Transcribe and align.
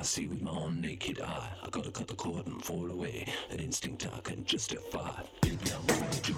I 0.00 0.02
see 0.02 0.26
with 0.26 0.40
my 0.40 0.50
own 0.50 0.80
naked 0.80 1.20
eye. 1.20 1.46
I 1.62 1.68
gotta 1.68 1.90
cut 1.90 2.08
the 2.08 2.14
cord 2.14 2.46
and 2.46 2.64
fall 2.64 2.90
away. 2.90 3.26
An 3.50 3.58
instinct 3.58 4.08
I 4.16 4.20
can 4.20 4.42
justify. 4.46 5.10
Baby, 5.42 5.58
I'm 5.76 5.86
gonna 5.86 6.10
do. 6.22 6.34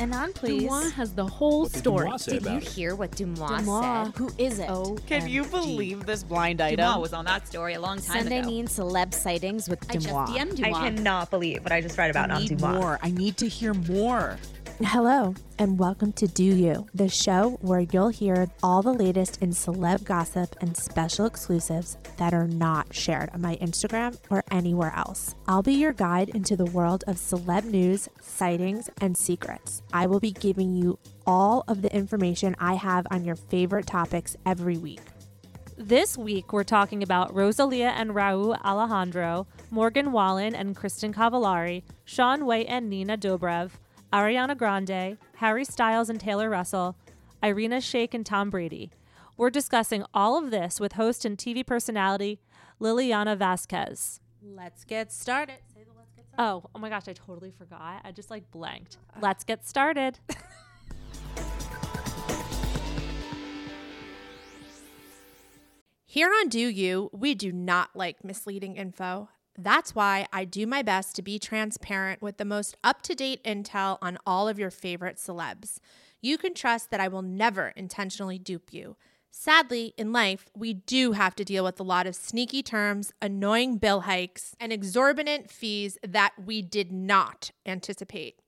And 0.00 0.14
on, 0.14 0.32
please. 0.32 0.62
Deuxmoi 0.62 0.92
has 0.92 1.12
the 1.12 1.26
whole 1.26 1.66
story. 1.66 2.06
Deuxmoi 2.08 2.20
say 2.20 2.32
Did 2.38 2.46
you 2.46 2.56
it? 2.56 2.62
hear 2.64 2.94
what 2.94 3.10
Deuxmoi, 3.10 3.36
Deuxmoi. 3.48 4.04
said? 4.06 4.14
Who 4.16 4.30
is 4.38 4.58
it? 4.60 4.70
Oh, 4.70 4.96
Can 5.06 5.28
you 5.28 5.44
believe 5.44 6.06
this 6.06 6.22
blind 6.22 6.62
item? 6.62 6.78
Deuxmoi 6.86 7.00
was 7.02 7.12
on 7.12 7.26
that 7.26 7.46
story 7.46 7.74
a 7.74 7.80
long 7.80 7.98
time 7.98 8.20
Sunday 8.22 8.38
ago. 8.38 8.48
mean 8.48 8.66
celeb 8.66 9.12
sightings 9.12 9.68
with 9.68 9.78
I 9.90 9.94
just 9.98 10.08
DM'd 10.08 10.64
I 10.64 10.70
cannot 10.70 11.28
believe 11.30 11.62
what 11.64 11.72
I 11.72 11.82
just 11.82 11.98
read 11.98 12.08
about 12.10 12.30
I 12.30 12.36
on 12.36 12.42
need 12.42 12.52
Deuxmoi. 12.52 12.74
more. 12.80 12.98
I 13.02 13.10
need 13.10 13.36
to 13.38 13.46
hear 13.48 13.74
more. 13.74 14.38
Hello, 14.84 15.34
and 15.58 15.78
welcome 15.78 16.12
to 16.12 16.28
Deux 16.28 16.54
U, 16.54 16.86
the 16.94 17.08
show 17.08 17.58
where 17.62 17.80
you'll 17.80 18.10
hear 18.10 18.46
all 18.62 18.82
the 18.82 18.92
latest 18.92 19.40
in 19.40 19.48
celeb 19.48 20.04
gossip 20.04 20.54
and 20.60 20.76
special 20.76 21.24
exclusives 21.24 21.96
that 22.18 22.34
are 22.34 22.46
not 22.46 22.94
shared 22.94 23.30
on 23.32 23.40
my 23.40 23.56
Instagram 23.56 24.18
or 24.28 24.44
anywhere 24.50 24.92
else. 24.94 25.34
I'll 25.48 25.62
be 25.62 25.72
your 25.72 25.94
guide 25.94 26.28
into 26.28 26.56
the 26.56 26.66
world 26.66 27.04
of 27.06 27.16
celeb 27.16 27.64
news, 27.64 28.10
sightings, 28.20 28.90
and 29.00 29.16
secrets. 29.16 29.80
I 29.94 30.06
will 30.06 30.20
be 30.20 30.32
giving 30.32 30.74
you 30.74 30.98
all 31.26 31.64
of 31.68 31.80
the 31.80 31.94
information 31.96 32.54
I 32.58 32.74
have 32.74 33.06
on 33.10 33.24
your 33.24 33.36
favorite 33.36 33.86
topics 33.86 34.36
every 34.44 34.76
week. 34.76 35.00
This 35.78 36.18
week, 36.18 36.52
we're 36.52 36.64
talking 36.64 37.02
about 37.02 37.34
Rosalia 37.34 37.94
and 37.96 38.10
Rauw 38.10 38.62
Alejandro, 38.62 39.46
Morgan 39.70 40.12
Wallen 40.12 40.54
and 40.54 40.76
Kristen 40.76 41.14
Cavallari, 41.14 41.82
Shaun 42.04 42.44
White 42.44 42.66
and 42.68 42.90
Nina 42.90 43.16
Dobrev, 43.16 43.70
Ariana 44.16 44.56
Grande, 44.56 45.18
Harry 45.34 45.66
Styles 45.66 46.08
and 46.08 46.18
Taylor 46.18 46.48
Russell, 46.48 46.96
Irina 47.42 47.76
Shayk 47.76 48.14
and 48.14 48.24
Tom 48.24 48.48
Brady. 48.48 48.90
We're 49.36 49.50
discussing 49.50 50.06
all 50.14 50.42
of 50.42 50.50
this 50.50 50.80
with 50.80 50.92
host 50.92 51.26
and 51.26 51.36
TV 51.36 51.66
personality 51.66 52.40
Lilliana 52.80 53.36
Vazquez. 53.36 54.20
Let's 54.42 54.84
get 54.84 55.12
started. 55.12 55.56
Let's 55.76 56.12
get 56.16 56.28
started. 56.28 56.42
Oh, 56.42 56.64
oh 56.74 56.78
my 56.78 56.88
gosh, 56.88 57.08
I 57.08 57.12
totally 57.12 57.50
forgot. 57.50 58.00
I 58.04 58.10
just 58.10 58.30
like 58.30 58.50
blanked. 58.50 58.96
Let's 59.20 59.44
get 59.44 59.66
started. 59.66 60.18
Here 66.06 66.30
on 66.30 66.48
Deux 66.48 66.70
U, 66.70 67.10
we 67.12 67.34
do 67.34 67.52
not 67.52 67.90
like 67.94 68.24
misleading 68.24 68.76
info. 68.76 69.28
That's 69.58 69.94
why 69.94 70.26
I 70.32 70.44
do 70.44 70.66
my 70.66 70.82
best 70.82 71.16
to 71.16 71.22
be 71.22 71.38
transparent 71.38 72.20
with 72.20 72.36
the 72.36 72.44
most 72.44 72.76
up 72.84 73.02
to 73.02 73.14
date 73.14 73.42
intel 73.44 73.98
on 74.02 74.18
all 74.26 74.48
of 74.48 74.58
your 74.58 74.70
favorite 74.70 75.16
celebs. 75.16 75.78
You 76.20 76.38
can 76.38 76.54
trust 76.54 76.90
that 76.90 77.00
I 77.00 77.08
will 77.08 77.22
never 77.22 77.72
intentionally 77.76 78.38
dupe 78.38 78.72
you. 78.72 78.96
Sadly, 79.30 79.92
in 79.98 80.12
life, 80.12 80.46
we 80.54 80.72
do 80.72 81.12
have 81.12 81.36
to 81.36 81.44
deal 81.44 81.62
with 81.62 81.78
a 81.78 81.82
lot 81.84 82.06
of 82.06 82.16
sneaky 82.16 82.62
terms, 82.62 83.12
annoying 83.20 83.76
bill 83.76 84.00
hikes, 84.00 84.54
and 84.58 84.72
exorbitant 84.72 85.50
fees 85.50 85.98
that 86.06 86.32
we 86.42 86.62
did 86.62 86.90
not 86.90 87.50
anticipate. 87.66 88.40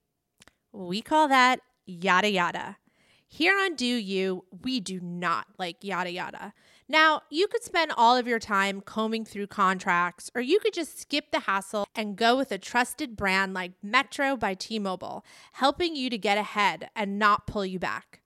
We 0.72 1.02
call 1.02 1.28
that 1.28 1.60
yada 1.84 2.30
yada. 2.30 2.78
Here 3.26 3.58
on 3.58 3.74
Deux 3.74 3.96
U, 3.98 4.44
we 4.62 4.80
do 4.80 5.00
not 5.00 5.46
like 5.58 5.84
yada 5.84 6.10
yada. 6.10 6.54
Now, 6.90 7.22
you 7.28 7.48
could 7.48 7.62
spend 7.62 7.92
all 7.96 8.16
of 8.16 8.26
your 8.26 8.38
time 8.38 8.80
combing 8.80 9.26
through 9.26 9.48
contracts, 9.48 10.30
or 10.34 10.40
you 10.40 10.58
could 10.58 10.72
just 10.72 10.98
skip 10.98 11.30
the 11.30 11.40
hassle 11.40 11.86
and 11.94 12.16
go 12.16 12.34
with 12.36 12.50
a 12.50 12.56
trusted 12.56 13.14
brand 13.14 13.52
like 13.52 13.72
Metro 13.82 14.36
by 14.36 14.54
T 14.54 14.78
Mobile, 14.78 15.22
helping 15.52 15.94
you 15.94 16.08
to 16.08 16.16
get 16.16 16.38
ahead 16.38 16.88
and 16.96 17.18
not 17.18 17.46
pull 17.46 17.66
you 17.66 17.78
back. 17.78 18.20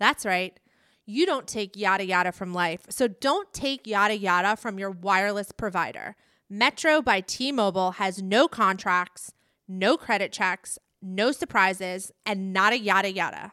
That's 0.00 0.24
right. 0.24 0.58
You 1.04 1.26
don't 1.26 1.46
take 1.46 1.76
yada 1.76 2.04
yada 2.06 2.32
from 2.32 2.54
life, 2.54 2.86
so 2.88 3.08
don't 3.08 3.52
take 3.52 3.86
yada 3.86 4.16
yada 4.16 4.56
from 4.56 4.78
your 4.78 4.90
wireless 4.90 5.52
provider. 5.52 6.16
Metro 6.48 7.02
by 7.02 7.20
T 7.20 7.52
Mobile 7.52 7.92
has 7.92 8.22
no 8.22 8.48
contracts, 8.48 9.34
no 9.66 9.98
credit 9.98 10.32
checks, 10.32 10.78
no 11.02 11.30
surprises, 11.30 12.10
and 12.24 12.54
not 12.54 12.72
a 12.72 12.78
yada 12.78 13.12
yada. 13.12 13.52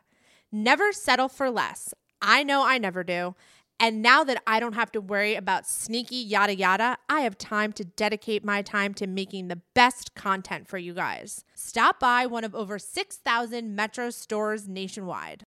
Never 0.49 0.93
settle 0.93 1.27
for 1.27 1.49
less. 1.49 1.93
I 2.21 2.43
know 2.43 2.65
I 2.65 2.77
never 2.77 3.03
do. 3.03 3.35
And 3.79 4.01
now 4.01 4.23
that 4.23 4.41
I 4.47 4.59
don't 4.59 4.73
have 4.73 4.91
to 4.93 5.01
worry 5.01 5.35
about 5.35 5.67
sneaky 5.67 6.15
yada 6.15 6.55
yada, 6.55 6.97
I 7.09 7.21
have 7.21 7.37
time 7.37 7.73
to 7.73 7.83
dedicate 7.83 8.45
my 8.45 8.61
time 8.61 8.93
to 8.95 9.05
making 9.07 9.49
the 9.49 9.61
best 9.73 10.15
content 10.15 10.67
for 10.67 10.77
you 10.77 10.93
guys. 10.93 11.43
Stop 11.55 11.99
by 11.99 12.25
one 12.25 12.45
of 12.45 12.55
over 12.55 12.79
6,000 12.79 13.75
Metro 13.75 14.09
stores 14.11 14.67
nationwide. 14.67 15.43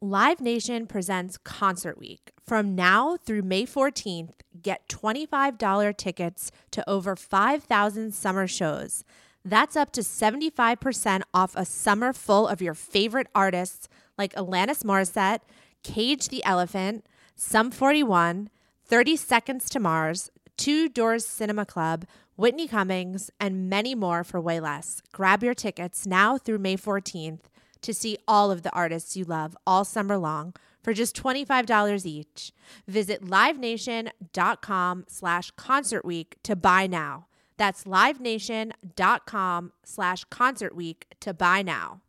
Live 0.00 0.40
Nation 0.40 0.86
presents 0.86 1.38
Concert 1.38 1.98
Week. 1.98 2.30
From 2.46 2.76
now 2.76 3.16
through 3.16 3.42
May 3.42 3.66
14th, 3.66 4.34
get 4.62 4.88
$25 4.88 5.96
tickets 5.96 6.52
to 6.70 6.88
over 6.88 7.16
5,000 7.16 8.14
summer 8.14 8.46
shows. 8.46 9.02
That's 9.44 9.76
up 9.76 9.92
to 9.92 10.00
75% 10.00 11.22
off 11.32 11.54
a 11.56 11.64
summer 11.64 12.12
full 12.12 12.48
of 12.48 12.60
your 12.60 12.74
favorite 12.74 13.28
artists 13.34 13.88
like 14.16 14.34
Alanis 14.34 14.82
Morissette, 14.82 15.40
Cage 15.82 16.28
the 16.28 16.44
Elephant, 16.44 17.06
Sum 17.36 17.70
41, 17.70 18.50
30 18.84 19.16
Seconds 19.16 19.70
to 19.70 19.80
Mars, 19.80 20.30
Two 20.56 20.88
Doors 20.88 21.24
Cinema 21.24 21.64
Club, 21.64 22.04
Whitney 22.34 22.66
Cummings, 22.66 23.30
and 23.40 23.70
many 23.70 23.94
more 23.94 24.24
for 24.24 24.40
way 24.40 24.60
less. 24.60 25.02
Grab 25.12 25.42
your 25.42 25.54
tickets 25.54 26.06
now 26.06 26.36
through 26.36 26.58
May 26.58 26.76
14th 26.76 27.42
to 27.80 27.94
see 27.94 28.18
all 28.26 28.50
of 28.50 28.62
the 28.62 28.72
artists 28.72 29.16
you 29.16 29.24
love 29.24 29.56
all 29.66 29.84
summer 29.84 30.18
long 30.18 30.54
for 30.82 30.92
just 30.92 31.16
$25 31.16 32.04
each. 32.04 32.52
Visit 32.88 33.24
livenation.com 33.24 35.04
slash 35.06 35.50
concert 35.52 36.04
week 36.04 36.38
to 36.42 36.56
buy 36.56 36.86
now. 36.88 37.27
That's 37.58 37.84
livenation.com 37.84 39.72
slash 39.84 40.24
concert 40.24 40.74
week 40.74 41.06
to 41.20 41.34
buy 41.34 41.60
now. 41.62 42.00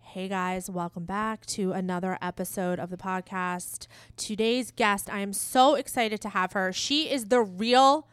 Hey 0.00 0.26
guys, 0.28 0.70
welcome 0.70 1.04
back 1.04 1.44
to 1.46 1.72
another 1.72 2.18
episode 2.22 2.78
of 2.78 2.90
the 2.90 2.96
podcast. 2.96 3.86
Today's 4.16 4.70
guest, 4.70 5.10
I 5.12 5.20
am 5.20 5.32
so 5.32 5.74
excited 5.74 6.20
to 6.22 6.30
have 6.30 6.52
her. 6.52 6.72
She 6.72 7.10
is 7.10 7.26
the 7.26 7.40
real 7.40 8.08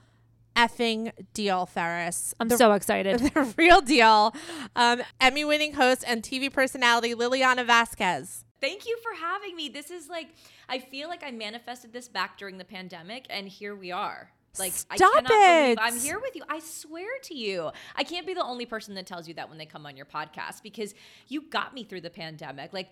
effing 0.56 1.12
deal, 1.34 1.66
Ferris. 1.66 2.34
I'm 2.40 2.50
The- 2.50 2.58
so 2.58 2.74
excited. 2.74 3.20
the 3.34 3.54
real 3.58 3.82
deal. 3.82 4.36
Um, 4.76 5.02
Emmy 5.22 5.46
winning 5.46 5.74
host 5.74 6.04
and 6.06 6.22
TV 6.22 6.52
personality 6.52 7.16
Lilliana 7.16 7.66
Vazquez. 7.66 8.45
Thank 8.66 8.88
you 8.88 8.98
for 9.04 9.14
having 9.14 9.56
me. 9.56 9.70
This 9.70 9.92
is 9.92 10.10
like, 10.10 10.30
I 10.68 10.80
feel 10.80 11.08
like 11.08 11.24
I 11.24 11.30
manifested 11.30 11.94
this 11.94 12.08
back 12.08 12.38
during 12.40 12.58
the 12.58 12.66
pandemic, 12.66 13.28
and 13.30 13.48
here 13.48 13.76
we 13.76 13.92
are. 13.92 14.32
Like, 14.58 14.74
I 14.90 14.96
Stop 14.96 15.14
cannot 15.14 15.28
believe 15.28 15.78
it. 15.78 15.80
I'm 15.80 16.00
here 16.00 16.20
with 16.20 16.36
you. 16.36 16.42
I 16.50 16.60
swear 16.60 17.20
to 17.24 17.36
you. 17.36 17.70
I 17.96 18.04
can't 18.04 18.26
be 18.26 18.34
the 18.34 18.44
only 18.44 18.66
person 18.66 18.96
that 18.96 19.06
tells 19.06 19.28
you 19.28 19.36
that 19.36 19.50
when 19.50 19.60
they 19.60 19.68
come 19.68 19.86
on 19.86 19.96
your 19.96 20.08
podcast 20.08 20.64
because 20.64 20.96
you 21.28 21.44
got 21.44 21.76
me 21.76 21.84
through 21.84 22.02
the 22.02 22.10
pandemic. 22.10 22.74
Like, 22.74 22.90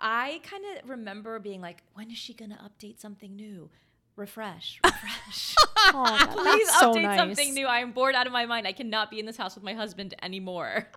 I 0.00 0.40
kind 0.44 0.62
of 0.64 0.88
remember 0.88 1.40
being 1.40 1.60
like, 1.60 1.82
when 1.94 2.08
is 2.10 2.18
she 2.18 2.32
going 2.32 2.50
to 2.50 2.58
update 2.58 3.00
something 3.00 3.34
new? 3.34 3.68
Refresh, 4.14 4.80
refresh. 4.84 5.54
Oh, 5.88 6.26
Please 6.36 6.66
that's 6.68 6.80
so 6.80 6.94
update 6.94 7.02
nice. 7.02 7.18
something 7.18 7.52
new. 7.52 7.66
I 7.66 7.80
am 7.80 7.92
bored 7.92 8.14
out 8.14 8.26
of 8.26 8.32
my 8.32 8.46
mind. 8.46 8.66
I 8.66 8.72
cannot 8.72 9.10
be 9.10 9.18
in 9.18 9.26
this 9.26 9.36
house 9.36 9.54
with 9.54 9.64
my 9.64 9.74
husband 9.74 10.14
anymore. 10.22 10.86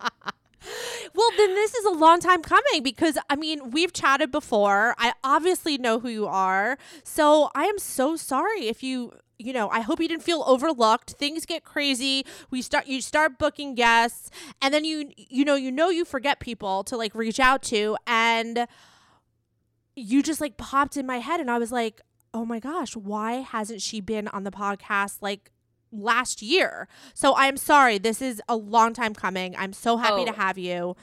Well, 1.14 1.28
then 1.36 1.54
this 1.54 1.74
is 1.74 1.84
a 1.84 1.90
long 1.90 2.20
time 2.20 2.42
coming 2.42 2.82
because 2.82 3.18
I 3.28 3.36
mean, 3.36 3.70
we've 3.70 3.92
chatted 3.92 4.30
before. 4.30 4.94
I 4.98 5.12
obviously 5.24 5.78
know 5.78 5.98
who 6.00 6.08
you 6.08 6.26
are. 6.26 6.78
So 7.04 7.50
I 7.54 7.64
am 7.64 7.78
so 7.78 8.16
sorry 8.16 8.68
if 8.68 8.82
you 8.82 9.12
you 9.38 9.54
know, 9.54 9.70
I 9.70 9.80
hope 9.80 10.00
you 10.00 10.06
didn't 10.06 10.22
feel 10.22 10.44
overlooked. 10.46 11.12
Things 11.12 11.46
get 11.46 11.64
crazy. 11.64 12.26
We 12.50 12.60
start 12.60 12.86
you 12.86 13.00
start 13.00 13.38
booking 13.38 13.74
guests 13.74 14.30
and 14.60 14.72
then 14.72 14.84
you 14.84 15.10
you 15.16 15.44
know, 15.44 15.54
you 15.54 15.72
know 15.72 15.88
you 15.88 16.04
forget 16.04 16.40
people 16.40 16.84
to 16.84 16.96
like 16.96 17.14
reach 17.14 17.40
out 17.40 17.62
to 17.64 17.96
and 18.06 18.66
you 19.96 20.22
just 20.22 20.40
like 20.40 20.56
popped 20.56 20.96
in 20.96 21.06
my 21.06 21.18
head 21.18 21.40
and 21.40 21.50
I 21.50 21.58
was 21.58 21.72
like, 21.72 22.00
"Oh 22.32 22.44
my 22.44 22.60
gosh, 22.60 22.94
why 22.96 23.34
hasn't 23.36 23.82
she 23.82 24.00
been 24.00 24.28
on 24.28 24.44
the 24.44 24.50
podcast 24.50 25.18
like 25.20 25.50
last 25.92 26.42
year?" 26.42 26.88
So 27.14 27.34
I'm 27.36 27.56
sorry. 27.56 27.98
This 27.98 28.20
is 28.22 28.40
a 28.48 28.56
long 28.56 28.92
time 28.94 29.14
coming. 29.14 29.54
I'm 29.56 29.72
so 29.72 29.96
happy 29.96 30.24
to 30.24 30.32
Oh. 30.32 30.34
have 30.34 30.58
you. 30.58 30.96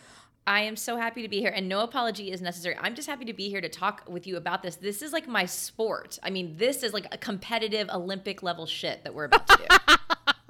I 0.45 0.61
am 0.61 0.77
so 0.77 0.95
happy 0.95 1.21
to 1.23 1.27
be 1.27 1.41
here, 1.41 1.51
and 1.53 1.67
no 1.67 1.81
apology 1.81 2.31
is 2.31 2.41
necessary. 2.41 2.77
I'm 2.79 2.95
just 2.95 3.09
happy 3.09 3.25
to 3.25 3.33
be 3.33 3.49
here 3.49 3.59
to 3.59 3.67
talk 3.67 4.03
with 4.07 4.25
you 4.25 4.37
about 4.37 4.63
this. 4.63 4.77
This 4.77 5.01
is 5.01 5.11
like 5.11 5.27
my 5.27 5.45
sport. 5.45 6.17
I 6.23 6.29
mean, 6.29 6.55
this 6.57 6.83
is 6.83 6.93
like 6.93 7.13
a 7.13 7.17
competitive 7.17 7.89
Olympic 7.89 8.41
level 8.43 8.65
shit 8.65 9.03
that 9.03 9.13
we're 9.13 9.25
about 9.25 9.45
to 9.47 9.57
do. 9.57 9.65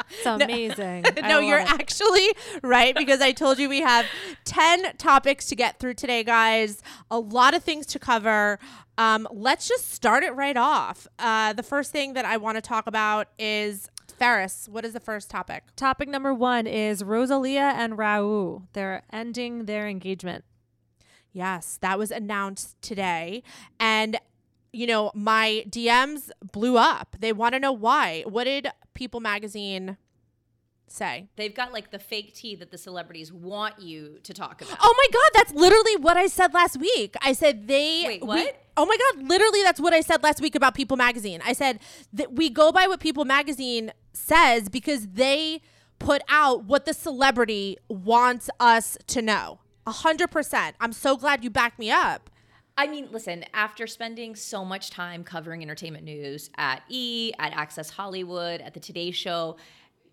It's 0.09 0.25
amazing. 0.25 1.05
I 1.21 1.27
no, 1.27 1.39
you're 1.39 1.59
it. 1.59 1.69
actually 1.69 2.29
right 2.63 2.95
because 2.95 3.19
I 3.19 3.33
told 3.33 3.59
you 3.59 3.67
we 3.67 3.81
have 3.81 4.05
10 4.45 4.95
topics 4.97 5.47
to 5.47 5.55
get 5.55 5.79
through 5.79 5.95
today, 5.95 6.23
guys. 6.23 6.81
A 7.11 7.19
lot 7.19 7.53
of 7.53 7.61
things 7.63 7.85
to 7.87 7.99
cover. 7.99 8.57
Um, 8.97 9.27
let's 9.31 9.67
just 9.67 9.91
start 9.91 10.23
it 10.23 10.31
right 10.33 10.55
off. 10.55 11.07
Uh, 11.19 11.53
the 11.53 11.61
first 11.63 11.91
thing 11.91 12.13
that 12.13 12.23
I 12.23 12.37
want 12.37 12.55
to 12.55 12.61
talk 12.61 12.87
about 12.87 13.27
is 13.37 13.89
Ferris. 14.17 14.67
What 14.69 14.83
is 14.83 14.93
the 14.93 14.99
first 14.99 15.29
topic? 15.29 15.63
Topic 15.75 16.09
number 16.09 16.33
one 16.33 16.65
is 16.65 17.03
Rosalia 17.03 17.73
and 17.75 17.97
Rauw. 17.97 18.63
They're 18.73 19.03
ending 19.13 19.65
their 19.65 19.87
engagement. 19.87 20.43
Yes, 21.31 21.77
that 21.81 21.99
was 21.99 22.09
announced 22.09 22.81
today. 22.81 23.43
And, 23.79 24.17
you 24.73 24.87
know, 24.87 25.11
my 25.13 25.65
DMs 25.69 26.31
blew 26.51 26.77
up. 26.77 27.15
They 27.19 27.31
want 27.31 27.53
to 27.53 27.59
know 27.59 27.71
why. 27.71 28.23
What 28.27 28.45
did 28.45 28.69
People 28.95 29.19
Magazine 29.19 29.97
say? 30.87 31.27
They've 31.35 31.53
got 31.53 31.73
like 31.73 31.91
the 31.91 31.99
fake 31.99 32.33
tea 32.33 32.55
that 32.55 32.71
the 32.71 32.77
celebrities 32.77 33.31
want 33.31 33.79
you 33.79 34.19
to 34.23 34.33
talk 34.33 34.61
about. 34.61 34.77
Oh 34.81 34.95
my 34.97 35.13
God, 35.13 35.29
that's 35.33 35.53
literally 35.53 35.95
what 35.97 36.17
I 36.17 36.27
said 36.27 36.53
last 36.53 36.79
week. 36.79 37.15
I 37.21 37.33
said 37.33 37.67
they. 37.67 38.03
Wait, 38.05 38.21
we- 38.21 38.27
what? 38.27 38.63
oh 38.77 38.85
my 38.85 38.97
God, 38.97 39.27
literally, 39.27 39.63
that's 39.63 39.79
what 39.79 39.93
I 39.93 40.01
said 40.01 40.23
last 40.23 40.41
week 40.41 40.55
about 40.55 40.75
People 40.75 40.97
Magazine. 40.97 41.41
I 41.45 41.53
said 41.53 41.79
that 42.13 42.33
we 42.33 42.49
go 42.49 42.71
by 42.71 42.87
what 42.87 42.99
People 42.99 43.25
Magazine 43.25 43.91
says 44.13 44.69
because 44.69 45.07
they 45.07 45.61
put 45.99 46.21
out 46.29 46.65
what 46.65 46.85
the 46.85 46.93
celebrity 46.93 47.77
wants 47.89 48.49
us 48.59 48.97
to 49.07 49.21
know. 49.21 49.59
A 49.85 49.91
hundred 49.91 50.31
percent. 50.31 50.75
I'm 50.79 50.93
so 50.93 51.15
glad 51.17 51.43
you 51.43 51.49
backed 51.49 51.79
me 51.79 51.89
up. 51.91 52.29
I 52.79 52.85
mean, 52.85 53.07
listen, 53.11 53.43
after 53.55 53.87
spending 53.87 54.35
so 54.35 54.63
much 54.63 54.91
time 54.91 55.23
covering 55.23 55.63
entertainment 55.63 56.03
news 56.03 56.51
at 56.57 56.83
E, 56.89 57.31
at 57.39 57.51
Access 57.53 57.89
Hollywood, 57.89 58.61
at 58.61 58.75
the 58.75 58.79
Today 58.79 59.09
Show, 59.09 59.57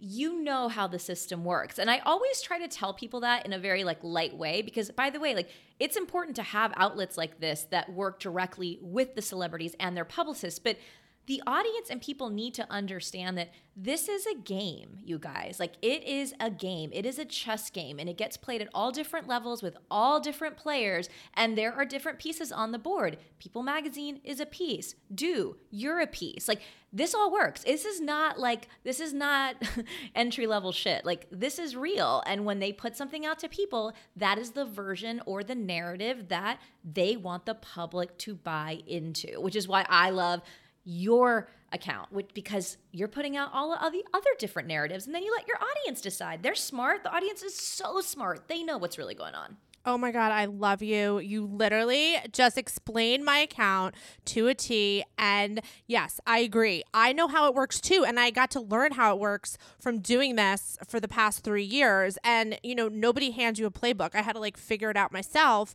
you 0.05 0.43
know 0.43 0.69
how 0.69 0.87
the 0.87 0.99
system 0.99 1.45
works. 1.45 1.79
And 1.79 1.91
I 1.91 1.99
always 2.01 2.43
try 2.43 2.59
to 2.59 2.69
tell 2.69 2.93
people 2.93 3.21
that 3.21 3.47
in 3.47 3.53
a 3.53 3.59
very 3.59 3.85
like 3.85 3.99
light 4.03 4.37
way 4.37 4.63
because 4.63 4.91
by 4.91 5.11
the 5.11 5.19
way, 5.19 5.35
like 5.35 5.51
it's 5.81 5.97
important 5.97 6.37
to 6.37 6.43
have 6.43 6.73
outlets 6.77 7.17
like 7.17 7.41
this 7.41 7.65
that 7.71 7.93
work 7.93 8.21
directly 8.21 8.79
with 8.83 9.15
the 9.15 9.23
celebrities 9.23 9.75
and 9.81 9.97
their 9.97 10.05
publicists, 10.05 10.59
but 10.59 10.77
the 11.27 11.43
audience 11.47 11.89
and 11.91 12.01
people 12.01 12.31
need 12.31 12.55
to 12.55 12.71
understand 12.71 13.39
that 13.39 13.51
this 13.77 14.09
is 14.09 14.25
a 14.27 14.37
game, 14.37 14.99
you 15.05 15.19
guys. 15.19 15.57
Like, 15.59 15.73
it 15.83 16.05
is 16.05 16.33
a 16.39 16.49
game. 16.49 16.91
It 16.93 17.05
is 17.05 17.19
a 17.19 17.25
chess 17.25 17.71
game, 17.71 17.99
and 17.99 18.09
it 18.09 18.17
gets 18.17 18.37
played 18.37 18.63
at 18.63 18.69
all 18.73 18.93
different 18.93 19.27
levels 19.27 19.63
with 19.63 19.77
all 19.91 20.21
different 20.21 20.57
players, 20.57 21.09
and 21.35 21.59
there 21.59 21.73
are 21.73 21.85
different 21.85 22.21
pieces 22.21 22.53
on 22.53 22.71
the 22.71 22.79
board. 22.79 23.17
People 23.41 23.65
Magazine 23.65 24.21
is 24.23 24.39
a 24.39 24.47
piece. 24.47 24.95
Do, 25.13 25.57
you're 25.71 26.01
a 26.01 26.07
piece. 26.07 26.47
Like, 26.47 26.61
this 26.93 27.15
all 27.15 27.33
works. 27.33 27.65
This 27.65 27.85
is 27.85 28.01
not 28.01 28.39
like, 28.39 28.69
this 28.85 29.01
is 29.01 29.13
not 29.13 29.57
entry 30.15 30.47
level 30.47 30.71
shit. 30.71 31.05
Like, 31.05 31.27
this 31.33 31.59
is 31.59 31.75
real. 31.75 32.23
And 32.27 32.45
when 32.45 32.61
they 32.61 32.73
put 32.73 32.97
something 32.97 33.27
out 33.27 33.41
to 33.41 33.49
people, 33.49 33.93
that 34.15 34.39
is 34.39 34.53
the 34.53 34.65
version 34.65 35.21
or 35.27 35.43
the 35.43 35.57
narrative 35.57 36.29
that 36.29 36.61
they 36.85 37.17
want 37.17 37.47
the 37.47 37.55
public 37.57 38.17
to 38.19 38.37
buy 38.37 38.79
into, 38.87 39.41
which 39.41 39.57
is 39.57 39.67
why 39.67 39.85
I 39.89 40.11
love 40.11 40.43
your 40.85 41.49
account 41.73 42.13
which 42.13 42.29
because 42.35 42.77
you're 42.93 43.09
putting 43.09 43.37
out 43.37 43.51
all 43.53 43.73
of 43.73 43.93
the 43.93 44.05
other 44.15 44.31
different 44.39 44.69
narratives 44.69 45.07
and 45.07 45.15
then 45.15 45.23
you 45.23 45.33
let 45.33 45.49
your 45.49 45.57
audience 45.57 46.01
decide 46.01 46.43
they're 46.43 46.55
smart 46.55 47.03
the 47.03 47.13
audience 47.13 47.43
is 47.43 47.57
so 47.57 48.01
smart 48.01 48.47
they 48.49 48.63
know 48.63 48.79
what's 48.79 48.97
really 48.97 49.15
going 49.15 49.35
on 49.35 49.57
Oh 49.87 49.99
my 49.99 50.13
God, 50.13 50.33
I 50.33 50.47
love 50.47 50.81
you. 50.81 51.19
You 51.19 51.45
literally 51.45 52.17
just 52.33 52.57
explained 52.57 53.23
my 53.23 53.41
account 53.41 53.95
to 54.27 54.47
a 54.49 54.55
T. 54.55 55.05
And 55.19 55.61
yes, 55.87 56.21
I 56.27 56.39
agree. 56.39 56.85
I 56.95 57.13
know 57.13 57.29
how 57.29 57.49
it 57.49 57.55
works 57.55 57.83
too. 57.83 58.03
And 58.07 58.19
I 58.19 58.31
got 58.31 58.51
to 58.53 58.61
learn 58.61 58.93
how 58.93 59.15
it 59.15 59.21
works 59.21 59.59
from 59.79 59.99
doing 60.01 60.37
this 60.37 60.79
for 60.89 61.01
the 61.01 61.09
past 61.09 61.45
three 61.45 61.65
years. 61.65 62.17
And, 62.25 62.59
you 62.63 62.75
know, 62.75 62.89
nobody 62.89 63.33
hands 63.33 63.59
you 63.59 63.67
a 63.67 63.71
playbook. 63.71 64.15
I 64.15 64.23
had 64.23 64.33
to 64.33 64.41
like 64.41 64.57
figure 64.57 64.89
it 64.89 64.97
out 64.97 65.13
myself. 65.13 65.75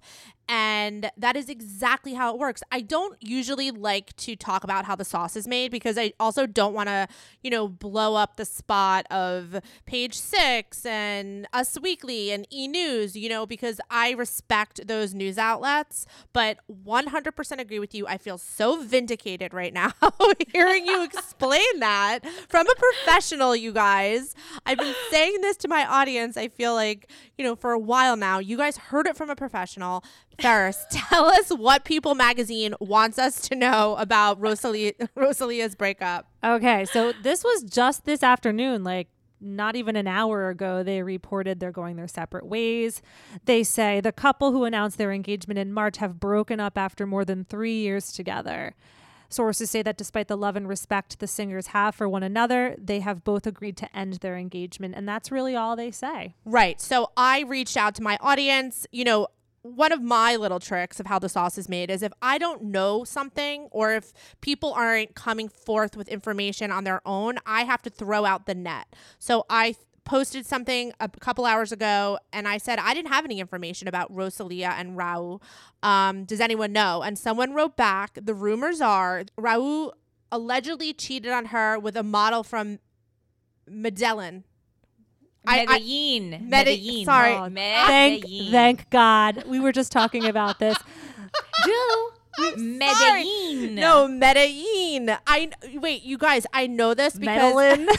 And 0.51 1.11
that 1.15 1.35
is 1.35 1.47
exactly 1.47 2.15
how 2.15 2.33
it 2.33 2.39
works. 2.39 2.63
I 2.71 2.81
don't 2.81 3.15
usually 3.21 3.69
like 3.69 4.15
to 4.17 4.35
talk 4.35 4.63
about 4.63 4.85
how 4.85 4.95
the 4.95 5.05
sauce 5.05 5.35
is 5.35 5.47
made 5.47 5.69
because 5.69 5.95
I 5.95 6.13
also 6.19 6.47
don't 6.47 6.73
want 6.73 6.89
to, 6.89 7.07
you 7.43 7.51
know, 7.51 7.67
blow 7.67 8.15
up 8.15 8.35
the 8.35 8.45
spot 8.45 9.05
of 9.11 9.61
page 9.85 10.15
six 10.15 10.87
and 10.87 11.47
Us 11.53 11.77
Weekly 11.79 12.31
and 12.31 12.47
E 12.51 12.67
News, 12.67 13.15
you 13.15 13.29
know, 13.29 13.45
because 13.45 13.79
I 13.91 14.09
respect 14.11 14.87
those 14.87 15.13
news 15.13 15.37
outlets. 15.37 16.07
But 16.33 16.57
100% 16.67 17.59
agree 17.59 17.79
with 17.79 17.93
you. 17.93 18.07
I 18.07 18.17
feel 18.17 18.39
so 18.39 18.81
vindicated 18.81 19.53
right 19.53 19.73
now 19.73 19.93
hearing 20.51 20.87
you 20.87 21.03
explain 21.03 21.79
that 21.79 22.21
from 22.49 22.67
a 22.67 22.75
professional, 22.75 23.55
you 23.55 23.71
guys. 23.71 24.33
I've 24.65 24.79
been 24.79 24.95
saying 25.11 25.41
this 25.41 25.57
to 25.57 25.67
my 25.67 25.85
audience, 25.85 26.37
I 26.37 26.47
feel 26.47 26.73
like, 26.73 27.07
you 27.37 27.45
know, 27.45 27.55
for 27.55 27.71
a 27.71 27.79
while 27.79 28.17
now. 28.17 28.39
You 28.39 28.57
guys 28.57 28.77
heard 28.77 29.05
it 29.05 29.15
from 29.15 29.29
a 29.29 29.35
professional. 29.35 30.03
Ferris, 30.41 30.85
tell 30.91 31.25
us 31.25 31.49
what 31.49 31.83
People 31.83 32.15
Magazine 32.15 32.73
wants 32.79 33.19
us 33.19 33.41
to 33.49 33.55
know 33.55 33.95
about 33.97 34.39
Rosalia, 34.39 34.93
Rosalia's 35.15 35.75
breakup. 35.75 36.27
Okay, 36.43 36.85
so 36.85 37.13
this 37.23 37.43
was 37.43 37.63
just 37.63 38.05
this 38.05 38.23
afternoon, 38.23 38.83
like 38.83 39.07
not 39.41 39.75
even 39.75 39.95
an 39.95 40.07
hour 40.07 40.49
ago, 40.49 40.83
they 40.83 41.01
reported 41.01 41.59
they're 41.59 41.71
going 41.71 41.95
their 41.95 42.07
separate 42.07 42.45
ways. 42.45 43.01
They 43.45 43.63
say 43.63 44.01
the 44.01 44.11
couple 44.11 44.51
who 44.51 44.65
announced 44.65 44.97
their 44.97 45.11
engagement 45.11 45.57
in 45.57 45.71
March 45.71 45.97
have 45.97 46.19
broken 46.19 46.59
up 46.59 46.77
after 46.77 47.05
more 47.05 47.23
than 47.25 47.45
three 47.45 47.77
years 47.79 48.11
together. 48.11 48.75
Sources 49.31 49.69
say 49.69 49.83
that 49.83 49.97
despite 49.97 50.27
the 50.27 50.35
love 50.35 50.55
and 50.55 50.67
respect 50.67 51.19
the 51.19 51.27
singers 51.27 51.67
have 51.67 51.93
for 51.93 52.09
one 52.09 52.23
another, 52.23 52.75
they 52.79 52.99
have 52.99 53.23
both 53.23 53.45
agreed 53.45 53.77
to 53.77 53.95
end 53.95 54.15
their 54.15 54.35
engagement. 54.35 54.95
And 54.95 55.07
that's 55.07 55.31
really 55.31 55.55
all 55.55 55.75
they 55.75 55.91
say. 55.91 56.33
Right. 56.45 56.81
So 56.81 57.11
I 57.15 57.41
reached 57.41 57.77
out 57.77 57.93
to 57.95 58.03
my 58.03 58.17
audience. 58.21 58.87
You 58.91 59.03
know, 59.03 59.27
one 59.61 59.91
of 59.91 60.01
my 60.01 60.35
little 60.35 60.59
tricks 60.59 60.99
of 60.99 61.07
how 61.07 61.19
the 61.19 61.29
sauce 61.29 61.57
is 61.57 61.67
made 61.67 61.89
is 61.91 62.01
if 62.01 62.13
I 62.21 62.37
don't 62.37 62.63
know 62.63 63.03
something 63.03 63.67
or 63.71 63.93
if 63.93 64.13
people 64.41 64.73
aren't 64.73 65.15
coming 65.15 65.49
forth 65.49 65.97
with 65.97 66.07
information 66.07 66.71
on 66.71 66.83
their 66.83 67.01
own, 67.05 67.39
I 67.45 67.63
have 67.63 67.81
to 67.83 67.89
throw 67.89 68.25
out 68.25 68.45
the 68.45 68.55
net. 68.55 68.95
So 69.17 69.45
I 69.49 69.75
posted 70.05 70.45
something 70.45 70.91
a 70.99 71.07
couple 71.07 71.45
hours 71.45 71.71
ago 71.71 72.17
and 72.33 72.47
I 72.47 72.57
said 72.57 72.79
I 72.79 72.93
didn't 72.93 73.11
have 73.11 73.25
any 73.25 73.39
information 73.39 73.87
about 73.87 74.11
Rosalia 74.11 74.73
and 74.77 74.97
Rauw. 74.97 75.41
Um, 75.83 76.23
does 76.23 76.39
anyone 76.39 76.71
know? 76.71 77.03
And 77.03 77.17
someone 77.17 77.53
wrote 77.53 77.75
back, 77.75 78.17
the 78.19 78.33
rumors 78.33 78.81
are 78.81 79.23
Rauw 79.37 79.91
allegedly 80.31 80.93
cheated 80.93 81.31
on 81.31 81.45
her 81.45 81.77
with 81.77 81.95
a 81.95 82.03
model 82.03 82.43
from 82.43 82.79
Medellin. 83.67 84.45
I- 85.49 85.61
I- 85.61 85.65
Medellin. 85.79 86.29
Medi- 86.49 86.77
Medellin. 86.77 87.05
sorry. 87.05 87.33
Oh, 87.33 87.49
Thank, 87.87 88.23
Medellin. 88.23 88.51
thank 88.51 88.89
God. 88.89 89.43
We 89.47 89.59
were 89.59 89.71
just 89.71 89.91
talking 89.91 90.25
about 90.25 90.59
this. 90.59 90.77
Do. 91.65 92.11
Medellin. 92.57 93.75
No, 93.75 94.07
Medellin. 94.07 95.11
I 95.27 95.49
wait, 95.73 96.03
you 96.03 96.17
guys. 96.17 96.45
I 96.53 96.67
know 96.67 96.93
this 96.93 97.13
because 97.17 97.25
Medellin. 97.55 97.87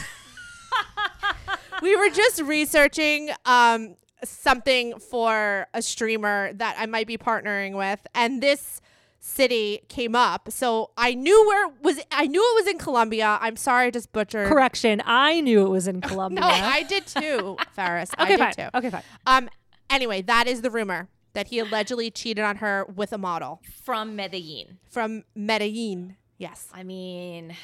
we 1.81 1.95
were 1.95 2.09
just 2.09 2.41
researching 2.41 3.29
um 3.45 3.95
something 4.23 4.97
for 4.99 5.67
a 5.73 5.81
streamer 5.81 6.53
that 6.53 6.75
I 6.79 6.85
might 6.85 7.07
be 7.07 7.17
partnering 7.17 7.75
with, 7.75 7.99
and 8.15 8.41
this 8.41 8.81
city 9.21 9.81
came 9.87 10.15
up. 10.15 10.51
So 10.51 10.91
I 10.97 11.13
knew 11.13 11.47
where 11.47 11.67
it 11.69 11.73
was. 11.81 11.99
I 12.11 12.27
knew 12.27 12.41
it 12.41 12.63
was 12.65 12.67
in 12.73 12.77
Colombia. 12.79 13.37
I'm 13.39 13.55
sorry, 13.55 13.87
I 13.87 13.91
just 13.91 14.11
butchered. 14.11 14.49
Correction. 14.49 15.01
I 15.05 15.39
knew 15.39 15.65
it 15.65 15.69
was 15.69 15.87
in 15.87 16.01
Colombia. 16.11 16.41
No, 16.41 16.47
I 16.47 16.83
did 16.83 17.05
too, 17.07 17.55
Ferris. 17.73 18.09
I 18.17 18.23
okay, 18.23 18.35
did 18.35 18.39
fine. 18.39 18.53
too. 18.53 18.77
Okay, 18.77 18.89
fine. 18.89 19.03
Um. 19.25 19.49
Anyway, 19.89 20.21
that 20.23 20.47
is 20.47 20.61
the 20.61 20.71
rumor 20.71 21.07
that 21.33 21.47
he 21.47 21.59
allegedly 21.59 22.09
cheated 22.11 22.43
on 22.43 22.57
her 22.57 22.85
with 22.93 23.13
a 23.13 23.17
model 23.17 23.61
From 23.83 24.15
Medellin. 24.15 24.79
from 24.89 25.23
Medellin. 25.35 26.17
Yes. 26.37 26.67
I 26.73 26.83
mean, 26.83 27.55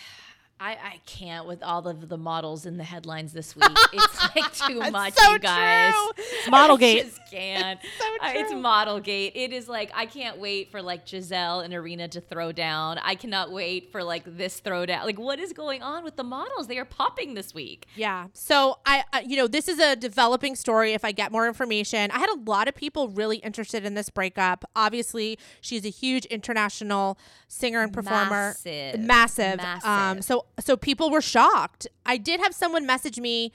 I, 0.60 0.72
I 0.72 1.00
can't 1.06 1.46
with 1.46 1.62
all 1.62 1.88
of 1.88 2.10
the 2.10 2.18
models 2.18 2.66
in 2.66 2.78
the 2.78 2.84
headlines 2.84 3.32
this 3.32 3.56
week. 3.56 3.70
It's 3.94 4.36
like 4.36 4.54
too 4.68 4.82
It's 4.82 4.92
much, 4.92 5.14
so 5.14 5.32
you 5.34 5.40
guys. 5.40 5.94
true. 6.16 6.52
Modelgate. 6.52 7.00
I 7.00 7.04
just 7.04 7.20
can't. 7.30 7.80
so 8.00 8.06
Uh, 8.26 8.32
It's. 8.36 8.54
Modelgate. 8.54 9.34
It 9.36 9.54
is 9.54 9.70
like 9.70 9.92
I 9.94 10.08
can't 10.08 10.40
wait 10.40 10.72
for 10.72 10.82
like 10.82 11.06
Gisele 11.06 11.60
and 11.60 11.74
Irina 11.74 12.08
to 12.08 12.22
throw 12.22 12.52
down. 12.52 12.98
I 12.98 13.14
cannot 13.14 13.52
wait 13.52 13.92
for 13.92 14.04
like 14.04 14.24
this 14.26 14.60
throwdown. 14.60 15.04
Like 15.06 15.20
what 15.20 15.40
is 15.40 15.54
going 15.54 15.84
on 15.84 16.04
with 16.04 16.16
the 16.16 16.24
models? 16.24 16.66
They 16.68 16.80
are 16.80 16.86
popping 16.86 17.36
this 17.36 17.54
week. 17.54 17.86
Yeah. 17.96 18.28
So 18.34 18.80
I, 18.86 19.04
uh, 19.14 19.22
you 19.26 19.38
know, 19.38 19.48
this 19.48 19.68
is 19.68 19.80
a 19.80 19.96
developing 19.96 20.56
story. 20.56 20.94
If 20.94 21.06
I 21.06 21.12
get 21.12 21.32
more 21.32 21.48
information, 21.48 22.10
I 22.10 22.18
had 22.18 22.30
a 22.30 22.40
lot 22.50 22.68
of 22.68 22.74
people 22.74 23.10
really 23.10 23.38
interested 23.38 23.86
in 23.86 23.94
this 23.94 24.10
breakup. 24.10 24.66
Obviously, 24.76 25.38
she's 25.62 25.86
a 25.86 25.90
huge 25.90 26.26
international 26.26 27.20
singer 27.48 27.82
and 27.84 27.94
performer. 27.94 28.56
Massive. 28.66 29.00
Massive. 29.00 29.60
Um. 29.60 30.18
Massive. 30.18 30.24
So 30.24 30.46
so 30.60 30.78
people 30.78 31.10
were 31.10 31.22
shocked. 31.22 31.88
I 32.06 32.18
did 32.18 32.40
have 32.40 32.54
someone 32.54 32.86
message 32.86 33.20
me. 33.20 33.52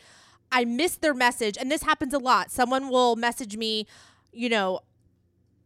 I 0.51 0.65
missed 0.65 1.01
their 1.01 1.15
message, 1.15 1.57
and 1.59 1.71
this 1.71 1.83
happens 1.83 2.13
a 2.13 2.19
lot. 2.19 2.51
Someone 2.51 2.89
will 2.89 3.17
message 3.17 3.57
me, 3.57 3.87
you 4.33 4.49
know, 4.49 4.81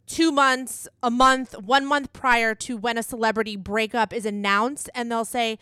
two 0.07 0.31
months, 0.31 0.87
a 1.03 1.11
month, 1.11 1.53
one 1.59 1.85
month 1.85 2.13
prior 2.13 2.55
to 2.55 2.77
when 2.77 2.97
a 2.97 3.03
celebrity 3.03 3.55
breakup 3.57 4.13
is 4.13 4.25
announced, 4.25 4.89
and 4.95 5.11
they'll 5.11 5.25
say, 5.25 5.59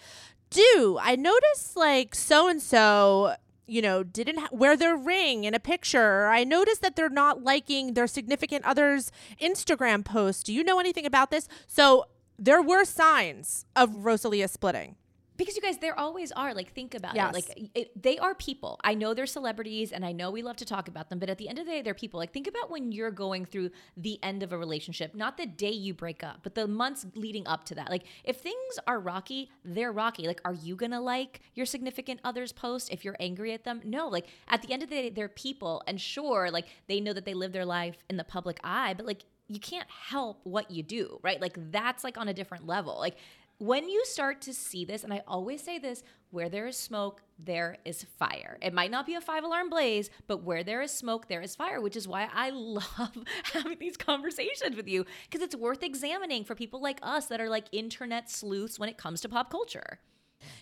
"Do 0.52 1.00
I 1.02 1.16
noticed 1.16 1.76
like 1.76 2.14
so 2.14 2.48
and 2.48 2.62
so 2.62 3.36
you 3.68 3.82
know, 3.82 4.04
didn't 4.04 4.38
ha- 4.38 4.50
wear 4.52 4.78
their 4.78 4.96
ring 4.96 5.44
in 5.44 5.54
a 5.54 5.60
picture. 5.60 6.28
I 6.28 6.44
noticed 6.44 6.82
that 6.82 6.96
they're 6.96 7.10
not 7.10 7.44
liking 7.44 7.94
their 7.94 8.08
significant 8.08 8.66
other's 8.66 9.12
Instagram 9.42 10.06
post. 10.06 10.46
Do 10.46 10.54
you 10.54 10.64
know 10.64 10.80
anything 10.80 11.06
about 11.06 11.32
this? 11.32 11.48
So 11.68 12.06
there 12.38 12.62
were 12.62 12.86
signs 12.86 13.66
of 13.76 14.06
Rosalia 14.06 14.48
splitting. 14.48 14.96
Because 15.38 15.56
you 15.56 15.62
guys, 15.62 15.78
there 15.80 15.98
always 16.00 16.32
are. 16.32 16.54
Like, 16.54 16.74
think 16.74 16.96
about 16.96 17.16
Yes. 17.16 17.30
it. 17.30 17.34
Like, 17.34 17.70
it, 17.76 18.02
they 18.02 18.18
are 18.18 18.34
people. 18.36 18.80
I 18.84 18.94
know 18.94 19.14
they're 19.14 19.26
celebrities, 19.26 19.92
and 19.92 20.06
I 20.06 20.12
know 20.12 20.32
we 20.32 20.42
love 20.42 20.56
to 20.58 20.66
talk 20.66 20.88
about 20.88 21.10
them. 21.10 21.20
But 21.20 21.30
at 21.30 21.38
the 21.38 21.50
end 21.50 21.60
of 21.60 21.66
the 21.66 21.72
day, 21.72 21.82
they're 21.82 21.94
people. 21.94 22.20
Like, 22.20 22.32
think 22.34 22.48
about 22.48 22.70
when 22.72 22.92
you're 22.92 23.12
going 23.12 23.46
through 23.46 23.72
the 23.98 24.20
end 24.24 24.44
of 24.44 24.54
a 24.54 24.58
relationship, 24.58 25.14
not 25.16 25.38
the 25.38 25.46
day 25.46 25.72
you 25.72 25.94
break 25.94 26.24
up, 26.24 26.40
but 26.44 26.56
the 26.56 26.68
months 26.68 27.06
leading 27.16 27.46
up 27.48 27.66
to 27.66 27.76
that. 27.76 27.90
Like, 27.90 28.04
if 28.24 28.38
things 28.38 28.80
are 28.88 29.00
rocky, 29.00 29.50
they're 29.64 29.92
rocky. 29.92 30.28
Like, 30.28 30.42
are 30.46 30.54
you 30.54 30.76
gonna 30.76 31.02
like 31.02 31.42
your 31.54 31.66
significant 31.66 32.20
other's 32.24 32.52
post 32.52 32.92
if 32.92 33.04
you're 33.04 33.18
angry 33.20 33.52
at 33.54 33.64
them? 33.64 33.82
No. 33.84 34.08
Like, 34.08 34.28
at 34.48 34.62
the 34.62 34.72
end 34.72 34.84
of 34.84 34.90
the 34.90 34.96
day, 34.96 35.10
they're 35.10 35.28
people, 35.30 35.84
and 35.88 36.00
sure, 36.00 36.50
like 36.52 36.66
they 36.88 37.00
know 37.00 37.14
that 37.14 37.26
they 37.26 37.34
live 37.34 37.52
their 37.52 37.66
life 37.66 37.98
in 38.10 38.18
the 38.18 38.24
public 38.24 38.60
eye, 38.64 38.94
but 38.96 39.06
like 39.06 39.24
you 39.48 39.60
can't 39.60 39.88
help 39.90 40.40
what 40.44 40.72
you 40.72 40.82
do, 40.82 41.20
right? 41.22 41.40
Like 41.40 41.56
that's 41.72 42.04
like 42.04 42.18
on 42.18 42.28
a 42.28 42.34
different 42.34 42.66
level. 42.66 42.98
Like 42.98 43.16
when 43.58 43.90
you 43.90 44.04
start 44.06 44.42
to 44.42 44.54
see 44.54 44.86
this, 44.86 45.04
and 45.04 45.14
I 45.14 45.22
always 45.28 45.62
say 45.62 45.80
this, 45.80 46.04
where 46.32 46.50
there 46.50 46.68
is 46.68 46.76
smoke, 46.76 47.22
there 47.40 47.78
is 47.86 48.04
fire. 48.20 48.58
It 48.62 48.74
might 48.74 48.92
not 48.92 49.06
be 49.06 49.14
a 49.14 49.22
five 49.22 49.44
alarm 49.44 49.70
blaze, 49.70 50.10
but 50.28 50.44
where 50.44 50.64
there 50.64 50.82
is 50.82 50.92
smoke, 50.92 51.30
there 51.30 51.42
is 51.42 51.56
fire, 51.56 51.80
which 51.80 51.96
is 51.96 52.08
why 52.08 52.28
I 52.34 52.50
love 52.54 53.18
having 53.54 53.80
these 53.80 53.98
conversations 53.98 54.76
with 54.76 54.88
you 54.88 55.06
because 55.30 55.42
it's 55.42 55.56
worth 55.56 55.84
examining 55.84 56.44
for 56.44 56.56
people 56.56 56.82
like 56.82 57.00
us 57.02 57.28
that 57.28 57.40
are 57.40 57.50
like 57.50 57.66
internet 57.72 58.30
sleuths 58.30 58.78
when 58.78 58.90
it 58.90 58.98
comes 58.98 59.22
to 59.22 59.30
pop 59.30 59.50
culture. 59.50 60.00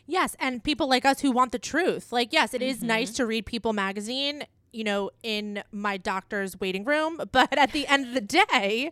Yes, 0.05 0.35
and 0.39 0.63
people 0.63 0.87
like 0.87 1.05
us 1.05 1.21
who 1.21 1.31
want 1.31 1.51
the 1.51 1.59
truth. 1.59 2.11
Like, 2.11 2.31
yes, 2.31 2.53
it 2.53 2.61
is 2.61 2.83
nice 2.83 3.09
mm-hmm. 3.09 3.15
to 3.17 3.25
read 3.25 3.45
People 3.45 3.73
magazine, 3.73 4.45
you 4.73 4.83
know, 4.83 5.11
in 5.21 5.63
my 5.71 5.97
doctor's 5.97 6.59
waiting 6.59 6.83
room, 6.83 7.21
but 7.31 7.57
at 7.57 7.71
the 7.71 7.87
end 7.87 8.07
of 8.07 8.13
the 8.13 8.21
day, 8.21 8.91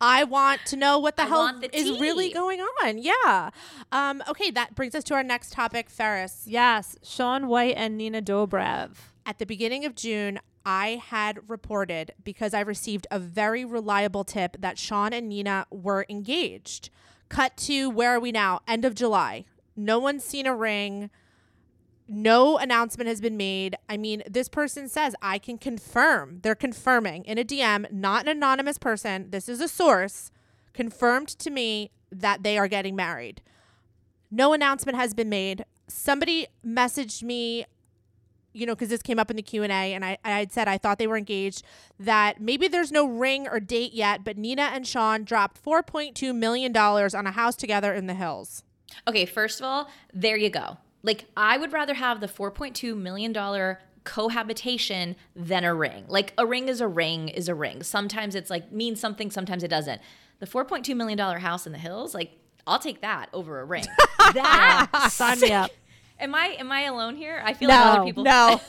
I 0.00 0.24
want 0.24 0.62
to 0.66 0.76
know 0.76 0.98
what 0.98 1.16
the 1.16 1.24
I 1.24 1.26
hell 1.26 1.60
the 1.60 1.76
is 1.76 2.00
really 2.00 2.32
going 2.32 2.60
on. 2.60 2.98
Yeah. 2.98 3.50
Um, 3.92 4.22
okay, 4.28 4.50
that 4.50 4.74
brings 4.74 4.94
us 4.94 5.04
to 5.04 5.14
our 5.14 5.22
next 5.22 5.52
topic, 5.52 5.90
Ferris. 5.90 6.44
Yes, 6.46 6.96
Shaun 7.02 7.48
White 7.48 7.74
and 7.76 7.98
Nina 7.98 8.22
Dobrev. 8.22 8.92
At 9.26 9.38
the 9.38 9.46
beginning 9.46 9.84
of 9.84 9.94
June, 9.94 10.40
I 10.64 11.02
had 11.04 11.48
reported 11.48 12.12
because 12.22 12.54
I 12.54 12.60
received 12.60 13.06
a 13.10 13.18
very 13.18 13.64
reliable 13.64 14.24
tip 14.24 14.56
that 14.58 14.78
Shaun 14.78 15.12
and 15.12 15.28
Nina 15.28 15.66
were 15.70 16.06
engaged. 16.08 16.90
Cut 17.28 17.56
to 17.58 17.88
where 17.90 18.16
are 18.16 18.20
we 18.20 18.32
now? 18.32 18.60
End 18.66 18.84
of 18.84 18.94
July. 18.94 19.44
No 19.76 19.98
one's 19.98 20.24
seen 20.24 20.46
a 20.46 20.54
ring. 20.54 21.10
No 22.12 22.58
announcement 22.58 23.06
has 23.06 23.20
been 23.20 23.36
made. 23.36 23.76
I 23.88 23.96
mean, 23.96 24.24
this 24.28 24.48
person 24.48 24.88
says 24.88 25.14
I 25.22 25.38
can 25.38 25.58
confirm. 25.58 26.40
They're 26.42 26.56
confirming 26.56 27.24
in 27.24 27.38
a 27.38 27.44
DM, 27.44 27.90
not 27.92 28.22
an 28.22 28.28
anonymous 28.36 28.78
person. 28.78 29.30
This 29.30 29.48
is 29.48 29.60
a 29.60 29.68
source 29.68 30.32
confirmed 30.74 31.28
to 31.28 31.50
me 31.50 31.92
that 32.10 32.42
they 32.42 32.58
are 32.58 32.66
getting 32.66 32.96
married. 32.96 33.42
No 34.28 34.52
announcement 34.52 34.98
has 34.98 35.14
been 35.14 35.28
made. 35.28 35.64
Somebody 35.86 36.48
messaged 36.66 37.22
me 37.22 37.64
you 38.52 38.66
know, 38.66 38.74
because 38.74 38.88
this 38.88 39.02
came 39.02 39.20
up 39.20 39.30
in 39.30 39.36
the 39.36 39.42
Q 39.42 39.62
and 39.62 39.72
I, 39.72 40.18
I 40.24 40.30
had 40.30 40.50
said 40.50 40.66
I 40.66 40.78
thought 40.78 40.98
they 40.98 41.06
were 41.06 41.16
engaged. 41.16 41.62
That 42.00 42.40
maybe 42.40 42.66
there's 42.66 42.90
no 42.90 43.06
ring 43.06 43.46
or 43.46 43.60
date 43.60 43.92
yet, 43.92 44.24
but 44.24 44.36
Nina 44.36 44.70
and 44.74 44.84
Shaun 44.84 45.22
dropped 45.22 45.64
4.2 45.64 46.34
million 46.34 46.72
dollars 46.72 47.14
on 47.14 47.28
a 47.28 47.30
house 47.30 47.54
together 47.54 47.94
in 47.94 48.08
the 48.08 48.14
hills. 48.14 48.64
Okay, 49.06 49.24
first 49.24 49.60
of 49.60 49.66
all, 49.66 49.88
there 50.12 50.36
you 50.36 50.50
go. 50.50 50.78
Like, 51.02 51.26
I 51.36 51.56
would 51.56 51.72
rather 51.72 51.94
have 51.94 52.20
the 52.20 52.26
$4.2 52.26 52.96
million 52.96 53.76
cohabitation 54.04 55.16
than 55.34 55.64
a 55.64 55.74
ring. 55.74 56.04
Like, 56.08 56.34
a 56.36 56.46
ring 56.46 56.68
is 56.68 56.80
a 56.80 56.88
ring 56.88 57.28
is 57.28 57.48
a 57.48 57.54
ring. 57.54 57.82
Sometimes 57.82 58.34
it's 58.34 58.50
like 58.50 58.70
means 58.72 59.00
something, 59.00 59.30
sometimes 59.30 59.62
it 59.62 59.68
doesn't. 59.68 60.00
The 60.40 60.46
$4.2 60.46 60.94
million 60.96 61.18
house 61.18 61.66
in 61.66 61.72
the 61.72 61.78
hills, 61.78 62.14
like, 62.14 62.32
I'll 62.66 62.78
take 62.78 63.00
that 63.00 63.28
over 63.32 63.60
a 63.60 63.64
ring. 63.64 63.84
that 64.34 65.08
Sign 65.10 65.40
me 65.40 65.52
up. 65.52 65.70
Am 66.20 66.34
I 66.34 66.56
am 66.58 66.70
I 66.70 66.82
alone 66.82 67.16
here? 67.16 67.40
I 67.44 67.54
feel 67.54 67.70
like 67.70 67.80
other 67.80 68.04
people 68.04 68.24
no, 68.24 68.60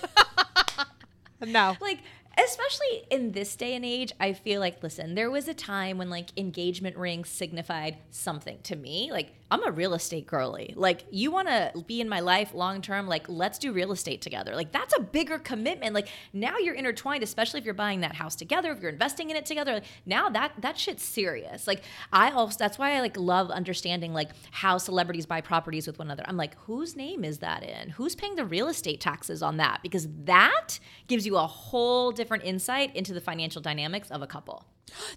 no. 1.46 1.76
like 1.82 2.00
especially 2.38 3.04
in 3.10 3.32
this 3.32 3.56
day 3.56 3.76
and 3.76 3.86
age 3.86 4.12
i 4.20 4.34
feel 4.34 4.60
like 4.60 4.82
listen 4.84 5.16
there 5.16 5.30
was 5.30 5.48
a 5.48 5.54
time 5.54 5.98
when 5.98 6.10
like 6.10 6.30
engagement 6.38 6.98
rings 6.98 7.30
signified 7.30 7.98
something 8.10 8.58
to 8.64 8.76
me. 8.76 9.10
Like 9.12 9.34
i'm 9.50 9.66
a 9.68 9.72
real 9.72 9.94
estate 9.94 10.28
girly. 10.28 10.74
Like 10.78 11.04
you 11.12 11.30
want 11.32 11.50
to 11.50 11.72
be 11.86 12.00
in 12.02 12.08
my 12.08 12.20
life 12.22 12.54
long 12.54 12.82
term 12.82 13.08
like 13.08 13.28
let's 13.28 13.60
do 13.60 13.74
real 13.74 13.92
estate 13.92 14.22
together. 14.22 14.56
Like 14.56 14.72
that's 14.72 14.96
a 14.98 15.02
bigger 15.02 15.38
commitment. 15.40 15.94
Like 15.94 16.08
now 16.34 16.58
you're 16.58 16.76
intertwined 16.76 17.24
especially 17.24 17.60
if 17.60 17.66
you're 17.66 17.74
buying 17.74 18.02
that 18.02 18.16
house 18.16 18.36
together 18.36 18.72
if 18.72 18.80
you're 18.82 18.92
investing 18.92 19.30
in 19.30 19.36
it 19.36 19.46
together 19.46 19.74
like, 19.74 19.84
now 20.06 20.30
that 20.30 20.54
that 20.60 20.78
shit's 20.78 21.04
serious. 21.04 21.68
Like 21.68 21.84
i 22.12 22.32
also 22.32 22.58
that's 22.58 22.78
why 22.78 22.96
i 22.96 23.02
like 23.02 23.18
love 23.18 23.50
understanding 23.50 24.14
like 24.14 24.30
how 24.52 24.78
celebrities 24.78 25.26
buy 25.26 25.42
properties 25.42 25.88
with 25.88 26.00
one 26.00 26.08
another. 26.08 26.24
I'm 26.28 26.38
like 26.38 26.56
whose 26.66 26.96
name 26.96 27.24
is 27.24 27.40
that 27.40 27.64
in? 27.64 27.90
Who's 27.90 28.16
paying 28.16 28.36
the 28.36 28.46
real 28.46 28.68
estate 28.68 29.00
taxes 29.00 29.42
on 29.42 29.58
that? 29.58 29.82
Because 29.84 30.08
that 30.24 30.80
gives 31.08 31.26
you 31.26 31.38
a 31.38 31.48
whole 31.48 32.12
different 32.22 32.44
insight 32.44 32.96
into 32.96 33.16
the 33.16 33.22
financial 33.22 33.64
dynamics 33.64 34.12
of 34.12 34.22
a 34.22 34.28
couple 34.28 34.64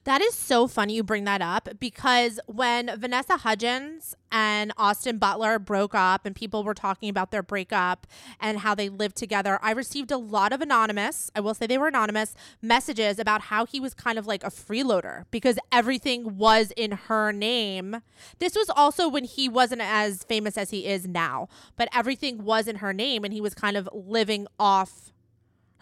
That 0.05 0.23
is 0.23 0.35
so 0.35 0.67
funny 0.67 0.95
you 0.95 1.03
bring 1.03 1.25
that 1.25 1.43
up 1.43 1.69
because 1.79 2.41
when 2.47 2.91
Vanessa 2.99 3.37
Hudgens 3.37 4.15
and 4.33 4.73
Austin 4.79 5.19
Butler 5.19 5.59
broke 5.59 5.95
up 5.95 6.25
and 6.25 6.35
people 6.35 6.65
were 6.65 6.73
talking 6.73 7.11
about 7.11 7.31
their 7.31 7.43
breakup 7.43 8.07
and 8.41 8.61
how 8.61 8.75
they 8.75 8.89
lived 8.89 9.17
together, 9.17 9.59
I 9.63 9.73
received 9.73 10.11
a 10.11 10.17
lot 10.17 10.55
of 10.55 10.63
anonymous, 10.63 11.31
I 11.35 11.41
will 11.41 11.53
say 11.53 11.67
they 11.67 11.77
were 11.77 11.89
anonymous, 11.89 12.35
messages 12.63 13.19
about 13.19 13.43
how 13.43 13.67
he 13.67 13.81
was 13.81 13.93
kind 13.93 14.19
of 14.19 14.27
like 14.27 14.43
a 14.45 14.51
freeloader 14.51 15.25
because 15.31 15.59
everything 15.71 16.39
was 16.39 16.73
in 16.77 16.93
her 16.93 17.33
name. 17.33 18.01
This 18.39 18.55
was 18.55 18.71
also 18.71 19.09
when 19.09 19.25
he 19.25 19.47
wasn't 19.49 19.83
as 19.83 20.25
famous 20.25 20.57
as 20.57 20.71
he 20.71 20.87
is 20.87 21.07
now, 21.07 21.49
but 21.77 21.89
everything 21.93 22.45
was 22.45 22.67
in 22.67 22.77
her 22.77 22.95
name 22.95 23.25
and 23.25 23.35
he 23.35 23.43
was 23.43 23.55
kind 23.55 23.77
of 23.77 23.89
living 23.93 24.47
off 24.59 25.13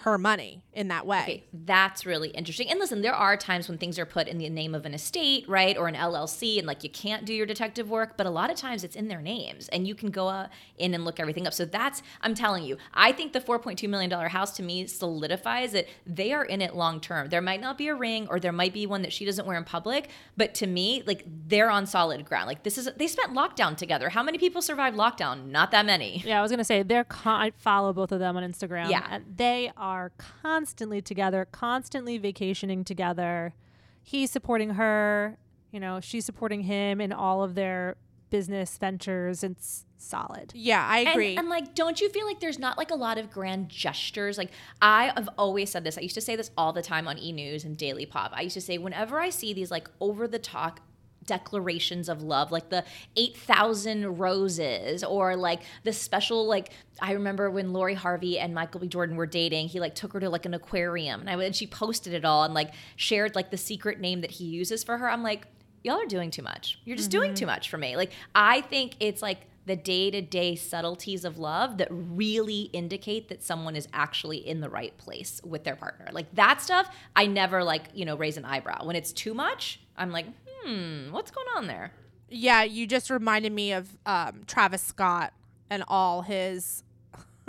her 0.02 0.18
money 0.18 0.62
in 0.72 0.88
that 0.88 1.06
way. 1.06 1.20
Okay, 1.22 1.44
that's 1.52 2.04
really 2.06 2.30
interesting. 2.30 2.68
And 2.70 2.78
listen, 2.80 3.02
there 3.02 3.14
are 3.14 3.36
times 3.36 3.68
when 3.68 3.78
things 3.78 3.98
are 3.98 4.06
put 4.06 4.26
in 4.26 4.38
the 4.38 4.48
name 4.48 4.74
of 4.74 4.84
an 4.86 4.94
estate, 4.94 5.48
right, 5.48 5.76
or 5.76 5.86
an 5.88 5.94
LLC, 5.94 6.58
and 6.58 6.66
like 6.66 6.82
you 6.82 6.90
can't 6.90 7.24
do 7.24 7.32
your 7.34 7.46
detective 7.46 7.88
work, 7.90 8.16
but 8.16 8.26
a 8.26 8.30
lot 8.30 8.50
of 8.50 8.56
times 8.56 8.82
it's 8.84 8.96
in 8.96 9.08
their 9.08 9.20
names, 9.20 9.68
and 9.68 9.86
you 9.86 9.94
can 9.94 10.10
go 10.10 10.28
uh, 10.28 10.48
in 10.78 10.94
and 10.94 11.04
look 11.04 11.20
everything 11.20 11.46
up. 11.46 11.54
So 11.54 11.64
that's, 11.64 12.02
I'm 12.20 12.34
telling 12.34 12.64
you, 12.64 12.78
I 12.94 13.12
think 13.12 13.32
the 13.32 13.40
4.2 13.40 13.88
million 13.88 14.10
dollar 14.10 14.28
house 14.28 14.52
to 14.56 14.62
me 14.62 14.86
solidifies 14.86 15.72
that 15.72 15.86
they 16.06 16.32
are 16.32 16.44
in 16.44 16.60
it 16.62 16.74
long 16.74 17.00
term. 17.00 17.28
There 17.28 17.42
might 17.42 17.60
not 17.60 17.76
be 17.78 17.88
a 17.88 17.94
ring, 17.94 18.26
or 18.28 18.40
there 18.40 18.52
might 18.52 18.72
be 18.72 18.86
one 18.86 19.02
that 19.02 19.12
she 19.12 19.24
doesn't 19.24 19.46
wear 19.46 19.56
in 19.56 19.64
public, 19.64 20.08
but 20.36 20.54
to 20.56 20.66
me, 20.66 21.02
like 21.06 21.24
they're 21.46 21.70
on 21.70 21.86
solid 21.86 22.24
ground. 22.24 22.46
Like 22.46 22.62
this 22.62 22.78
is, 22.78 22.88
they 22.96 23.06
spent 23.06 23.32
lockdown 23.32 23.76
together. 23.76 24.08
How 24.08 24.22
many 24.22 24.38
people 24.38 24.62
survived 24.62 24.96
lockdown? 24.96 25.46
Not 25.50 25.70
that 25.70 25.86
many. 25.86 26.22
Yeah, 26.24 26.38
I 26.38 26.42
was 26.42 26.50
gonna 26.50 26.64
say 26.64 26.82
they're. 26.82 27.04
Con- 27.04 27.40
I 27.40 27.50
follow 27.58 27.92
both 27.92 28.10
of 28.10 28.18
them 28.20 28.36
on 28.36 28.42
Instagram. 28.42 28.90
Yeah. 28.90 29.06
and 29.10 29.24
they 29.36 29.70
are 29.76 29.91
constantly 30.18 31.00
together, 31.02 31.46
constantly 31.50 32.18
vacationing 32.18 32.84
together. 32.84 33.54
He's 34.02 34.30
supporting 34.30 34.70
her. 34.70 35.38
You 35.70 35.80
know, 35.80 36.00
she's 36.00 36.24
supporting 36.24 36.62
him 36.62 37.00
in 37.00 37.12
all 37.12 37.42
of 37.42 37.54
their 37.54 37.96
business 38.30 38.76
ventures. 38.78 39.42
It's 39.42 39.84
solid. 39.96 40.52
Yeah, 40.54 40.86
I 40.86 40.98
And- 41.00 41.08
agree. 41.10 41.36
And, 41.36 41.48
like, 41.48 41.74
don't 41.74 42.00
you 42.00 42.08
feel 42.10 42.26
like 42.26 42.40
there's 42.40 42.58
not 42.58 42.76
like 42.78 42.90
a 42.90 42.94
lot 42.94 43.16
of 43.18 43.30
grand 43.30 43.68
gestures? 43.68 44.36
Like, 44.38 44.50
I 44.80 45.12
have 45.16 45.28
always 45.38 45.70
said 45.70 45.84
this. 45.84 45.96
I 45.96 46.00
used 46.00 46.14
to 46.14 46.20
say 46.20 46.34
this 46.36 46.50
all 46.56 46.72
the 46.72 46.82
time 46.82 47.06
on 47.08 47.18
E 47.18 47.32
News 47.32 47.64
and 47.64 47.76
Daily 47.76 48.04
Pop. 48.06 48.32
I 48.34 48.42
used 48.42 48.54
to 48.54 48.60
say 48.60 48.78
whenever 48.78 49.20
I 49.20 49.30
see 49.30 49.52
these 49.52 49.70
like 49.70 49.88
over 50.00 50.26
the 50.26 50.38
top 50.38 50.80
declarations 51.26 52.08
of 52.08 52.22
love 52.22 52.50
like 52.50 52.68
the 52.70 52.84
8000 53.16 54.18
roses 54.18 55.04
or 55.04 55.36
like 55.36 55.62
the 55.84 55.92
special 55.92 56.46
like 56.46 56.70
i 57.00 57.12
remember 57.12 57.50
when 57.50 57.72
lori 57.72 57.94
harvey 57.94 58.38
and 58.38 58.54
michael 58.54 58.80
b. 58.80 58.88
Jordan 58.88 59.16
were 59.16 59.26
dating 59.26 59.68
he 59.68 59.80
like 59.80 59.94
took 59.94 60.12
her 60.12 60.20
to 60.20 60.28
like 60.28 60.46
an 60.46 60.54
aquarium 60.54 61.20
and 61.20 61.30
i 61.30 61.34
and 61.44 61.54
she 61.54 61.66
posted 61.66 62.12
it 62.12 62.24
all 62.24 62.44
and 62.44 62.54
like 62.54 62.72
shared 62.96 63.34
like 63.34 63.50
the 63.50 63.56
secret 63.56 64.00
name 64.00 64.20
that 64.20 64.30
he 64.30 64.44
uses 64.44 64.84
for 64.84 64.98
her. 64.98 65.10
I'm 65.10 65.22
like 65.22 65.46
y'all 65.82 66.00
are 66.00 66.06
doing 66.06 66.30
too 66.30 66.42
much. 66.42 66.78
You're 66.84 66.96
just 66.96 67.10
doing 67.10 67.30
mm-hmm. 67.30 67.36
too 67.36 67.46
much 67.46 67.70
for 67.70 67.78
me. 67.78 67.96
Like 67.96 68.12
i 68.34 68.60
think 68.60 68.96
it's 69.00 69.22
like 69.22 69.46
the 69.66 69.76
day-to-day 69.76 70.56
subtleties 70.56 71.24
of 71.24 71.38
love 71.38 71.78
that 71.78 71.88
really 71.90 72.62
indicate 72.72 73.28
that 73.28 73.42
someone 73.42 73.76
is 73.76 73.88
actually 73.92 74.38
in 74.38 74.60
the 74.60 74.68
right 74.68 74.96
place 74.98 75.40
with 75.44 75.64
their 75.64 75.76
partner. 75.76 76.08
Like 76.12 76.34
that 76.34 76.60
stuff 76.60 76.94
i 77.14 77.26
never 77.26 77.62
like 77.62 77.84
you 77.94 78.04
know 78.04 78.16
raise 78.16 78.36
an 78.36 78.44
eyebrow. 78.44 78.84
When 78.84 78.96
it's 78.96 79.12
too 79.12 79.34
much 79.34 79.80
i'm 79.96 80.10
like 80.10 80.26
hmm 80.62 81.10
what's 81.10 81.30
going 81.30 81.46
on 81.56 81.66
there? 81.66 81.92
Yeah, 82.34 82.62
you 82.62 82.86
just 82.86 83.10
reminded 83.10 83.52
me 83.52 83.72
of 83.72 83.98
um, 84.06 84.44
Travis 84.46 84.80
Scott 84.80 85.34
and 85.68 85.84
all 85.86 86.22
his 86.22 86.82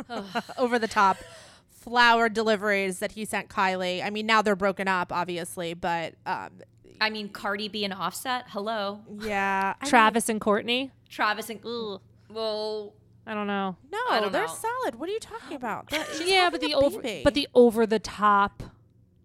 over 0.58 0.78
the 0.78 0.90
top 0.90 1.18
flower 1.70 2.28
deliveries 2.28 3.00
that 3.00 3.14
he 3.14 3.24
sent 3.24 3.48
Kylie. 3.50 4.04
I 4.04 4.10
mean, 4.10 4.26
now 4.26 4.42
they're 4.42 4.56
broken 4.56 4.90
up, 4.90 5.12
obviously, 5.12 5.74
but 5.74 6.16
um, 6.26 6.50
i 7.02 7.10
mean 7.10 7.30
cardi 7.30 7.68
b 7.68 7.84
and 7.84 7.94
offset 7.94 8.46
hello 8.50 9.00
yeah, 9.22 9.74
I 9.80 9.86
mean, 9.86 9.90
Travis 9.90 10.30
and 10.30 10.40
Kourtney. 10.42 10.92
travis 11.10 11.50
and 11.50 11.60
ugh, 11.66 12.02
well 12.30 12.94
I 13.26 13.34
don't 13.34 13.48
know. 13.48 13.78
No, 13.90 14.00
don't 14.20 14.34
they're 14.34 14.48
know. 14.48 14.54
solid. 14.54 14.96
What 14.96 15.08
are 15.08 15.14
you 15.14 15.20
talking 15.22 15.56
about? 15.56 15.88
Yeah, 16.26 16.50
but 16.50 16.60
the 16.60 16.74
over 16.76 17.02
baby. 17.02 17.24
but 17.24 17.34
the 17.34 17.48
over 17.56 17.86
the 17.86 17.98
top. 18.00 18.62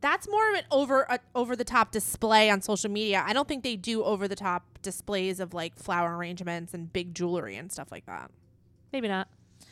that's 0.01 0.29
more 0.29 0.49
of 0.53 0.55
an 0.59 0.65
over 0.71 1.11
uh, 1.11 1.19
over 1.35 1.57
the 1.57 1.65
top 1.65 1.91
display 1.91 2.49
on 2.49 2.63
social 2.63 2.91
media. 2.93 3.25
I 3.27 3.33
don't 3.33 3.49
think 3.49 3.65
they 3.65 3.75
do 3.75 4.05
over 4.05 4.29
the 4.29 4.37
top 4.37 4.79
displays 4.83 5.41
of 5.41 5.53
like 5.53 5.75
flower 5.77 6.17
arrangements 6.17 6.75
and 6.75 6.93
big 6.93 7.13
jewelry 7.13 7.57
and 7.57 7.73
stuff 7.73 7.91
like 7.91 8.07
that. 8.07 8.31
Maybe 8.93 9.09
not. 9.09 9.27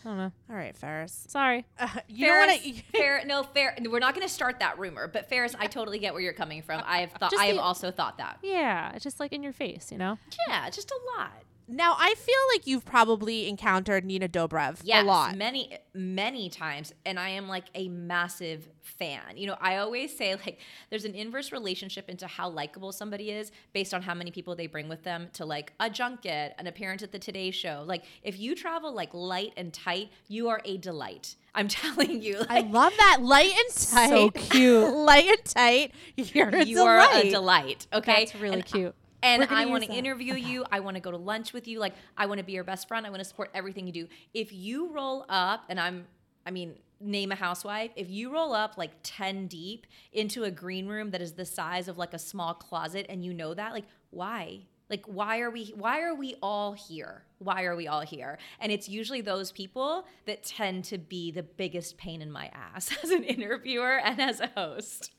I 0.06 0.08
don't 0.08 0.18
know. 0.18 0.32
All 0.48 0.54
right, 0.56 0.76
Ferris. 0.76 1.26
Sorry. 1.28 1.66
Uh, 1.78 1.88
you 2.08 2.26
Ferris, 2.26 2.56
don't 2.56 2.64
want 2.64 2.76
to. 2.92 2.98
Fer- 2.98 3.22
no, 3.26 3.42
fair. 3.42 3.76
We're 3.90 3.98
not 3.98 4.14
going 4.14 4.26
to 4.26 4.32
start 4.32 4.60
that 4.60 4.78
rumor, 4.78 5.08
but 5.08 5.28
Ferris, 5.28 5.54
I 5.58 5.66
totally 5.66 5.98
get 5.98 6.12
where 6.14 6.22
you're 6.22 6.32
coming 6.32 6.62
from. 6.62 6.80
I 6.86 6.98
have 7.00 7.10
thought. 7.12 7.32
Just 7.32 7.42
I 7.42 7.46
have 7.46 7.56
the- 7.56 7.62
also 7.62 7.90
thought 7.90 8.18
that. 8.18 8.38
Yeah, 8.42 8.92
it's 8.94 9.02
just 9.02 9.18
like 9.20 9.32
in 9.32 9.42
your 9.42 9.52
face, 9.52 9.90
you 9.90 9.98
know. 9.98 10.16
Yeah, 10.48 10.70
just 10.70 10.90
a 10.92 11.18
lot. 11.18 11.32
Now 11.68 11.96
I 11.99 12.14
feel 12.14 12.35
like 12.54 12.66
you've 12.66 12.85
probably 12.85 13.49
encountered 13.49 14.04
Nina 14.04 14.28
Dobrev 14.28 14.78
Yes, 14.85 15.02
a 15.02 15.06
lot. 15.06 15.37
many, 15.37 15.76
many 15.94 16.49
times, 16.49 16.92
and 17.04 17.18
I 17.18 17.30
am 17.30 17.49
like 17.49 17.64
a 17.75 17.88
massive 17.88 18.68
fan. 18.82 19.37
You 19.37 19.49
know, 19.49 19.56
I 19.61 19.78
always 19.78 20.16
say 20.16 20.35
like 20.46 20.61
there's 20.90 21.04
an 21.04 21.14
inverse 21.14 21.50
relationship 21.50 22.08
into 22.08 22.26
how 22.28 22.49
likable 22.49 22.92
somebody 22.92 23.30
is 23.30 23.50
based 23.73 23.92
on 23.94 24.02
how 24.02 24.14
many 24.14 24.30
people 24.30 24.54
they 24.54 24.68
bring 24.68 24.88
with 24.88 25.02
them 25.02 25.28
to 25.35 25.44
like 25.44 25.73
a 25.80 25.90
junket, 25.90 26.54
an 26.58 26.66
appearance 26.68 27.02
at 27.02 27.11
the 27.11 27.18
Today 27.18 27.50
Show. 27.50 27.82
Like 27.85 28.04
if 28.23 28.38
you 28.38 28.54
travel 28.54 28.94
like 28.94 29.12
light 29.12 29.52
and 29.56 29.73
tight, 29.73 30.11
you 30.28 30.49
are 30.49 30.61
a 30.64 30.76
delight. 30.76 31.35
I'm 31.54 31.66
telling 31.68 32.23
you. 32.23 32.42
I 32.49 32.61
love 32.61 32.92
that 32.96 33.18
light 33.23 33.50
and 33.50 33.75
tight. 33.76 34.08
So 34.11 34.30
cute. 34.30 34.94
light 34.94 35.26
and 35.26 35.44
tight. 35.44 35.92
You're 36.16 36.50
a 36.50 36.64
you 36.64 36.82
are 36.82 36.99
a 37.00 37.23
delight. 37.23 37.30
delight. 37.30 37.87
Okay, 37.92 38.25
That's 38.26 38.35
really 38.37 38.54
And 38.54 38.64
cute. 38.64 38.94
And 39.23 39.44
I 39.44 39.66
want 39.66 39.85
to 39.85 39.92
interview 39.92 40.35
you. 40.35 40.64
I 40.70 40.80
want 40.80 40.96
to 40.96 41.00
go 41.00 41.11
to 41.11 41.16
lunch 41.16 41.52
with 41.52 41.66
you. 41.66 41.78
Like 41.78 41.94
I 42.16 42.26
want 42.26 42.38
to 42.38 42.44
be 42.44 42.52
your 42.52 42.64
best 42.64 42.88
friend. 42.88 43.06
I 43.06 43.11
want 43.11 43.20
to 43.20 43.25
support 43.25 43.50
everything 43.54 43.87
you 43.87 43.92
do. 43.92 44.08
If 44.35 44.52
you 44.52 44.92
roll 44.92 45.25
up, 45.28 45.64
and 45.68 45.80
I'm, 45.80 46.06
I 46.46 46.50
mean, 46.50 46.75
name 47.00 47.32
a 47.32 47.35
housewife. 47.35 47.90
If 47.96 48.11
you 48.11 48.32
roll 48.32 48.52
up 48.52 48.76
like 48.76 48.92
ten 49.02 49.46
deep 49.46 49.87
into 50.12 50.44
a 50.44 50.50
green 50.50 50.87
room 50.87 51.11
that 51.11 51.23
is 51.23 51.32
the 51.32 51.44
size 51.44 51.88
of 51.88 51.99
like 51.99 52.14
a 52.14 52.18
small 52.18 52.54
closet, 52.54 53.06
and 53.08 53.25
you 53.25 53.32
know 53.32 53.54
that, 53.54 53.73
like, 53.73 53.87
why? 54.11 54.61
Like, 54.88 55.04
why 55.06 55.40
are 55.40 55.50
we? 55.50 55.73
Why 55.76 56.02
are 56.02 56.14
we 56.14 56.37
all 56.42 56.73
here? 56.73 57.25
Why 57.38 57.64
are 57.64 57.75
we 57.75 57.88
all 57.88 58.02
here? 58.02 58.38
And 58.61 58.70
it's 58.70 58.88
usually 58.88 59.20
those 59.20 59.50
people 59.50 60.04
that 60.26 60.44
tend 60.44 60.85
to 60.85 60.99
be 60.99 61.32
the 61.32 61.42
biggest 61.42 61.99
pain 61.99 62.23
in 62.23 62.30
my 62.30 62.50
ass 62.54 62.90
as 63.02 63.11
an 63.11 63.25
interviewer 63.25 63.99
and 63.99 64.20
as 64.20 64.40
a 64.40 64.49
host. 64.56 65.11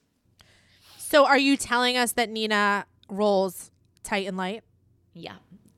So 0.98 1.25
are 1.25 1.38
you 1.38 1.58
telling 1.58 1.96
us 1.98 2.13
that 2.13 2.30
Nina 2.30 2.86
rolls 3.10 3.72
tight 4.08 4.28
and 4.28 4.38
light? 4.38 4.64
Yeah. 5.14 5.36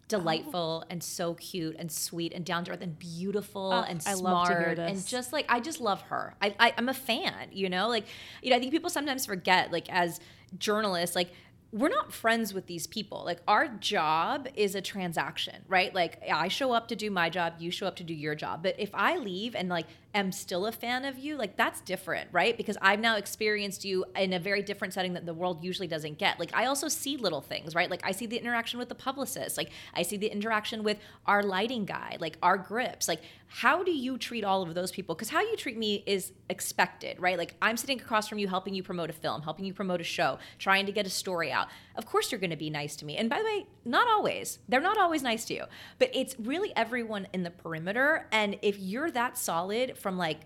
Delightful 0.08 0.84
oh. 0.84 0.88
and 0.90 1.04
so 1.04 1.36
cute 1.36 1.76
and 1.78 1.92
sweet 1.92 2.34
and 2.34 2.44
down 2.44 2.64
to 2.66 2.72
earth 2.72 2.82
and 2.82 2.98
beautiful 2.98 3.72
Oh, 3.74 3.86
and 3.88 4.02
I 4.08 4.14
smart 4.16 4.24
love 4.24 4.48
to 4.48 4.54
hear 4.54 4.88
and 4.88 5.06
just 5.06 5.32
like 5.34 5.46
I 5.50 5.60
just 5.60 5.80
love 5.80 6.02
her. 6.04 6.36
I, 6.42 6.56
I 6.60 6.74
I'm 6.78 6.90
a 6.90 6.94
fan, 6.94 7.50
you 7.52 7.70
know. 7.70 7.88
Like 7.88 8.06
you 8.42 8.50
know, 8.50 8.56
I 8.56 8.60
think 8.60 8.72
people 8.72 8.90
sometimes 8.90 9.28
forget, 9.28 9.72
like 9.72 9.88
as 9.90 10.20
journalists, 10.58 11.16
like 11.16 11.30
we're 11.72 11.90
not 11.90 12.12
friends 12.12 12.54
with 12.54 12.66
these 12.66 12.88
people. 12.88 13.24
Like 13.24 13.40
our 13.48 13.68
job 13.68 14.48
is 14.56 14.74
a 14.74 14.82
transaction, 14.82 15.64
right? 15.68 15.94
Like 15.94 16.20
I 16.28 16.48
show 16.48 16.72
up 16.72 16.88
to 16.88 16.96
do 16.96 17.12
my 17.12 17.30
job, 17.30 17.54
you 17.60 17.70
show 17.70 17.86
up 17.86 17.96
to 17.98 18.04
do 18.04 18.14
your 18.14 18.34
job. 18.34 18.64
But 18.64 18.76
if 18.80 18.90
I 18.94 19.18
leave 19.18 19.56
and 19.56 19.70
like 19.70 19.86
am 20.14 20.32
still 20.32 20.66
a 20.66 20.72
fan 20.72 21.06
of 21.06 21.18
you, 21.20 21.38
like 21.38 21.56
that's 21.56 21.82
different, 21.82 22.30
right? 22.32 22.58
Because 22.58 22.78
I've 22.82 23.00
now 23.00 23.16
experienced 23.18 23.86
you 23.86 24.06
in 24.16 24.34
a 24.34 24.40
very 24.40 24.62
different 24.62 24.94
setting 24.94 25.14
that 25.14 25.26
the 25.26 25.34
world 25.34 25.64
usually 25.64 25.88
doesn't 25.88 26.18
get. 26.18 26.40
Like 26.40 26.54
I 26.54 26.66
also 26.66 26.88
see 26.88 27.18
little 27.18 27.42
things, 27.42 27.76
right? 27.76 27.90
Like 27.90 28.02
I 28.04 28.12
see 28.12 28.26
the 28.26 28.38
interaction 28.38 28.80
with 28.80 28.90
the 28.90 28.96
publicist, 28.96 29.58
like 29.58 29.70
I 29.94 30.02
see 30.02 30.18
the 30.18 30.28
interaction 30.28 30.84
with 30.84 30.98
our 31.26 31.44
lighting 31.44 31.86
guy, 31.86 32.18
like 32.20 32.38
our 32.42 32.58
grips. 32.58 33.08
Like 33.08 33.22
how 33.52 33.84
do 33.84 33.92
you 33.92 34.18
treat 34.18 34.44
all 34.44 34.62
of 34.62 34.76
those 34.76 34.92
people? 34.92 35.16
Because 35.16 35.30
how 35.30 35.42
you 35.42 35.56
treat 35.56 35.78
me 35.78 36.04
is 36.06 36.32
expected, 36.50 37.20
right? 37.20 37.38
Like 37.38 37.56
I'm 37.62 37.78
sitting 37.78 38.00
across 38.00 38.28
from 38.28 38.38
you, 38.38 38.48
helping 38.48 38.76
you 38.76 38.84
promote 38.84 39.10
a 39.10 39.14
film, 39.14 39.42
helping 39.42 39.66
you 39.66 39.74
promote 39.74 40.00
a 40.02 40.04
show, 40.04 40.38
trying 40.60 40.86
to 40.86 40.92
get 40.92 41.08
a 41.08 41.10
story 41.10 41.52
out. 41.52 41.68
Of 41.96 42.06
course, 42.06 42.32
you're 42.32 42.40
going 42.40 42.52
to 42.52 42.56
be 42.56 42.70
nice 42.70 42.96
to 42.98 43.06
me. 43.06 43.18
And 43.18 43.30
by 43.30 43.40
the 43.40 43.44
way, 43.44 43.66
not 43.86 44.08
always. 44.08 44.60
They're 44.70 44.80
not 44.80 45.00
always 45.00 45.24
nice 45.24 45.46
to 45.46 45.56
you, 45.56 45.64
but 45.98 46.12
it's 46.14 46.36
really 46.40 46.72
everyone 46.76 47.28
in 47.34 47.42
the 47.42 47.50
perimeter. 47.50 48.28
And 48.32 48.58
if 48.62 48.78
you're 48.80 49.10
that 49.12 49.38
solid 49.38 49.98
from 50.00 50.18
like 50.18 50.40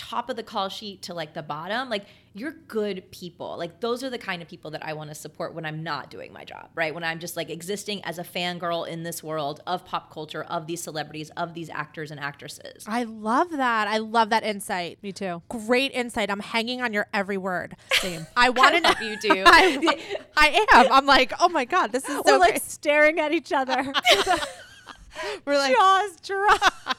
top 0.00 0.30
of 0.30 0.36
the 0.36 0.42
call 0.42 0.68
sheet 0.70 1.02
to 1.02 1.14
like 1.14 1.34
the 1.34 1.42
bottom, 1.42 1.90
like 1.90 2.06
you're 2.32 2.54
good 2.68 3.10
people. 3.10 3.56
Like 3.58 3.80
those 3.80 4.02
are 4.02 4.08
the 4.08 4.18
kind 4.18 4.40
of 4.40 4.48
people 4.48 4.70
that 4.70 4.84
I 4.84 4.94
want 4.94 5.10
to 5.10 5.14
support 5.14 5.52
when 5.54 5.66
I'm 5.66 5.82
not 5.82 6.10
doing 6.10 6.32
my 6.32 6.44
job, 6.44 6.70
right? 6.74 6.94
When 6.94 7.04
I'm 7.04 7.18
just 7.18 7.36
like 7.36 7.50
existing 7.50 8.02
as 8.04 8.18
a 8.18 8.24
fangirl 8.24 8.88
in 8.88 9.02
this 9.02 9.22
world 9.22 9.60
of 9.66 9.84
pop 9.84 10.10
culture, 10.10 10.42
of 10.44 10.66
these 10.66 10.82
celebrities, 10.82 11.30
of 11.36 11.52
these 11.52 11.68
actors 11.68 12.10
and 12.10 12.18
actresses. 12.18 12.84
I 12.86 13.02
love 13.02 13.50
that. 13.50 13.88
I 13.88 13.98
love 13.98 14.30
that 14.30 14.42
insight. 14.42 15.02
Me 15.02 15.12
too. 15.12 15.42
Great 15.48 15.92
insight. 15.92 16.30
I'm 16.30 16.40
hanging 16.40 16.80
on 16.80 16.94
your 16.94 17.08
every 17.12 17.36
word. 17.36 17.76
Same. 17.94 18.26
I 18.36 18.48
want 18.48 18.76
to 18.76 18.80
know. 18.80 18.94
you 19.02 19.18
do. 19.18 19.42
I, 19.46 20.16
I 20.36 20.66
am. 20.72 20.92
I'm 20.92 21.06
like, 21.06 21.32
oh 21.40 21.48
my 21.50 21.66
god, 21.66 21.92
this 21.92 22.08
is 22.08 22.16
so 22.16 22.22
We're 22.24 22.38
like 22.38 22.62
staring 22.62 23.20
at 23.20 23.32
each 23.32 23.52
other. 23.52 23.76
We're 25.44 25.58
like, 25.58 25.74
Jaws 25.74 26.20
dropped. 26.20 26.96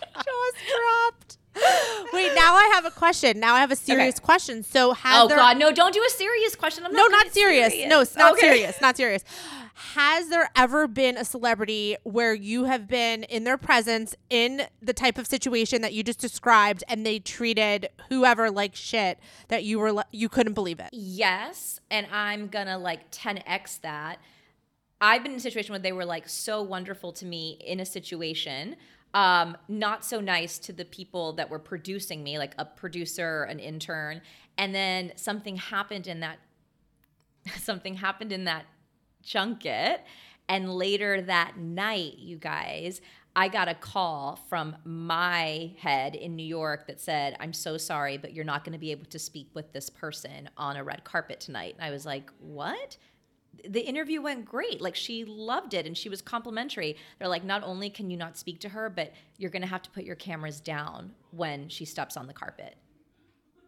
jaws 0.14 0.52
dropped. 0.68 1.38
Wait, 2.12 2.34
now 2.34 2.54
I 2.54 2.70
have 2.74 2.84
a 2.84 2.90
question. 2.90 3.40
Now 3.40 3.54
I 3.54 3.60
have 3.60 3.70
a 3.70 3.76
serious 3.76 4.18
question. 4.18 4.62
So 4.62 4.92
has 4.92 5.22
Oh 5.22 5.28
there 5.28 5.38
God, 5.38 5.56
no! 5.58 5.72
Don't 5.72 5.94
do 5.94 6.04
a 6.06 6.10
serious 6.10 6.54
question. 6.54 6.84
I'm 6.84 6.92
no, 6.92 7.04
not. 7.04 7.10
not 7.12 7.22
good 7.24 7.28
at 7.28 7.32
serious. 7.72 7.88
No, 7.88 8.00
it's 8.00 8.14
not 8.16 8.32
Okay. 8.32 8.42
serious. 8.42 8.80
Not 8.80 8.96
serious. 8.96 9.24
Has 9.94 10.28
there 10.28 10.50
ever 10.56 10.86
been 10.86 11.16
a 11.16 11.24
celebrity 11.24 11.96
where 12.02 12.34
you 12.34 12.64
have 12.64 12.86
been 12.88 13.24
in 13.24 13.44
their 13.44 13.56
presence 13.58 14.14
in 14.30 14.62
the 14.82 14.92
type 14.92 15.16
of 15.18 15.26
situation 15.26 15.82
that 15.82 15.92
you 15.94 16.02
just 16.02 16.18
described, 16.18 16.84
and 16.88 17.04
they 17.06 17.18
treated 17.18 17.88
whoever 18.10 18.50
like 18.50 18.74
shit 18.74 19.18
that 19.48 19.64
you 19.64 19.78
were 19.78 20.04
you 20.12 20.28
couldn't 20.28 20.54
believe 20.54 20.78
it? 20.78 20.88
Yes, 20.92 21.80
and 21.90 22.06
I'm 22.12 22.48
gonna 22.48 22.76
like 22.78 23.10
10x 23.10 23.80
that. 23.80 24.18
I've 25.00 25.22
been 25.22 25.32
in 25.32 25.38
a 25.38 25.42
situation 25.42 25.72
where 25.72 25.78
they 25.78 25.92
were 25.92 26.06
like 26.06 26.28
so 26.28 26.62
wonderful 26.62 27.12
to 27.12 27.26
me 27.26 27.58
in 27.64 27.80
a 27.80 27.84
situation, 27.86 28.76
um, 29.16 29.56
not 29.66 30.04
so 30.04 30.20
nice 30.20 30.58
to 30.58 30.74
the 30.74 30.84
people 30.84 31.32
that 31.32 31.48
were 31.48 31.58
producing 31.58 32.22
me, 32.22 32.38
like 32.38 32.54
a 32.58 32.66
producer, 32.66 33.44
an 33.44 33.58
intern, 33.58 34.20
and 34.58 34.74
then 34.74 35.12
something 35.16 35.56
happened 35.56 36.06
in 36.06 36.20
that 36.20 36.38
something 37.58 37.94
happened 37.94 38.30
in 38.30 38.44
that 38.44 38.66
junket. 39.22 40.02
And 40.50 40.70
later 40.70 41.22
that 41.22 41.56
night, 41.56 42.18
you 42.18 42.36
guys, 42.36 43.00
I 43.34 43.48
got 43.48 43.68
a 43.68 43.74
call 43.74 44.38
from 44.48 44.76
my 44.84 45.72
head 45.78 46.14
in 46.14 46.36
New 46.36 46.46
York 46.46 46.86
that 46.86 47.00
said, 47.00 47.36
I'm 47.40 47.54
so 47.54 47.78
sorry, 47.78 48.18
but 48.18 48.34
you're 48.34 48.44
not 48.44 48.64
going 48.64 48.74
to 48.74 48.78
be 48.78 48.90
able 48.90 49.06
to 49.06 49.18
speak 49.18 49.48
with 49.54 49.72
this 49.72 49.88
person 49.88 50.50
on 50.58 50.76
a 50.76 50.84
red 50.84 51.04
carpet 51.04 51.40
tonight. 51.40 51.74
And 51.76 51.84
I 51.84 51.90
was 51.90 52.04
like, 52.04 52.30
what? 52.38 52.98
The 53.68 53.80
interview 53.80 54.22
went 54.22 54.44
great. 54.44 54.80
Like 54.80 54.94
she 54.94 55.24
loved 55.24 55.74
it 55.74 55.86
and 55.86 55.96
she 55.96 56.08
was 56.08 56.20
complimentary. 56.22 56.96
They're 57.18 57.28
like, 57.28 57.44
not 57.44 57.62
only 57.62 57.90
can 57.90 58.10
you 58.10 58.16
not 58.16 58.36
speak 58.36 58.60
to 58.60 58.68
her, 58.70 58.90
but 58.90 59.12
you're 59.38 59.50
going 59.50 59.62
to 59.62 59.68
have 59.68 59.82
to 59.82 59.90
put 59.90 60.04
your 60.04 60.16
cameras 60.16 60.60
down 60.60 61.12
when 61.30 61.68
she 61.68 61.84
steps 61.84 62.16
on 62.16 62.26
the 62.26 62.34
carpet 62.34 62.76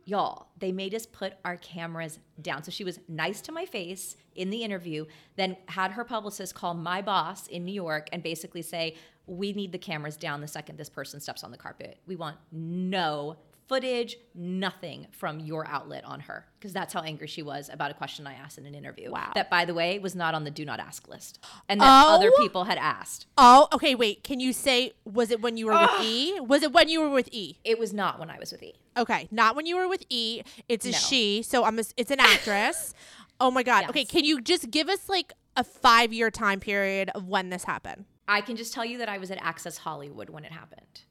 y'all 0.09 0.49
they 0.59 0.73
made 0.73 0.95
us 0.95 1.05
put 1.05 1.35
our 1.45 1.59
cameras 1.59 2.19
down 2.41 2.63
so 2.63 2.71
she 2.71 2.83
was 2.83 2.99
nice 3.09 3.43
to 3.43 3.53
my 3.53 3.67
face 3.67 4.17
in 4.37 4.49
the 4.49 4.65
interview 4.65 5.05
then 5.37 5.55
had 5.67 5.91
her 5.91 6.03
publicist 6.03 6.55
call 6.55 6.73
my 6.73 7.03
boss 7.03 7.47
in 7.49 7.63
new 7.63 7.73
york 7.73 8.09
and 8.11 8.23
basically 8.23 8.63
say 8.63 8.97
we 9.27 9.53
need 9.53 9.71
the 9.71 9.79
cameras 9.79 10.17
down 10.17 10.41
the 10.41 10.49
second 10.49 10.79
this 10.79 10.89
person 10.89 11.21
steps 11.21 11.45
on 11.45 11.51
the 11.51 11.59
carpet 11.59 11.99
we 12.07 12.17
want 12.17 12.39
no 12.51 13.37
footage 13.69 14.17
nothing 14.35 15.07
from 15.13 15.39
your 15.41 15.67
outlet 15.69 16.05
on 16.05 16.21
her 16.21 16.47
because 16.59 16.73
that's 16.73 16.93
how 16.95 17.01
angry 17.01 17.27
she 17.27 17.43
was 17.43 17.69
about 17.73 17.91
a 17.91 17.95
question 17.95 18.27
i 18.27 18.33
asked 18.35 18.57
in 18.59 18.65
an 18.67 18.75
interview 18.75 19.11
Wow. 19.11 19.33
that 19.35 19.51
by 19.51 19.65
the 19.65 19.75
way 19.75 19.99
was 19.99 20.15
not 20.15 20.35
on 20.35 20.45
the 20.45 20.51
do 20.51 20.65
not 20.65 20.81
ask 20.81 21.07
list 21.09 21.39
and 21.69 21.81
that 21.81 22.05
Oh. 22.07 22.15
other 22.15 22.31
people 22.39 22.65
had 22.65 22.79
asked 22.79 23.27
Oh, 23.37 23.69
okay. 23.73 23.95
Wait, 23.95 24.25
can 24.25 24.41
you 24.41 24.53
say 24.53 24.93
was 25.05 25.31
it 25.31 25.41
when 25.41 25.57
you 25.57 25.67
were 25.67 25.79
with 25.79 26.03
E? 26.03 26.41
Was 26.41 26.63
it 26.63 26.73
when 26.73 26.89
you 26.89 27.01
were 27.01 27.11
with 27.11 27.29
E? 27.33 27.59
it 27.65 27.79
was 27.79 27.93
not 27.93 28.19
when 28.19 28.31
i 28.31 28.39
was 28.39 28.51
with 28.53 28.63
e 28.63 28.75
Okay, 28.97 29.29
not 29.31 29.55
when 29.55 29.65
you 29.67 29.77
were 29.77 29.87
with 29.87 30.05
E. 30.11 30.43
It's 30.69 30.85
a 30.85 30.91
No. 30.91 30.97
she, 30.99 31.43
so 31.43 31.63
I'm. 31.65 31.79
A, 31.79 31.85
it's 31.97 32.11
an 32.11 32.19
actress. 32.19 32.93
oh 33.41 33.49
my 33.49 33.63
god. 33.63 33.89
Okay, 33.91 34.05
can 34.05 34.25
you 34.25 34.41
just 34.41 34.73
give 34.73 34.89
us 34.89 35.09
like 35.09 35.33
a 35.57 35.63
five 35.63 36.13
year 36.13 36.33
time 36.33 36.59
period 36.59 37.09
of 37.15 37.29
when 37.29 37.51
this 37.51 37.63
happened? 37.63 38.07
I 38.27 38.41
can 38.41 38.57
just 38.57 38.75
tell 38.75 38.85
you 38.85 38.99
that 38.99 39.09
I 39.09 39.19
was 39.19 39.31
at 39.31 39.39
Access 39.41 39.79
Hollywood 39.79 40.31
when 40.31 40.45
it 40.45 40.51
happened. 40.51 41.03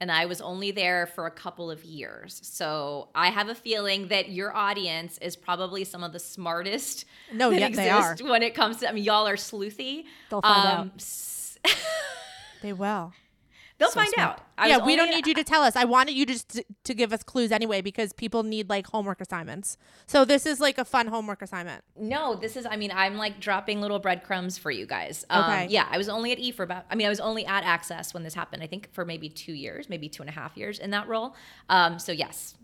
And 0.00 0.12
I 0.12 0.26
was 0.26 0.42
only 0.42 0.72
there 0.72 1.06
for 1.06 1.26
a 1.26 1.30
couple 1.30 1.70
of 1.70 1.82
years. 1.84 2.38
So 2.44 3.08
I 3.14 3.28
have 3.30 3.48
a 3.48 3.54
feeling 3.54 4.08
that 4.08 4.28
your 4.28 4.54
audience 4.54 5.16
is 5.18 5.36
probably 5.36 5.84
some 5.84 6.04
of 6.04 6.12
the 6.12 6.18
smartest 6.18 7.06
No, 7.32 7.48
yeah, 7.50 7.70
they 7.70 7.88
are. 7.88 8.16
when 8.20 8.42
it 8.42 8.54
comes 8.54 8.76
to 8.78 8.88
I 8.88 8.92
mean 8.92 9.04
y'all 9.04 9.26
are 9.26 9.36
sleuthy. 9.36 10.04
They'll 10.28 10.42
find 10.42 10.80
Um, 10.80 10.92
s- 10.96 11.58
They 12.62 12.72
will. 12.72 13.12
They'll 13.78 13.90
find 13.90 14.12
out. 14.16 14.40
I 14.56 14.68
yeah, 14.68 14.78
we 14.84 14.96
don't 14.96 15.10
need 15.10 15.26
you 15.26 15.34
to 15.34 15.44
tell 15.44 15.62
us. 15.62 15.76
I 15.76 15.84
wanted 15.84 16.14
you 16.14 16.24
just 16.24 16.48
to, 16.50 16.64
to 16.84 16.94
give 16.94 17.12
us 17.12 17.22
clues 17.22 17.52
anyway 17.52 17.82
because 17.82 18.12
people 18.14 18.42
need 18.42 18.70
like 18.70 18.86
homework 18.86 19.20
assignments. 19.20 19.76
So 20.06 20.24
this 20.24 20.46
is 20.46 20.60
like 20.60 20.78
a 20.78 20.84
fun 20.84 21.08
homework 21.08 21.42
assignment. 21.42 21.84
No, 21.94 22.34
this 22.36 22.56
is. 22.56 22.64
I 22.64 22.76
mean, 22.76 22.90
I'm 22.94 23.16
like 23.16 23.38
dropping 23.38 23.82
little 23.82 23.98
breadcrumbs 23.98 24.56
for 24.56 24.70
you 24.70 24.86
guys. 24.86 25.24
Um, 25.28 25.44
Okay. 25.44 25.66
Yeah, 25.70 25.86
I 25.90 25.98
was 25.98 26.08
only 26.08 26.32
at 26.32 26.38
E 26.38 26.52
for 26.52 26.62
about. 26.62 26.86
I 26.90 26.94
mean, 26.94 27.06
I 27.06 27.10
was 27.10 27.20
only 27.20 27.44
at 27.44 27.64
Access 27.64 28.14
when 28.14 28.22
this 28.22 28.32
happened. 28.34 28.62
I 28.62 28.66
think 28.66 28.88
for 28.92 29.04
maybe 29.04 29.28
two 29.28 29.52
years, 29.52 29.88
maybe 29.90 30.08
two 30.08 30.22
and 30.22 30.30
a 30.30 30.32
half 30.32 30.56
years 30.56 30.78
in 30.78 30.90
that 30.90 31.06
role. 31.06 31.34
Um, 31.68 31.98
so 31.98 32.12
yes, 32.12 32.54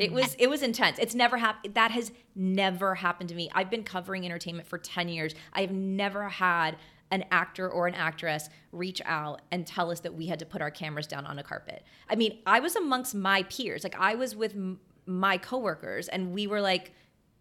it 0.00 0.10
was 0.10 0.34
it 0.36 0.48
was 0.50 0.62
intense. 0.62 0.98
It's 0.98 1.14
never 1.14 1.36
happened. 1.36 1.74
That 1.74 1.92
has 1.92 2.10
never 2.34 2.96
happened 2.96 3.28
to 3.28 3.36
me. 3.36 3.48
I've 3.54 3.70
been 3.70 3.84
covering 3.84 4.24
entertainment 4.26 4.66
for 4.66 4.78
ten 4.78 5.08
years. 5.08 5.32
I 5.52 5.60
have 5.60 5.70
never 5.70 6.28
had 6.28 6.76
an 7.10 7.24
actor 7.30 7.68
or 7.68 7.86
an 7.86 7.94
actress 7.94 8.48
reach 8.72 9.02
out 9.04 9.42
and 9.50 9.66
tell 9.66 9.90
us 9.90 10.00
that 10.00 10.14
we 10.14 10.26
had 10.26 10.38
to 10.38 10.46
put 10.46 10.62
our 10.62 10.70
cameras 10.70 11.06
down 11.06 11.26
on 11.26 11.38
a 11.38 11.42
carpet. 11.42 11.84
I 12.08 12.14
mean, 12.16 12.38
I 12.46 12.60
was 12.60 12.76
amongst 12.76 13.14
my 13.14 13.42
peers. 13.44 13.82
Like 13.84 13.96
I 13.98 14.14
was 14.14 14.36
with 14.36 14.54
m- 14.54 14.80
my 15.06 15.38
coworkers, 15.38 16.08
and 16.08 16.32
we 16.32 16.46
were 16.46 16.60
like 16.60 16.92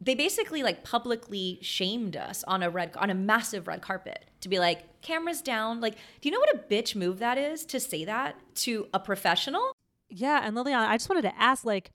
they 0.02 0.16
basically 0.16 0.64
like 0.64 0.84
publicly 0.84 1.60
shamed 1.62 2.16
us 2.16 2.44
on 2.46 2.64
a 2.64 2.70
red 2.70 2.96
on 2.96 3.10
a 3.10 3.14
massive 3.14 3.68
red 3.68 3.82
carpet 3.82 4.26
to 4.40 4.48
be 4.48 4.58
like 4.58 5.02
cameras 5.02 5.42
down 5.42 5.82
like 5.82 5.96
do 6.22 6.30
you 6.30 6.32
know 6.32 6.40
what 6.40 6.56
a 6.56 6.58
bitch 6.58 6.96
move 6.96 7.20
that 7.20 7.38
is 7.38 7.66
to 7.66 7.82
say 7.82 8.06
that 8.06 8.38
to 8.56 8.88
a 8.94 9.00
professional 9.00 9.74
Yeah, 10.10 10.42
and 10.44 10.56
Lilliana, 10.56 10.88
I 10.88 10.96
just 10.96 11.10
wanted 11.10 11.24
to 11.24 11.38
ask, 11.40 11.64
like, 11.66 11.92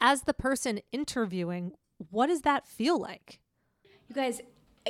as 0.00 0.22
the 0.22 0.34
person 0.34 0.80
interviewing, 0.92 1.72
what 2.10 2.26
does 2.26 2.42
that 2.42 2.66
feel 2.66 2.98
like? 2.98 3.38
you 4.08 4.14
guys 4.14 4.40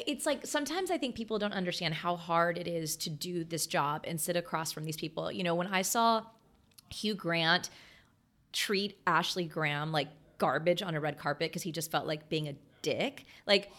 it's 0.07 0.27
like 0.27 0.47
sometimes 0.47 0.91
i 0.91 0.99
think 0.99 1.15
people 1.15 1.39
don't 1.39 1.53
understand 1.53 1.95
how 1.95 2.17
hard 2.17 2.59
it 2.59 2.69
is 2.69 2.97
to 2.97 3.11
do 3.11 3.45
this 3.45 3.67
job 3.67 4.05
and 4.07 4.21
sit 4.21 4.37
across 4.37 4.73
from 4.73 4.85
these 4.85 4.97
people. 4.97 5.31
You 5.33 5.43
know 5.43 5.55
when 5.55 5.67
i 5.69 5.83
saw 5.83 6.23
hugh 6.91 7.15
grant 7.15 7.71
treat 8.53 8.99
ashley 9.07 9.45
graham 9.45 9.93
like 9.93 10.09
garbage 10.39 10.83
on 10.83 10.95
a 10.95 11.01
red 11.01 11.19
carpet 11.19 11.51
because 11.51 11.63
he 11.63 11.73
just 11.73 11.91
felt 11.91 12.07
like 12.07 12.29
being 12.31 12.49
a 12.49 12.55
dick 12.81 13.25
like 13.47 13.71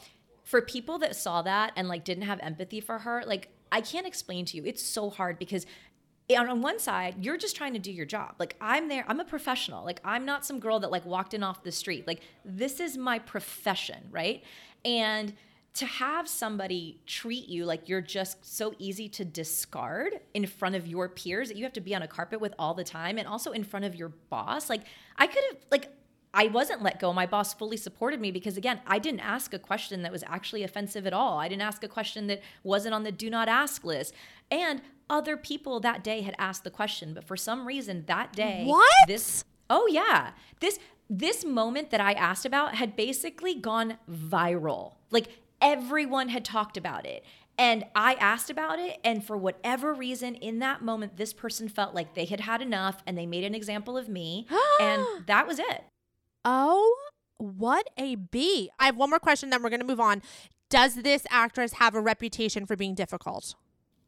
for 0.43 0.61
people 0.61 0.99
that 0.99 1.15
saw 1.15 1.41
that 1.41 1.71
and 1.75 1.87
like 1.87 2.03
didn't 2.03 2.23
have 2.23 2.39
empathy 2.41 2.79
for 2.79 2.99
her 2.99 3.23
like 3.25 3.49
i 3.71 3.81
can't 3.81 4.07
explain 4.07 4.45
to 4.45 4.57
you. 4.57 4.63
It's 4.65 4.83
so 4.83 5.09
hard 5.09 5.39
because 5.39 5.65
eh, 6.29 6.35
on 6.35 6.49
on 6.49 6.61
one 6.61 6.79
side 6.79 7.15
you're 7.23 7.37
just 7.37 7.55
trying 7.55 7.73
to 7.73 7.79
do 7.79 7.91
your 7.91 8.05
job. 8.05 8.35
Like 8.39 8.55
i'm 8.61 8.87
there 8.87 9.05
i'm 9.07 9.19
a 9.19 9.25
professional. 9.25 9.83
Like 9.85 10.01
i'm 10.03 10.25
not 10.25 10.45
some 10.45 10.59
girl 10.59 10.79
that 10.81 10.91
like 10.91 11.05
walked 11.05 11.33
in 11.33 11.43
off 11.43 11.63
the 11.63 11.71
street. 11.71 12.07
Like 12.07 12.21
this 12.45 12.79
is 12.79 12.97
my 12.97 13.19
profession 13.19 14.05
right? 14.11 14.43
And 14.85 15.33
to 15.75 15.85
have 15.85 16.27
somebody 16.27 16.99
treat 17.05 17.47
you 17.47 17.65
like 17.65 17.87
you're 17.87 18.01
just 18.01 18.43
so 18.43 18.73
easy 18.79 19.07
to 19.07 19.23
discard 19.23 20.19
in 20.33 20.45
front 20.45 20.75
of 20.75 20.87
your 20.87 21.07
peers 21.07 21.47
that 21.47 21.57
you 21.57 21.63
have 21.63 21.73
to 21.73 21.81
be 21.81 21.95
on 21.95 22.01
a 22.01 22.07
carpet 22.07 22.41
with 22.41 22.53
all 22.57 22.73
the 22.73 22.83
time 22.83 23.17
and 23.17 23.27
also 23.27 23.51
in 23.51 23.63
front 23.63 23.85
of 23.85 23.95
your 23.95 24.09
boss 24.29 24.69
like 24.69 24.81
i 25.17 25.27
could 25.27 25.43
have 25.51 25.57
like 25.71 25.93
I 26.33 26.47
wasn't 26.47 26.83
let 26.83 26.99
go. 26.99 27.11
My 27.11 27.25
boss 27.25 27.53
fully 27.53 27.77
supported 27.77 28.21
me 28.21 28.31
because, 28.31 28.55
again, 28.55 28.81
I 28.85 28.99
didn't 28.99 29.21
ask 29.21 29.53
a 29.53 29.59
question 29.59 30.03
that 30.03 30.11
was 30.11 30.23
actually 30.27 30.63
offensive 30.63 31.07
at 31.07 31.13
all. 31.13 31.39
I 31.39 31.47
didn't 31.47 31.63
ask 31.63 31.83
a 31.83 31.87
question 31.87 32.27
that 32.27 32.41
wasn't 32.63 32.93
on 32.93 33.03
the 33.03 33.11
do 33.11 33.29
not 33.31 33.49
ask 33.49 33.83
list. 33.83 34.13
And 34.51 34.81
other 35.09 35.37
people 35.37 35.79
that 35.79 36.03
day 36.03 36.21
had 36.21 36.35
asked 36.37 36.63
the 36.63 36.69
question, 36.69 37.15
but 37.15 37.23
for 37.23 37.35
some 37.35 37.65
reason 37.65 38.03
that 38.05 38.33
day, 38.33 38.63
What? 38.65 39.07
This, 39.07 39.43
oh 39.69 39.87
yeah, 39.89 40.31
this 40.59 40.77
this 41.09 41.43
moment 41.43 41.89
that 41.89 41.99
I 41.99 42.13
asked 42.13 42.45
about 42.45 42.75
had 42.75 42.95
basically 42.95 43.55
gone 43.55 43.97
viral. 44.07 44.93
Like 45.09 45.29
everyone 45.61 46.29
had 46.29 46.45
talked 46.45 46.77
about 46.77 47.05
it. 47.05 47.23
And 47.57 47.83
I 47.93 48.13
asked 48.13 48.49
about 48.49 48.79
it, 48.79 48.99
and 49.03 49.21
for 49.21 49.35
whatever 49.35 49.93
reason, 49.93 50.35
in 50.35 50.59
that 50.59 50.81
moment, 50.81 51.17
this 51.17 51.33
person 51.33 51.67
felt 51.67 51.93
like 51.93 52.15
they 52.15 52.23
had 52.23 52.39
had 52.39 52.61
enough 52.61 53.03
and 53.05 53.17
they 53.17 53.25
made 53.25 53.43
an 53.43 53.53
example 53.53 53.97
of 53.97 54.07
me. 54.07 54.47
and 54.79 55.05
that 55.27 55.45
was 55.45 55.59
it. 55.59 55.83
Oh, 56.45 56.95
what 57.37 57.89
a 57.97 58.15
B. 58.15 58.69
I 58.79 58.85
have 58.85 58.95
one 58.95 59.09
more 59.09 59.19
question, 59.19 59.49
then 59.49 59.61
we're 59.61 59.69
going 59.69 59.81
to 59.81 59.85
move 59.85 59.99
on. 59.99 60.21
Does 60.69 60.95
this 60.95 61.25
actress 61.29 61.73
have 61.73 61.95
a 61.95 62.01
reputation 62.01 62.65
for 62.65 62.77
being 62.77 62.95
difficult? 62.95 63.55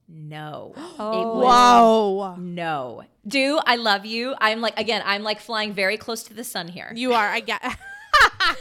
No. 0.08 0.74
Oh. 1.00 1.40
Was 1.40 1.46
Whoa. 1.46 2.36
no. 2.36 3.04
Do 3.28 3.60
I 3.66 3.76
love 3.76 4.06
you? 4.06 4.36
I'm 4.40 4.62
like 4.62 4.78
again, 4.80 5.02
I'm 5.06 5.24
like 5.24 5.40
flying 5.40 5.74
very 5.74 5.98
close 5.98 6.22
to 6.24 6.34
the 6.34 6.44
sun 6.44 6.68
here. 6.68 6.92
You 6.96 7.14
are. 7.14 7.28
I 7.28 7.40
get 7.40 7.62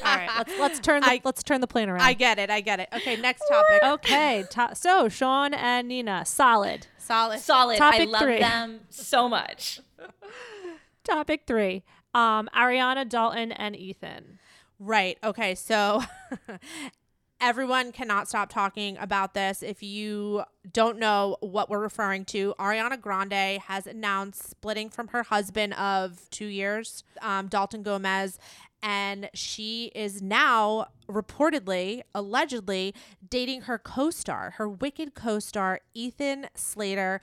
All 0.04 0.16
right, 0.16 0.30
let's 0.38 0.58
let's 0.58 0.80
turn 0.80 1.00
the 1.02 1.08
I- 1.10 1.20
let's 1.24 1.42
turn 1.42 1.60
the 1.60 1.66
plane 1.66 1.88
around. 1.88 2.02
I 2.02 2.12
get 2.14 2.38
it. 2.38 2.50
I 2.50 2.60
get 2.60 2.80
it. 2.80 2.88
Okay, 2.94 3.16
next 3.16 3.42
topic. 3.50 3.82
okay, 3.82 4.44
to- 4.50 4.74
so 4.74 5.08
Shaun 5.08 5.54
and 5.54 5.88
Nina, 5.88 6.24
solid. 6.24 6.86
Solid. 6.98 7.40
Solid. 7.40 7.74
I 7.80 7.90
Topic 7.90 8.08
love 8.08 8.22
three. 8.22 8.38
them 8.38 8.80
so 8.90 9.28
much. 9.28 9.80
Topic 11.04 11.42
three: 11.46 11.82
um, 12.14 12.48
Ariana, 12.54 13.08
Dalton, 13.08 13.52
and 13.52 13.74
Ethan. 13.76 14.38
Right. 14.78 15.18
Okay. 15.24 15.54
So 15.54 16.02
everyone 17.40 17.90
cannot 17.92 18.28
stop 18.28 18.50
talking 18.50 18.96
about 18.98 19.34
this. 19.34 19.62
If 19.62 19.82
you 19.82 20.42
don't 20.70 20.98
know 20.98 21.36
what 21.40 21.70
we're 21.70 21.80
referring 21.80 22.24
to, 22.26 22.54
Ariana 22.58 23.00
Grande 23.00 23.60
has 23.62 23.86
announced 23.86 24.48
splitting 24.50 24.90
from 24.90 25.08
her 25.08 25.22
husband 25.22 25.74
of 25.74 26.28
two 26.30 26.46
years, 26.46 27.02
um, 27.22 27.48
Dalton 27.48 27.82
Gomez. 27.82 28.38
And 28.82 29.28
she 29.34 29.92
is 29.94 30.22
now 30.22 30.86
reportedly, 31.08 32.02
allegedly, 32.14 32.94
dating 33.28 33.62
her 33.62 33.78
co 33.78 34.10
star, 34.10 34.54
her 34.56 34.68
wicked 34.68 35.14
co 35.14 35.38
star, 35.38 35.80
Ethan 35.94 36.46
Slater. 36.54 37.20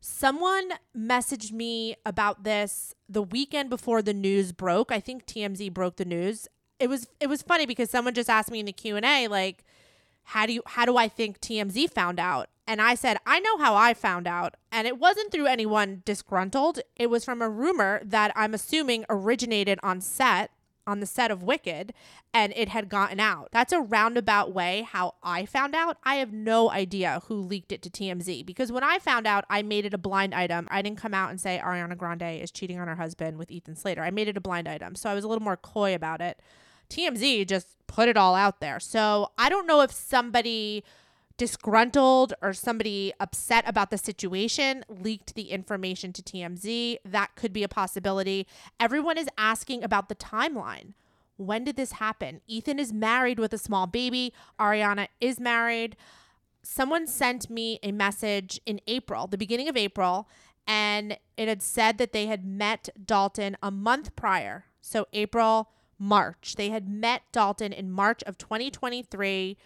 Someone 0.00 0.70
messaged 0.96 1.50
me 1.50 1.96
about 2.04 2.44
this 2.44 2.94
the 3.08 3.22
weekend 3.22 3.70
before 3.70 4.02
the 4.02 4.14
news 4.14 4.52
broke. 4.52 4.92
I 4.92 5.00
think 5.00 5.26
TMZ 5.26 5.72
broke 5.72 5.96
the 5.96 6.04
news. 6.04 6.46
It 6.78 6.88
was 6.88 7.08
it 7.20 7.28
was 7.28 7.42
funny 7.42 7.66
because 7.66 7.90
someone 7.90 8.14
just 8.14 8.30
asked 8.30 8.50
me 8.50 8.60
in 8.60 8.66
the 8.66 8.72
Q&A 8.72 9.28
like 9.28 9.64
how 10.24 10.46
do 10.46 10.52
you 10.52 10.62
how 10.66 10.84
do 10.84 10.96
I 10.96 11.08
think 11.08 11.40
TMZ 11.40 11.90
found 11.90 12.20
out? 12.20 12.48
And 12.66 12.80
I 12.80 12.94
said, 12.94 13.18
I 13.26 13.40
know 13.40 13.58
how 13.58 13.74
I 13.74 13.92
found 13.92 14.26
out. 14.26 14.54
And 14.72 14.86
it 14.86 14.98
wasn't 14.98 15.30
through 15.30 15.46
anyone 15.46 16.02
disgruntled. 16.04 16.80
It 16.96 17.10
was 17.10 17.24
from 17.24 17.42
a 17.42 17.48
rumor 17.48 18.00
that 18.04 18.32
I'm 18.34 18.54
assuming 18.54 19.04
originated 19.10 19.78
on 19.82 20.00
set 20.00 20.50
on 20.86 21.00
the 21.00 21.06
set 21.06 21.30
of 21.30 21.42
Wicked 21.42 21.92
and 22.32 22.52
it 22.56 22.68
had 22.68 22.88
gotten 22.88 23.20
out. 23.20 23.48
That's 23.52 23.72
a 23.72 23.80
roundabout 23.80 24.52
way 24.52 24.86
how 24.88 25.14
I 25.22 25.46
found 25.46 25.74
out. 25.74 25.98
I 26.04 26.16
have 26.16 26.32
no 26.32 26.70
idea 26.70 27.22
who 27.26 27.40
leaked 27.40 27.72
it 27.72 27.82
to 27.82 27.90
TMZ 27.90 28.44
because 28.44 28.72
when 28.72 28.84
I 28.84 28.98
found 28.98 29.26
out, 29.26 29.44
I 29.48 29.62
made 29.62 29.86
it 29.86 29.94
a 29.94 29.98
blind 29.98 30.34
item. 30.34 30.68
I 30.70 30.82
didn't 30.82 30.98
come 30.98 31.14
out 31.14 31.30
and 31.30 31.40
say 31.40 31.60
Ariana 31.62 31.96
Grande 31.96 32.22
is 32.22 32.50
cheating 32.50 32.78
on 32.78 32.88
her 32.88 32.96
husband 32.96 33.38
with 33.38 33.50
Ethan 33.50 33.76
Slater. 33.76 34.02
I 34.02 34.10
made 34.10 34.28
it 34.28 34.36
a 34.36 34.40
blind 34.40 34.68
item. 34.68 34.94
So 34.94 35.08
I 35.10 35.14
was 35.14 35.24
a 35.24 35.28
little 35.28 35.44
more 35.44 35.56
coy 35.56 35.94
about 35.94 36.20
it. 36.20 36.40
TMZ 36.90 37.46
just 37.46 37.68
put 37.86 38.08
it 38.08 38.16
all 38.16 38.34
out 38.34 38.60
there. 38.60 38.80
So 38.80 39.30
I 39.38 39.48
don't 39.48 39.66
know 39.66 39.80
if 39.80 39.90
somebody 39.92 40.84
disgruntled 41.36 42.32
or 42.40 42.52
somebody 42.52 43.12
upset 43.18 43.64
about 43.66 43.90
the 43.90 43.98
situation 43.98 44.84
leaked 44.88 45.34
the 45.34 45.50
information 45.50 46.12
to 46.12 46.22
TMZ. 46.22 46.98
That 47.04 47.34
could 47.34 47.52
be 47.52 47.64
a 47.64 47.68
possibility. 47.68 48.46
Everyone 48.78 49.18
is 49.18 49.28
asking 49.36 49.82
about 49.82 50.08
the 50.08 50.14
timeline. 50.14 50.92
When 51.36 51.64
did 51.64 51.76
this 51.76 51.92
happen? 51.92 52.40
Ethan 52.46 52.78
is 52.78 52.92
married 52.92 53.38
with 53.38 53.52
a 53.52 53.58
small 53.58 53.86
baby. 53.86 54.32
Ariana 54.60 55.08
is 55.20 55.40
married. 55.40 55.96
Someone 56.62 57.06
sent 57.06 57.50
me 57.50 57.78
a 57.82 57.92
message 57.92 58.60
in 58.64 58.80
April, 58.86 59.26
the 59.26 59.36
beginning 59.36 59.68
of 59.68 59.76
April, 59.76 60.28
and 60.66 61.18
it 61.36 61.48
had 61.48 61.62
said 61.62 61.98
that 61.98 62.12
they 62.12 62.26
had 62.26 62.46
met 62.46 62.88
Dalton 63.04 63.56
a 63.62 63.70
month 63.70 64.14
prior. 64.16 64.66
So, 64.80 65.06
April, 65.12 65.70
March. 65.98 66.54
They 66.56 66.70
had 66.70 66.88
met 66.88 67.22
Dalton 67.32 67.72
in 67.72 67.90
March 67.90 68.22
of 68.24 68.38
2023. 68.38 69.56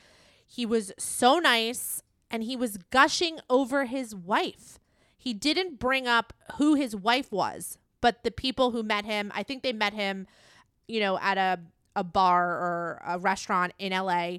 He 0.51 0.65
was 0.65 0.93
so 0.99 1.39
nice 1.39 2.03
and 2.31 2.43
he 2.43 2.57
was 2.57 2.79
gushing 2.91 3.39
over 3.51 3.85
his 3.85 4.15
wife. 4.15 4.79
He 5.17 5.35
didn't 5.35 5.79
bring 5.79 6.07
up 6.09 6.33
who 6.57 6.75
his 6.75 6.97
wife 6.97 7.31
was, 7.31 7.77
but 8.01 8.25
the 8.25 8.31
people 8.31 8.71
who 8.71 8.83
met 8.83 9.05
him, 9.05 9.31
I 9.35 9.43
think 9.43 9.63
they 9.63 9.75
met 9.75 9.93
him, 9.93 10.27
you 10.87 11.01
know, 11.01 11.19
at 11.19 11.37
a, 11.37 11.61
a 11.95 12.03
bar 12.03 12.51
or 12.51 13.03
a 13.07 13.19
restaurant 13.19 13.75
in 13.79 13.93
LA, 13.93 14.39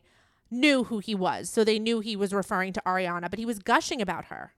knew 0.50 0.86
who 0.86 0.98
he 0.98 1.13
was. 1.13 1.48
So 1.48 1.63
they 1.63 1.78
knew 1.78 2.00
he 2.00 2.15
was 2.15 2.34
referring 2.34 2.74
to 2.74 2.82
Ariana, 2.88 3.30
but 3.30 3.38
he 3.38 3.45
was 3.45 3.60
gushing 3.60 4.02
about 4.02 4.26
her. 4.26 4.54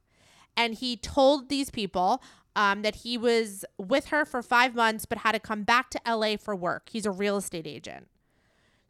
And 0.56 0.76
he 0.76 0.96
told 0.96 1.50
these 1.50 1.70
people 1.70 2.24
um, 2.56 2.82
that 2.82 2.98
he 2.98 3.18
was 3.18 3.66
with 3.78 4.08
her 4.08 4.24
for 4.24 4.42
five 4.42 4.74
months, 4.74 5.06
but 5.06 5.20
had 5.20 5.34
to 5.34 5.40
come 5.40 5.64
back 5.64 5.90
to 5.90 6.02
LA 6.08 6.38
for 6.38 6.56
work. 6.56 6.90
He's 6.90 7.06
a 7.06 7.12
real 7.12 7.38
estate 7.38 7.68
agent. 7.68 8.08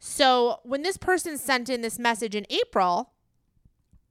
So 0.04 0.58
when 0.64 0.82
this 0.82 0.96
person 0.96 1.38
sent 1.38 1.70
in 1.70 1.80
this 1.80 1.96
message 1.96 2.34
in 2.34 2.44
April 2.50 3.12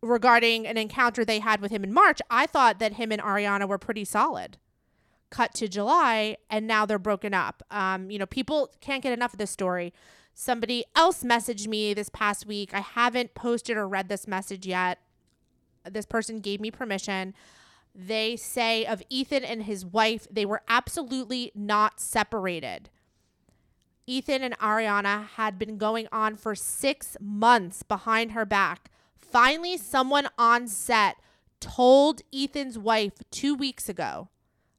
regarding 0.02 0.66
an 0.66 0.78
encounter 0.78 1.26
they 1.26 1.40
had 1.40 1.60
with 1.60 1.70
him 1.70 1.84
in 1.84 1.92
March, 1.92 2.22
I 2.30 2.48
thought 2.48 2.80
that 2.80 2.94
him 2.94 3.12
and 3.12 3.22
Ariana 3.22 3.68
were 3.68 3.78
pretty 3.78 4.06
solid. 4.06 4.56
Cut 5.32 5.54
to 5.56 5.68
July, 5.68 6.38
and 6.50 6.66
now 6.66 6.86
they're 6.86 6.98
broken 6.98 7.34
up. 7.34 7.62
Um, 7.70 8.10
you 8.10 8.18
know, 8.18 8.26
people 8.26 8.72
can't 8.80 9.04
get 9.04 9.12
enough 9.12 9.34
of 9.34 9.38
this 9.38 9.52
story. 9.52 9.94
Somebody 10.34 10.86
else 10.96 11.24
messaged 11.24 11.68
me 11.68 11.94
this 11.94 12.08
past 12.08 12.46
week. 12.46 12.74
I 12.74 12.80
haven't 12.80 13.36
posted 13.36 13.76
or 13.76 13.86
read 13.86 14.08
this 14.08 14.30
message 14.30 14.66
yet. 14.66 14.98
This 15.84 16.06
person 16.06 16.40
gave 16.40 16.62
me 16.62 16.72
permission. 16.72 17.34
they 17.94 18.38
say 18.38 18.86
of 18.86 19.04
Ethan 19.10 19.44
and 19.44 19.64
his 19.64 19.86
wife, 19.86 20.26
they 20.32 20.46
were 20.46 20.62
absolutely 20.70 21.52
not 21.54 22.00
separated. 22.00 22.90
Ethan 24.12 24.44
and 24.44 24.60
Ariana 24.60 25.26
had 25.38 25.58
been 25.58 25.78
going 25.78 26.10
on 26.12 26.36
for 26.36 26.54
six 26.54 27.16
months 27.22 27.82
behind 27.82 28.34
her 28.34 28.44
back. 28.44 28.92
Finally, 29.18 29.78
someone 29.78 30.28
on 30.38 30.68
set 30.68 31.16
told 31.62 32.22
Ethan's 32.34 32.78
wife 32.78 33.14
two 33.32 33.56
weeks 33.56 33.88
ago. 33.88 34.28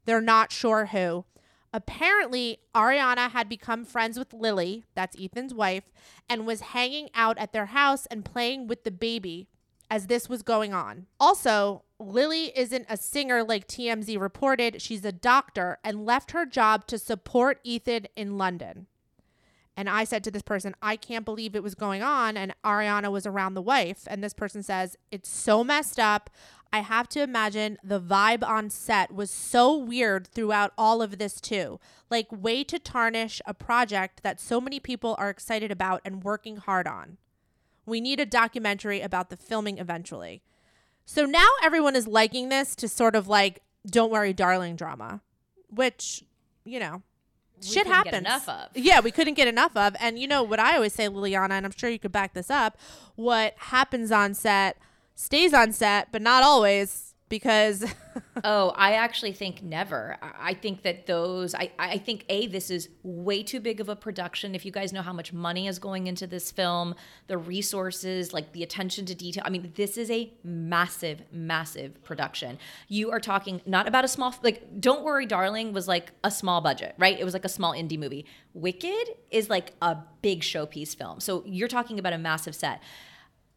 They're 0.04 0.20
not 0.20 0.52
sure 0.52 0.84
who. 0.86 1.24
Apparently, 1.72 2.58
Ariana 2.74 3.30
had 3.30 3.48
become 3.48 3.86
friends 3.86 4.18
with 4.18 4.34
Lily, 4.34 4.84
that's 4.94 5.16
Ethan's 5.18 5.54
wife, 5.54 5.84
and 6.28 6.46
was 6.46 6.60
hanging 6.60 7.08
out 7.14 7.38
at 7.38 7.54
their 7.54 7.66
house 7.66 8.04
and 8.10 8.26
playing 8.26 8.66
with 8.66 8.84
the 8.84 8.90
baby 8.90 9.48
as 9.90 10.08
this 10.08 10.28
was 10.28 10.42
going 10.42 10.74
on. 10.74 11.06
Also, 11.18 11.84
Lily 11.98 12.52
isn't 12.54 12.84
a 12.90 12.98
singer 12.98 13.42
like 13.42 13.66
TMZ 13.66 14.20
reported. 14.20 14.82
She's 14.82 15.06
a 15.06 15.12
doctor 15.12 15.78
and 15.82 16.04
left 16.04 16.32
her 16.32 16.44
job 16.44 16.86
to 16.88 16.98
support 16.98 17.60
Ethan 17.64 18.08
in 18.14 18.36
London. 18.36 18.88
And 19.76 19.88
I 19.88 20.04
said 20.04 20.22
to 20.24 20.30
this 20.30 20.42
person, 20.42 20.74
I 20.82 20.96
can't 20.96 21.24
believe 21.24 21.54
it 21.54 21.62
was 21.62 21.74
going 21.74 22.02
on. 22.02 22.36
And 22.36 22.54
Ariana 22.64 23.10
was 23.10 23.26
around 23.26 23.54
the 23.54 23.62
wife. 23.62 24.02
And 24.06 24.22
this 24.22 24.34
person 24.34 24.62
says, 24.62 24.96
It's 25.10 25.28
so 25.28 25.64
messed 25.64 25.98
up. 25.98 26.30
I 26.74 26.80
have 26.80 27.08
to 27.10 27.22
imagine 27.22 27.76
the 27.84 28.00
vibe 28.00 28.42
on 28.46 28.70
set 28.70 29.12
was 29.12 29.30
so 29.30 29.76
weird 29.76 30.26
throughout 30.26 30.72
all 30.78 31.02
of 31.02 31.18
this, 31.18 31.40
too. 31.40 31.78
Like, 32.10 32.28
way 32.30 32.64
to 32.64 32.78
tarnish 32.78 33.42
a 33.44 33.52
project 33.52 34.22
that 34.22 34.40
so 34.40 34.58
many 34.60 34.80
people 34.80 35.14
are 35.18 35.28
excited 35.28 35.70
about 35.70 36.00
and 36.04 36.24
working 36.24 36.56
hard 36.56 36.86
on. 36.86 37.18
We 37.84 38.00
need 38.00 38.20
a 38.20 38.26
documentary 38.26 39.00
about 39.00 39.28
the 39.28 39.36
filming 39.36 39.78
eventually. 39.78 40.42
So 41.04 41.26
now 41.26 41.48
everyone 41.62 41.96
is 41.96 42.06
liking 42.06 42.48
this 42.48 42.74
to 42.76 42.88
sort 42.88 43.16
of 43.16 43.28
like, 43.28 43.60
don't 43.86 44.12
worry, 44.12 44.32
darling 44.32 44.76
drama, 44.76 45.20
which, 45.68 46.24
you 46.64 46.78
know, 46.78 47.02
shit 47.64 47.86
happens. 47.86 48.16
enough 48.16 48.48
of. 48.48 48.68
Yeah, 48.74 49.00
we 49.00 49.10
couldn't 49.10 49.34
get 49.34 49.48
enough 49.48 49.76
of. 49.76 49.96
And 50.00 50.18
you 50.18 50.26
know 50.26 50.42
what 50.42 50.58
I 50.60 50.76
always 50.76 50.92
say, 50.92 51.08
Lilliana, 51.08 51.52
and 51.52 51.66
I'm 51.66 51.72
sure 51.76 51.90
you 51.90 51.98
could 51.98 52.12
back 52.12 52.34
this 52.34 52.50
up 52.50 52.78
what 53.14 53.54
happens 53.56 54.10
on 54.10 54.34
set 54.34 54.76
stays 55.14 55.54
on 55.54 55.72
set, 55.72 56.08
but 56.10 56.22
not 56.22 56.42
always 56.42 57.11
because 57.32 57.82
Oh, 58.44 58.72
I 58.76 58.94
actually 58.94 59.32
think 59.32 59.62
never. 59.62 60.16
I 60.20 60.54
think 60.54 60.82
that 60.82 61.06
those, 61.06 61.54
I, 61.54 61.70
I 61.78 61.98
think 61.98 62.24
A, 62.28 62.46
this 62.46 62.70
is 62.70 62.88
way 63.02 63.42
too 63.42 63.60
big 63.60 63.80
of 63.80 63.88
a 63.88 63.94
production. 63.94 64.54
If 64.54 64.64
you 64.64 64.72
guys 64.72 64.92
know 64.92 65.02
how 65.02 65.12
much 65.12 65.32
money 65.32 65.68
is 65.68 65.78
going 65.78 66.06
into 66.06 66.26
this 66.26 66.50
film, 66.50 66.94
the 67.28 67.38
resources, 67.38 68.32
like 68.32 68.52
the 68.52 68.62
attention 68.62 69.06
to 69.06 69.14
detail, 69.14 69.44
I 69.46 69.50
mean, 69.50 69.72
this 69.76 69.96
is 69.96 70.10
a 70.10 70.32
massive, 70.42 71.22
massive 71.30 72.02
production. 72.04 72.58
You 72.88 73.10
are 73.12 73.20
talking 73.20 73.60
not 73.64 73.86
about 73.86 74.04
a 74.04 74.08
small, 74.08 74.34
like, 74.42 74.80
Don't 74.80 75.04
Worry, 75.04 75.26
Darling 75.26 75.72
was 75.72 75.86
like 75.86 76.12
a 76.24 76.30
small 76.30 76.60
budget, 76.60 76.94
right? 76.98 77.18
It 77.18 77.24
was 77.24 77.34
like 77.34 77.44
a 77.44 77.50
small 77.50 77.72
indie 77.72 77.98
movie. 77.98 78.26
Wicked 78.54 79.14
is 79.30 79.48
like 79.48 79.72
a 79.80 79.98
big 80.22 80.40
showpiece 80.40 80.96
film. 80.96 81.20
So 81.20 81.44
you're 81.46 81.68
talking 81.68 81.98
about 81.98 82.12
a 82.12 82.18
massive 82.18 82.54
set. 82.54 82.82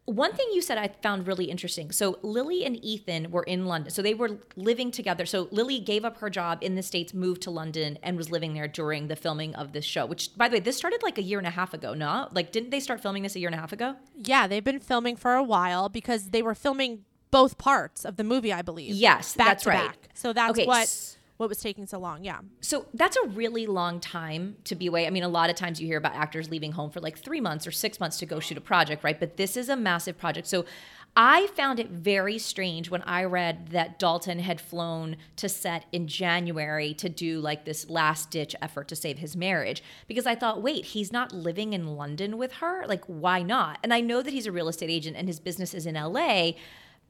One 0.06 0.32
thing 0.32 0.46
you 0.52 0.62
said 0.62 0.78
I 0.78 0.88
found 1.02 1.26
really 1.26 1.46
interesting. 1.46 1.90
So 1.92 2.18
Lily 2.22 2.64
and 2.64 2.82
Ethan 2.84 3.30
were 3.30 3.42
in 3.42 3.66
London. 3.66 3.90
So 3.92 4.02
they 4.02 4.14
were 4.14 4.38
living 4.56 4.90
together. 4.90 5.26
So 5.26 5.48
Lily 5.50 5.80
gave 5.80 6.04
up 6.04 6.18
her 6.18 6.30
job 6.30 6.58
in 6.62 6.76
the 6.76 6.82
States, 6.82 7.12
moved 7.12 7.42
to 7.42 7.50
London, 7.50 7.98
and 8.02 8.16
was 8.16 8.30
living 8.30 8.54
there 8.54 8.68
during 8.68 9.08
the 9.08 9.16
filming 9.16 9.54
of 9.56 9.72
this 9.72 9.84
show, 9.84 10.06
which 10.06 10.36
by 10.36 10.48
the 10.48 10.54
way, 10.54 10.60
this 10.60 10.76
started 10.76 11.02
like 11.02 11.18
a 11.18 11.22
year 11.22 11.38
and 11.38 11.46
a 11.46 11.50
half 11.50 11.74
ago, 11.74 11.92
no? 11.92 12.28
Like 12.32 12.52
didn't 12.52 12.70
they 12.70 12.80
start 12.80 13.00
filming 13.00 13.24
this 13.24 13.34
a 13.34 13.40
year 13.40 13.48
and 13.48 13.54
a 13.54 13.58
half 13.58 13.72
ago? 13.72 13.96
yeah, 14.16 14.46
they've 14.46 14.64
been 14.64 14.80
filming 14.80 15.16
for 15.16 15.34
a 15.34 15.42
while 15.42 15.88
because 15.88 16.30
they 16.30 16.42
were 16.42 16.54
filming 16.54 17.04
both 17.32 17.58
parts 17.58 18.04
of 18.04 18.16
the 18.16 18.24
movie, 18.24 18.52
I 18.52 18.62
believe. 18.62 18.94
Yes, 18.94 19.32
that's 19.34 19.66
right. 19.66 19.88
back. 19.88 20.08
So 20.14 20.32
that's 20.32 20.52
Okay, 20.52 20.66
what 20.66 21.15
what 21.36 21.48
was 21.48 21.58
taking 21.58 21.86
so 21.86 21.98
long. 21.98 22.24
Yeah. 22.24 22.40
So 22.60 22.86
that's 22.94 23.16
a 23.16 23.26
really 23.28 23.66
long 23.66 24.00
time 24.00 24.56
to 24.64 24.74
be 24.74 24.86
away. 24.86 25.06
I 25.06 25.10
mean, 25.10 25.22
a 25.22 25.28
lot 25.28 25.50
of 25.50 25.56
times 25.56 25.80
you 25.80 25.86
hear 25.86 25.98
about 25.98 26.14
actors 26.14 26.50
leaving 26.50 26.72
home 26.72 26.90
for 26.90 27.00
like 27.00 27.18
three 27.18 27.40
months 27.40 27.66
or 27.66 27.70
six 27.70 28.00
months 28.00 28.18
to 28.18 28.26
go 28.26 28.40
shoot 28.40 28.56
a 28.56 28.62
project, 28.62 29.04
right? 29.04 29.18
But 29.18 29.36
this 29.36 29.56
is 29.56 29.68
a 29.68 29.76
massive 29.76 30.16
project. 30.16 30.46
So 30.46 30.64
I 31.18 31.46
found 31.48 31.80
it 31.80 31.88
very 31.88 32.38
strange 32.38 32.90
when 32.90 33.00
I 33.02 33.24
read 33.24 33.68
that 33.68 33.98
Dalton 33.98 34.38
had 34.40 34.60
flown 34.60 35.16
to 35.36 35.48
set 35.48 35.86
in 35.90 36.08
January 36.08 36.92
to 36.94 37.08
do 37.08 37.40
like 37.40 37.64
this 37.64 37.88
last 37.88 38.30
ditch 38.30 38.54
effort 38.60 38.88
to 38.88 38.96
save 38.96 39.18
his 39.18 39.34
marriage 39.34 39.82
because 40.08 40.26
I 40.26 40.34
thought, 40.34 40.60
wait, 40.60 40.86
he's 40.86 41.12
not 41.12 41.32
living 41.32 41.72
in 41.72 41.96
London 41.96 42.36
with 42.36 42.52
her? 42.54 42.84
Like, 42.86 43.02
why 43.06 43.42
not? 43.42 43.78
And 43.82 43.94
I 43.94 44.02
know 44.02 44.20
that 44.20 44.34
he's 44.34 44.46
a 44.46 44.52
real 44.52 44.68
estate 44.68 44.90
agent 44.90 45.16
and 45.16 45.26
his 45.26 45.40
business 45.40 45.72
is 45.72 45.86
in 45.86 45.94
LA, 45.94 46.52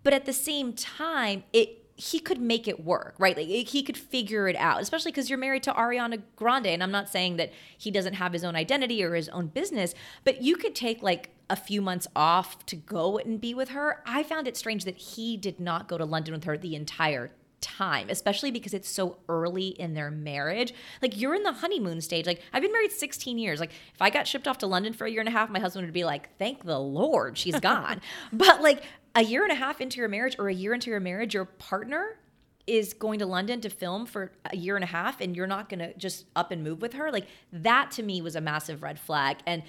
but 0.05 0.13
at 0.13 0.25
the 0.25 0.33
same 0.33 0.73
time, 0.73 1.43
it 1.53 1.86
he 1.97 2.19
could 2.19 2.41
make 2.41 2.69
it 2.69 2.85
work, 2.85 3.15
right? 3.19 3.37
Like 3.37 3.49
he 3.49 3.83
could 3.83 3.97
figure 3.97 4.49
it 4.49 4.57
out, 4.57 4.83
especially 4.83 5.13
because 5.13 5.31
you're 5.31 5.39
married 5.39 5.63
to 5.65 5.73
Ariana 5.73 6.23
Grande. 6.37 6.67
And 6.67 6.83
I'm 6.83 6.91
not 6.91 7.09
saying 7.09 7.37
that 7.39 7.53
he 7.77 7.91
doesn't 7.91 8.15
have 8.15 8.35
his 8.35 8.45
own 8.45 8.55
identity 8.55 9.03
or 9.03 9.15
his 9.15 9.31
own 9.31 9.47
business, 9.47 9.95
but 10.23 10.43
you 10.43 10.57
could 10.57 10.75
take 10.75 11.03
like 11.03 11.31
a 11.49 11.57
few 11.57 11.81
months 11.81 12.07
off 12.15 12.67
to 12.67 12.77
go 12.77 13.19
and 13.19 13.41
be 13.41 13.55
with 13.55 13.71
her. 13.71 14.03
I 14.05 14.23
found 14.23 14.47
it 14.47 14.57
strange 14.57 14.85
that 14.85 14.99
he 14.99 15.37
did 15.37 15.59
not 15.59 15.89
go 15.89 15.97
to 15.97 16.05
London 16.05 16.35
with 16.35 16.45
her 16.45 16.59
the 16.59 16.77
entire 16.77 17.31
time, 17.61 18.09
especially 18.11 18.51
because 18.51 18.75
it's 18.75 18.89
so 18.89 19.19
early 19.29 19.69
in 19.69 19.95
their 19.95 20.11
marriage. 20.11 20.75
Like 21.03 21.19
you're 21.19 21.35
in 21.35 21.43
the 21.43 21.53
honeymoon 21.53 22.01
stage. 22.01 22.27
Like 22.27 22.43
I've 22.53 22.63
been 22.63 22.73
married 22.73 22.93
16 22.93 23.39
years. 23.39 23.61
Like 23.61 23.71
if 23.95 24.01
I 24.01 24.11
got 24.11 24.27
shipped 24.27 24.47
off 24.47 24.59
to 24.59 24.67
London 24.67 24.93
for 24.93 25.07
a 25.07 25.11
year 25.11 25.21
and 25.21 25.29
a 25.29 25.33
half, 25.33 25.51
my 25.51 25.61
husband 25.61 25.87
would 25.87 25.95
be 25.95 26.05
like, 26.05 26.37
"Thank 26.39 26.65
the 26.65 26.79
Lord, 26.79 27.39
she's 27.39 27.59
gone." 27.61 28.01
but 28.33 28.63
like 28.63 28.83
a 29.15 29.23
year 29.23 29.43
and 29.43 29.53
a 29.53 29.57
half 29.57 29.81
into 29.81 29.99
your 29.99 30.09
marriage 30.09 30.37
or 30.39 30.49
a 30.49 30.55
year 30.55 30.75
into 30.75 30.91
your 30.91 31.01
marriage, 31.01 31.35
your 31.35 31.47
partner 31.47 32.19
is 32.67 32.95
going 32.95 33.21
to 33.21 33.27
London 33.27 33.61
to 33.61 33.71
film 33.71 34.07
for 34.07 34.33
a 34.51 34.57
year 34.57 34.75
and 34.75 34.85
a 34.85 34.89
half 34.89 35.21
and 35.21 35.37
you're 35.37 35.47
not 35.47 35.69
going 35.69 35.79
to 35.79 35.95
just 35.97 36.27
up 36.35 36.51
and 36.51 36.63
move 36.65 36.83
with 36.83 36.95
her. 36.95 37.13
Like 37.13 37.27
that 37.53 37.93
to 37.93 38.03
me 38.03 38.21
was 38.21 38.35
a 38.37 38.41
massive 38.41 38.83
red 38.83 38.99
flag. 38.99 39.39
And 39.47 39.63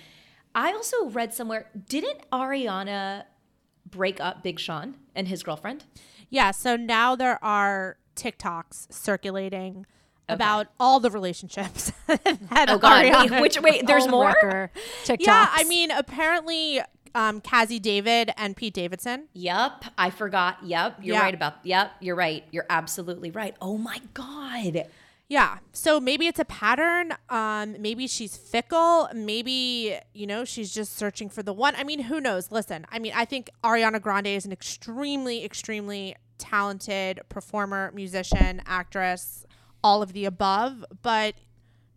I 0.56 0.74
also 0.74 1.10
read 1.10 1.34
somewhere, 1.34 1.70
didn't 1.88 2.30
Ariana 2.32 3.26
break 3.90 4.20
up 4.20 4.44
Big 4.44 4.60
Sean 4.60 4.96
and 5.16 5.28
his 5.28 5.44
girlfriend? 5.44 5.86
Yeah, 6.30 6.52
so 6.52 6.76
now 6.76 7.16
there 7.16 7.44
are 7.44 7.98
TikToks 8.16 8.92
circulating 8.94 9.86
about 10.30 10.68
all 10.80 11.00
the 11.00 11.10
relationships 11.10 11.92
that 12.08 12.66
Oh 12.68 12.78
God! 12.78 13.06
Wait, 13.32 13.42
which 13.42 13.62
wait? 13.62 13.88
There's 13.88 14.08
more. 14.08 14.36
Homewrecker 14.44 14.70
TikToks. 15.06 15.18
Yeah, 15.22 15.50
I 15.54 15.64
mean, 15.64 15.90
apparently, 15.92 16.82
um, 17.16 17.40
Cazzie 17.42 17.80
David 17.80 18.32
and 18.38 18.56
Pete 18.56 18.74
Davidson. 18.74 19.28
Yep, 19.34 19.86
I 19.98 20.10
forgot. 20.10 20.58
Yep, 20.64 21.00
you're 21.02 21.16
Yeah. 21.16 21.22
right 21.22 21.34
about. 21.34 21.56
Yep, 21.64 21.92
you're 22.02 22.16
right. 22.16 22.44
You're 22.52 22.66
absolutely 22.70 23.32
right. 23.32 23.56
Oh 23.62 23.78
my 23.78 24.02
God. 24.14 24.86
Yeah, 25.30 25.58
so 25.74 26.00
maybe 26.00 26.26
it's 26.28 26.40
a 26.40 26.46
pattern. 26.46 27.14
Um, 27.30 27.76
maybe 27.82 28.08
she's 28.08 28.38
fickle. 28.38 29.10
Maybe 29.14 29.98
you 30.14 30.26
know 30.26 30.46
she's 30.46 30.74
just 30.74 30.96
searching 30.96 31.28
for 31.30 31.44
the 31.44 31.52
one. 31.52 31.76
I 31.76 31.84
mean, 31.84 32.04
who 32.04 32.22
knows? 32.22 32.50
Listen, 32.52 32.86
I 32.90 33.00
mean, 33.00 33.12
I 33.16 33.26
think 33.26 33.50
Ariana 33.64 34.02
Grande 34.02 34.28
is 34.28 34.46
an 34.46 34.54
extremely, 34.54 35.44
extremely 35.44 36.16
talented 36.38 37.20
performer, 37.28 37.92
musician, 37.94 38.62
actress, 38.66 39.46
all 39.84 40.02
of 40.02 40.14
the 40.14 40.24
above. 40.24 40.86
But 41.02 41.36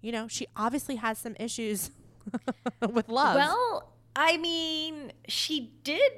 you 0.01 0.11
know, 0.11 0.27
she 0.27 0.49
obviously 0.57 0.97
has 0.97 1.17
some 1.19 1.37
issues 1.39 1.91
with 2.93 3.09
love. 3.09 3.37
Well, 3.37 3.93
I 4.17 4.39
mean, 4.39 5.13
she 5.29 5.73
did 5.85 6.11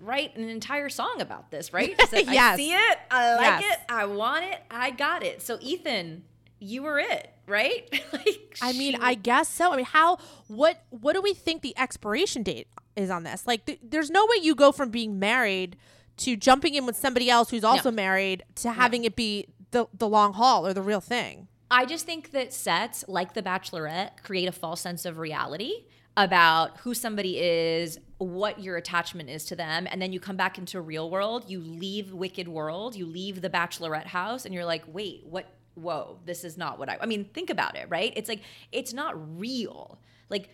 write 0.00 0.36
an 0.36 0.48
entire 0.48 0.88
song 0.88 1.20
about 1.20 1.50
this, 1.50 1.72
right? 1.72 1.94
She 2.00 2.06
said, 2.06 2.24
I 2.28 2.56
see 2.56 2.72
it, 2.72 2.98
I 3.10 3.34
like 3.36 3.60
Yes. 3.62 3.74
it, 3.74 3.80
I 3.88 4.04
want 4.06 4.44
it, 4.44 4.62
I 4.70 4.90
got 4.90 5.22
it. 5.22 5.42
So 5.42 5.58
Ethan, 5.60 6.24
you 6.58 6.82
were 6.82 6.98
it, 6.98 7.30
right? 7.46 7.88
like, 8.12 8.58
I 8.62 8.72
mean, 8.72 8.96
I 9.00 9.14
guess 9.14 9.48
so. 9.48 9.72
I 9.72 9.76
mean, 9.76 9.84
how? 9.86 10.18
What? 10.48 10.82
What 10.90 11.14
do 11.14 11.22
we 11.22 11.34
think 11.34 11.62
the 11.62 11.76
expiration 11.78 12.42
date 12.42 12.68
is 12.96 13.10
on 13.10 13.24
this? 13.24 13.46
Like, 13.46 13.66
th- 13.66 13.80
there's 13.82 14.10
no 14.10 14.24
way 14.26 14.36
you 14.42 14.54
go 14.54 14.72
from 14.72 14.90
being 14.90 15.18
married 15.18 15.76
to 16.18 16.36
jumping 16.36 16.74
in 16.74 16.86
with 16.86 16.96
somebody 16.96 17.28
else 17.28 17.50
who's 17.50 17.64
also 17.64 17.90
married 17.90 18.44
to 18.56 18.70
having 18.70 19.04
it 19.04 19.16
be 19.16 19.46
the 19.70 19.86
the 19.92 20.08
long 20.08 20.32
haul 20.32 20.66
or 20.66 20.72
the 20.72 20.82
real 20.82 21.00
thing. 21.00 21.48
I 21.70 21.84
just 21.84 22.06
think 22.06 22.30
that 22.30 22.52
sets 22.52 23.04
like 23.08 23.34
The 23.34 23.42
Bachelorette 23.42 24.22
create 24.22 24.48
a 24.48 24.52
false 24.52 24.80
sense 24.80 25.04
of 25.04 25.18
reality 25.18 25.86
about 26.16 26.78
who 26.78 26.94
somebody 26.94 27.38
is, 27.38 27.98
what 28.18 28.60
your 28.60 28.76
attachment 28.76 29.28
is 29.28 29.44
to 29.46 29.56
them, 29.56 29.86
and 29.90 30.00
then 30.00 30.12
you 30.12 30.20
come 30.20 30.36
back 30.36 30.56
into 30.56 30.80
real 30.80 31.10
world, 31.10 31.50
you 31.50 31.60
leave 31.60 32.12
wicked 32.12 32.48
world, 32.48 32.94
you 32.94 33.04
leave 33.04 33.42
the 33.42 33.50
bachelorette 33.50 34.06
house 34.06 34.44
and 34.44 34.54
you're 34.54 34.64
like, 34.64 34.84
"Wait, 34.86 35.26
what 35.26 35.46
whoa, 35.76 36.18
this 36.24 36.42
is 36.42 36.56
not 36.56 36.78
what 36.78 36.88
I 36.88 36.98
I 37.00 37.06
mean, 37.06 37.26
think 37.26 37.50
about 37.50 37.76
it, 37.76 37.86
right? 37.88 38.12
It's 38.16 38.28
like 38.28 38.42
it's 38.72 38.92
not 38.92 39.38
real. 39.38 39.98
Like 40.28 40.50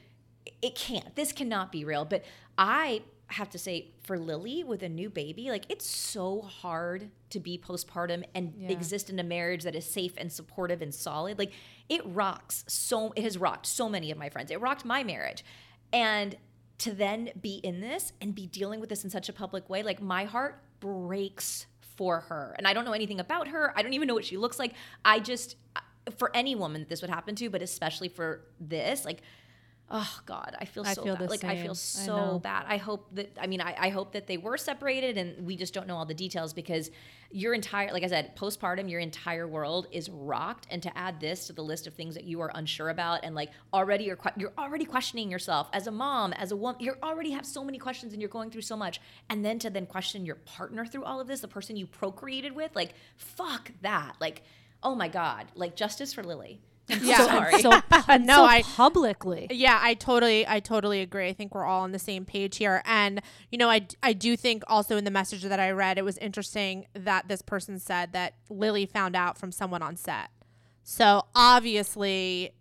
it 0.61 0.75
can't. 0.75 1.15
This 1.17 1.33
cannot 1.33 1.73
be 1.73 1.85
real, 1.85 2.05
but 2.05 2.25
I 2.59 3.03
have 3.29 3.49
to 3.51 3.59
say 3.59 3.93
for 4.03 4.19
Lily 4.19 4.63
with 4.63 4.83
a 4.83 4.89
new 4.89 5.09
baby, 5.09 5.51
like 5.51 5.65
it's 5.69 5.87
so 5.87 6.43
hard 6.43 7.11
to 7.31 7.41
be 7.41 7.57
postpartum 7.57 8.25
and 8.35 8.53
exist 8.69 9.09
in 9.09 9.19
a 9.19 9.23
marriage 9.23 9.63
that 9.65 9.75
is 9.75 9.87
safe 9.87 10.13
and 10.19 10.31
supportive 10.31 10.83
and 10.83 10.95
solid. 10.95 11.39
Like 11.39 11.53
it 11.89 12.03
rocks 12.05 12.65
so 12.69 13.13
it 13.17 13.25
has 13.25 13.39
rocked 13.39 13.67
so 13.67 13.89
many 13.89 14.11
of 14.11 14.19
my 14.19 14.29
friends. 14.29 14.51
It 14.51 14.61
rocked 14.61 14.85
my 14.85 15.03
marriage. 15.03 15.45
And 15.93 16.37
to 16.79 16.93
then 16.93 17.31
be 17.41 17.57
in 17.57 17.81
this 17.81 18.13
and 18.21 18.35
be 18.35 18.47
dealing 18.47 18.81
with 18.81 18.89
this 18.89 19.05
in 19.05 19.11
such 19.11 19.29
a 19.29 19.33
public 19.33 19.71
way, 19.71 19.83
like 19.83 20.03
my 20.03 20.25
heart 20.25 20.63
breaks 20.81 21.67
for 21.97 22.21
her. 22.21 22.55
And 22.59 22.67
I 22.67 22.73
don't 22.73 22.85
know 22.85 22.93
anything 22.93 23.21
about 23.21 23.49
her. 23.49 23.73
I 23.77 23.83
don't 23.83 23.93
even 23.93 24.09
know 24.09 24.15
what 24.15 24.25
she 24.25 24.37
looks 24.37 24.59
like. 24.59 24.75
I 25.05 25.21
just 25.21 25.57
uh, 25.77 25.81
for 26.17 26.35
any 26.35 26.55
woman 26.55 26.87
this 26.89 27.01
would 27.01 27.11
happen 27.11 27.35
to, 27.37 27.51
but 27.51 27.63
especially 27.63 28.09
for 28.09 28.43
this, 28.61 29.05
like 29.05 29.23
oh 29.95 30.21
god 30.27 30.57
i 30.59 30.65
feel 30.65 30.85
I 30.87 30.95
so 30.95 31.05
feel 31.05 31.17
bad. 31.17 31.31
like 31.31 31.45
i 31.45 31.63
feel 31.63 31.75
same. 31.75 32.15
I 32.15 32.17
so 32.17 32.39
bad. 32.39 32.65
I 32.67 32.79
hope 32.79 33.15
that 33.15 33.31
i 33.41 33.47
mean 33.47 33.61
I, 33.61 33.77
I 33.79 33.89
hope 33.91 34.13
that 34.13 34.27
they 34.27 34.39
were 34.39 34.57
separated 34.57 35.19
and 35.19 35.47
we 35.47 35.55
just 35.55 35.75
don't 35.75 35.87
know 35.87 35.97
all 35.97 36.07
the 36.07 36.15
details 36.15 36.53
because 36.53 36.91
your 37.31 37.53
entire 37.55 37.93
like 37.93 38.03
i 38.03 38.07
said 38.07 38.35
postpartum 38.37 38.91
your 38.91 39.01
entire 39.01 39.47
world 39.47 39.87
is 39.93 40.09
rocked. 40.11 40.67
And 40.71 40.83
to 40.83 40.99
add 40.99 41.21
this 41.21 41.47
to 41.47 41.53
the 41.53 41.63
list 41.63 41.87
of 41.87 41.95
things 41.95 42.15
that 42.15 42.25
you 42.25 42.41
are 42.41 42.51
unsure 42.55 42.89
about 42.89 43.21
and 43.23 43.35
like 43.35 43.51
already 43.73 44.05
you're 44.05 44.17
que- 44.17 44.33
you're 44.37 44.53
already 44.59 44.85
questioning 44.85 45.31
yourself 45.31 45.69
as 45.73 45.87
a 45.87 45.91
mom 45.91 46.33
as 46.33 46.53
a 46.53 46.57
woman 46.57 46.81
you 46.81 46.95
already 47.03 47.31
have 47.31 47.45
so 47.47 47.63
many 47.65 47.79
questions 47.79 48.13
and 48.13 48.23
you're 48.23 48.29
going 48.31 48.51
through 48.51 48.63
so 48.63 48.77
much. 48.77 49.01
And 49.29 49.45
then 49.45 49.59
to 49.61 49.71
then 49.71 49.87
question 49.87 50.25
your 50.25 50.37
partner 50.37 50.87
through 50.87 51.05
all 51.05 51.21
of 51.21 51.27
this 51.27 51.41
the 51.41 51.49
person 51.49 51.77
you 51.77 51.87
procreated 51.87 52.55
with 52.55 52.75
like 52.75 52.95
fuck 53.17 53.71
that. 53.83 54.17
Like 54.21 54.43
oh 54.83 54.95
my 54.95 55.09
god. 55.09 55.47
Like 55.55 55.77
justice 55.77 56.13
for 56.13 56.23
lily 56.25 56.61
I'm 56.93 57.05
Yeah. 57.05 57.17
so 57.19 57.27
sorry 57.27 57.63
So, 57.63 57.71
No, 58.19 58.37
so 58.37 58.45
I- 58.45 58.63
publicly. 58.63 59.47
Yeah, 59.51 59.79
I 59.83 59.95
totally, 59.95 60.47
I 60.47 60.61
totally 60.61 61.01
agree. 61.01 61.29
I 61.29 61.33
think 61.33 61.55
we're 61.55 61.65
all 61.65 61.83
on 61.83 61.93
the 61.93 61.99
same 61.99 62.25
page 62.25 62.57
here. 62.59 62.83
And, 62.85 63.21
you 63.51 63.59
know, 63.59 63.69
I, 63.71 63.87
I 64.03 64.13
do 64.13 64.37
think 64.37 64.63
also 64.67 64.97
in 64.97 65.05
the 65.05 65.11
message 65.11 65.43
that 65.43 65.59
I 65.61 65.71
read, 65.71 65.99
it 65.99 66.05
was 66.05 66.19
interesting 66.19 66.87
that 66.95 67.29
this 67.29 67.43
person 67.43 67.79
said 67.79 68.13
that 68.13 68.35
Lily 68.51 68.87
found 68.87 69.17
out 69.17 69.39
from 69.39 69.53
someone 69.53 69.83
on 69.83 69.97
set. 69.97 70.31
So 70.85 71.25
obviously, 71.35 72.53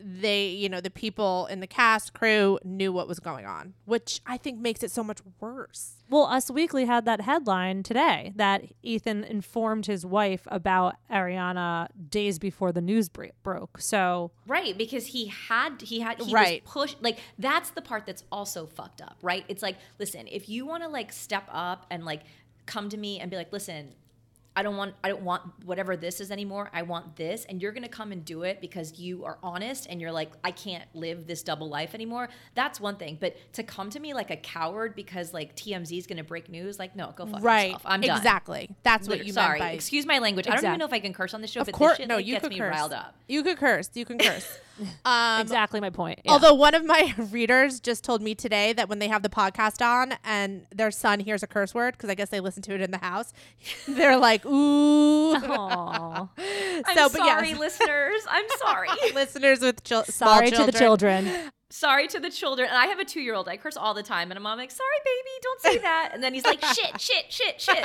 they, 0.00 0.48
you 0.48 0.68
know, 0.68 0.80
the 0.80 0.90
people 0.90 1.46
in 1.46 1.60
the 1.60 1.66
cast 1.66 2.14
crew 2.14 2.58
knew 2.64 2.92
what 2.92 3.08
was 3.08 3.18
going 3.18 3.44
on, 3.46 3.74
which 3.84 4.20
I 4.26 4.36
think 4.36 4.58
makes 4.60 4.82
it 4.82 4.90
so 4.90 5.02
much 5.02 5.18
worse. 5.40 5.94
Well, 6.08 6.24
Us 6.24 6.50
Weekly 6.50 6.84
had 6.86 7.04
that 7.04 7.20
headline 7.22 7.82
today 7.82 8.32
that 8.36 8.62
Ethan 8.82 9.24
informed 9.24 9.86
his 9.86 10.06
wife 10.06 10.42
about 10.46 10.96
Ariana 11.10 11.88
days 12.08 12.38
before 12.38 12.72
the 12.72 12.80
news 12.80 13.08
bre- 13.08 13.26
broke. 13.42 13.80
So 13.80 14.30
Right, 14.46 14.76
because 14.78 15.08
he 15.08 15.26
had 15.26 15.82
he 15.82 16.00
had 16.00 16.20
he 16.20 16.32
Right. 16.32 16.62
was 16.64 16.72
pushed 16.72 17.02
like 17.02 17.18
that's 17.38 17.70
the 17.70 17.82
part 17.82 18.06
that's 18.06 18.24
also 18.32 18.66
fucked 18.66 19.02
up, 19.02 19.18
right? 19.22 19.44
It's 19.48 19.62
like, 19.62 19.76
listen, 19.98 20.26
if 20.30 20.48
you 20.48 20.64
want 20.66 20.82
to 20.84 20.88
like 20.88 21.12
step 21.12 21.44
up 21.50 21.86
and 21.90 22.04
like 22.04 22.22
come 22.66 22.88
to 22.90 22.96
me 22.96 23.18
and 23.20 23.30
be 23.30 23.36
like, 23.36 23.52
listen, 23.52 23.94
I 24.58 24.62
don't 24.64 24.76
want 24.76 24.96
I 25.04 25.08
don't 25.08 25.22
want 25.22 25.42
whatever 25.64 25.96
this 25.96 26.20
is 26.20 26.32
anymore. 26.32 26.68
I 26.72 26.82
want 26.82 27.14
this 27.14 27.44
and 27.44 27.62
you're 27.62 27.70
going 27.70 27.84
to 27.84 27.88
come 27.88 28.10
and 28.10 28.24
do 28.24 28.42
it 28.42 28.60
because 28.60 28.98
you 28.98 29.24
are 29.24 29.38
honest 29.40 29.86
and 29.88 30.00
you're 30.00 30.10
like 30.10 30.32
I 30.42 30.50
can't 30.50 30.82
live 30.94 31.28
this 31.28 31.44
double 31.44 31.68
life 31.68 31.94
anymore. 31.94 32.28
That's 32.56 32.80
one 32.80 32.96
thing, 32.96 33.18
but 33.20 33.36
to 33.52 33.62
come 33.62 33.88
to 33.90 34.00
me 34.00 34.14
like 34.14 34.32
a 34.32 34.36
coward 34.36 34.96
because 34.96 35.32
like 35.32 35.54
TMZ 35.54 35.96
is 35.96 36.08
going 36.08 36.16
to 36.16 36.24
break 36.24 36.48
news, 36.48 36.76
like 36.76 36.96
no, 36.96 37.12
go 37.14 37.24
fuck 37.24 37.40
right. 37.40 37.66
yourself. 37.66 37.82
I'm 37.84 38.00
done. 38.00 38.16
exactly. 38.16 38.74
That's 38.82 39.06
what 39.06 39.18
Literally- 39.18 39.26
you 39.28 39.32
Sorry, 39.32 39.60
meant 39.60 39.70
by 39.70 39.74
excuse 39.74 40.04
my 40.06 40.18
language. 40.18 40.48
I 40.48 40.56
don't 40.56 40.64
even 40.64 40.78
know 40.80 40.86
if 40.86 40.92
I 40.92 40.98
can 40.98 41.12
curse 41.12 41.34
on 41.34 41.40
this 41.40 41.52
show, 41.52 41.60
Of 41.60 41.66
but 41.66 41.74
course, 41.76 41.92
this 41.92 41.98
shit 41.98 42.08
no, 42.08 42.16
like, 42.16 42.26
you 42.26 42.34
gets 42.34 42.48
me 42.48 42.58
curse. 42.58 42.74
riled 42.74 42.92
up. 42.92 43.14
You 43.28 43.44
could 43.44 43.58
curse. 43.58 43.90
You 43.94 44.04
can 44.04 44.18
curse. 44.18 44.58
um, 45.04 45.40
exactly 45.40 45.80
my 45.80 45.90
point. 45.90 46.20
Yeah. 46.24 46.32
Although 46.32 46.54
one 46.54 46.74
of 46.74 46.84
my 46.84 47.14
readers 47.30 47.80
just 47.80 48.04
told 48.04 48.22
me 48.22 48.34
today 48.34 48.72
that 48.72 48.88
when 48.88 48.98
they 48.98 49.08
have 49.08 49.22
the 49.22 49.28
podcast 49.28 49.84
on 49.84 50.14
and 50.24 50.66
their 50.74 50.90
son 50.90 51.20
hears 51.20 51.42
a 51.42 51.46
curse 51.46 51.74
word 51.74 51.92
because 51.94 52.10
I 52.10 52.14
guess 52.14 52.28
they 52.28 52.40
listen 52.40 52.62
to 52.64 52.74
it 52.74 52.80
in 52.80 52.90
the 52.90 52.98
house, 52.98 53.32
they're 53.88 54.16
like, 54.18 54.44
"Ooh." 54.46 55.34
Aw. 55.34 56.28
I'm 56.38 56.96
So, 56.96 57.08
but 57.08 57.12
sorry, 57.12 57.48
yes. 57.50 57.58
listeners. 57.58 58.22
I'm 58.28 58.44
sorry. 58.58 58.88
Listeners 59.14 59.60
with 59.60 59.82
chil- 59.84 60.04
small 60.04 60.36
sorry 60.36 60.50
to 60.50 60.64
the 60.64 60.72
children. 60.72 61.28
sorry 61.70 62.06
to 62.08 62.18
the 62.20 62.30
children. 62.30 62.68
And 62.68 62.76
I 62.78 62.86
have 62.86 62.98
a 62.98 63.04
two 63.04 63.20
year 63.20 63.34
old. 63.34 63.48
I 63.48 63.56
curse 63.56 63.76
all 63.76 63.94
the 63.94 64.02
time. 64.02 64.30
And 64.30 64.38
I'm 64.38 64.44
like, 64.56 64.70
sorry, 64.70 64.88
baby, 65.04 65.30
don't 65.42 65.60
say 65.60 65.78
that. 65.78 66.10
And 66.14 66.22
then 66.22 66.34
he's 66.34 66.44
like, 66.44 66.62
shit, 66.64 67.00
shit, 67.00 67.24
shit, 67.30 67.60
shit. 67.60 67.84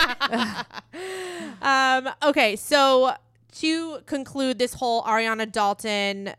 Um, 1.61 2.09
okay, 2.23 2.55
so 2.55 3.15
to 3.53 3.99
conclude 4.05 4.57
this 4.59 4.73
whole 4.75 5.03
Ariana 5.03 5.51
Dalton 5.51 6.33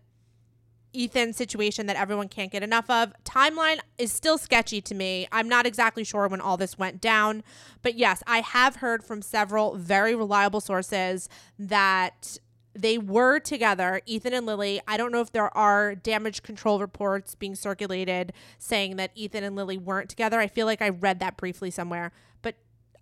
Ethan 0.94 1.32
situation 1.32 1.86
that 1.86 1.96
everyone 1.96 2.28
can't 2.28 2.50
get 2.50 2.62
enough 2.62 2.88
of, 2.88 3.12
timeline 3.24 3.78
is 3.98 4.12
still 4.12 4.38
sketchy 4.38 4.80
to 4.80 4.94
me. 4.94 5.28
I'm 5.32 5.48
not 5.48 5.66
exactly 5.66 6.04
sure 6.04 6.28
when 6.28 6.40
all 6.40 6.56
this 6.56 6.78
went 6.78 7.00
down, 7.00 7.42
but 7.82 7.96
yes, 7.96 8.22
I 8.26 8.40
have 8.40 8.76
heard 8.76 9.04
from 9.04 9.20
several 9.20 9.76
very 9.76 10.14
reliable 10.14 10.60
sources 10.60 11.28
that 11.58 12.38
they 12.74 12.98
were 12.98 13.38
together, 13.38 14.00
Ethan 14.04 14.34
and 14.34 14.46
Lily. 14.46 14.80
I 14.88 14.96
don't 14.96 15.12
know 15.12 15.20
if 15.20 15.32
there 15.32 15.56
are 15.56 15.94
damage 15.94 16.42
control 16.42 16.80
reports 16.80 17.34
being 17.34 17.54
circulated 17.54 18.32
saying 18.58 18.96
that 18.96 19.12
Ethan 19.14 19.44
and 19.44 19.54
Lily 19.54 19.78
weren't 19.78 20.10
together. 20.10 20.40
I 20.40 20.48
feel 20.48 20.66
like 20.66 20.82
I 20.82 20.88
read 20.88 21.20
that 21.20 21.36
briefly 21.36 21.70
somewhere, 21.70 22.10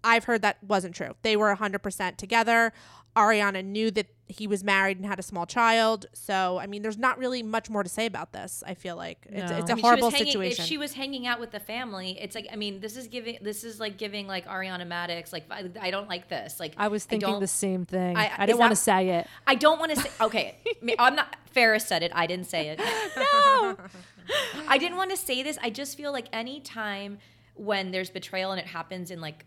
I've 0.04 0.24
heard 0.24 0.42
that 0.42 0.62
wasn't 0.62 0.94
true. 0.94 1.14
They 1.22 1.36
were 1.36 1.54
100% 1.54 2.16
together. 2.16 2.72
Ariana 3.14 3.62
knew 3.62 3.90
that 3.90 4.06
he 4.26 4.46
was 4.46 4.64
married 4.64 4.96
and 4.96 5.04
had 5.04 5.18
a 5.18 5.22
small 5.22 5.44
child. 5.44 6.06
So, 6.14 6.58
I 6.58 6.66
mean, 6.66 6.80
there's 6.80 6.96
not 6.96 7.18
really 7.18 7.42
much 7.42 7.68
more 7.68 7.82
to 7.82 7.88
say 7.88 8.06
about 8.06 8.32
this. 8.32 8.64
I 8.66 8.72
feel 8.72 8.96
like 8.96 9.26
it's, 9.28 9.50
No. 9.50 9.58
it's 9.58 9.68
I 9.68 9.74
a 9.74 9.76
mean, 9.76 9.84
horrible 9.84 10.10
hanging- 10.10 10.26
situation. 10.28 10.62
If 10.62 10.66
she 10.68 10.78
was 10.78 10.94
hanging 10.94 11.26
out 11.26 11.38
with 11.38 11.50
the 11.50 11.60
family, 11.60 12.16
it's 12.18 12.34
like 12.34 12.46
I 12.50 12.56
mean, 12.56 12.80
this 12.80 12.96
is 12.96 13.08
giving 13.08 13.36
this 13.42 13.64
is 13.64 13.78
like 13.78 13.98
giving 13.98 14.26
like 14.26 14.46
Ariana 14.46 14.88
Madix 14.88 15.30
like 15.30 15.44
I, 15.50 15.68
I 15.78 15.90
don't 15.90 16.08
like 16.08 16.28
this. 16.30 16.58
Like 16.58 16.72
I 16.78 16.88
was 16.88 17.04
thinking 17.04 17.28
don't- 17.28 17.40
the 17.40 17.46
same 17.46 17.84
thing. 17.84 18.16
I- 18.16 18.32
I 18.38 18.46
didn't 18.46 18.60
want 18.60 18.72
to 18.72 18.76
say 18.76 19.10
it. 19.10 19.26
I 19.46 19.56
don't 19.56 19.78
want 19.78 19.94
to 19.94 20.00
say 20.00 20.10
okay. 20.22 20.56
I'm 20.98 21.14
not 21.14 21.36
Ferris 21.50 21.84
said 21.86 22.02
it. 22.02 22.12
I 22.14 22.26
didn't 22.26 22.46
say 22.46 22.68
it. 22.68 22.78
no. 22.78 23.76
I 24.68 24.78
didn't 24.78 24.96
want 24.96 25.10
to 25.10 25.18
say 25.18 25.42
this. 25.42 25.58
I 25.62 25.68
just 25.68 25.98
feel 25.98 26.12
like 26.12 26.28
any 26.32 26.60
time 26.60 27.18
when 27.56 27.90
there's 27.90 28.08
betrayal 28.08 28.52
and 28.52 28.58
it 28.60 28.66
happens 28.68 29.10
in 29.10 29.20
like 29.20 29.44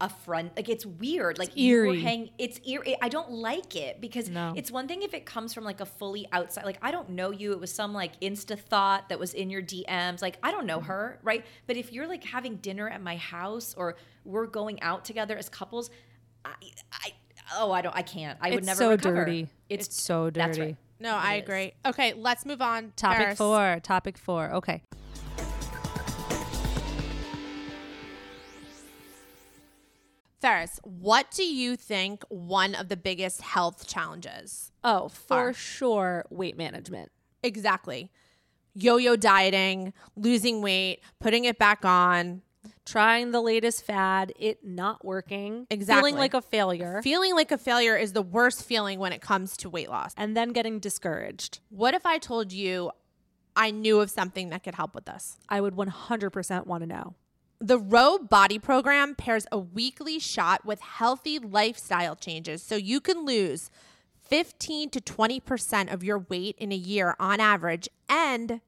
a 0.00 0.08
front 0.08 0.54
like 0.56 0.68
it's 0.68 0.84
weird 0.84 1.38
like 1.38 1.56
you 1.56 1.76
eerie. 1.84 2.00
hang 2.00 2.28
it's 2.36 2.58
eerie 2.66 2.96
i 3.00 3.08
don't 3.08 3.30
like 3.30 3.76
it 3.76 4.00
because 4.00 4.28
No. 4.28 4.52
it's 4.56 4.70
one 4.70 4.88
thing 4.88 5.02
if 5.02 5.14
it 5.14 5.24
comes 5.24 5.54
from 5.54 5.62
like 5.62 5.80
a 5.80 5.86
fully 5.86 6.26
outside 6.32 6.64
like 6.64 6.78
i 6.82 6.90
don't 6.90 7.10
know 7.10 7.30
you 7.30 7.52
it 7.52 7.60
was 7.60 7.72
some 7.72 7.94
like 7.94 8.20
insta 8.20 8.58
thought 8.58 9.08
that 9.08 9.20
was 9.20 9.34
in 9.34 9.50
your 9.50 9.62
dms 9.62 10.20
like 10.20 10.36
i 10.42 10.50
don't 10.50 10.66
know 10.66 10.78
Mm-hmm. 10.78 10.86
her 10.88 11.20
right 11.22 11.46
but 11.68 11.76
if 11.76 11.92
you're 11.92 12.08
like 12.08 12.24
having 12.24 12.56
dinner 12.56 12.88
at 12.88 13.00
my 13.02 13.16
house 13.16 13.72
or 13.78 13.96
we're 14.24 14.46
going 14.46 14.82
out 14.82 15.04
together 15.04 15.36
as 15.38 15.48
couples 15.48 15.90
i 16.44 16.52
i 16.92 17.12
oh 17.56 17.70
i 17.70 17.80
don't 17.80 17.94
i 17.94 18.02
can't 18.02 18.36
i 18.42 18.50
would 18.50 18.64
never. 18.64 18.72
It's 18.72 18.80
never 18.80 19.02
so 19.02 19.08
recover. 19.10 19.24
dirty. 19.26 19.48
It's 19.68 20.02
so 20.02 20.28
that's 20.30 20.56
dirty. 20.56 20.70
right. 20.72 20.76
no, 20.98 21.14
I 21.14 21.34
It 21.34 21.36
is. 21.38 21.42
agree. 21.44 21.72
Okay, 21.86 22.14
let's 22.14 22.44
move 22.44 22.60
on. 22.60 22.92
Topic 22.96 23.18
Paris. 23.18 23.38
four. 23.38 23.78
Topic 23.82 24.18
four. 24.18 24.52
Okay. 24.54 24.82
Ferris, 30.44 30.78
what 30.82 31.30
do 31.30 31.42
you 31.42 31.74
think 31.74 32.22
one 32.28 32.74
of 32.74 32.90
the 32.90 32.98
biggest 32.98 33.40
health 33.40 33.86
challenges? 33.86 34.72
Oh, 34.84 35.08
for 35.08 35.48
Are. 35.48 35.52
sure, 35.54 36.26
weight 36.28 36.58
management. 36.58 37.10
Exactly. 37.42 38.10
Yo 38.74 38.98
yo 38.98 39.16
dieting, 39.16 39.94
losing 40.16 40.60
weight, 40.60 41.00
putting 41.18 41.46
it 41.46 41.58
back 41.58 41.86
on, 41.86 42.42
Trying 42.84 43.30
the 43.30 43.40
latest 43.40 43.84
fad, 43.84 44.34
it 44.38 44.64
not 44.64 45.02
working. 45.02 45.66
Exactly. 45.70 46.10
Feeling 46.10 46.18
like 46.18 46.34
a 46.34 46.42
failure. 46.42 47.00
Feeling 47.02 47.34
like 47.34 47.50
a 47.50 47.58
failure 47.58 47.96
is 47.96 48.12
the 48.12 48.22
worst 48.22 48.64
feeling 48.64 48.98
when 48.98 49.12
it 49.14 49.22
comes 49.22 49.56
to 49.58 49.70
weight 49.70 49.88
loss. 49.88 50.12
and 50.18 50.36
then 50.36 50.50
getting 50.50 50.78
discouraged. 50.78 51.60
What 51.70 51.94
if 51.94 52.04
I 52.04 52.18
told 52.18 52.52
you 52.52 52.90
I 53.56 53.70
knew 53.70 54.00
of 54.00 54.10
something 54.10 54.50
that 54.50 54.62
could 54.62 54.74
help 54.74 54.94
with 54.94 55.06
this? 55.06 55.38
I 55.48 55.62
would 55.62 55.74
100% 55.74 56.66
want 56.66 56.82
to 56.82 56.86
know. 56.86 57.14
The 57.60 57.78
Ro 57.78 58.18
Body 58.18 58.58
Program 58.58 59.14
pairs 59.14 59.46
a 59.50 59.58
weekly 59.58 60.18
shot 60.18 60.64
with 60.64 60.80
healthy 60.80 61.38
lifestyle 61.38 62.16
changes 62.16 62.62
so 62.62 62.76
you 62.76 63.00
can 63.00 63.24
lose 63.24 63.70
15 64.28 64.90
to 64.90 65.00
20% 65.00 65.92
of 65.92 66.02
your 66.02 66.18
weight 66.18 66.56
in 66.58 66.72
a 66.72 66.76
year 66.76 67.14
on 67.18 67.40
average 67.40 67.88
and 68.08 68.60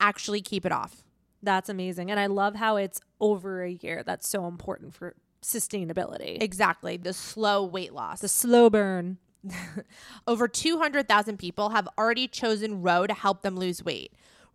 actually 0.00 0.40
keep 0.40 0.66
it 0.66 0.72
off. 0.72 1.04
That's 1.42 1.68
amazing. 1.68 2.10
And 2.10 2.18
I 2.18 2.26
love 2.26 2.56
how 2.56 2.76
it's 2.76 3.00
over 3.20 3.62
a 3.62 3.70
year. 3.70 4.02
That's 4.04 4.28
so 4.28 4.46
important 4.46 4.94
for 4.94 5.14
sustainability. 5.42 6.42
Exactly, 6.42 6.96
the 6.96 7.12
slow 7.12 7.64
weight 7.64 7.92
loss. 7.92 8.20
the 8.20 8.28
slow 8.28 8.68
burn. 8.68 9.18
Over 10.26 10.48
200,000 10.48 11.38
people 11.38 11.70
have 11.70 11.88
already 11.96 12.26
chosen 12.26 12.82
Ro 12.82 13.06
to 13.06 13.14
help 13.14 13.42
them 13.42 13.56
lose 13.56 13.84
weight. 13.84 14.12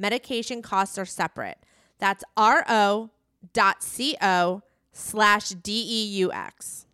Medication 0.00 0.62
costs 0.62 0.96
are 0.96 1.04
separate. 1.04 1.58
That's 1.98 2.24
ro.co 2.38 3.12
slash 4.92 5.48
D-E-U-X. 5.50 6.86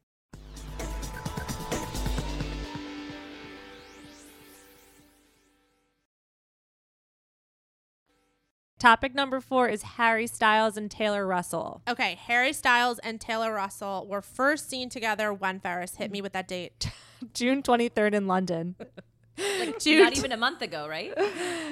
Topic 8.79 9.15
number 9.15 9.41
four 9.41 9.69
is 9.69 9.83
Harry 9.83 10.27
Styles 10.27 10.77
and 10.77 10.91
Taylor 10.91 11.25
Russell. 11.27 11.83
Okay, 11.89 12.19
Harry 12.27 12.53
Styles 12.53 12.99
and 12.99 13.21
Taylor 13.21 13.53
Russell 13.55 14.07
were 14.09 14.21
first 14.21 14.69
seen 14.69 14.91
together 14.91 15.33
when 15.33 15.61
Ferris 15.61 15.95
hit 15.95 16.11
me 16.11 16.21
with 16.21 16.33
that 16.33 16.49
date. 16.49 16.91
June 17.33 17.63
23rd 17.63 18.15
in 18.15 18.27
London. 18.27 18.75
Like 19.39 19.79
Dude. 19.81 20.03
not 20.03 20.17
even 20.17 20.33
a 20.33 20.37
month 20.37 20.63
ago, 20.63 20.89
right? 20.89 21.13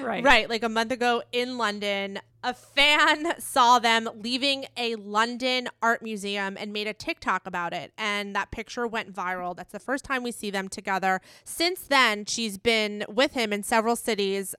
right. 0.01 0.23
Right, 0.23 0.49
like 0.49 0.63
a 0.63 0.69
month 0.69 0.91
ago 0.91 1.23
in 1.31 1.57
London, 1.57 2.19
a 2.43 2.53
fan 2.53 3.39
saw 3.39 3.79
them 3.79 4.09
leaving 4.21 4.65
a 4.77 4.95
London 4.95 5.67
art 5.81 6.01
museum 6.03 6.57
and 6.59 6.71
made 6.71 6.87
a 6.87 6.93
TikTok 6.93 7.47
about 7.47 7.73
it. 7.73 7.91
And 7.97 8.35
that 8.35 8.51
picture 8.51 8.85
went 8.87 9.13
viral. 9.13 9.55
That's 9.55 9.71
the 9.71 9.79
first 9.79 10.05
time 10.05 10.21
we 10.21 10.31
see 10.31 10.51
them 10.51 10.69
together. 10.69 11.21
Since 11.43 11.81
then, 11.81 12.25
she's 12.25 12.57
been 12.57 13.03
with 13.09 13.33
him 13.33 13.51
in 13.51 13.63
several 13.63 13.95
cities, 13.95 14.53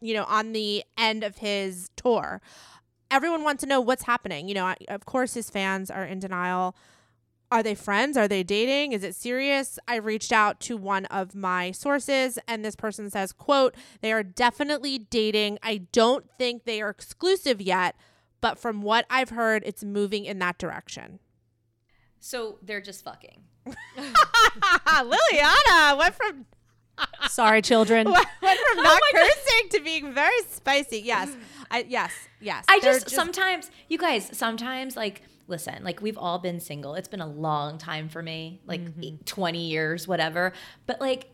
you 0.00 0.12
know, 0.12 0.24
on 0.24 0.52
the 0.52 0.84
end 0.98 1.24
of 1.24 1.38
his 1.38 1.90
tour. 1.96 2.42
Everyone 3.10 3.42
wants 3.42 3.62
to 3.62 3.68
know 3.68 3.80
what's 3.80 4.04
happening. 4.04 4.48
You 4.48 4.54
know, 4.54 4.74
of 4.88 5.06
course, 5.06 5.34
his 5.34 5.48
fans 5.48 5.90
are 5.90 6.04
in 6.04 6.18
denial. 6.18 6.76
Are 7.52 7.62
they 7.62 7.74
friends? 7.74 8.16
Are 8.16 8.26
they 8.26 8.42
dating? 8.42 8.92
Is 8.92 9.04
it 9.04 9.14
serious? 9.14 9.78
I 9.86 9.96
reached 9.96 10.32
out 10.32 10.58
to 10.60 10.78
one 10.78 11.04
of 11.06 11.34
my 11.34 11.70
sources 11.70 12.38
and 12.48 12.64
this 12.64 12.74
person 12.74 13.10
says, 13.10 13.30
quote, 13.30 13.74
they 14.00 14.10
are 14.10 14.22
definitely 14.22 14.98
dating. 14.98 15.58
I 15.62 15.82
don't 15.92 16.24
think 16.38 16.64
they 16.64 16.80
are 16.80 16.88
exclusive 16.88 17.60
yet, 17.60 17.94
but 18.40 18.58
from 18.58 18.80
what 18.80 19.04
I've 19.10 19.28
heard, 19.28 19.64
it's 19.66 19.84
moving 19.84 20.24
in 20.24 20.38
that 20.38 20.56
direction. 20.56 21.18
So 22.20 22.58
they're 22.62 22.80
just 22.80 23.04
fucking. 23.04 23.42
Lilliana 24.86 25.98
went 25.98 26.14
from 26.14 26.46
Sorry, 27.28 27.60
children. 27.60 28.10
went 28.10 28.26
from 28.40 28.78
oh 28.78 28.82
not 28.82 29.00
cursing 29.12 29.68
to 29.72 29.80
being 29.80 30.14
very 30.14 30.40
spicy. 30.48 31.00
Yes. 31.00 31.36
I 31.70 31.84
yes, 31.86 32.12
yes. 32.40 32.64
I 32.66 32.80
They're 32.80 32.94
just, 32.94 33.10
sometimes 33.10 33.70
you 33.88 33.98
guys 33.98 34.30
sometimes 34.32 34.96
like 34.96 35.20
listen 35.52 35.84
like 35.84 36.02
we've 36.02 36.18
all 36.18 36.38
been 36.40 36.58
single. 36.58 36.94
It's 36.94 37.08
been 37.14 37.20
a 37.20 37.32
long 37.48 37.78
time 37.78 38.08
for 38.08 38.22
me 38.22 38.60
like 38.66 38.80
eight- 39.00 39.24
20 39.26 39.66
years 39.74 40.08
whatever. 40.08 40.52
But 40.86 41.00
like 41.00 41.28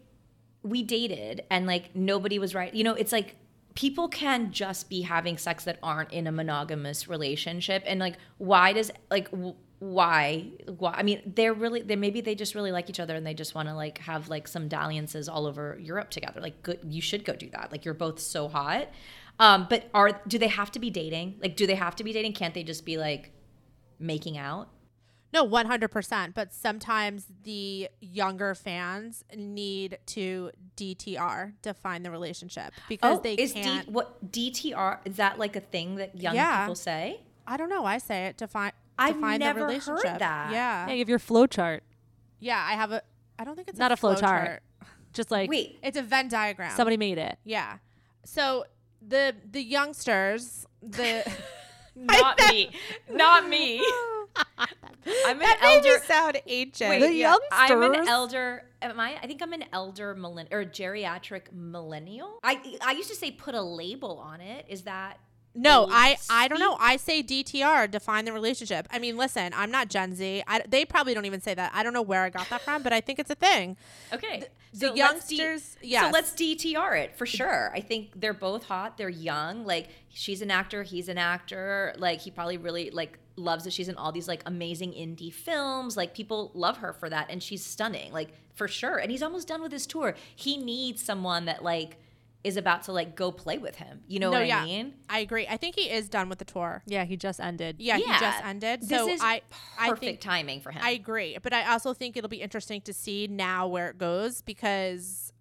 we 0.62 0.82
dated 0.82 1.44
and 1.50 1.66
like 1.66 1.94
nobody 1.94 2.38
was 2.38 2.54
right 2.54 2.74
you 2.74 2.82
know 2.82 2.94
it's 2.94 3.12
like 3.12 3.36
people 3.74 4.08
can 4.08 4.50
just 4.50 4.90
be 4.90 5.02
having 5.02 5.38
sex 5.38 5.64
that 5.64 5.78
aren't 5.84 6.12
in 6.12 6.26
a 6.26 6.32
monogamous 6.32 7.06
relationship 7.08 7.82
and 7.86 8.00
like 8.00 8.16
why 8.38 8.72
does 8.72 8.90
like 9.08 9.30
w- 9.30 9.54
why 9.78 10.44
why 10.78 10.92
i 10.96 11.02
mean 11.04 11.22
they're 11.36 11.54
really 11.54 11.80
they 11.82 11.94
maybe 11.94 12.20
they 12.20 12.34
just 12.34 12.56
really 12.56 12.72
like 12.72 12.90
each 12.90 12.98
other 12.98 13.14
and 13.14 13.24
they 13.24 13.34
just 13.34 13.54
want 13.54 13.68
to 13.68 13.74
like 13.74 13.98
have 13.98 14.28
like 14.28 14.48
some 14.48 14.66
dalliances 14.66 15.28
all 15.28 15.46
over 15.46 15.78
europe 15.80 16.10
together. 16.10 16.40
Like 16.40 16.60
good 16.64 16.80
you 16.84 17.00
should 17.00 17.24
go 17.24 17.34
do 17.34 17.48
that. 17.50 17.70
Like 17.70 17.84
you're 17.84 17.94
both 17.94 18.18
so 18.18 18.48
hot. 18.48 18.88
Um 19.38 19.68
but 19.70 19.88
are 19.94 20.20
do 20.26 20.38
they 20.38 20.48
have 20.48 20.72
to 20.72 20.80
be 20.80 20.90
dating? 20.90 21.36
Like 21.40 21.54
do 21.56 21.64
they 21.68 21.76
have 21.76 21.94
to 21.96 22.04
be 22.04 22.12
dating? 22.12 22.32
Can't 22.32 22.54
they 22.54 22.64
just 22.64 22.84
be 22.84 22.98
like 22.98 23.30
making 23.98 24.36
out 24.38 24.68
No, 25.32 25.46
100%. 25.46 26.32
But 26.34 26.54
sometimes 26.54 27.26
the 27.42 27.88
younger 28.00 28.54
fans 28.54 29.24
need 29.36 29.98
to 30.06 30.50
DTR, 30.76 31.52
define 31.60 32.02
the 32.02 32.10
relationship, 32.10 32.72
because 32.88 33.18
oh, 33.18 33.20
they 33.20 33.32
Oh, 33.38 33.42
is 33.42 33.52
can't. 33.52 33.86
D, 33.86 33.92
what 33.92 34.32
DTR 34.32 35.00
is 35.04 35.16
that 35.16 35.38
like 35.38 35.54
a 35.56 35.60
thing 35.60 35.96
that 35.96 36.16
young 36.16 36.34
Yeah. 36.34 36.60
people 36.62 36.74
say? 36.76 37.20
I 37.46 37.56
don't 37.58 37.68
know. 37.68 37.84
I 37.84 37.98
say 37.98 38.26
it, 38.26 38.36
define, 38.38 38.72
I've 38.98 39.16
define 39.16 39.40
never 39.40 39.58
the 39.60 39.64
heard 39.66 39.68
relationship. 39.68 40.18
that. 40.20 40.52
Yeah. 40.52 40.86
Yeah, 40.86 40.92
you 40.94 40.98
have 41.00 41.08
your 41.10 41.18
flow 41.18 41.46
chart. 41.46 41.82
Yeah. 42.40 42.64
I 42.66 42.72
have 42.74 42.92
a, 42.92 43.02
I 43.38 43.44
don't 43.44 43.54
think 43.56 43.68
it's 43.68 43.78
Not 43.78 43.92
a 43.92 43.96
flow 43.96 44.14
flow 44.14 44.20
chart. 44.20 44.62
Just 45.12 45.30
like 45.30 45.50
Wait, 45.50 45.78
It's 45.82 45.96
a 45.98 46.02
Venn 46.02 46.28
diagram. 46.28 46.74
somebody 46.74 46.96
made 46.96 47.18
it. 47.18 47.38
Yeah. 47.44 47.78
So 48.24 48.64
the 49.06 49.34
the 49.50 49.62
youngsters, 49.62 50.66
the 50.82 51.24
not 52.06 52.38
me, 52.50 52.70
not 53.10 53.48
me. 53.48 53.84
I'm 55.26 55.36
an 55.36 55.38
that 55.40 55.58
made 55.62 55.82
me 55.82 55.90
elder. 55.90 56.04
sound 56.04 56.40
ancient. 56.46 56.90
Wait, 56.90 57.00
The 57.00 57.12
yeah, 57.12 57.36
I'm 57.50 57.82
an 57.82 58.08
elder. 58.08 58.64
Am 58.80 59.00
I? 59.00 59.16
I 59.22 59.26
think 59.26 59.42
I'm 59.42 59.52
an 59.52 59.64
elder 59.72 60.14
millennial 60.14 60.60
or 60.60 60.64
geriatric 60.64 61.52
millennial. 61.52 62.38
I 62.42 62.76
I 62.84 62.92
used 62.92 63.08
to 63.10 63.16
say 63.16 63.30
put 63.32 63.54
a 63.54 63.62
label 63.62 64.18
on 64.18 64.40
it. 64.40 64.66
Is 64.68 64.82
that 64.82 65.18
No, 65.58 65.88
I 65.90 66.16
I 66.30 66.48
don't 66.48 66.60
know. 66.60 66.76
I 66.78 66.96
say 66.96 67.22
DTR, 67.22 67.90
define 67.90 68.24
the 68.24 68.32
relationship. 68.32 68.86
I 68.90 68.98
mean, 68.98 69.16
listen, 69.16 69.52
I'm 69.54 69.70
not 69.70 69.88
Gen 69.88 70.14
Z. 70.14 70.42
I, 70.46 70.62
they 70.68 70.84
probably 70.84 71.14
don't 71.14 71.26
even 71.26 71.40
say 71.40 71.54
that. 71.54 71.72
I 71.74 71.82
don't 71.82 71.92
know 71.92 72.02
where 72.02 72.22
I 72.22 72.30
got 72.30 72.48
that 72.50 72.62
from, 72.62 72.82
but 72.82 72.92
I 72.92 73.00
think 73.00 73.18
it's 73.18 73.30
a 73.30 73.34
thing. 73.34 73.76
Okay. 74.12 74.44
the 74.72 74.90
D- 74.90 74.98
youngsters- 74.98 75.76
yes. 75.82 76.04
So 76.04 76.10
let's 76.10 76.32
DTR 76.32 77.02
it 77.02 77.16
for 77.16 77.26
sure. 77.26 77.72
I 77.74 77.80
think 77.80 78.12
they're 78.14 78.34
both 78.34 78.64
hot. 78.64 78.96
They're 78.98 79.08
young. 79.08 79.64
Like 79.64 79.88
she's 80.10 80.42
an 80.42 80.50
actor, 80.50 80.82
he's 80.82 81.08
an 81.08 81.18
actor. 81.18 81.94
Like 81.98 82.20
he 82.20 82.30
probably 82.30 82.56
really 82.58 82.90
like 82.90 83.18
loves 83.36 83.64
that 83.64 83.72
she's 83.72 83.88
in 83.88 83.96
all 83.96 84.12
these 84.12 84.28
like 84.28 84.42
amazing 84.46 84.92
indie 84.92 85.32
films. 85.32 85.96
Like 85.96 86.14
people 86.14 86.50
love 86.54 86.78
her 86.78 86.92
for 86.92 87.08
that 87.10 87.28
and 87.30 87.42
she's 87.42 87.64
stunning. 87.64 88.12
Like 88.12 88.28
for 88.54 88.68
sure. 88.68 88.98
And 88.98 89.10
he's 89.10 89.22
almost 89.22 89.48
done 89.48 89.62
with 89.62 89.72
his 89.72 89.86
tour. 89.86 90.14
He 90.34 90.56
needs 90.56 91.02
someone 91.02 91.44
that 91.46 91.62
like 91.62 91.96
is 92.44 92.56
about 92.56 92.84
to 92.84 92.92
like 92.92 93.16
go 93.16 93.32
play 93.32 93.58
with 93.58 93.76
him. 93.76 94.00
You 94.06 94.20
know 94.20 94.30
no, 94.30 94.38
what 94.38 94.46
yeah, 94.46 94.60
I 94.60 94.64
mean? 94.64 94.94
I 95.08 95.18
agree. 95.20 95.46
I 95.48 95.56
think 95.56 95.74
he 95.74 95.90
is 95.90 96.08
done 96.08 96.28
with 96.28 96.38
the 96.38 96.44
tour. 96.44 96.82
Yeah, 96.86 97.04
he 97.04 97.16
just 97.16 97.40
ended. 97.40 97.76
Yeah, 97.78 97.96
he 97.96 98.04
just 98.04 98.44
ended. 98.44 98.82
This 98.82 98.88
so 98.88 99.08
is 99.08 99.20
I 99.22 99.42
I 99.78 99.88
perfect 99.88 100.00
think 100.00 100.20
timing 100.20 100.60
for 100.60 100.70
him. 100.70 100.80
I 100.82 100.90
agree, 100.90 101.36
but 101.42 101.52
I 101.52 101.72
also 101.72 101.94
think 101.94 102.16
it'll 102.16 102.28
be 102.28 102.40
interesting 102.40 102.80
to 102.82 102.92
see 102.92 103.26
now 103.26 103.66
where 103.66 103.88
it 103.88 103.98
goes 103.98 104.42
because 104.42 105.32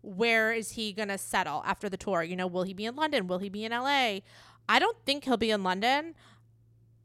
where 0.00 0.52
is 0.52 0.72
he 0.72 0.92
going 0.92 1.08
to 1.08 1.18
settle 1.18 1.62
after 1.66 1.88
the 1.88 1.96
tour? 1.96 2.22
You 2.22 2.36
know, 2.36 2.46
will 2.46 2.62
he 2.62 2.72
be 2.72 2.84
in 2.84 2.94
London? 2.94 3.26
Will 3.26 3.38
he 3.38 3.48
be 3.48 3.64
in 3.64 3.72
LA? 3.72 4.20
I 4.68 4.78
don't 4.78 4.96
think 5.04 5.24
he'll 5.24 5.36
be 5.36 5.50
in 5.50 5.64
London. 5.64 6.14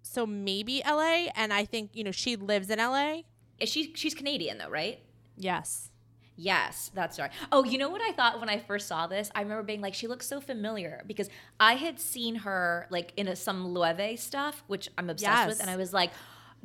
So 0.04 0.26
maybe 0.26 0.84
LA 0.86 1.30
and 1.36 1.52
I 1.52 1.66
think, 1.66 1.92
you 1.94 2.04
know, 2.04 2.12
she 2.12 2.36
lives 2.36 2.70
in 2.70 2.78
LA. 2.78 3.22
Is 3.60 3.70
she 3.70 3.94
she's 3.96 4.14
Canadian 4.14 4.58
though, 4.58 4.70
right? 4.70 5.00
Yes. 5.38 5.90
Yes, 6.36 6.90
that's 6.94 7.20
right. 7.20 7.32
Oh, 7.52 7.64
you 7.64 7.78
know 7.78 7.90
what 7.90 8.02
I 8.02 8.12
thought 8.12 8.40
when 8.40 8.50
I 8.50 8.58
first 8.58 8.88
saw 8.88 9.06
this? 9.08 9.30
I 9.36 9.42
remember 9.42 9.64
being 9.64 9.82
like, 9.82 9.94
she 9.94 10.08
looks 10.08 10.26
so 10.28 10.42
familiar 10.42 11.04
because 11.06 11.30
I 11.60 11.74
had 11.76 12.00
seen 12.00 12.36
her 12.36 12.88
like 12.90 13.14
in 13.18 13.28
a, 13.28 13.36
some 13.36 13.66
Loewe 13.74 14.18
stuff, 14.18 14.64
which 14.68 14.90
I'm 14.98 15.10
obsessed 15.10 15.48
with, 15.48 15.62
and 15.62 15.70
I 15.70 15.76
was 15.76 15.94
like, 15.94 16.12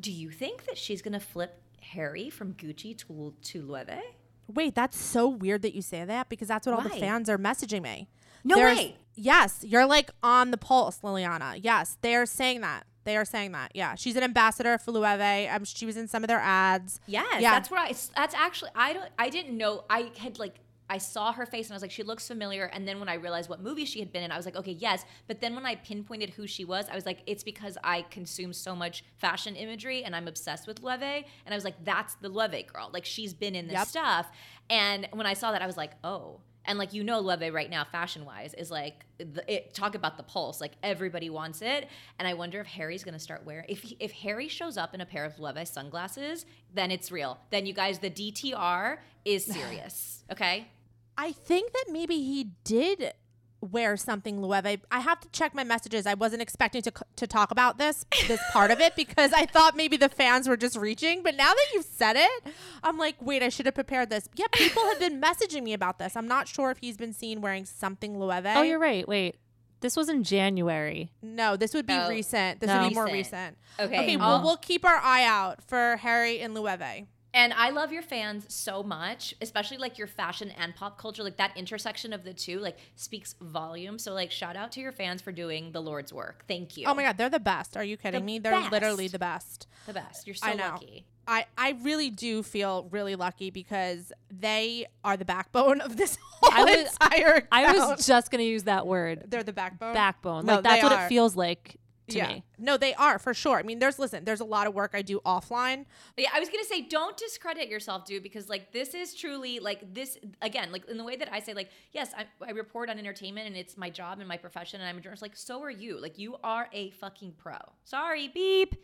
do 0.00 0.10
you 0.10 0.30
think 0.30 0.64
that 0.66 0.78
she's 0.78 1.02
gonna 1.02 1.20
flip 1.20 1.60
Harry 1.80 2.30
from 2.30 2.54
Gucci 2.54 2.96
to 2.98 3.34
to 3.42 3.62
Loewe? 3.62 4.00
Wait, 4.46 4.74
that's 4.74 4.98
so 4.98 5.28
weird 5.28 5.60
that 5.62 5.74
you 5.74 5.82
say 5.82 6.04
that 6.04 6.30
because 6.30 6.48
that's 6.48 6.66
what 6.66 6.74
all 6.74 6.82
the 6.82 6.88
fans 6.88 7.28
are 7.28 7.36
messaging 7.38 7.82
me. 7.82 8.08
No 8.44 8.56
There's- 8.56 8.76
way. 8.78 8.96
Yes, 9.20 9.64
you're 9.64 9.84
like 9.84 10.12
on 10.22 10.52
the 10.52 10.56
pulse, 10.56 11.00
Lilliana. 11.00 11.58
Yes, 11.60 11.98
they 12.02 12.14
are 12.14 12.24
saying 12.24 12.60
that. 12.60 12.86
They 13.09 13.16
are 13.16 13.24
saying 13.24 13.52
that. 13.52 13.72
Yeah, 13.74 13.94
she's 13.94 14.16
an 14.16 14.22
ambassador 14.22 14.76
for 14.78 14.92
Loewe. 14.92 15.48
Um, 15.52 15.64
she 15.64 15.86
was 15.86 15.96
in 15.96 16.06
some 16.09 16.22
of 16.22 16.28
their 16.28 16.40
ads. 16.40 17.00
Yes, 17.06 17.40
Yeah. 17.40 17.50
that's 17.52 17.70
where 17.70 17.80
I. 17.80 17.94
That's 18.14 18.34
actually 18.34 18.70
I 18.74 18.92
don't. 18.92 19.09
I 19.18 19.28
didn't 19.30 19.56
know. 19.56 19.84
I 19.88 20.11
had 20.18 20.38
like. 20.38 20.54
I 20.90 20.96
saw 20.96 21.32
her 21.32 21.44
face 21.44 21.66
and 21.66 21.74
I 21.74 21.76
was 21.76 21.82
like, 21.82 21.90
she 21.90 22.02
looks 22.02 22.26
familiar. 22.26 22.64
And 22.64 22.88
then 22.88 22.98
when 22.98 23.11
I 23.11 23.14
realized 23.16 23.50
what 23.50 23.61
movie 23.62 23.84
she 23.84 24.00
had 24.00 24.11
been 24.11 24.22
in, 24.22 24.32
I 24.32 24.38
was 24.38 24.46
like, 24.46 24.56
okay, 24.56 24.72
yes. 24.72 25.04
But 25.26 25.42
then 25.42 25.54
when 25.54 25.66
I 25.66 25.74
pinpointed 25.74 26.30
who 26.30 26.46
she 26.46 26.64
was, 26.64 26.86
I 26.90 26.94
was 26.94 27.04
like, 27.04 27.18
it's 27.26 27.44
because 27.44 27.76
I 27.84 28.06
consume 28.11 28.54
so 28.54 28.74
much 28.74 29.04
fashion 29.18 29.54
imagery 29.54 30.02
and 30.02 30.16
I'm 30.16 30.26
obsessed 30.28 30.66
with 30.66 30.80
Loewe. 30.82 31.02
And 31.44 31.52
I 31.52 31.54
was 31.54 31.64
like, 31.64 31.84
that's 31.84 32.14
the 32.22 32.30
Loewe 32.30 32.62
girl. 32.72 32.88
Like 32.90 33.04
she's 33.04 33.34
been 33.34 33.54
in 33.54 33.66
this 33.66 33.74
Yep. 33.74 33.86
stuff. 33.88 34.30
And 34.70 35.06
when 35.12 35.26
I 35.26 35.34
saw 35.34 35.52
that, 35.52 35.61
I 35.61 35.66
was 35.66 35.76
like, 35.76 35.92
oh. 36.04 36.40
And 36.68 36.78
like 36.78 36.92
you 36.92 37.02
know, 37.02 37.20
Loewe 37.20 37.50
right 37.52 37.68
now, 37.68 37.82
fashion 37.84 38.24
wise, 38.24 38.54
is 38.54 38.70
like 38.70 39.06
the, 39.18 39.42
it, 39.52 39.74
talk 39.74 39.94
about 39.94 40.16
the 40.18 40.22
pulse. 40.22 40.60
Like 40.60 40.72
everybody 40.82 41.30
wants 41.30 41.62
it, 41.62 41.88
and 42.18 42.28
I 42.28 42.34
wonder 42.34 42.60
if 42.60 42.66
Harry's 42.66 43.02
gonna 43.02 43.18
start 43.18 43.44
wearing. 43.44 43.64
If 43.68 43.82
he, 43.82 43.96
if 43.98 44.12
Harry 44.12 44.48
shows 44.48 44.76
up 44.76 44.94
in 44.94 45.00
a 45.00 45.06
pair 45.06 45.24
of 45.24 45.40
Loewe 45.40 45.66
sunglasses, 45.66 46.46
then 46.72 46.90
it's 46.90 47.10
real. 47.10 47.38
Then 47.50 47.66
you 47.66 47.72
guys, 47.72 47.98
the 47.98 48.10
DTR 48.10 48.98
is 49.24 49.44
serious. 49.44 50.14
Okay. 50.30 50.68
I 51.16 51.32
think 51.32 51.72
that 51.72 51.86
maybe 51.90 52.16
he 52.16 52.50
did 52.64 53.12
wears 53.61 54.02
something 54.02 54.40
Loewe. 54.40 54.78
I 54.90 55.00
have 55.00 55.20
to 55.20 55.28
check 55.30 55.54
my 55.54 55.64
messages. 55.64 56.06
I 56.06 56.14
wasn't 56.14 56.42
expecting 56.42 56.82
to, 56.82 56.92
to 57.16 57.26
talk 57.26 57.50
about 57.50 57.76
this 57.78 58.04
this 58.28 58.40
part 58.52 58.70
of 58.70 58.80
it 58.80 58.94
because 58.96 59.32
I 59.32 59.46
thought 59.46 59.76
maybe 59.76 59.96
the 59.96 60.09
fans 60.09 60.48
were 60.48 60.56
just 60.56 60.76
reaching. 60.76 61.22
But 61.22 61.34
now 61.36 61.52
that 61.52 61.66
you've 61.74 61.84
said 61.86 62.16
it, 62.16 62.54
I'm 62.82 62.98
like, 62.98 63.16
wait, 63.20 63.42
I 63.42 63.48
should 63.48 63.66
have 63.66 63.74
prepared 63.74 64.11
this. 64.11 64.28
Yeah, 64.36 64.46
people 64.52 64.84
have 64.86 64.98
been 65.00 65.20
messaging 65.20 65.62
me 65.62 65.72
about 65.72 65.98
this. 65.98 66.16
I'm 66.16 66.28
not 66.28 66.46
sure 66.48 66.70
if 66.70 66.78
he's 66.78 66.96
been 66.96 67.12
seen 67.12 67.40
wearing 67.40 67.64
something 67.64 68.14
Loewe. 68.18 68.42
Oh, 68.56 68.62
you're 68.62 68.78
right. 68.78 69.06
Wait. 69.09 69.36
This 69.80 69.96
was 69.96 70.09
in 70.09 70.24
January. 70.24 71.12
No, 71.22 71.56
this 71.56 71.72
would 71.72 71.86
be 71.86 71.92
Oh, 71.94 72.09
recent. 72.09 72.59
This 72.59 72.66
no. 72.66 72.82
would 72.82 72.88
be 72.88 72.94
more 72.96 73.04
Recent. 73.04 73.56
recent. 73.78 73.90
Okay. 73.92 74.00
Okay, 74.02 74.16
Oh. 74.16 74.18
well, 74.18 74.42
we'll 74.42 74.56
keep 74.56 74.84
our 74.84 74.96
eye 74.96 75.22
out 75.24 75.62
for 75.68 75.96
Harry 75.98 76.40
and 76.40 76.52
Loewe. 76.52 77.06
And 77.39 77.53
I 77.55 77.70
love 77.70 77.93
your 77.93 78.03
fans 78.03 78.47
so 78.53 78.82
much, 78.82 79.32
especially 79.41 79.76
like 79.76 79.97
your 79.97 80.09
fashion 80.09 80.51
and 80.59 80.74
pop 80.74 80.99
culture. 80.99 81.22
Like 81.22 81.36
that 81.36 81.57
intersection 81.57 82.12
of 82.12 82.24
the 82.24 82.34
two, 82.34 82.59
like 82.59 82.78
speaks 82.97 83.36
volume. 83.41 83.97
So 84.01 84.12
like 84.12 84.32
shout 84.32 84.57
out 84.57 84.72
to 84.72 84.80
your 84.80 84.91
fans 84.91 85.22
for 85.22 85.30
doing 85.30 85.70
the 85.70 85.80
Lord's 85.80 86.12
work. 86.12 86.45
Thank 86.49 86.76
you. 86.76 86.86
Oh 86.89 86.95
my 86.95 87.05
God, 87.05 87.16
they're 87.16 87.30
the 87.30 87.39
best. 87.39 87.76
Are 87.76 87.84
you 87.84 87.97
kidding 87.97 88.20
The 88.22 88.26
me? 88.26 88.39
They're 88.41 88.68
literally 88.70 89.07
the 89.07 89.20
best. 89.20 89.68
The 89.86 89.93
best. 89.93 90.26
You're 90.26 90.34
so 90.34 90.49
I 90.49 90.55
know. 90.55 90.64
lucky. 90.72 91.07
I, 91.28 91.47
I 91.57 91.76
really 91.82 92.11
do 92.11 92.43
feel 92.43 92.89
really 92.91 93.14
lucky 93.14 93.51
because 93.51 94.12
they 94.30 94.86
are 95.05 95.16
the 95.16 95.24
backbone 95.26 95.80
of 95.80 95.97
this 95.97 96.18
whole 96.32 96.51
I 96.53 96.64
was- 96.64 96.91
entire 97.01 97.47
I 97.53 97.72
was 97.72 98.05
just 98.05 98.32
going 98.32 98.41
to 98.43 98.49
use 98.51 98.64
that 98.64 98.84
word. 98.86 99.24
They're 99.28 99.45
the 99.45 99.53
backbone. 99.53 99.95
Backbone. 99.95 100.45
No, 100.47 100.55
like 100.55 100.64
that's 100.64 100.80
they 100.80 100.82
what 100.82 100.93
are. 100.93 101.05
it 101.05 101.09
feels 101.09 101.36
like 101.36 101.72
to 101.72 101.78
yeah. 102.16 102.28
me. 102.28 102.44
No, 102.59 102.76
they 102.76 102.94
are 102.94 103.18
for 103.18 103.34
sure. 103.34 103.59
I 103.59 103.62
mean, 103.62 103.78
there's 103.78 103.98
listen. 103.98 104.24
There's 104.24 104.40
a 104.40 104.44
lot 104.44 104.66
of 104.66 104.74
work 104.74 104.92
I 104.94 105.02
do 105.02 105.20
offline. 105.20 105.86
Yeah, 106.16 106.30
I 106.34 106.40
was 106.40 106.48
gonna 106.48 106.64
say, 106.64 106.82
don't 106.82 107.16
discredit 107.16 107.68
yourself, 107.68 108.04
dude, 108.04 108.22
because 108.22 108.48
like 108.48 108.72
this 108.72 108.94
is 108.94 109.14
truly 109.14 109.61
like 109.61 109.94
this 109.94 110.18
again, 110.42 110.72
like 110.72 110.88
in 110.88 110.96
the 110.96 111.04
way 111.04 111.16
that 111.16 111.32
I 111.32 111.40
say, 111.40 111.54
like, 111.54 111.70
yes, 111.92 112.12
I, 112.16 112.26
I 112.46 112.50
report 112.50 112.90
on 112.90 112.98
entertainment 112.98 113.46
and 113.46 113.56
it's 113.56 113.76
my 113.76 113.90
job 113.90 114.18
and 114.18 114.28
my 114.28 114.36
profession, 114.36 114.80
and 114.80 114.88
I'm 114.88 114.98
a 114.98 115.00
journalist. 115.00 115.22
Like, 115.22 115.36
so 115.36 115.62
are 115.62 115.70
you. 115.70 116.00
Like, 116.00 116.18
you 116.18 116.36
are 116.42 116.68
a 116.72 116.90
fucking 116.90 117.34
pro. 117.38 117.56
Sorry, 117.84 118.28
beep. 118.28 118.74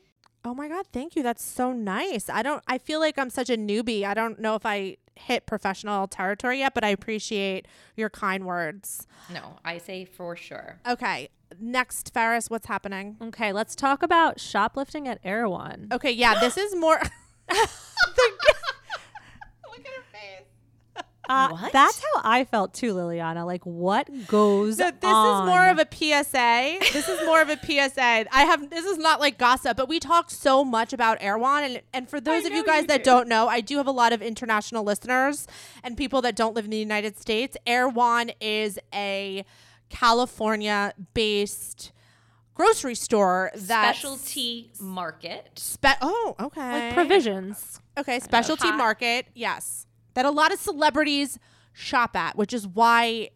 Oh 0.45 0.55
my 0.55 0.69
god, 0.69 0.87
thank 0.93 1.17
you. 1.17 1.23
That's 1.23 1.43
so 1.43 1.73
nice. 1.73 2.29
I 2.29 2.43
don't. 2.43 2.63
I 2.69 2.79
feel 2.79 3.01
like 3.01 3.19
I'm 3.19 3.31
such 3.31 3.49
a 3.49 3.57
newbie. 3.57 4.05
I 4.05 4.13
don't 4.13 4.39
know 4.39 4.55
if 4.57 4.67
I 4.67 4.99
hit 5.17 5.47
professional 5.47 6.07
territory 6.09 6.59
yet, 6.59 6.75
but 6.75 6.85
I 6.85 6.89
appreciate 6.89 7.67
your 7.97 8.11
kind 8.11 8.45
words. 8.45 9.07
No, 9.33 9.57
I 9.65 9.79
say 9.79 10.05
for 10.05 10.37
sure. 10.37 10.81
Okay, 10.87 11.29
next, 11.61 12.13
Ferris, 12.13 12.51
what's 12.51 12.67
happening? 12.67 13.17
Okay, 13.21 13.53
let's 13.53 13.75
talk 13.75 14.03
about 14.03 14.41
shoplifting 14.41 15.09
at 15.09 15.19
Erewhon. 15.25 15.89
Okay, 15.93 16.11
yeah, 16.11 16.39
this 16.41 16.57
is 16.57 16.75
more. 16.75 17.01
Look 17.51 17.59
at 19.81 19.87
her 19.87 20.03
face. 20.03 20.04
Uh, 21.29 21.49
What? 21.51 21.73
That's 21.73 21.99
how 22.03 22.21
I 22.23 22.45
felt 22.45 22.75
too, 22.75 22.93
Lilliana. 22.95 23.47
Like, 23.47 23.65
what 23.65 24.09
goes 24.27 24.77
So 24.79 24.91
this 24.91 25.11
on? 25.11 25.49
is 25.49 25.51
more 25.55 25.67
of 25.69 25.79
a 25.79 25.87
PSA. 25.91 26.79
This 26.93 27.09
is 27.09 27.25
more 27.27 27.41
of 27.41 27.49
a 27.49 27.57
PSA. 27.57 28.27
I 28.31 28.45
have 28.45 28.69
this 28.71 28.85
is 28.85 28.99
not 28.99 29.21
like 29.21 29.39
gossip, 29.39 29.77
but 29.77 29.89
we 29.89 30.01
talk 30.01 30.31
so 30.31 30.65
much 30.65 30.93
about 30.93 31.19
Erewhon 31.21 31.65
and 31.65 31.83
and 31.93 32.09
for 32.11 32.21
those 32.21 32.45
of 32.45 32.53
you 32.53 32.65
guys 32.65 32.83
you 32.83 32.87
that 32.89 33.05
do. 33.05 33.11
don't 33.11 33.29
know, 33.29 33.49
I 33.49 33.61
do 33.61 33.77
have 33.79 33.87
a 33.87 33.91
lot 33.93 34.13
of 34.13 34.21
international 34.23 34.85
listeners 34.85 35.47
and 35.83 35.97
people 35.97 36.21
that 36.23 36.37
don't 36.37 36.55
live 36.55 36.65
in 36.67 36.71
the 36.71 36.77
United 36.79 37.19
States. 37.19 37.57
Erewhon 37.67 38.31
is 38.41 38.79
a 38.93 39.45
California 39.89 40.93
based 41.15 41.93
grocery 42.55 42.95
store 42.95 43.51
that 43.55 43.97
Specialty 43.97 44.71
market. 44.79 45.51
Spe- 45.57 45.99
oh, 46.03 46.37
okay. 46.39 46.87
like 46.89 46.95
provisions. 46.95 47.81
Okay, 47.97 48.21
specialty 48.21 48.71
market. 48.71 49.27
Yes. 49.35 49.87
That 50.15 50.25
a 50.25 50.31
lot 50.31 50.53
of 50.53 50.59
celebrities 50.59 51.39
shop 51.73 52.17
at, 52.17 52.37
which 52.37 52.53
is 52.53 52.67
why 52.67 53.31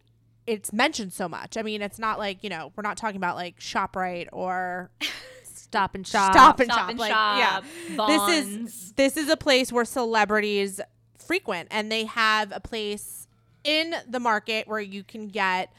it's 0.46 0.72
mentioned 0.72 1.12
so 1.12 1.28
much. 1.28 1.56
I 1.56 1.62
mean, 1.62 1.82
it's 1.82 1.98
not 1.98 2.18
like, 2.18 2.42
you 2.42 2.50
know, 2.50 2.72
we're 2.74 2.82
not 2.82 2.96
talking 2.96 3.16
about 3.16 3.36
like 3.36 3.58
ShopRite 3.60 4.28
or 4.32 4.90
Stop 5.44 5.94
and 5.94 6.06
shop. 6.06 6.32
Stop 6.32 6.60
and 6.60 6.70
Stop 6.70 6.80
Shop. 6.80 6.90
and 6.90 6.98
like, 6.98 7.10
Shop, 7.10 7.64
yeah. 7.90 8.06
This 8.06 8.46
is 8.46 8.92
this 8.92 9.16
is 9.18 9.28
a 9.28 9.36
place 9.36 9.70
where 9.70 9.84
celebrities 9.84 10.80
frequent 11.18 11.68
and 11.70 11.92
they 11.92 12.06
have 12.06 12.52
a 12.52 12.60
place 12.60 13.28
in 13.64 13.94
the 14.08 14.18
market 14.18 14.66
where 14.66 14.80
you 14.80 15.04
can 15.04 15.28
get 15.28 15.70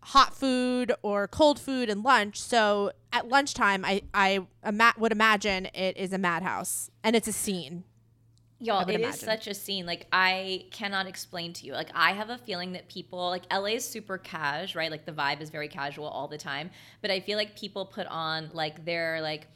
hot 0.00 0.34
food 0.34 0.92
or 1.02 1.26
cold 1.26 1.58
food 1.58 1.90
and 1.90 2.04
lunch. 2.04 2.40
So 2.40 2.92
at 3.12 3.28
lunchtime, 3.28 3.84
I 3.84 4.02
I 4.14 4.46
ima- 4.64 4.94
would 4.96 5.10
imagine 5.12 5.66
it 5.74 5.96
is 5.96 6.12
a 6.12 6.18
madhouse 6.18 6.90
and 7.02 7.16
it's 7.16 7.26
a 7.26 7.32
scene. 7.32 7.82
Y'all, 8.62 8.88
it 8.88 8.90
is 8.90 8.96
imagine. 8.96 9.18
such 9.18 9.46
a 9.48 9.54
scene. 9.54 9.86
Like 9.86 10.06
I 10.12 10.66
cannot 10.70 11.08
explain 11.08 11.52
to 11.54 11.66
you. 11.66 11.72
Like 11.72 11.90
I 11.96 12.12
have 12.12 12.30
a 12.30 12.38
feeling 12.38 12.72
that 12.72 12.88
people 12.88 13.28
like 13.28 13.42
LA 13.52 13.74
is 13.74 13.84
super 13.84 14.18
cash, 14.18 14.76
right? 14.76 14.88
Like 14.88 15.04
the 15.04 15.12
vibe 15.12 15.40
is 15.40 15.50
very 15.50 15.66
casual 15.66 16.06
all 16.06 16.28
the 16.28 16.38
time. 16.38 16.70
But 17.00 17.10
I 17.10 17.18
feel 17.18 17.36
like 17.36 17.58
people 17.58 17.84
put 17.84 18.06
on 18.06 18.50
like 18.52 18.84
their 18.84 19.20
like 19.20 19.48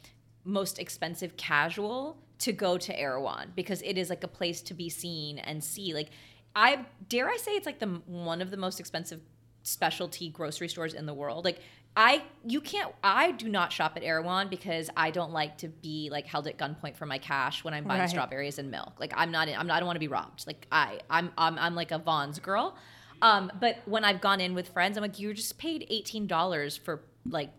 most 0.43 0.77
expensive 0.77 1.37
casual 1.37 2.17
to 2.39 2.51
go 2.51 2.77
to 2.77 2.99
Erewhon 2.99 3.53
because 3.55 3.81
it 3.81 3.97
is 3.97 4.09
like 4.09 4.25
a 4.25 4.27
place 4.27 4.61
to 4.63 4.73
be 4.73 4.89
seen 4.89 5.39
and 5.39 5.63
see. 5.63 5.93
Like 5.93 6.09
I 6.53 6.85
dare 7.07 7.29
I 7.29 7.37
say 7.37 7.51
it's 7.51 7.65
like 7.65 7.79
the 7.79 8.01
one 8.07 8.41
of 8.41 8.51
the 8.51 8.57
most 8.57 8.79
expensive 8.81 9.21
specialty 9.63 10.29
grocery 10.29 10.67
stores 10.67 10.93
in 10.93 11.05
the 11.05 11.13
world. 11.13 11.45
Like 11.45 11.59
I 11.99 12.23
you 12.45 12.61
can't 12.61 12.93
I 13.03 13.31
do 13.31 13.49
not 13.49 13.71
shop 13.73 13.93
at 13.97 14.03
Erewhon 14.03 14.49
because 14.49 14.89
I 14.95 15.09
don't 15.09 15.31
like 15.31 15.57
to 15.57 15.67
be 15.67 16.09
like 16.11 16.27
held 16.27 16.45
at 16.47 16.55
gunpoint 16.57 16.95
for 16.95 17.07
my 17.07 17.17
cash 17.17 17.63
when 17.63 17.73
I'm 17.73 17.85
buying 17.85 18.01
Right. 18.01 18.09
strawberries 18.09 18.59
and 18.59 18.69
milk. 18.69 18.93
Like 18.99 19.13
I'm 19.17 19.31
not 19.31 19.47
in, 19.47 19.57
I'm 19.57 19.65
not 19.65 19.77
I 19.77 19.79
don't 19.79 19.87
want 19.87 19.95
to 19.95 19.99
be 20.01 20.07
robbed. 20.07 20.45
Like 20.45 20.67
I 20.71 20.99
I'm 21.09 21.31
I'm, 21.37 21.57
I'm 21.57 21.73
like 21.73 21.91
a 21.91 21.97
Vons 21.97 22.37
girl. 22.37 22.75
Um, 23.19 23.51
but 23.59 23.77
when 23.85 24.05
I've 24.05 24.21
gone 24.21 24.39
in 24.39 24.53
with 24.53 24.69
friends, 24.69 24.95
I'm 24.95 25.01
like, 25.01 25.17
you 25.17 25.33
just 25.33 25.57
paid 25.57 25.87
eighteen 25.89 26.27
dollars 26.27 26.77
for 26.77 27.01
like 27.27 27.49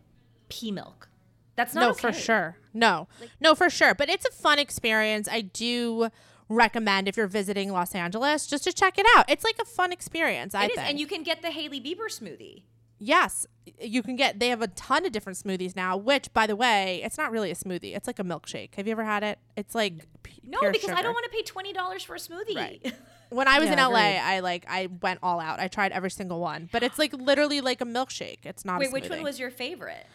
pea 0.49 0.70
milk. 0.70 1.09
That's 1.57 1.74
not 1.74 1.80
no, 1.80 1.91
okay. 1.91 2.01
for 2.01 2.12
sure. 2.12 2.57
No, 2.72 3.09
no, 3.41 3.57
for 3.57 3.68
sure. 3.68 3.93
But 3.93 4.09
it's 4.09 4.24
a 4.24 4.30
fun 4.30 4.61
experience. 4.61 5.28
I 5.28 5.41
do 5.41 6.11
recommend 6.49 7.09
if 7.09 7.16
you're 7.16 7.26
visiting 7.26 7.72
Los 7.72 7.93
Angeles 7.93 8.47
just 8.47 8.62
to 8.64 8.72
check 8.72 8.99
it 8.99 9.07
out. 9.16 9.28
It's 9.28 9.43
like 9.43 9.57
a 9.61 9.64
fun 9.64 9.91
experience. 9.93 10.55
I 10.55 10.66
It 10.66 10.70
is, 10.70 10.76
think. 10.76 10.89
and 10.91 11.01
you 11.01 11.09
can 11.09 11.24
get 11.24 11.43
the 11.43 11.51
Hailey 11.51 11.80
Bieber 11.80 12.07
smoothie. 12.09 12.62
Yes, 12.99 13.46
you 13.80 14.03
can 14.03 14.16
get. 14.16 14.40
They 14.40 14.49
have 14.49 14.61
a 14.62 14.66
ton 14.68 15.07
of 15.07 15.12
different 15.12 15.38
smoothies 15.38 15.76
now. 15.76 15.96
Which, 15.96 16.32
by 16.32 16.46
the 16.46 16.57
way, 16.57 17.01
it's 17.05 17.16
not 17.16 17.30
really 17.30 17.51
a 17.51 17.55
smoothie. 17.55 17.94
It's 17.96 18.07
like 18.07 18.18
a 18.18 18.24
milkshake. 18.24 18.74
Have 18.74 18.86
you 18.86 18.92
ever 18.92 19.05
had 19.05 19.22
it? 19.22 19.38
It's 19.57 19.74
like 19.74 20.07
p- 20.24 20.40
No, 20.44 20.59
pure 20.59 20.72
because 20.72 20.90
I 20.90 21.03
don't 21.03 21.14
want 21.14 21.24
to 21.24 21.30
pay 21.30 21.42
twenty 21.42 21.72
dollars 21.72 22.03
for 22.03 22.14
a 22.14 22.18
smoothie. 22.18 22.57
Right. 22.57 22.92
When 23.30 23.46
I 23.46 23.59
was 23.59 23.68
Yeah, 23.68 23.74
in 23.86 23.92
LA, 23.92 23.99
agreed. 23.99 24.18
I 24.20 24.40
like 24.40 24.64
I 24.70 24.88
went 25.03 25.18
all 25.22 25.38
out. 25.38 25.61
I 25.61 25.68
tried 25.68 25.92
every 25.92 26.11
single 26.11 26.40
one, 26.40 26.70
but 26.72 26.82
it's 26.82 26.99
like 26.99 27.12
literally 27.12 27.61
like 27.61 27.82
a 27.82 27.84
milkshake. 27.84 28.38
It's 28.44 28.64
not. 28.64 28.80
A 28.80 28.86
smoothie. 28.86 28.92
Wait, 28.92 29.03
a 29.03 29.03
which 29.03 29.11
one 29.11 29.22
was 29.22 29.38
your 29.38 29.51
favorite? 29.51 30.07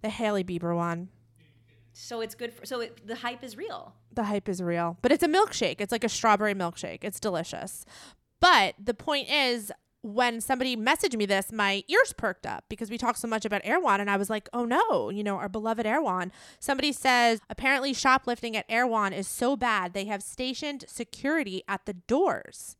the 0.00 0.08
Hailey 0.08 0.44
Bieber 0.44 0.74
one? 0.74 1.10
So 1.92 2.22
it's 2.22 2.34
good 2.34 2.54
for. 2.54 2.64
So 2.64 2.80
it, 2.80 3.06
the 3.06 3.16
hype 3.16 3.44
is 3.44 3.56
real. 3.58 3.92
the 4.14 4.24
hype 4.24 4.48
is 4.48 4.62
real. 4.62 4.96
But 5.02 5.12
it's 5.12 5.22
a 5.22 5.28
milkshake. 5.28 5.76
It's 5.80 5.92
like 5.92 6.04
a 6.04 6.08
strawberry 6.08 6.54
milkshake. 6.54 7.00
It's 7.02 7.20
delicious. 7.20 7.84
But 8.40 8.76
the 8.82 8.94
point 8.94 9.28
is, 9.30 9.70
when 10.02 10.40
somebody 10.40 10.76
messaged 10.76 11.16
me 11.16 11.26
this, 11.26 11.50
my 11.50 11.82
ears 11.88 12.12
perked 12.16 12.46
up 12.46 12.64
because 12.68 12.90
we 12.90 12.98
talked 12.98 13.18
so 13.18 13.28
much 13.28 13.44
about 13.44 13.62
Erewhon, 13.64 14.00
and 14.00 14.10
I 14.10 14.16
was 14.16 14.30
like, 14.30 14.48
oh 14.52 14.64
no, 14.64 15.10
you 15.10 15.24
know, 15.24 15.36
our 15.36 15.48
beloved 15.48 15.86
Erewhon. 15.86 16.30
Somebody 16.60 16.92
says 16.92 17.40
apparently 17.50 17.92
shoplifting 17.92 18.56
at 18.56 18.64
Erewhon 18.68 19.12
is 19.12 19.26
so 19.26 19.56
bad 19.56 19.92
they 19.92 20.04
have 20.04 20.22
stationed 20.22 20.84
security 20.86 21.62
at 21.66 21.84
the 21.86 21.94
doors. 21.94 22.76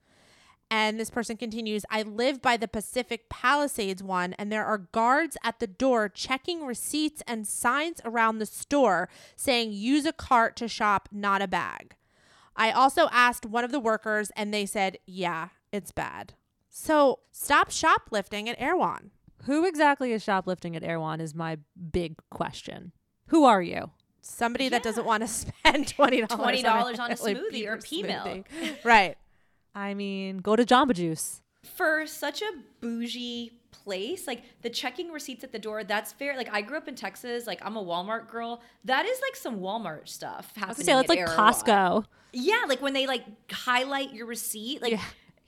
And 0.70 1.00
this 1.00 1.08
person 1.08 1.38
continues, 1.38 1.84
I 1.90 2.02
live 2.02 2.42
by 2.42 2.58
the 2.58 2.68
Pacific 2.68 3.30
Palisades 3.30 4.02
one, 4.02 4.34
and 4.34 4.52
there 4.52 4.66
are 4.66 4.78
guards 4.78 5.36
at 5.42 5.60
the 5.60 5.66
door 5.66 6.10
checking 6.10 6.66
receipts 6.66 7.22
and 7.26 7.48
signs 7.48 8.02
around 8.04 8.38
the 8.38 8.46
store 8.46 9.08
saying 9.34 9.72
use 9.72 10.04
a 10.04 10.12
cart 10.12 10.56
to 10.56 10.68
shop, 10.68 11.08
not 11.10 11.40
a 11.40 11.48
bag. 11.48 11.96
I 12.54 12.70
also 12.70 13.08
asked 13.12 13.46
one 13.46 13.64
of 13.64 13.72
the 13.72 13.80
workers, 13.80 14.30
and 14.36 14.52
they 14.52 14.66
said, 14.66 14.98
yeah, 15.06 15.48
it's 15.72 15.92
bad. 15.92 16.34
So 16.80 17.18
stop 17.32 17.70
shoplifting 17.72 18.48
at 18.48 18.60
Erewhon. 18.60 19.10
Who 19.44 19.64
exactly 19.66 20.12
is 20.12 20.22
shoplifting 20.22 20.76
at 20.76 20.84
Erewhon 20.84 21.20
is 21.20 21.34
my 21.34 21.58
big 21.92 22.14
question. 22.30 22.92
Who 23.28 23.44
are 23.44 23.60
you? 23.60 23.90
Somebody 24.20 24.68
that 24.68 24.82
doesn't 24.84 25.04
want 25.04 25.22
to 25.22 25.28
spend 25.28 25.86
$20, 25.96 26.28
$20 26.28 26.98
on 27.00 27.10
a 27.10 27.14
smoothie 27.14 27.66
or 27.66 27.78
Bieber 27.78 27.84
pea 27.84 28.02
milk. 28.04 28.46
Right. 28.84 29.16
I 29.74 29.94
mean, 29.94 30.38
go 30.38 30.54
to 30.54 30.64
Jamba 30.64 30.94
Juice. 30.94 31.42
for 31.64 32.06
such 32.06 32.42
a 32.42 32.50
bougie 32.80 33.52
place 33.70 34.26
like 34.26 34.42
the 34.62 34.70
checking 34.70 35.10
receipts 35.10 35.44
at 35.44 35.52
the 35.52 35.58
door 35.58 35.84
that's 35.84 36.12
fair 36.12 36.36
like 36.36 36.48
i 36.52 36.62
grew 36.62 36.76
up 36.76 36.88
in 36.88 36.94
texas 36.94 37.46
like 37.46 37.60
i'm 37.64 37.76
a 37.76 37.84
walmart 37.84 38.26
girl 38.28 38.62
that 38.84 39.04
is 39.04 39.20
like 39.20 39.36
some 39.36 39.60
walmart 39.60 40.08
stuff 40.08 40.52
I 40.56 40.68
was 40.68 40.78
happening 40.78 40.86
gonna 40.86 40.86
say 40.86 40.92
that's 40.92 41.04
at 41.04 41.08
like 41.08 41.18
Erewhon. 41.18 41.52
Costco. 41.54 42.04
yeah 42.32 42.64
like 42.66 42.80
when 42.80 42.94
they 42.94 43.06
like 43.06 43.24
highlight 43.52 44.12
your 44.14 44.26
receipt 44.26 44.80
like 44.80 44.92
Yeah. 44.92 45.02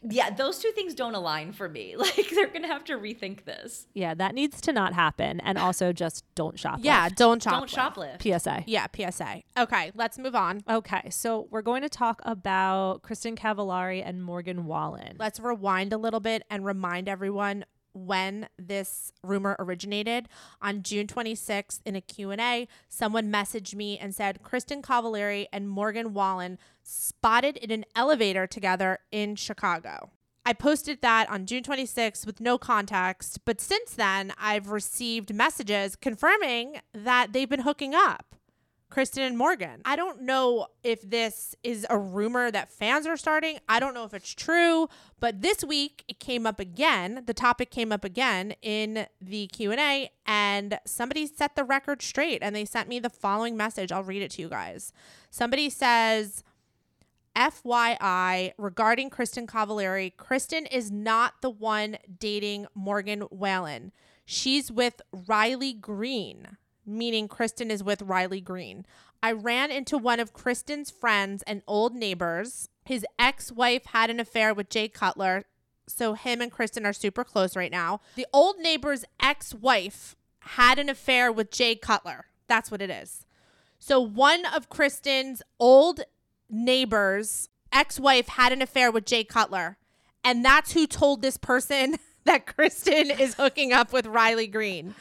Yeah. 0.09 0.30
those 0.30 0.59
two 0.59 0.70
things 0.72 0.94
don't 0.94 1.14
align 1.14 1.53
for 1.53 1.68
me 1.68 1.96
like 1.98 2.30
they're 2.30 2.48
gonna 2.48 2.66
have 2.66 2.84
to 2.84 2.98
rethink 2.98 3.44
this 3.44 3.86
Yeah, 3.94 4.14
that 4.14 4.34
needs 4.34 4.61
to 4.62 4.72
not 4.72 4.94
happen. 4.94 5.40
And 5.40 5.59
also 5.59 5.92
just 5.92 6.24
don't 6.34 6.57
shoplift. 6.57 6.84
Yeah, 6.84 7.09
don't 7.09 7.42
shoplift. 7.42 7.51
don't 7.51 7.70
shoplift 7.70 8.40
PSA. 8.40 8.64
Yeah, 8.66 8.86
PSA. 8.94 9.42
Okay, 9.59 9.92
let's 9.94 10.18
move 10.18 10.34
on. 10.34 10.62
Okay, 10.68 11.09
so 11.11 11.48
we're 11.51 11.62
going 11.62 11.82
to 11.82 11.88
talk 11.88 12.20
about 12.24 13.03
Kristen 13.03 13.36
Cavallari 13.36 14.03
and 14.05 14.22
Morgan 14.22 14.66
Wallen. 14.66 15.16
Let's 15.18 15.40
rewind 15.40 15.92
a 15.92 15.98
little 15.98 16.20
bit 16.20 16.42
and 16.51 16.64
remind 16.64 17.09
everyone 17.09 17.64
when 17.93 18.49
this 18.59 19.12
rumor 19.22 19.57
originated 19.59 20.28
on 20.61 20.82
June 20.82 21.07
26th 21.07 21.80
in 21.84 21.97
a 21.97 22.01
Q&A 22.01 22.68
someone 22.88 23.32
messaged 23.32 23.74
me 23.74 23.99
and 23.99 24.14
said 24.14 24.43
Kristen 24.43 24.82
Cavallari 24.82 25.47
and 25.53 25.68
Morgan 25.68 26.12
Wallen 26.14 26.59
spotted 26.82 27.57
in 27.57 27.70
an 27.70 27.84
elevator 27.95 28.47
together 28.47 28.99
in 29.11 29.36
Chicago. 29.36 30.11
I 30.45 30.53
posted 30.53 31.03
that 31.03 31.28
on 31.30 31.47
June 31.47 31.62
26th 31.62 32.24
with 32.24 32.41
no 32.41 32.59
context, 32.59 33.45
but 33.45 33.61
since 33.61 33.93
then 33.93 34.32
I've 34.38 34.70
received 34.70 35.34
messages 35.34 35.97
confirming 35.97 36.80
that 36.95 37.32
they've 37.32 37.49
been 37.49 37.61
hooking 37.61 37.95
up. 37.95 38.34
Kristen 38.91 39.22
and 39.22 39.38
Morgan. 39.38 39.80
I 39.84 39.95
don't 39.95 40.22
know 40.22 40.66
if 40.82 41.09
this 41.09 41.55
is 41.62 41.86
a 41.88 41.97
rumor 41.97 42.51
that 42.51 42.72
fans 42.72 43.07
are 43.07 43.16
starting. 43.16 43.59
I 43.68 43.78
don't 43.78 43.95
know 43.95 44.05
if 44.05 44.12
it's 44.12 44.34
true, 44.34 44.88
but 45.20 45.43
this 45.43 45.64
week 45.64 46.05
it 46.09 46.18
came 46.18 46.45
up 46.45 46.59
again. 46.59 47.22
The 47.24 47.32
topic 47.32 47.70
came 47.70 47.93
up 47.93 48.05
again 48.05 48.55
in 48.62 49.07
the 49.20 49.47
Q&A 49.47 50.11
and 50.26 50.80
somebody 50.84 51.26
set 51.28 51.55
the 51.55 51.62
record 51.62 52.03
straight 52.03 52.43
and 52.43 52.55
they 52.55 52.64
sent 52.64 52.88
me 52.88 52.99
the 52.99 53.09
following 53.09 53.57
message. 53.57 53.93
I'll 53.93 54.03
read 54.03 54.22
it 54.22 54.32
to 54.32 54.43
you 54.43 54.49
guys. 54.49 54.93
Somebody 55.30 55.70
says 55.70 56.43
FYI 57.36 58.53
regarding 58.59 59.09
Kristen 59.09 59.47
Cavallari, 59.47 60.16
Kristen 60.16 60.66
is 60.66 60.91
not 60.91 61.34
the 61.43 61.51
one 61.51 61.97
dating 62.18 62.66
Morgan 62.74 63.24
Wallen. 63.30 63.93
She's 64.24 64.70
with 64.70 65.01
Riley 65.28 65.72
Green 65.72 66.57
meaning 66.87 67.28
Kristen 67.28 67.70
is 67.70 67.83
with 67.83 68.03
Riley 68.03 68.41
Green. 68.41 68.87
I 69.22 69.33
ran 69.33 69.70
into 69.70 69.99
one 69.99 70.20
of 70.20 70.33
Kristen's 70.33 70.91
friends 70.91 71.43
and 71.47 71.62
old 71.66 71.95
neighbors. 71.95 72.68
His 72.85 73.05
ex 73.18 73.53
wife 73.53 73.87
had 73.87 74.11
an 74.11 74.20
affair 74.20 74.55
with 74.55 74.70
Jay 74.70 74.89
Cutler. 74.89 75.45
So 75.87 76.14
him 76.14 76.41
and 76.41 76.51
Kristen 76.51 76.87
are 76.87 76.93
super 76.93 77.24
close 77.24 77.57
right 77.57 77.70
now. 77.70 78.01
The 78.14 78.26
old 78.33 78.59
neighbor's 78.59 79.05
ex 79.20 79.53
wife 79.53 80.16
had 80.41 80.78
an 80.78 80.89
affair 80.89 81.31
with 81.31 81.51
Jay 81.51 81.74
Cutler. 81.74 82.26
That's 82.47 82.70
what 82.70 82.83
it 82.83 82.91
is. 82.91 83.26
So 83.78 84.01
one 84.01 84.45
of 84.47 84.68
Kristen's 84.68 85.43
old 85.59 86.01
neighbors' 86.49 87.49
ex 87.72 88.01
wife 88.01 88.28
had 88.28 88.53
an 88.53 88.62
affair 88.62 88.91
with 88.91 89.05
Jay 89.05 89.24
Cutler. 89.24 89.78
And 90.24 90.45
that's 90.45 90.72
who 90.72 90.87
told 90.87 91.22
this 91.22 91.37
person 91.37 91.97
that 92.24 92.47
Kristen 92.47 93.11
is 93.11 93.35
hooking 93.35 93.72
up 93.72 93.93
with 93.93 94.07
Riley 94.07 94.47
Green. 94.47 94.95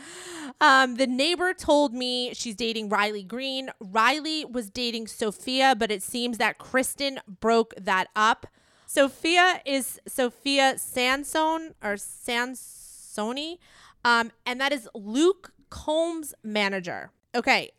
Um, 0.61 0.95
the 0.95 1.07
neighbor 1.07 1.53
told 1.53 1.93
me 1.93 2.33
she's 2.33 2.55
dating 2.55 2.89
Riley 2.89 3.23
Green. 3.23 3.69
Riley 3.79 4.43
was 4.43 4.69
dating 4.69 5.07
Sophia, 5.07 5.75
but 5.77 5.91
it 5.91 6.03
seems 6.03 6.37
that 6.37 6.57
Kristen 6.57 7.19
broke 7.27 7.73
that 7.79 8.07
up. 8.15 8.45
Sophia 8.85 9.61
is 9.65 9.99
Sophia 10.07 10.75
Sansone 10.77 11.75
or 11.81 11.93
Sansoni, 11.93 13.59
um, 14.03 14.31
and 14.45 14.59
that 14.59 14.73
is 14.73 14.89
Luke 14.93 15.53
Combs' 15.69 16.33
manager. 16.43 17.11
Okay, 17.35 17.71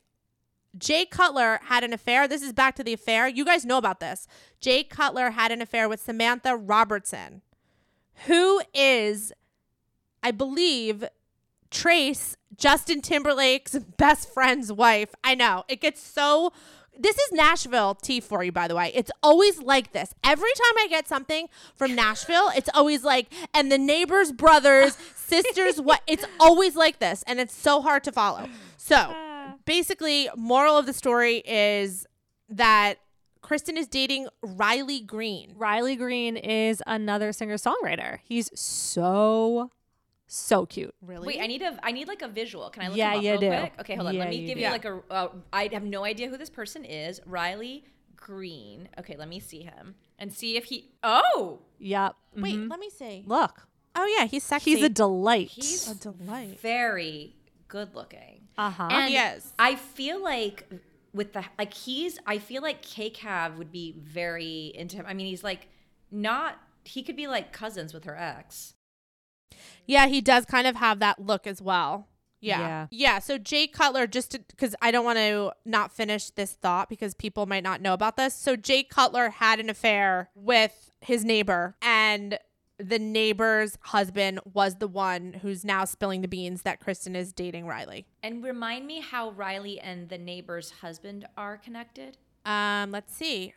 Jay 0.78 1.04
Cutler 1.04 1.60
had 1.64 1.84
an 1.84 1.92
affair. 1.92 2.28
This 2.28 2.42
is 2.42 2.52
back 2.52 2.76
to 2.76 2.84
the 2.84 2.92
affair. 2.92 3.28
You 3.28 3.44
guys 3.44 3.64
know 3.64 3.76
about 3.78 4.00
this. 4.00 4.26
Jay 4.60 4.84
Cutler 4.84 5.30
had 5.30 5.50
an 5.50 5.60
affair 5.60 5.88
with 5.88 6.00
Samantha 6.00 6.56
Robertson, 6.56 7.42
who 8.26 8.62
is, 8.72 9.32
I 10.22 10.30
believe, 10.30 11.04
Trace, 11.70 12.36
Justin 12.56 13.00
Timberlake's 13.00 13.78
best 13.96 14.32
friend's 14.32 14.72
wife. 14.72 15.14
I 15.24 15.34
know. 15.34 15.64
It 15.68 15.80
gets 15.80 16.02
so 16.02 16.52
this 16.98 17.16
is 17.16 17.32
Nashville 17.32 17.94
tea 17.94 18.20
for 18.20 18.44
you, 18.44 18.52
by 18.52 18.68
the 18.68 18.74
way. 18.74 18.92
It's 18.94 19.10
always 19.22 19.58
like 19.62 19.92
this. 19.92 20.12
Every 20.22 20.50
time 20.50 20.74
I 20.78 20.86
get 20.88 21.08
something 21.08 21.48
from 21.74 21.94
Nashville, 21.94 22.50
it's 22.54 22.68
always 22.74 23.04
like, 23.04 23.32
and 23.54 23.72
the 23.72 23.78
neighbor's 23.78 24.32
brothers, 24.32 24.98
sisters, 25.16 25.80
what? 25.80 26.02
It's 26.06 26.24
always 26.38 26.76
like 26.76 26.98
this, 26.98 27.24
and 27.26 27.40
it's 27.40 27.54
so 27.54 27.80
hard 27.80 28.04
to 28.04 28.12
follow. 28.12 28.48
So, 28.76 28.96
ah. 28.98 29.54
basically, 29.64 30.28
moral 30.36 30.76
of 30.76 30.84
the 30.84 30.92
story 30.92 31.38
is 31.46 32.06
that 32.50 32.98
Kristen 33.40 33.78
is 33.78 33.86
dating 33.86 34.28
Riley 34.42 35.00
Green. 35.00 35.54
Riley 35.56 35.96
Green 35.96 36.36
is 36.36 36.82
another 36.86 37.32
singer 37.32 37.56
songwriter. 37.56 38.18
He's 38.24 38.50
so 38.58 39.70
so 40.32 40.64
cute. 40.66 40.94
Really? 41.02 41.26
Wait, 41.26 41.40
I 41.40 41.46
need 41.46 41.62
a 41.62 41.78
I 41.82 41.92
need 41.92 42.08
like 42.08 42.22
a 42.22 42.28
visual. 42.28 42.70
Can 42.70 42.82
I 42.84 42.88
look 42.88 42.96
Yeah, 42.96 43.12
him 43.12 43.18
up 43.18 43.24
you 43.24 43.30
real 43.32 43.40
do. 43.40 43.48
quick? 43.48 43.72
Okay, 43.80 43.94
hold 43.96 44.08
on. 44.08 44.14
Yeah, 44.14 44.20
let 44.20 44.30
me 44.30 44.36
you 44.36 44.46
give 44.46 44.58
do. 44.58 44.64
you 44.64 44.70
like 44.70 44.84
a. 44.84 45.00
Uh, 45.10 45.28
I 45.52 45.68
have 45.72 45.82
no 45.82 46.04
idea 46.04 46.28
who 46.28 46.36
this 46.36 46.50
person 46.50 46.84
is. 46.84 47.20
Riley 47.26 47.84
Green. 48.16 48.88
Okay, 48.98 49.16
let 49.16 49.28
me 49.28 49.40
see 49.40 49.62
him 49.62 49.94
and 50.18 50.32
see 50.32 50.56
if 50.56 50.64
he. 50.66 50.90
Oh, 51.02 51.60
Yep. 51.78 52.14
Wait, 52.36 52.54
Mhm. 52.56 52.70
let 52.70 52.78
me 52.78 52.90
see. 52.90 53.24
Look, 53.26 53.66
Oh 53.96 54.06
yeah, 54.18 54.26
he's 54.26 54.44
sexy. 54.44 54.74
he's 54.74 54.82
a 54.84 54.88
delight. 54.88 55.48
he's 55.48 55.90
a 55.90 55.94
delight. 55.94 56.60
very 56.60 57.34
good 57.68 57.94
looking. 57.94 58.42
uh 58.58 58.70
huh. 58.70 58.88
And 58.90 59.08
He 59.10 59.16
is. 59.16 59.52
I 59.58 59.74
feel 59.76 60.22
like 60.22 60.68
with 61.12 61.32
the 61.32 61.44
like 61.58 61.74
he's. 61.74 62.18
I 62.26 62.38
feel 62.38 62.62
like 62.62 62.82
K 62.82 63.10
Cav 63.10 63.56
would 63.56 63.72
be 63.72 63.96
very 63.98 64.72
into 64.76 64.96
him. 64.96 65.06
I 65.08 65.14
mean, 65.14 65.26
he's 65.26 65.42
like 65.42 65.66
not. 66.10 66.58
He 66.84 67.02
could 67.02 67.16
be 67.16 67.26
like 67.26 67.52
cousins 67.52 67.92
with 67.92 68.04
her 68.04 68.16
ex. 68.16 68.74
Yeah, 69.86 70.06
he 70.06 70.20
does 70.20 70.44
kind 70.44 70.66
of 70.66 70.76
have 70.76 70.98
that 71.00 71.24
look 71.24 71.46
as 71.46 71.61
well. 71.61 72.06
Yeah. 72.40 72.61
Yeah. 72.61 72.86
Yeah. 72.90 73.18
So 73.18 73.38
Jay 73.38 73.66
Cutler, 73.66 74.06
just 74.06 74.36
because 74.48 74.74
I 74.80 74.90
don't 74.90 75.04
want 75.04 75.18
to 75.18 75.52
not 75.64 75.92
finish 75.92 76.30
this 76.30 76.52
thought 76.52 76.88
because 76.88 77.14
people 77.14 77.46
might 77.46 77.62
not 77.62 77.82
know 77.82 77.92
about 77.92 78.16
this. 78.16 78.34
So 78.34 78.56
Jay 78.56 78.82
Cutler 78.82 79.30
had 79.30 79.61
an 79.61 79.68
affair 79.68 80.30
with 80.34 80.90
his 81.00 81.24
neighbor, 81.24 81.76
and 81.82 82.38
the 82.78 82.98
neighbor's 82.98 83.76
husband 83.82 84.40
was 84.50 84.76
the 84.76 84.88
one 84.88 85.34
who's 85.42 85.64
now 85.64 85.84
spilling 85.84 86.22
the 86.22 86.28
beans 86.28 86.62
that 86.62 86.80
Kristen 86.80 87.14
is 87.14 87.32
dating 87.32 87.66
Riley. 87.66 88.06
And 88.22 88.42
remind 88.42 88.86
me 88.86 89.00
how 89.00 89.30
Riley 89.32 89.78
and 89.78 90.08
the 90.08 90.18
neighbor's 90.18 90.70
husband 90.70 91.26
are 91.36 91.58
connected. 91.58 92.16
Um, 92.46 92.90
let's 92.90 93.14
see. 93.14 93.54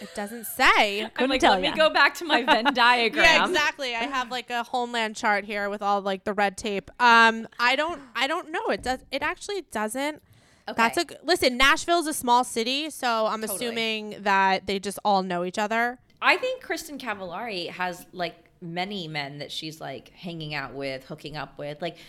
It 0.00 0.08
doesn't 0.14 0.46
say. 0.46 1.02
I'm 1.04 1.10
Couldn't 1.10 1.30
like, 1.30 1.40
tell 1.40 1.52
let 1.52 1.62
ya. 1.64 1.70
me 1.70 1.76
go 1.76 1.90
back 1.90 2.14
to 2.14 2.24
my 2.24 2.42
Venn 2.44 2.64
diagram. 2.74 3.24
Yeah, 3.24 3.46
exactly. 3.46 3.94
I 3.94 4.04
have 4.04 4.30
like 4.30 4.50
a 4.50 4.62
homeland 4.64 5.16
chart 5.16 5.44
here 5.44 5.68
with 5.70 5.82
all 5.82 6.00
like 6.00 6.24
the 6.24 6.32
red 6.32 6.56
tape. 6.56 6.90
Um, 7.00 7.46
I 7.58 7.76
don't, 7.76 8.00
I 8.16 8.26
don't 8.26 8.50
know. 8.50 8.66
It 8.68 8.82
does. 8.82 9.00
It 9.10 9.22
actually 9.22 9.62
doesn't. 9.70 10.22
Okay. 10.68 10.76
That's 10.76 10.96
a 10.96 11.00
Okay. 11.02 11.14
g- 11.14 11.20
listen. 11.24 11.56
Nashville's 11.56 12.06
a 12.06 12.14
small 12.14 12.44
city, 12.44 12.88
so 12.90 13.26
I'm 13.26 13.40
Totally. 13.40 13.56
assuming 13.56 14.16
that 14.22 14.66
they 14.66 14.78
just 14.78 14.98
all 15.04 15.22
know 15.22 15.44
each 15.44 15.58
other. 15.58 15.98
I 16.20 16.36
think 16.36 16.62
Kristen 16.62 16.98
Cavallari 16.98 17.68
has 17.70 18.06
like 18.12 18.36
many 18.60 19.08
men 19.08 19.38
that 19.38 19.50
she's 19.50 19.80
like 19.80 20.10
hanging 20.10 20.54
out 20.54 20.72
with, 20.72 21.04
hooking 21.04 21.36
up 21.36 21.58
with. 21.58 21.82
Like 21.82 21.94
y- 21.94 22.00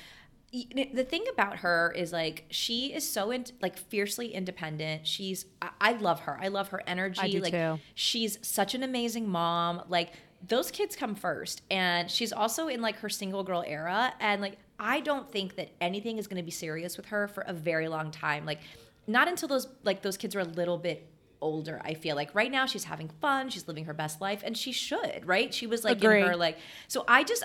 the 0.54 1.04
thing 1.04 1.26
about 1.32 1.58
her 1.58 1.92
is 1.96 2.14
like 2.14 2.46
she 2.50 2.94
is 2.94 3.10
so 3.10 3.32
in, 3.32 3.46
like 3.62 3.76
fiercely 3.78 4.34
independent. 4.34 5.08
She's 5.08 5.46
I, 5.62 5.70
I 5.82 5.92
love 5.94 6.22
her. 6.22 6.38
I 6.40 6.50
love 6.50 6.70
her 6.70 6.84
energy. 6.86 7.32
do 7.32 7.40
like 7.40 7.54
too. 7.54 7.80
she's 7.96 8.38
such 8.44 8.76
an 8.76 8.84
amazing 8.84 9.28
mom. 9.28 9.82
Like 9.88 10.12
those 10.48 10.70
kids 10.70 10.96
come 10.96 11.16
first, 11.16 11.64
and 11.72 12.10
she's 12.10 12.32
also 12.32 12.68
in 12.68 12.82
like 12.82 12.98
her 12.98 13.10
single 13.10 13.44
girl 13.44 13.64
era. 13.66 14.14
And 14.20 14.42
like 14.42 14.60
I 14.80 15.00
don't 15.00 15.32
think 15.32 15.56
that 15.56 15.72
anything 15.82 16.20
is 16.20 16.28
going 16.28 16.38
to 16.38 16.44
be 16.44 16.52
serious 16.52 16.98
with 16.98 17.08
her 17.08 17.28
for 17.28 17.42
a 17.42 17.54
very 17.54 17.88
long 17.88 18.12
time. 18.12 18.46
Like 18.46 18.60
not 19.08 19.28
until 19.28 19.48
those 19.48 19.68
like 19.84 20.04
those 20.04 20.18
kids 20.18 20.36
are 20.36 20.42
a 20.42 20.46
little 20.46 20.78
bit 20.78 21.08
older 21.42 21.82
i 21.84 21.94
feel 21.94 22.16
like 22.16 22.34
right 22.34 22.52
now 22.52 22.66
she's 22.66 22.86
having 22.86 23.10
fun 23.20 23.50
she's 23.50 23.68
living 23.68 23.84
her 23.84 23.94
best 23.94 24.22
life 24.22 24.42
and 24.46 24.58
she 24.58 24.72
should 24.72 25.24
right 25.26 25.54
she 25.54 25.68
was 25.68 25.84
like 25.84 25.98
Agree. 25.98 26.22
in 26.22 26.28
her 26.28 26.38
like 26.38 26.58
so 26.88 27.04
i 27.06 27.22
just 27.22 27.44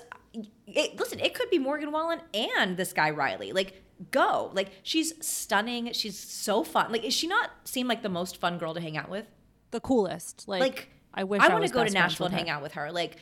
it, 0.66 0.98
listen 0.98 1.18
it 1.20 1.34
could 1.34 1.50
be 1.50 1.58
morgan 1.58 1.90
wallen 1.92 2.20
and 2.34 2.76
this 2.76 2.92
guy 2.92 3.10
riley 3.10 3.52
like 3.52 3.82
go 4.10 4.50
like 4.54 4.70
she's 4.82 5.12
stunning 5.26 5.92
she's 5.92 6.18
so 6.18 6.62
fun 6.62 6.92
like 6.92 7.04
is 7.04 7.12
she 7.12 7.26
not 7.26 7.50
seem 7.64 7.88
like 7.88 8.02
the 8.02 8.08
most 8.08 8.36
fun 8.36 8.58
girl 8.58 8.74
to 8.74 8.80
hang 8.80 8.96
out 8.96 9.08
with 9.08 9.26
the 9.70 9.80
coolest. 9.80 10.46
Like, 10.48 10.60
like 10.60 10.88
I 11.14 11.24
wish 11.24 11.42
I 11.42 11.46
I 11.46 11.52
want 11.52 11.66
to 11.66 11.72
go 11.72 11.84
to 11.84 11.90
Nashville 11.90 12.26
and 12.26 12.34
hang 12.34 12.50
out 12.50 12.62
with 12.62 12.72
her. 12.72 12.90
Like 12.92 13.16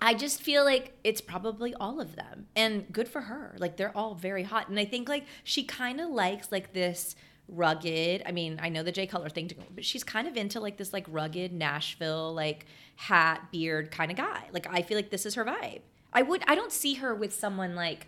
I 0.00 0.14
just 0.14 0.42
feel 0.42 0.64
like 0.64 0.92
it's 1.04 1.20
probably 1.20 1.74
all 1.74 2.00
of 2.00 2.16
them. 2.16 2.46
And 2.56 2.90
good 2.92 3.08
for 3.08 3.22
her. 3.22 3.56
Like 3.58 3.76
they're 3.76 3.96
all 3.96 4.14
very 4.14 4.42
hot. 4.42 4.68
And 4.68 4.78
I 4.78 4.84
think 4.84 5.08
like 5.08 5.24
she 5.44 5.64
kind 5.64 6.00
of 6.00 6.10
likes 6.10 6.50
like 6.50 6.72
this 6.72 7.16
rugged. 7.48 8.22
I 8.26 8.32
mean, 8.32 8.58
I 8.62 8.68
know 8.68 8.82
the 8.82 8.92
Jay 8.92 9.06
Cutler 9.06 9.28
thing 9.28 9.48
to 9.48 9.54
but 9.74 9.84
she's 9.84 10.04
kind 10.04 10.26
of 10.28 10.36
into 10.36 10.60
like 10.60 10.76
this 10.76 10.92
like 10.92 11.06
rugged 11.08 11.52
Nashville 11.52 12.34
like 12.34 12.66
hat, 12.96 13.50
beard 13.52 13.90
kind 13.90 14.10
of 14.10 14.16
guy. 14.16 14.44
Like 14.52 14.66
I 14.70 14.82
feel 14.82 14.96
like 14.96 15.10
this 15.10 15.26
is 15.26 15.34
her 15.34 15.44
vibe. 15.44 15.80
I 16.14 16.22
would 16.22 16.42
I 16.46 16.54
don't 16.54 16.72
see 16.72 16.94
her 16.94 17.14
with 17.14 17.34
someone 17.34 17.74
like 17.74 18.06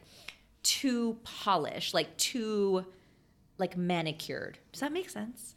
too 0.62 1.18
polished, 1.24 1.94
like 1.94 2.16
too 2.16 2.84
like 3.58 3.76
manicured. 3.76 4.58
Does 4.72 4.80
that 4.80 4.92
make 4.92 5.08
sense? 5.10 5.54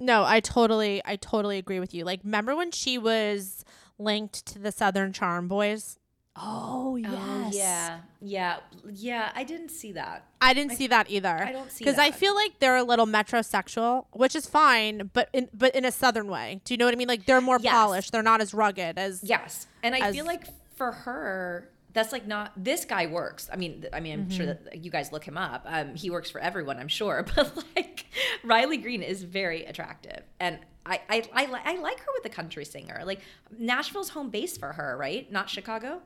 No, 0.00 0.24
I 0.24 0.40
totally, 0.40 1.00
I 1.04 1.14
totally 1.16 1.58
agree 1.58 1.78
with 1.78 1.94
you. 1.94 2.04
Like, 2.04 2.20
remember 2.24 2.56
when 2.56 2.72
she 2.72 2.98
was 2.98 3.64
linked 3.98 4.44
to 4.46 4.58
the 4.58 4.72
Southern 4.72 5.12
Charm 5.12 5.46
Boys? 5.46 5.98
Oh, 6.34 6.94
oh 6.94 6.96
yes. 6.96 7.12
Oh, 7.14 7.50
yeah. 7.52 7.98
Yeah. 8.20 8.56
Yeah. 8.90 9.32
I 9.34 9.44
didn't 9.44 9.68
see 9.68 9.92
that. 9.92 10.24
I 10.40 10.54
didn't 10.54 10.72
see 10.72 10.86
that 10.88 11.08
either. 11.10 11.28
I 11.44 11.52
don't 11.52 11.70
see 11.70 11.84
because 11.84 11.98
I 11.98 12.10
feel 12.10 12.34
like 12.34 12.58
they're 12.58 12.76
a 12.78 12.82
little 12.82 13.06
metrosexual, 13.06 14.06
which 14.12 14.34
is 14.34 14.46
fine, 14.46 15.10
but 15.12 15.28
in 15.34 15.48
but 15.52 15.74
in 15.76 15.84
a 15.84 15.92
southern 15.92 16.28
way. 16.28 16.62
Do 16.64 16.72
you 16.74 16.78
know 16.78 16.86
what 16.86 16.94
I 16.94 16.96
mean? 16.96 17.06
Like 17.08 17.26
they're 17.26 17.42
more 17.42 17.58
Yes. 17.60 17.72
polished. 17.72 18.12
They're 18.12 18.22
not 18.22 18.40
as 18.40 18.54
rugged 18.54 18.98
as 18.98 19.22
Yes. 19.22 19.66
And 19.82 19.94
I 19.94 19.98
As- 20.08 20.14
feel 20.16 20.24
like 20.24 20.44
for 20.74 20.90
her, 20.92 21.68
That's 21.94 22.12
like 22.12 22.26
not 22.26 22.52
this 22.56 22.84
guy 22.84 23.06
works. 23.06 23.50
I 23.52 23.56
mean, 23.56 23.84
I 23.92 24.00
mean, 24.00 24.12
I'm 24.20 24.30
sure 24.30 24.46
that 24.46 24.82
you 24.84 24.90
guys 24.90 25.12
look 25.12 25.24
him 25.24 25.36
up. 25.36 25.64
Um, 25.66 25.94
he 25.94 26.08
works 26.10 26.30
for 26.30 26.40
everyone, 26.40 26.78
I'm 26.78 26.88
sure. 26.88 27.24
But 27.36 27.54
like 27.76 28.06
Riley 28.44 28.78
Green 28.78 29.02
is 29.02 29.22
very 29.22 29.64
attractive, 29.64 30.22
and 30.40 30.58
I 30.86 31.00
I, 31.08 31.22
I, 31.32 31.46
li- 31.46 31.60
I 31.64 31.76
like 31.76 32.00
her 32.00 32.06
with 32.14 32.22
the 32.22 32.28
country 32.30 32.64
singer. 32.64 33.02
Like 33.04 33.20
Nashville's 33.58 34.08
home 34.10 34.30
base 34.30 34.56
for 34.56 34.72
her, 34.72 34.96
right? 34.96 35.30
Not 35.30 35.50
Chicago. 35.50 36.00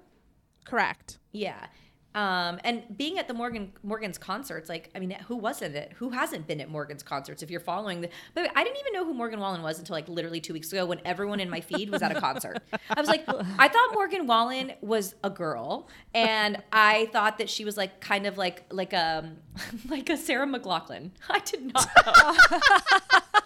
Correct. 0.65 1.19
Yeah. 1.33 1.67
Um, 2.17 2.59
and 2.65 2.83
being 2.97 3.19
at 3.19 3.29
the 3.29 3.35
Morgan 3.35 3.73
Morgan's 3.83 4.17
concerts, 4.17 4.71
like 4.71 4.89
I 4.95 5.01
mean, 5.01 5.11
who 5.29 5.37
wasn't 5.37 5.77
it? 5.77 5.93
Who 5.97 6.09
hasn't 6.09 6.47
been 6.47 6.63
at 6.63 6.71
Morgan's 6.71 7.03
concerts? 7.03 7.43
If 7.43 7.51
you're 7.51 7.61
following 7.61 8.01
the, 8.01 8.09
but 8.33 8.51
I 8.57 8.65
didn't 8.65 8.79
even 8.81 8.95
know 8.95 9.05
who 9.05 9.13
Morgan 9.13 9.39
Wallen 9.39 9.61
was 9.61 9.79
until 9.79 9.93
like 9.93 10.09
literally 10.09 10.41
two 10.41 10.55
weeks 10.55 10.73
ago 10.73 10.87
when 10.87 10.99
everyone 11.05 11.41
in 11.41 11.51
my 11.51 11.61
feed 11.61 11.91
was 11.91 12.01
at 12.01 12.17
a 12.17 12.19
concert. 12.19 12.63
I 12.89 12.99
was 12.99 13.09
like, 13.09 13.25
I 13.59 13.69
thought 13.69 13.91
Morgan 13.93 14.27
Wallen 14.27 14.73
was 14.81 15.15
a 15.23 15.29
girl, 15.29 15.89
and 16.15 16.63
I 16.73 17.11
thought 17.13 17.37
that 17.37 17.51
she 17.51 17.67
was 17.67 17.77
like 17.77 18.01
kind 18.01 18.27
of 18.27 18.39
like 18.39 18.65
like 18.71 18.95
a 18.95 19.31
like 19.91 20.09
a 20.09 20.17
Sarah 20.17 20.47
McLachlan. 20.47 21.11
I 21.29 21.41
did 21.41 21.71
not 21.75 21.89
know. 22.07 23.41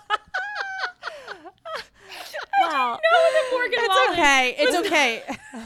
Wow. 2.61 2.93
know 2.93 2.99
that 3.33 3.49
Morgan 3.53 3.79
Wallen. 3.89 4.03
It's 4.03 4.13
okay. 4.13 4.55
It's 4.59 4.77
okay. 4.87 5.23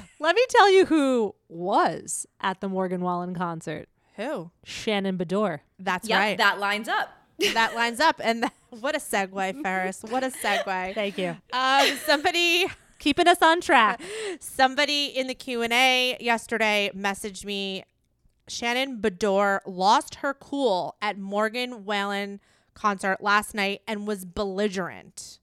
Let 0.20 0.36
me 0.36 0.42
tell 0.48 0.70
you 0.72 0.86
who 0.86 1.34
was 1.48 2.26
at 2.40 2.60
the 2.60 2.68
Morgan 2.68 3.00
Wallen 3.00 3.34
concert. 3.34 3.88
Who? 4.16 4.50
Shannon 4.64 5.18
Beador. 5.18 5.60
That's 5.78 6.08
Yep, 6.08 6.18
right. 6.18 6.38
that 6.38 6.58
lines 6.60 6.88
up. 6.88 7.10
that 7.54 7.74
lines 7.74 8.00
up. 8.00 8.20
And 8.22 8.42
th- 8.42 8.52
what 8.80 8.94
a 8.94 8.98
segue, 9.00 9.62
Ferris. 9.62 10.02
What 10.08 10.22
a 10.22 10.28
segue. 10.30 10.94
Thank 10.94 11.18
you. 11.18 11.36
Um, 11.52 11.86
somebody 12.04 12.66
Keeping 13.00 13.26
us 13.28 13.42
on 13.42 13.60
track. 13.60 14.00
somebody 14.40 15.06
in 15.06 15.26
the 15.26 15.34
Q&A 15.34 16.16
yesterday 16.20 16.90
messaged 16.96 17.44
me 17.44 17.84
Shannon 18.48 19.00
Beador 19.00 19.60
lost 19.66 20.16
her 20.16 20.32
cool 20.34 20.96
at 21.02 21.18
Morgan 21.18 21.84
Wallen 21.84 22.40
concert 22.74 23.22
last 23.22 23.54
night 23.54 23.80
and 23.88 24.06
was 24.06 24.24
belligerent. 24.24 25.38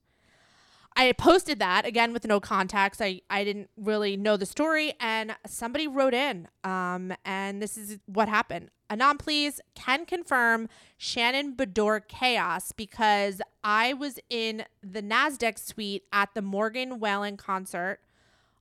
I 1.02 1.14
posted 1.14 1.58
that 1.58 1.88
again 1.88 2.14
with 2.14 2.28
no 2.28 2.40
context. 2.40 3.02
I, 3.02 3.22
I 3.28 3.44
didn't 3.44 3.72
really 3.76 4.16
know 4.16 4.38
the 4.38 4.46
story, 4.46 4.94
and 5.00 5.36
somebody 5.48 5.88
wrote 5.88 6.14
in, 6.14 6.48
um, 6.64 7.12
and 7.26 7.60
this 7.60 7.76
is 7.76 7.98
what 8.06 8.30
happened. 8.30 8.70
Anon, 8.88 9.18
please 9.18 9.60
can 9.74 10.06
confirm 10.06 10.70
Shannon 11.00 11.56
Beador 11.56 12.08
chaos 12.08 12.72
because 12.72 13.42
I 13.64 13.94
was 13.94 14.20
in 14.30 14.66
the 14.84 15.02
Nasdaq 15.02 15.58
suite 15.58 16.04
at 16.14 16.36
the 16.36 16.42
Morgan 16.44 17.00
Wallen 17.00 17.36
concert 17.36 18.02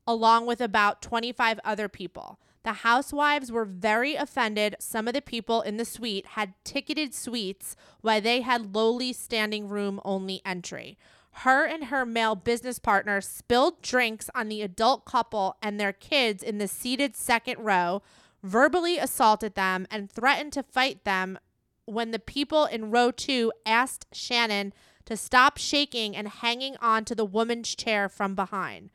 along 0.07 0.47
with 0.47 0.63
about 0.63 1.03
25 1.03 1.61
other 1.63 1.91
people. 1.91 2.41
The 2.63 2.73
housewives 2.73 3.53
were 3.53 3.67
very 3.67 4.15
offended. 4.15 4.77
Some 4.79 5.07
of 5.07 5.13
the 5.13 5.21
people 5.21 5.61
in 5.61 5.77
the 5.77 5.85
suite 5.85 6.29
had 6.29 6.55
ticketed 6.65 7.15
suites 7.15 7.77
while 8.01 8.23
they 8.23 8.41
had 8.41 8.75
lowly 8.75 9.13
standing 9.13 9.69
room 9.69 10.01
only 10.07 10.41
entry. 10.47 10.97
Her 11.33 11.65
and 11.65 11.85
her 11.85 12.05
male 12.05 12.35
business 12.35 12.79
partner 12.79 13.21
spilled 13.21 13.81
drinks 13.83 14.29
on 14.35 14.49
the 14.49 14.63
adult 14.63 15.05
couple 15.05 15.57
and 15.63 15.79
their 15.79 15.93
kids 15.93 16.43
in 16.43 16.59
the 16.59 16.69
seated 16.69 17.17
second 17.17 17.61
row, 17.61 18.03
verbally 18.43 18.99
assaulted 18.99 19.55
them, 19.55 19.87
and 19.91 20.11
threatened 20.11 20.53
to 20.55 20.63
fight 20.63 21.05
them 21.05 21.39
when 21.87 22.11
the 22.11 22.19
people 22.19 22.65
in 22.67 22.91
row 22.91 23.11
two 23.11 23.53
asked 23.65 24.07
Shannon 24.13 24.73
to 25.07 25.17
stop 25.17 25.57
shaking 25.57 26.15
and 26.15 26.29
hanging 26.29 26.77
on 26.81 27.05
to 27.07 27.15
the 27.15 27.25
woman's 27.25 27.75
chair 27.75 28.09
from 28.09 28.35
behind. 28.35 28.91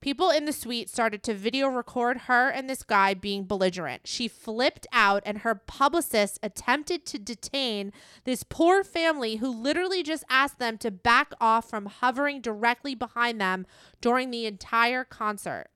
People 0.00 0.30
in 0.30 0.46
the 0.46 0.52
suite 0.52 0.88
started 0.88 1.22
to 1.24 1.34
video 1.34 1.68
record 1.68 2.22
her 2.22 2.48
and 2.48 2.70
this 2.70 2.82
guy 2.82 3.12
being 3.12 3.44
belligerent. 3.44 4.06
She 4.06 4.28
flipped 4.28 4.86
out, 4.92 5.22
and 5.26 5.38
her 5.38 5.54
publicist 5.54 6.38
attempted 6.42 7.04
to 7.06 7.18
detain 7.18 7.92
this 8.24 8.42
poor 8.42 8.82
family 8.82 9.36
who 9.36 9.50
literally 9.50 10.02
just 10.02 10.24
asked 10.30 10.58
them 10.58 10.78
to 10.78 10.90
back 10.90 11.32
off 11.38 11.68
from 11.68 11.84
hovering 11.84 12.40
directly 12.40 12.94
behind 12.94 13.38
them 13.38 13.66
during 14.00 14.30
the 14.30 14.46
entire 14.46 15.04
concert. 15.04 15.66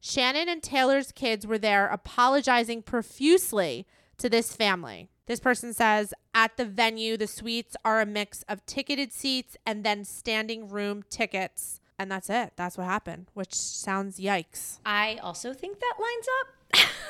Shannon 0.00 0.48
and 0.48 0.62
Taylor's 0.62 1.12
kids 1.12 1.46
were 1.46 1.58
there 1.58 1.88
apologizing 1.88 2.82
profusely 2.82 3.86
to 4.16 4.30
this 4.30 4.56
family. 4.56 5.10
This 5.26 5.40
person 5.40 5.74
says 5.74 6.14
at 6.32 6.56
the 6.56 6.64
venue, 6.64 7.18
the 7.18 7.26
suites 7.26 7.76
are 7.84 8.00
a 8.00 8.06
mix 8.06 8.42
of 8.48 8.64
ticketed 8.64 9.12
seats 9.12 9.56
and 9.66 9.84
then 9.84 10.04
standing 10.04 10.68
room 10.68 11.02
tickets. 11.10 11.80
And 11.98 12.10
that's 12.10 12.28
it. 12.28 12.52
That's 12.56 12.76
what 12.76 12.84
happened, 12.84 13.26
which 13.34 13.54
sounds 13.54 14.18
yikes. 14.18 14.78
I 14.84 15.18
also 15.22 15.54
think 15.54 15.78
that 15.80 15.94
lines 15.98 16.26
up. 16.40 16.88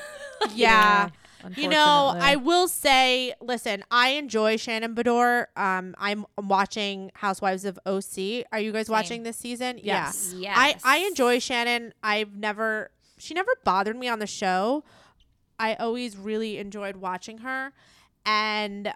Yeah. 0.55 1.09
You 1.57 1.69
know. 1.69 2.15
I 2.17 2.37
will 2.37 2.69
say, 2.69 3.35
listen, 3.41 3.85
I 3.91 4.11
enjoy 4.11 4.57
Shannon 4.57 4.95
Beador. 4.95 5.47
Um, 5.57 5.95
I'm 5.99 6.27
watching 6.37 7.11
Housewives 7.15 7.65
of 7.65 7.79
OC. 7.87 8.45
Are 8.53 8.61
you 8.61 8.73
guys 8.73 8.89
watching 8.89 9.23
this 9.23 9.37
season? 9.37 9.79
Yes. 9.83 10.35
Yeah. 10.37 10.55
I, 10.57 10.77
I 10.85 10.99
enjoy 10.99 11.39
Shannon. 11.39 11.95
I've 12.03 12.37
never, 12.37 12.91
she 13.19 13.35
never 13.35 13.53
bothered 13.65 13.97
me 13.97 14.09
on 14.09 14.19
the 14.19 14.27
show. 14.27 14.85
I 15.59 15.75
always 15.75 16.17
really 16.17 16.59
enjoyed 16.59 16.97
watching 16.97 17.39
her. 17.39 17.73
And 18.25 18.93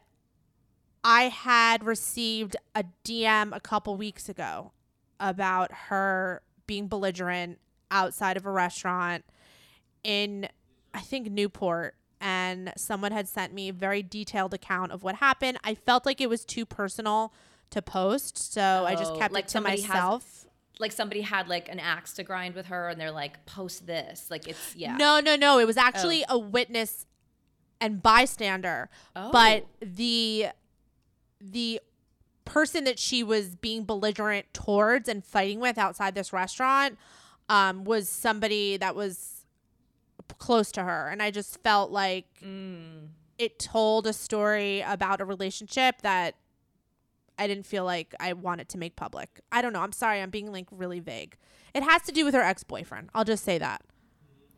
I 1.05 1.25
had 1.25 1.85
received 1.85 2.57
a 2.75 2.85
DM 3.05 3.55
a 3.57 3.61
couple 3.61 3.97
weeks 3.97 4.29
ago 4.29 4.73
about 5.21 5.71
her 5.89 6.43
being 6.67 6.89
belligerent 6.89 7.59
outside 7.93 8.37
of 8.37 8.45
a 8.47 8.51
restaurant 8.51 9.25
in, 10.03 10.49
I 10.95 11.01
think, 11.01 11.31
Newport. 11.31 11.95
And 12.21 12.73
someone 12.77 13.13
had 13.13 13.29
sent 13.29 13.55
me 13.55 13.69
a 13.69 13.73
very 13.73 14.03
detailed 14.03 14.53
account 14.53 14.93
of 14.93 15.03
what 15.03 15.17
happened. 15.17 15.59
I 15.65 15.75
felt 15.75 16.05
like 16.05 16.21
it 16.21 16.29
was 16.29 16.45
too 16.45 16.67
personal 16.67 17.33
to 17.71 17.81
post. 17.81 18.37
So 18.53 18.85
I 18.87 18.95
just 18.95 19.13
Oh, 19.13 19.19
kept 19.19 19.33
like 19.33 19.45
it 19.45 19.49
to 19.49 19.53
somebody 19.53 19.81
has- 19.83 19.89
myself. 19.89 20.47
like 20.79 20.93
somebody 20.93 21.21
had 21.23 21.49
like 21.49 21.69
an 21.69 21.79
axe 21.79 22.13
to 22.15 22.23
grind 22.25 22.55
with 22.55 22.67
her 22.67 22.89
and 22.89 23.01
they're 23.01 23.11
like 23.11 23.45
post 23.47 23.87
this 23.87 24.31
like 24.31 24.49
it's 24.49 24.75
yeah 24.75 24.97
No, 24.97 25.21
no, 25.21 25.37
no. 25.37 25.59
It 25.59 25.67
was 25.67 25.77
actually 25.77 26.25
oh. 26.29 26.37
a 26.37 26.39
witness 26.39 27.07
and 27.81 28.03
bystander. 28.03 28.91
But 29.15 29.65
Oh. 29.65 29.69
the 29.83 30.47
the 31.41 31.81
person 32.51 32.85
that 32.85 32.99
she 32.99 33.23
was 33.23 33.55
being 33.55 33.85
belligerent 33.85 34.53
towards 34.53 35.09
and 35.09 35.25
fighting 35.25 35.61
with 35.61 35.79
outside 35.79 36.15
this 36.15 36.33
restaurant 36.33 36.99
um, 37.49 37.85
was 37.85 38.09
somebody 38.09 38.77
that 38.77 38.95
was 38.97 39.45
close 40.39 40.73
to 40.73 40.83
her. 40.83 41.09
And 41.09 41.23
I 41.23 41.31
just 41.31 41.63
felt 41.63 41.91
like 41.91 42.27
Mm. 42.45 43.09
it 43.39 43.59
told 43.59 44.07
a 44.07 44.13
story 44.13 44.81
about 44.81 45.21
a 45.21 45.25
relationship 45.25 46.03
that 46.03 46.35
I 47.39 47.47
didn't 47.47 47.67
feel 47.67 47.85
like 47.85 48.15
I 48.21 48.33
wanted 48.35 48.69
to 48.71 48.79
make 48.79 48.97
public. 48.97 49.41
I 49.51 49.63
don't 49.63 49.73
know. 49.73 49.81
I'm 49.81 49.93
sorry. 49.93 50.21
I'm 50.21 50.31
being 50.31 50.53
like 50.53 50.67
really 50.71 51.01
vague. 51.01 51.37
It 51.73 51.83
has 51.83 52.03
to 52.03 52.13
do 52.13 52.25
with 52.25 52.35
her 52.35 52.43
ex 52.43 52.65
boyfriend. 52.65 53.11
I'll 53.15 53.25
just 53.25 53.45
say 53.45 53.59
that. 53.59 53.83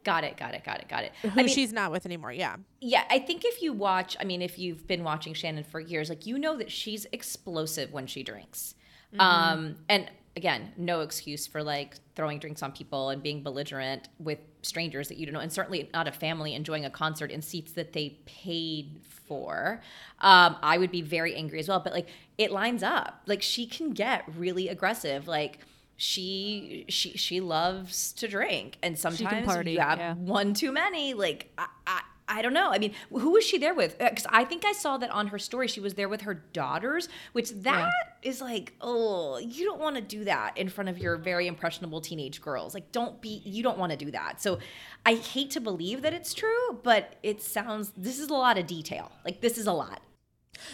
Got 0.05 0.25
it 0.25 0.37
got 0.37 0.55
it 0.55 0.65
got 0.65 0.81
it 0.81 0.89
got 0.89 1.05
it 1.05 1.13
Who 1.23 1.31
i 1.31 1.35
mean 1.35 1.49
she's 1.49 1.73
not 1.73 1.91
with 1.93 2.07
anymore. 2.07 2.33
Yeah. 2.33 2.57
yeah 2.81 3.05
i 3.11 3.19
think 3.19 3.45
if 3.45 3.63
you 3.63 3.73
watch 3.73 4.17
i 4.21 4.25
mean 4.25 4.43
if 4.43 4.59
you've 4.59 4.87
been 4.87 5.05
watching 5.05 5.35
shannon 5.35 5.65
for 5.65 5.81
years 5.81 6.09
like 6.09 6.27
you 6.27 6.39
know 6.39 6.57
that 6.57 6.71
she's 6.71 7.07
explosive 7.13 7.93
when 7.93 8.07
she 8.07 8.23
drinks 8.23 8.75
um 9.19 9.77
and 9.89 10.11
again 10.37 10.73
no 10.79 11.01
excuse 11.03 11.47
for 11.47 11.63
like 11.63 11.97
throwing 12.17 12.39
drinks 12.39 12.63
on 12.63 12.73
people 12.73 13.11
and 13.11 13.23
being 13.23 13.43
belligerent 13.43 14.09
with 14.19 14.39
strangers 14.63 15.09
that 15.09 15.19
you 15.19 15.27
don't 15.27 15.35
know 15.35 15.41
and 15.41 15.53
certainly 15.53 15.91
not 15.93 16.09
a 16.09 16.13
family 16.13 16.55
enjoying 16.55 16.85
a 16.85 16.91
concert 16.91 17.31
in 17.31 17.43
seats 17.43 17.73
that 17.73 17.93
they 17.93 18.19
paid 18.25 19.01
for 19.03 19.83
um 20.21 20.57
i 20.63 20.79
would 20.79 20.91
be 20.91 21.03
very 21.03 21.35
angry 21.35 21.59
as 21.59 21.69
well 21.69 21.81
but 21.81 21.93
like 21.93 22.09
it 22.39 22.51
lines 22.51 22.83
up 22.83 23.21
like 23.27 23.43
she 23.43 23.67
can 23.67 23.91
get 23.91 24.25
really 24.37 24.69
aggressive 24.69 25.29
like 25.29 25.59
she 26.03 26.85
she 26.89 27.17
she 27.17 27.41
loves 27.41 28.13
to 28.13 28.27
drink 28.27 28.77
and 28.83 28.99
sometimes 28.99 29.47
party, 29.47 29.75
you 29.75 29.79
have 29.79 30.01
yeah. 30.01 30.15
one 30.15 30.53
too 30.53 30.73
many 30.73 31.15
like 31.15 31.53
I, 31.57 31.69
I 31.87 32.01
I 32.27 32.41
don't 32.41 32.55
know. 32.55 32.71
I 32.71 32.79
mean, 32.79 32.93
who 33.11 33.33
was 33.33 33.45
she 33.45 33.59
there 33.59 33.75
with? 33.75 34.01
Uh, 34.01 34.09
because 34.09 34.27
I 34.31 34.45
think 34.45 34.65
I 34.65 34.73
saw 34.73 34.97
that 34.97 35.11
on 35.11 35.27
her 35.29 35.39
story. 35.39 35.69
She 35.69 35.81
was 35.81 35.95
there 35.95 36.09
with 36.09 36.23
her 36.23 36.35
daughters, 36.35 37.09
which 37.33 37.51
that 37.51 37.93
is 38.23 38.41
like, 38.41 38.73
oh, 38.81 39.39
you 39.39 39.65
don't 39.65 39.81
want 39.81 39.97
to 39.97 40.03
do 40.03 40.25
that 40.25 40.57
in 40.57 40.69
front 40.71 40.89
of 40.89 40.99
your 40.99 41.17
very 41.19 41.47
impressionable 41.47 42.01
teenage 42.01 42.41
girls. 42.41 42.75
Like, 42.75 42.91
don't 42.91 43.21
be, 43.21 43.43
you 43.45 43.63
don't 43.63 43.77
want 43.77 43.93
to 43.93 43.99
do 43.99 44.11
that. 44.13 44.41
So, 44.41 44.61
I 45.05 45.15
hate 45.15 45.51
to 45.51 45.61
believe 45.61 46.03
that 46.03 46.15
it's 46.15 46.33
true, 46.33 46.81
but 46.83 47.17
it 47.23 47.43
sounds. 47.43 47.93
This 47.97 48.19
is 48.19 48.31
a 48.31 48.35
lot 48.35 48.57
of 48.57 48.67
detail. 48.67 49.13
Like, 49.27 49.41
this 49.41 49.59
is 49.59 49.67
a 49.67 49.73
lot. 49.73 50.01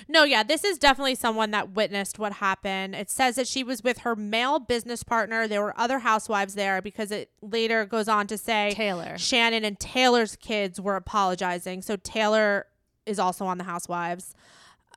No, 0.08 0.24
yeah, 0.24 0.42
this 0.42 0.64
is 0.64 0.78
definitely 0.78 1.14
someone 1.14 1.50
that 1.52 1.70
witnessed 1.70 2.18
what 2.18 2.34
happened. 2.34 2.94
It 2.94 3.10
says 3.10 3.36
that 3.36 3.46
she 3.46 3.62
was 3.62 3.82
with 3.82 3.98
her 3.98 4.14
male 4.16 4.58
business 4.58 5.02
partner. 5.02 5.46
There 5.46 5.62
were 5.62 5.78
other 5.78 6.00
housewives 6.00 6.54
there 6.54 6.80
because 6.82 7.10
it 7.10 7.30
later 7.42 7.84
goes 7.84 8.08
on 8.08 8.26
to 8.28 8.38
say 8.38 8.72
Taylor. 8.74 9.16
Shannon 9.18 9.64
and 9.64 9.78
Taylor's 9.78 10.36
kids 10.36 10.80
were 10.80 10.96
apologizing. 10.96 11.82
So 11.82 11.96
Taylor 11.96 12.66
is 13.06 13.18
also 13.18 13.46
on 13.46 13.58
the 13.58 13.64
housewives. 13.64 14.34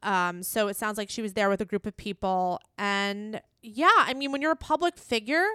Um, 0.03 0.43
so 0.43 0.67
it 0.67 0.75
sounds 0.75 0.97
like 0.97 1.09
she 1.09 1.21
was 1.21 1.33
there 1.33 1.49
with 1.49 1.61
a 1.61 1.65
group 1.65 1.85
of 1.85 1.95
people. 1.95 2.59
And 2.77 3.41
yeah, 3.61 3.89
I 3.97 4.13
mean, 4.13 4.31
when 4.31 4.41
you're 4.41 4.51
a 4.51 4.55
public 4.55 4.97
figure, 4.97 5.45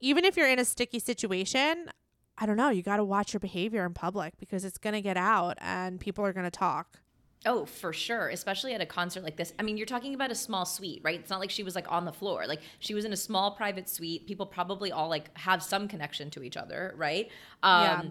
even 0.00 0.24
if 0.24 0.36
you're 0.36 0.48
in 0.48 0.58
a 0.58 0.64
sticky 0.64 0.98
situation, 0.98 1.90
I 2.36 2.46
don't 2.46 2.56
know, 2.56 2.70
you 2.70 2.82
got 2.82 2.96
to 2.96 3.04
watch 3.04 3.32
your 3.32 3.40
behavior 3.40 3.86
in 3.86 3.94
public 3.94 4.36
because 4.38 4.64
it's 4.64 4.78
going 4.78 4.94
to 4.94 5.00
get 5.00 5.16
out 5.16 5.56
and 5.60 6.00
people 6.00 6.24
are 6.24 6.32
going 6.32 6.44
to 6.44 6.50
talk. 6.50 7.00
Oh, 7.46 7.66
for 7.66 7.92
sure. 7.92 8.28
Especially 8.28 8.72
at 8.72 8.80
a 8.80 8.86
concert 8.86 9.22
like 9.22 9.36
this. 9.36 9.52
I 9.58 9.62
mean, 9.62 9.76
you're 9.76 9.86
talking 9.86 10.14
about 10.14 10.30
a 10.30 10.34
small 10.34 10.64
suite, 10.64 11.02
right? 11.04 11.20
It's 11.20 11.30
not 11.30 11.40
like 11.40 11.50
she 11.50 11.62
was 11.62 11.74
like 11.74 11.90
on 11.92 12.04
the 12.06 12.12
floor. 12.12 12.46
Like 12.46 12.60
she 12.78 12.94
was 12.94 13.04
in 13.04 13.12
a 13.12 13.16
small 13.16 13.50
private 13.52 13.88
suite. 13.88 14.26
People 14.26 14.46
probably 14.46 14.90
all 14.92 15.08
like 15.08 15.36
have 15.38 15.62
some 15.62 15.86
connection 15.86 16.30
to 16.30 16.42
each 16.42 16.56
other, 16.56 16.94
right? 16.96 17.28
Um, 17.62 17.80
Yeah. 17.82 18.02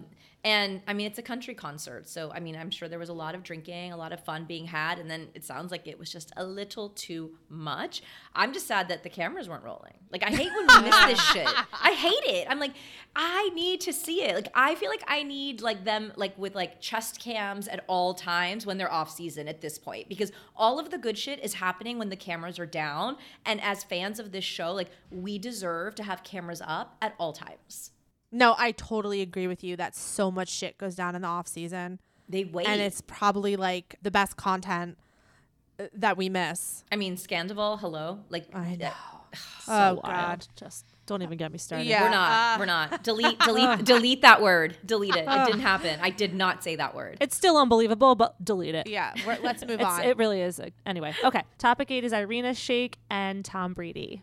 And 0.44 0.82
I 0.86 0.92
mean, 0.92 1.06
it's 1.06 1.18
a 1.18 1.22
country 1.22 1.54
concert. 1.54 2.06
So, 2.06 2.30
I 2.30 2.38
mean, 2.38 2.54
I'm 2.54 2.70
sure 2.70 2.86
there 2.86 2.98
was 2.98 3.08
a 3.08 3.14
lot 3.14 3.34
of 3.34 3.42
drinking, 3.42 3.92
a 3.92 3.96
lot 3.96 4.12
of 4.12 4.22
fun 4.22 4.44
being 4.44 4.66
had. 4.66 4.98
And 4.98 5.10
then 5.10 5.28
it 5.34 5.42
sounds 5.42 5.70
like 5.70 5.88
it 5.88 5.98
was 5.98 6.12
just 6.12 6.32
a 6.36 6.44
little 6.44 6.90
too 6.90 7.30
much. 7.48 8.02
I'm 8.36 8.52
just 8.52 8.66
sad 8.66 8.88
that 8.88 9.02
the 9.02 9.08
cameras 9.08 9.48
weren't 9.48 9.64
rolling. 9.64 9.94
Like, 10.12 10.22
I 10.22 10.28
hate 10.28 10.50
when 10.54 10.66
we 10.66 10.90
miss 10.90 11.04
this 11.06 11.20
shit. 11.32 11.48
I 11.48 11.92
hate 11.92 12.30
it. 12.30 12.46
I'm 12.50 12.60
like, 12.60 12.74
I 13.16 13.48
need 13.54 13.80
to 13.82 13.92
see 13.94 14.22
it. 14.22 14.34
Like, 14.34 14.48
I 14.54 14.74
feel 14.74 14.90
like 14.90 15.02
I 15.08 15.22
need 15.22 15.62
like 15.62 15.82
them, 15.84 16.12
like 16.16 16.36
with 16.36 16.54
like 16.54 16.78
chest 16.78 17.20
cams 17.20 17.66
at 17.66 17.82
all 17.86 18.12
times 18.12 18.66
when 18.66 18.76
they're 18.76 18.92
off 18.92 19.10
season 19.10 19.48
at 19.48 19.62
this 19.62 19.78
point. 19.78 20.10
Because 20.10 20.30
all 20.54 20.78
of 20.78 20.90
the 20.90 20.98
good 20.98 21.16
shit 21.16 21.42
is 21.42 21.54
happening 21.54 21.98
when 21.98 22.10
the 22.10 22.16
cameras 22.16 22.58
are 22.58 22.66
down. 22.66 23.16
And 23.46 23.62
as 23.62 23.82
fans 23.82 24.18
of 24.18 24.30
this 24.30 24.44
show, 24.44 24.72
like, 24.72 24.90
we 25.10 25.38
deserve 25.38 25.94
to 25.94 26.02
have 26.02 26.22
cameras 26.22 26.60
up 26.62 26.98
at 27.00 27.14
all 27.18 27.32
times. 27.32 27.92
No, 28.36 28.54
I 28.58 28.72
totally 28.72 29.20
agree 29.20 29.46
with 29.46 29.62
you 29.62 29.76
that 29.76 29.94
so 29.94 30.30
much 30.30 30.48
shit 30.48 30.76
goes 30.76 30.96
down 30.96 31.14
in 31.14 31.22
the 31.22 31.28
off 31.28 31.46
season 31.46 32.00
They 32.28 32.42
wait. 32.44 32.66
and 32.66 32.80
it's 32.80 33.00
probably 33.00 33.54
like 33.54 33.94
the 34.02 34.10
best 34.10 34.36
content 34.36 34.98
uh, 35.78 35.84
that 35.94 36.16
we 36.16 36.28
miss. 36.28 36.82
I 36.90 36.96
mean, 36.96 37.14
Scandoval, 37.16 37.78
hello. 37.78 38.18
Like, 38.30 38.46
I 38.54 38.74
know. 38.74 38.90
So 39.64 39.72
oh 39.72 39.94
wild. 39.94 40.02
god. 40.04 40.46
Just 40.56 40.84
don't 41.06 41.22
even 41.22 41.36
get 41.38 41.50
me 41.52 41.58
started. 41.58 41.86
Yeah. 41.86 42.02
we're 42.02 42.10
not. 42.10 42.30
uh, 42.30 42.58
we're 42.60 42.66
not. 42.66 43.02
Delete, 43.04 43.38
delete, 43.40 43.84
delete 43.84 44.22
that 44.22 44.40
word. 44.42 44.76
Delete 44.84 45.16
it. 45.16 45.26
It 45.28 45.46
didn't 45.46 45.60
happen. 45.60 45.98
I 46.02 46.10
did 46.10 46.34
not 46.34 46.62
say 46.62 46.76
that 46.76 46.94
word. 46.94 47.18
It's 47.20 47.36
still 47.36 47.56
unbelievable, 47.56 48.14
but 48.14 48.42
delete 48.44 48.74
it. 48.74 48.86
Yeah, 48.86 49.12
we're, 49.26 49.38
let's 49.42 49.64
move 49.66 49.80
on. 49.80 50.02
it 50.02 50.16
really 50.16 50.40
is. 50.40 50.60
uh, 50.60 50.70
Anyway, 50.86 51.14
okay. 51.24 51.42
Topic 51.58 51.90
eight 51.90 52.04
is 52.04 52.12
Irina 52.12 52.50
Shayk 52.50 52.94
and 53.10 53.44
Tom 53.44 53.74
Brady. 53.74 54.22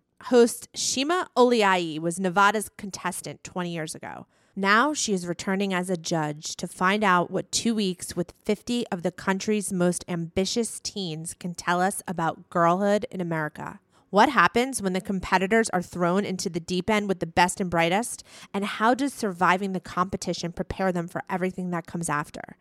Host 0.25 0.69
Shima 0.75 1.29
Oliai 1.35 1.99
was 1.99 2.19
Nevada's 2.19 2.69
contestant 2.77 3.43
20 3.43 3.73
years 3.73 3.95
ago. 3.95 4.27
Now 4.55 4.93
she 4.93 5.13
is 5.13 5.25
returning 5.25 5.73
as 5.73 5.89
a 5.89 5.97
judge 5.97 6.55
to 6.57 6.67
find 6.67 7.03
out 7.03 7.31
what 7.31 7.51
two 7.51 7.73
weeks 7.73 8.15
with 8.15 8.33
50 8.43 8.85
of 8.91 9.01
the 9.01 9.11
country's 9.11 9.71
most 9.71 10.03
ambitious 10.07 10.79
teens 10.81 11.33
can 11.33 11.55
tell 11.55 11.81
us 11.81 12.03
about 12.07 12.49
girlhood 12.49 13.05
in 13.09 13.21
America. 13.21 13.79
What 14.09 14.29
happens 14.29 14.81
when 14.81 14.91
the 14.91 14.99
competitors 14.99 15.69
are 15.69 15.81
thrown 15.81 16.25
into 16.25 16.49
the 16.49 16.59
deep 16.59 16.89
end 16.89 17.07
with 17.07 17.21
the 17.21 17.25
best 17.25 17.61
and 17.61 17.69
brightest? 17.69 18.25
And 18.53 18.65
how 18.65 18.93
does 18.93 19.13
surviving 19.13 19.71
the 19.71 19.79
competition 19.79 20.51
prepare 20.51 20.91
them 20.91 21.07
for 21.07 21.23
everything 21.29 21.71
that 21.71 21.87
comes 21.87 22.09
after? 22.09 22.57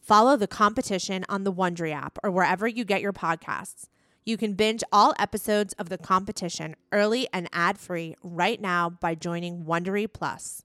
Follow 0.00 0.36
the 0.36 0.46
competition 0.46 1.24
on 1.28 1.44
the 1.44 1.52
Wondery 1.52 1.92
app 1.92 2.18
or 2.24 2.30
wherever 2.30 2.66
you 2.66 2.84
get 2.84 3.02
your 3.02 3.12
podcasts. 3.12 3.88
You 4.28 4.36
can 4.36 4.54
binge 4.54 4.82
all 4.90 5.14
episodes 5.20 5.72
of 5.74 5.88
the 5.88 5.96
competition 5.96 6.74
early 6.90 7.28
and 7.32 7.48
ad-free 7.52 8.16
right 8.24 8.60
now 8.60 8.90
by 8.90 9.14
joining 9.14 9.62
Wondery 9.62 10.12
Plus. 10.12 10.64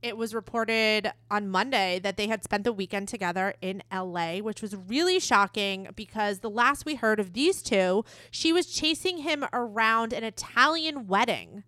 It 0.00 0.16
was 0.16 0.32
reported 0.32 1.10
on 1.28 1.48
Monday 1.48 1.98
that 2.04 2.16
they 2.16 2.28
had 2.28 2.44
spent 2.44 2.62
the 2.62 2.72
weekend 2.72 3.08
together 3.08 3.54
in 3.60 3.82
LA, 3.92 4.36
which 4.38 4.62
was 4.62 4.76
really 4.76 5.18
shocking 5.18 5.88
because 5.96 6.38
the 6.38 6.50
last 6.50 6.86
we 6.86 6.94
heard 6.94 7.18
of 7.18 7.32
these 7.32 7.62
two, 7.62 8.04
she 8.30 8.52
was 8.52 8.66
chasing 8.66 9.18
him 9.18 9.44
around 9.52 10.12
an 10.12 10.22
Italian 10.22 11.08
wedding. 11.08 11.64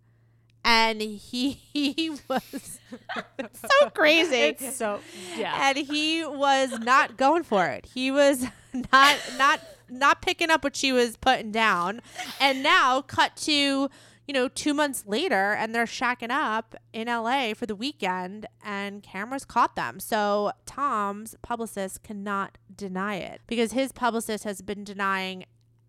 And 0.65 0.99
he, 0.99 1.51
he 1.73 2.11
was 2.27 2.79
so 3.53 3.89
crazy. 3.91 4.57
So 4.75 4.99
yeah. 5.37 5.69
and 5.69 5.77
he 5.77 6.25
was 6.25 6.79
not 6.79 7.17
going 7.17 7.43
for 7.43 7.65
it. 7.67 7.85
He 7.85 8.11
was 8.11 8.45
not 8.91 9.17
not 9.37 9.61
not 9.87 10.21
picking 10.21 10.49
up 10.49 10.63
what 10.63 10.75
she 10.75 10.91
was 10.91 11.15
putting 11.15 11.51
down. 11.51 12.01
And 12.41 12.63
now 12.63 13.01
cut 13.01 13.35
to, 13.37 13.51
you 13.51 14.33
know, 14.33 14.47
2 14.47 14.73
months 14.73 15.03
later 15.05 15.53
and 15.53 15.73
they're 15.73 15.85
shacking 15.85 16.31
up 16.31 16.75
in 16.91 17.07
LA 17.07 17.53
for 17.53 17.67
the 17.67 17.75
weekend 17.75 18.47
and 18.63 19.03
cameras 19.03 19.45
caught 19.45 19.75
them. 19.75 19.99
So 19.99 20.51
Tom's 20.65 21.35
publicist 21.43 22.03
cannot 22.03 22.57
deny 22.75 23.15
it 23.15 23.41
because 23.47 23.71
his 23.73 23.91
publicist 23.91 24.43
has 24.43 24.61
been 24.61 24.83
denying 24.83 25.45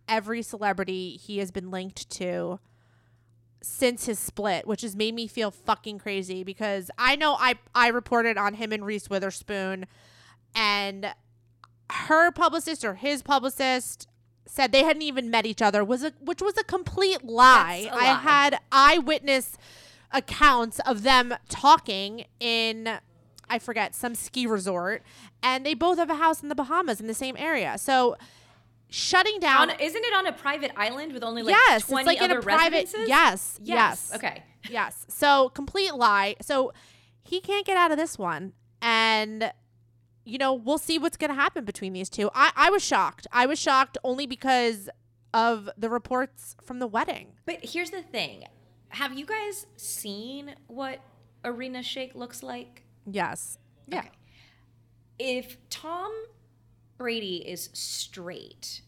every 0.08 0.42
celebrity 0.42 1.16
he 1.16 1.38
has 1.38 1.50
been 1.50 1.70
linked 1.70 2.08
to 2.10 2.60
since 3.66 4.06
his 4.06 4.18
split, 4.18 4.66
which 4.66 4.82
has 4.82 4.94
made 4.94 5.14
me 5.14 5.26
feel 5.26 5.50
fucking 5.50 5.98
crazy 5.98 6.44
because 6.44 6.90
I 6.96 7.16
know 7.16 7.36
I 7.38 7.56
I 7.74 7.88
reported 7.88 8.38
on 8.38 8.54
him 8.54 8.72
and 8.72 8.86
Reese 8.86 9.10
Witherspoon 9.10 9.86
and 10.54 11.12
her 11.90 12.30
publicist 12.30 12.84
or 12.84 12.94
his 12.94 13.22
publicist 13.22 14.08
said 14.46 14.70
they 14.70 14.84
hadn't 14.84 15.02
even 15.02 15.30
met 15.30 15.44
each 15.44 15.60
other 15.60 15.84
was 15.84 16.04
a 16.04 16.12
which 16.20 16.40
was 16.40 16.56
a 16.56 16.64
complete 16.64 17.24
lie. 17.24 17.88
A 17.90 17.94
I 17.94 18.12
lie. 18.12 18.20
had 18.20 18.58
eyewitness 18.70 19.58
accounts 20.12 20.78
of 20.86 21.02
them 21.02 21.34
talking 21.48 22.26
in 22.38 22.98
I 23.50 23.58
forget 23.58 23.94
some 23.94 24.14
ski 24.14 24.46
resort 24.46 25.02
and 25.42 25.66
they 25.66 25.74
both 25.74 25.98
have 25.98 26.10
a 26.10 26.16
house 26.16 26.42
in 26.42 26.48
the 26.48 26.54
Bahamas 26.54 27.00
in 27.00 27.08
the 27.08 27.14
same 27.14 27.36
area. 27.36 27.76
So 27.78 28.16
shutting 28.88 29.40
down 29.40 29.70
On, 29.70 29.80
isn't 29.80 30.04
it 30.04 30.14
on 30.14 30.26
a 30.26 30.32
private 30.32 30.72
island 30.76 31.12
with 31.12 31.22
only 31.22 31.42
like 31.42 31.54
yes, 31.68 31.86
20 31.86 32.00
it's 32.02 32.06
like 32.06 32.18
in 32.18 32.30
other 32.30 32.40
a 32.40 32.42
private 32.42 32.84
residences? 32.84 33.08
yes, 33.08 33.60
yes. 33.62 34.12
Okay. 34.14 34.42
Yes. 34.70 35.06
So 35.08 35.48
complete 35.50 35.94
lie. 35.94 36.36
So 36.40 36.72
he 37.22 37.40
can't 37.40 37.66
get 37.66 37.76
out 37.76 37.90
of 37.90 37.96
this 37.96 38.18
one. 38.18 38.52
And 38.82 39.52
you 40.24 40.38
know, 40.38 40.54
we'll 40.54 40.78
see 40.78 40.98
what's 40.98 41.16
gonna 41.16 41.34
happen 41.34 41.64
between 41.64 41.92
these 41.92 42.08
two. 42.08 42.30
I, 42.34 42.52
I 42.56 42.70
was 42.70 42.84
shocked. 42.84 43.26
I 43.32 43.46
was 43.46 43.58
shocked 43.58 43.96
only 44.02 44.26
because 44.26 44.88
of 45.32 45.68
the 45.76 45.88
reports 45.88 46.56
from 46.62 46.78
the 46.78 46.86
wedding. 46.86 47.34
But 47.44 47.64
here's 47.64 47.90
the 47.90 48.02
thing. 48.02 48.44
Have 48.90 49.16
you 49.18 49.26
guys 49.26 49.66
seen 49.76 50.54
what 50.66 51.00
Irina 51.44 51.80
Shayk 51.80 52.14
looks 52.14 52.42
like? 52.42 52.84
Yes. 53.04 53.58
Yeah. 53.86 54.00
Okay. 54.00 54.10
If 55.18 55.56
Tom 55.70 56.12
Brady 56.98 57.36
is 57.48 57.70
straight, 57.72 58.82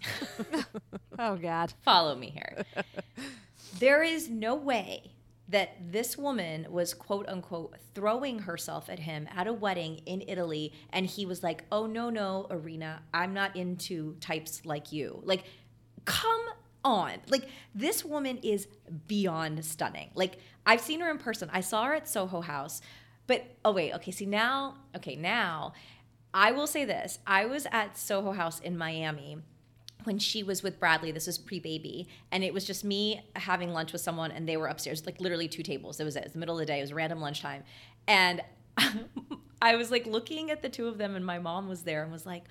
Oh 1.18 1.36
God. 1.36 1.72
follow 1.82 2.14
me 2.14 2.30
here. 2.30 2.64
there 3.78 4.02
is 4.02 4.28
no 4.28 4.54
way 4.54 5.12
that 5.48 5.76
this 5.92 6.16
woman 6.16 6.66
was 6.70 6.94
quote 6.94 7.28
unquote 7.28 7.76
throwing 7.94 8.40
herself 8.40 8.88
at 8.88 8.98
him 9.00 9.28
at 9.34 9.46
a 9.46 9.52
wedding 9.52 10.00
in 10.06 10.22
Italy 10.26 10.72
and 10.90 11.04
he 11.06 11.26
was 11.26 11.42
like, 11.42 11.64
"Oh 11.70 11.86
no, 11.86 12.08
no, 12.10 12.46
Irina, 12.50 13.02
I'm 13.12 13.34
not 13.34 13.54
into 13.56 14.14
types 14.20 14.64
like 14.64 14.92
you." 14.92 15.20
Like 15.24 15.44
come 16.04 16.40
on. 16.84 17.14
Like 17.28 17.48
this 17.74 18.04
woman 18.04 18.38
is 18.38 18.66
beyond 19.06 19.64
stunning. 19.64 20.10
Like 20.14 20.38
I've 20.64 20.80
seen 20.80 21.00
her 21.00 21.10
in 21.10 21.18
person. 21.18 21.50
I 21.52 21.60
saw 21.60 21.84
her 21.84 21.94
at 21.94 22.08
Soho 22.08 22.40
House. 22.40 22.80
But 23.26 23.44
oh 23.64 23.72
wait, 23.72 23.92
okay, 23.94 24.10
see 24.10 24.26
now, 24.26 24.76
okay, 24.96 25.14
now 25.16 25.74
I 26.34 26.52
will 26.52 26.66
say 26.66 26.84
this. 26.84 27.18
I 27.26 27.44
was 27.46 27.66
at 27.70 27.96
Soho 27.96 28.32
House 28.32 28.60
in 28.60 28.78
Miami 28.78 29.38
when 30.04 30.18
she 30.18 30.42
was 30.42 30.62
with 30.62 30.78
Bradley, 30.78 31.12
this 31.12 31.26
was 31.26 31.38
pre-baby, 31.38 32.08
and 32.30 32.42
it 32.42 32.52
was 32.52 32.64
just 32.64 32.84
me 32.84 33.22
having 33.36 33.72
lunch 33.72 33.92
with 33.92 34.00
someone, 34.00 34.30
and 34.30 34.48
they 34.48 34.56
were 34.56 34.66
upstairs, 34.66 35.04
like 35.06 35.20
literally 35.20 35.48
two 35.48 35.62
tables. 35.62 36.00
It 36.00 36.04
was 36.04 36.16
it 36.16 36.24
was 36.24 36.32
the 36.32 36.38
middle 36.38 36.56
of 36.56 36.60
the 36.60 36.66
day. 36.66 36.78
It 36.78 36.82
was 36.82 36.92
random 36.92 37.20
lunchtime, 37.20 37.64
and 38.06 38.42
I 39.62 39.76
was 39.76 39.90
like 39.90 40.06
looking 40.06 40.50
at 40.50 40.62
the 40.62 40.68
two 40.68 40.88
of 40.88 40.98
them, 40.98 41.14
and 41.14 41.24
my 41.24 41.38
mom 41.38 41.68
was 41.68 41.82
there 41.82 42.02
and 42.02 42.12
was 42.12 42.26
like, 42.26 42.44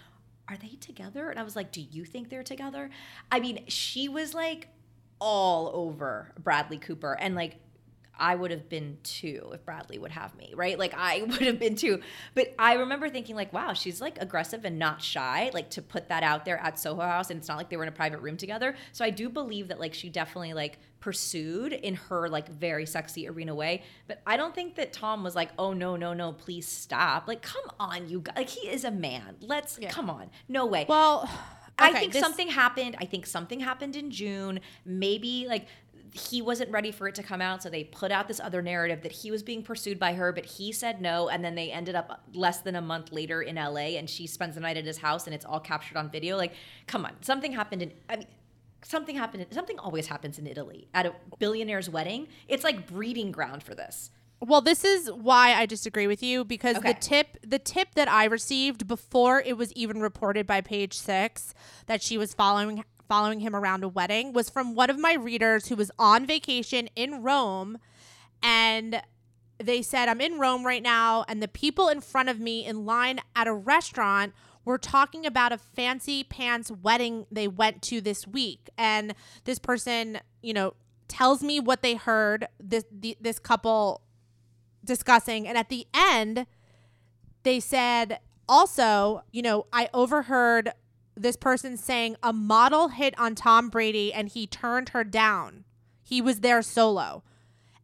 "Are 0.47 0.57
they 0.57 0.75
together?" 0.79 1.29
And 1.29 1.39
I 1.39 1.43
was 1.43 1.55
like, 1.55 1.71
"Do 1.71 1.81
you 1.81 2.05
think 2.05 2.29
they're 2.29 2.43
together?" 2.43 2.89
I 3.31 3.39
mean, 3.39 3.65
she 3.67 4.07
was 4.07 4.33
like 4.33 4.67
all 5.19 5.71
over 5.73 6.33
Bradley 6.39 6.77
Cooper, 6.77 7.13
and 7.13 7.35
like 7.35 7.57
I 8.17 8.35
would 8.35 8.51
have 8.51 8.69
been 8.69 8.97
too 9.03 9.49
if 9.53 9.65
Bradley 9.65 9.97
would 9.97 10.11
have 10.11 10.35
me, 10.35 10.53
right? 10.55 10.77
Like 10.77 10.93
I 10.95 11.23
would 11.27 11.41
have 11.41 11.59
been 11.59 11.75
too. 11.75 12.01
But 12.35 12.53
I 12.59 12.73
remember 12.73 13.09
thinking 13.09 13.35
like, 13.35 13.51
wow, 13.51 13.73
she's 13.73 13.99
like 14.01 14.21
aggressive 14.21 14.63
and 14.65 14.77
not 14.77 15.01
shy, 15.01 15.49
like 15.53 15.69
to 15.71 15.81
put 15.81 16.09
that 16.09 16.21
out 16.23 16.45
there 16.45 16.57
at 16.59 16.77
Soho 16.79 17.01
House, 17.01 17.29
and 17.31 17.39
it's 17.39 17.47
not 17.47 17.57
like 17.57 17.69
they 17.69 17.77
were 17.77 17.83
in 17.83 17.89
a 17.89 17.93
private 17.93 18.19
room 18.19 18.37
together. 18.37 18.75
So 18.91 19.03
I 19.03 19.09
do 19.09 19.29
believe 19.29 19.69
that 19.69 19.79
like 19.79 19.93
she 19.93 20.09
definitely 20.09 20.53
like 20.53 20.77
pursued 20.99 21.73
in 21.73 21.95
her 21.95 22.29
like 22.29 22.47
very 22.49 22.85
sexy 22.85 23.25
Irina 23.25 23.55
way. 23.55 23.81
But 24.07 24.21
I 24.27 24.37
don't 24.37 24.53
think 24.53 24.75
that 24.75 24.93
Tom 24.93 25.23
was 25.23 25.35
like, 25.35 25.49
oh 25.57 25.73
no, 25.73 25.95
no, 25.95 26.13
no, 26.13 26.31
please 26.31 26.67
stop. 26.67 27.27
Like, 27.27 27.41
come 27.41 27.63
on, 27.79 28.07
you 28.07 28.21
guys. 28.21 28.35
Like 28.37 28.49
he 28.49 28.67
is 28.67 28.83
a 28.83 28.91
man. 28.91 29.35
Let's 29.41 29.79
come 29.89 30.09
on. 30.09 30.29
No 30.47 30.65
way. 30.67 30.85
Well, 30.87 31.27
I 31.79 31.93
think 31.93 32.13
this- 32.13 32.21
something 32.21 32.47
happened. 32.49 32.95
I 32.99 33.05
think 33.05 33.25
something 33.25 33.59
happened 33.59 33.95
in 33.95 34.11
June. 34.11 34.59
Maybe 34.85 35.45
like 35.47 35.65
he 36.11 36.41
wasn't 36.41 36.69
ready 36.71 36.91
for 36.91 37.07
it 37.07 37.15
to 37.15 37.23
come 37.23 37.41
out, 37.41 37.63
so 37.63 37.69
they 37.69 37.85
put 37.85 38.11
out 38.11 38.27
this 38.27 38.39
other 38.39 38.61
narrative 38.61 39.01
that 39.03 39.11
he 39.11 39.31
was 39.31 39.43
being 39.43 39.63
pursued 39.63 39.97
by 39.97 40.13
her, 40.13 40.31
but 40.33 40.45
he 40.45 40.71
said 40.71 41.01
no, 41.01 41.29
and 41.29 41.43
then 41.43 41.55
they 41.55 41.71
ended 41.71 41.95
up 41.95 42.23
less 42.33 42.59
than 42.59 42.75
a 42.75 42.81
month 42.81 43.11
later 43.11 43.41
in 43.41 43.55
LA, 43.55 43.95
and 43.97 44.09
she 44.09 44.27
spends 44.27 44.55
the 44.55 44.61
night 44.61 44.77
at 44.77 44.85
his 44.85 44.97
house, 44.97 45.25
and 45.25 45.33
it's 45.33 45.45
all 45.45 45.59
captured 45.59 45.97
on 45.97 46.09
video. 46.09 46.35
Like, 46.37 46.53
come 46.87 47.05
on, 47.05 47.13
something 47.21 47.53
happened 47.53 47.81
in. 47.81 47.93
I 48.09 48.17
mean, 48.17 48.27
something 48.83 49.15
happened. 49.15 49.45
Something 49.51 49.79
always 49.79 50.07
happens 50.07 50.37
in 50.37 50.47
Italy 50.47 50.87
at 50.93 51.05
a 51.05 51.13
billionaire's 51.39 51.89
wedding. 51.89 52.27
It's 52.47 52.63
like 52.63 52.87
breeding 52.87 53.31
ground 53.31 53.63
for 53.63 53.73
this. 53.75 54.11
Well, 54.43 54.61
this 54.61 54.83
is 54.83 55.11
why 55.11 55.53
I 55.53 55.67
disagree 55.67 56.07
with 56.07 56.23
you 56.23 56.43
because 56.43 56.77
Okay. 56.77 56.93
the 56.93 56.99
tip 56.99 57.37
the 57.45 57.59
tip 57.59 57.89
that 57.93 58.09
I 58.09 58.25
received 58.25 58.87
before 58.87 59.39
it 59.39 59.55
was 59.55 59.71
even 59.73 60.01
reported 60.01 60.47
by 60.47 60.61
page 60.61 60.97
6 60.97 61.53
that 61.85 62.01
she 62.01 62.17
was 62.17 62.33
following 62.33 62.83
following 63.11 63.41
him 63.41 63.53
around 63.53 63.83
a 63.83 63.89
wedding 63.89 64.31
was 64.31 64.49
from 64.49 64.73
one 64.73 64.89
of 64.89 64.97
my 64.97 65.11
readers 65.15 65.67
who 65.67 65.75
was 65.75 65.91
on 65.99 66.25
vacation 66.25 66.87
in 66.95 67.21
Rome. 67.21 67.77
And 68.41 69.01
they 69.61 69.81
said 69.81 70.07
I'm 70.07 70.21
in 70.21 70.39
Rome 70.39 70.65
right 70.65 70.81
now 70.81 71.25
and 71.27 71.43
the 71.43 71.49
people 71.49 71.89
in 71.89 71.99
front 71.99 72.29
of 72.29 72.39
me 72.39 72.65
in 72.65 72.85
line 72.85 73.19
at 73.35 73.47
a 73.47 73.53
restaurant 73.53 74.31
were 74.63 74.77
talking 74.77 75.25
about 75.25 75.51
a 75.51 75.57
fancy 75.57 76.23
pants 76.23 76.71
wedding 76.71 77.25
they 77.29 77.49
went 77.49 77.81
to 77.81 77.99
this 77.99 78.25
week. 78.25 78.69
And 78.77 79.13
this 79.43 79.59
person, 79.59 80.19
you 80.41 80.53
know, 80.53 80.75
tells 81.09 81.43
me 81.43 81.59
what 81.59 81.81
they 81.81 81.95
heard 81.95 82.47
this 82.61 82.85
the, 82.89 83.17
this 83.19 83.39
couple 83.39 84.03
discussing. 84.85 85.49
And 85.49 85.57
at 85.57 85.67
the 85.67 85.85
end 85.93 86.45
they 87.43 87.59
said 87.59 88.19
also 88.49 89.23
you 89.31 89.41
know 89.41 89.65
i 89.71 89.87
overheard 89.93 90.73
this 91.21 91.35
person 91.35 91.77
saying 91.77 92.15
a 92.23 92.33
model 92.33 92.89
hit 92.89 93.17
on 93.19 93.35
tom 93.35 93.69
brady 93.69 94.13
and 94.13 94.29
he 94.29 94.47
turned 94.47 94.89
her 94.89 95.03
down. 95.03 95.65
He 96.03 96.21
was 96.21 96.39
there 96.39 96.61
solo. 96.61 97.23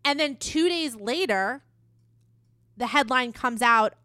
And 0.04 0.20
then 0.20 0.36
two 0.36 0.70
days 0.70 0.96
later 0.96 1.64
the 2.76 2.88
headline 2.88 3.32
comes 3.32 3.62
out 3.62 3.96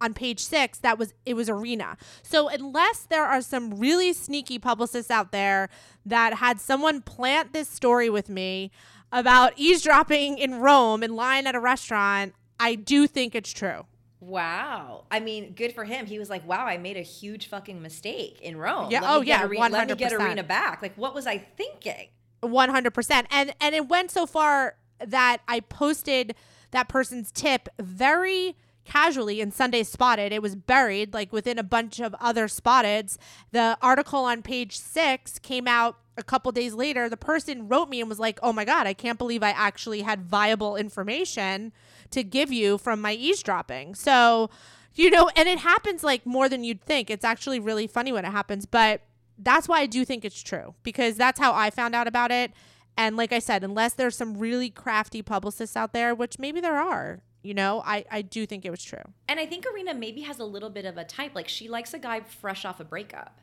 on 0.00 0.14
page 0.14 0.40
six 0.40 0.78
that 0.78 0.98
was 0.98 1.12
it 1.26 1.34
was 1.34 1.48
Irina. 1.48 1.96
So 2.22 2.48
unless 2.48 3.00
there 3.00 3.24
are 3.24 3.42
some 3.42 3.78
really 3.78 4.12
sneaky 4.12 4.58
publicists 4.58 5.10
out 5.10 5.32
there 5.32 5.68
that 6.06 6.34
had 6.34 6.60
someone 6.60 7.02
plant 7.02 7.52
this 7.52 7.68
story 7.68 8.08
with 8.08 8.28
me 8.28 8.70
about 9.12 9.52
eavesdropping 9.56 10.38
in 10.38 10.60
rome 10.60 11.02
and 11.02 11.14
lying 11.16 11.46
at 11.46 11.54
a 11.54 11.60
restaurant 11.60 12.34
i 12.58 12.74
do 12.74 13.06
think 13.06 13.34
it's 13.34 13.52
true 13.52 13.84
Wow. 14.20 15.04
I 15.10 15.20
mean, 15.20 15.54
good 15.54 15.72
for 15.74 15.84
him. 15.84 16.06
He 16.06 16.18
was 16.18 16.28
like, 16.28 16.46
wow, 16.46 16.66
I 16.66 16.76
made 16.76 16.96
a 16.96 17.02
huge 17.02 17.48
fucking 17.48 17.80
mistake 17.80 18.38
in 18.42 18.56
Rome. 18.56 18.90
Yeah, 18.90 19.00
Let 19.00 19.10
oh, 19.10 19.20
yeah, 19.22 19.42
Irina, 19.42 19.68
Let 19.70 19.88
me 19.88 19.94
get 19.94 20.12
Irina 20.12 20.42
back. 20.42 20.82
Like, 20.82 20.96
what 20.96 21.14
was 21.14 21.26
I 21.26 21.38
thinking? 21.38 22.08
100% 22.42 23.26
and 23.30 23.54
and 23.60 23.74
it 23.74 23.88
went 23.88 24.10
so 24.10 24.26
far 24.26 24.76
that 25.04 25.38
i 25.48 25.60
posted 25.60 26.34
that 26.70 26.88
person's 26.88 27.30
tip 27.32 27.68
very 27.78 28.56
casually 28.84 29.40
in 29.40 29.50
sunday 29.50 29.82
spotted 29.82 30.32
it 30.32 30.42
was 30.42 30.56
buried 30.56 31.12
like 31.12 31.32
within 31.32 31.58
a 31.58 31.62
bunch 31.62 32.00
of 32.00 32.14
other 32.20 32.46
spotteds 32.46 33.18
the 33.52 33.76
article 33.82 34.24
on 34.24 34.42
page 34.42 34.78
six 34.78 35.38
came 35.38 35.68
out 35.68 35.98
a 36.16 36.22
couple 36.22 36.50
days 36.50 36.74
later 36.74 37.08
the 37.08 37.16
person 37.16 37.68
wrote 37.68 37.88
me 37.88 38.00
and 38.00 38.08
was 38.08 38.18
like 38.18 38.38
oh 38.42 38.52
my 38.52 38.64
god 38.64 38.86
i 38.86 38.94
can't 38.94 39.18
believe 39.18 39.42
i 39.42 39.50
actually 39.50 40.02
had 40.02 40.22
viable 40.22 40.76
information 40.76 41.72
to 42.10 42.22
give 42.22 42.52
you 42.52 42.78
from 42.78 43.00
my 43.00 43.12
eavesdropping 43.12 43.94
so 43.94 44.50
you 44.94 45.10
know 45.10 45.30
and 45.36 45.48
it 45.48 45.58
happens 45.58 46.02
like 46.02 46.24
more 46.26 46.48
than 46.48 46.64
you'd 46.64 46.82
think 46.82 47.10
it's 47.10 47.24
actually 47.24 47.60
really 47.60 47.86
funny 47.86 48.12
when 48.12 48.24
it 48.24 48.30
happens 48.30 48.66
but 48.66 49.02
that's 49.42 49.68
why 49.68 49.80
I 49.80 49.86
do 49.86 50.04
think 50.04 50.24
it's 50.24 50.42
true 50.42 50.74
because 50.82 51.16
that's 51.16 51.40
how 51.40 51.54
I 51.54 51.70
found 51.70 51.94
out 51.94 52.06
about 52.06 52.30
it. 52.30 52.52
And 52.96 53.16
like 53.16 53.32
I 53.32 53.38
said, 53.38 53.64
unless 53.64 53.94
there's 53.94 54.16
some 54.16 54.36
really 54.36 54.68
crafty 54.68 55.22
publicists 55.22 55.76
out 55.76 55.92
there, 55.92 56.14
which 56.14 56.38
maybe 56.38 56.60
there 56.60 56.76
are, 56.76 57.22
you 57.42 57.54
know, 57.54 57.82
I, 57.86 58.04
I 58.10 58.22
do 58.22 58.44
think 58.44 58.64
it 58.64 58.70
was 58.70 58.82
true. 58.82 59.02
And 59.28 59.40
I 59.40 59.46
think 59.46 59.64
Irina 59.64 59.94
maybe 59.94 60.22
has 60.22 60.38
a 60.38 60.44
little 60.44 60.68
bit 60.68 60.84
of 60.84 60.98
a 60.98 61.04
type. 61.04 61.34
Like, 61.34 61.48
she 61.48 61.68
likes 61.68 61.94
a 61.94 61.98
guy 61.98 62.20
fresh 62.20 62.64
off 62.64 62.80
a 62.80 62.84
breakup. 62.84 63.39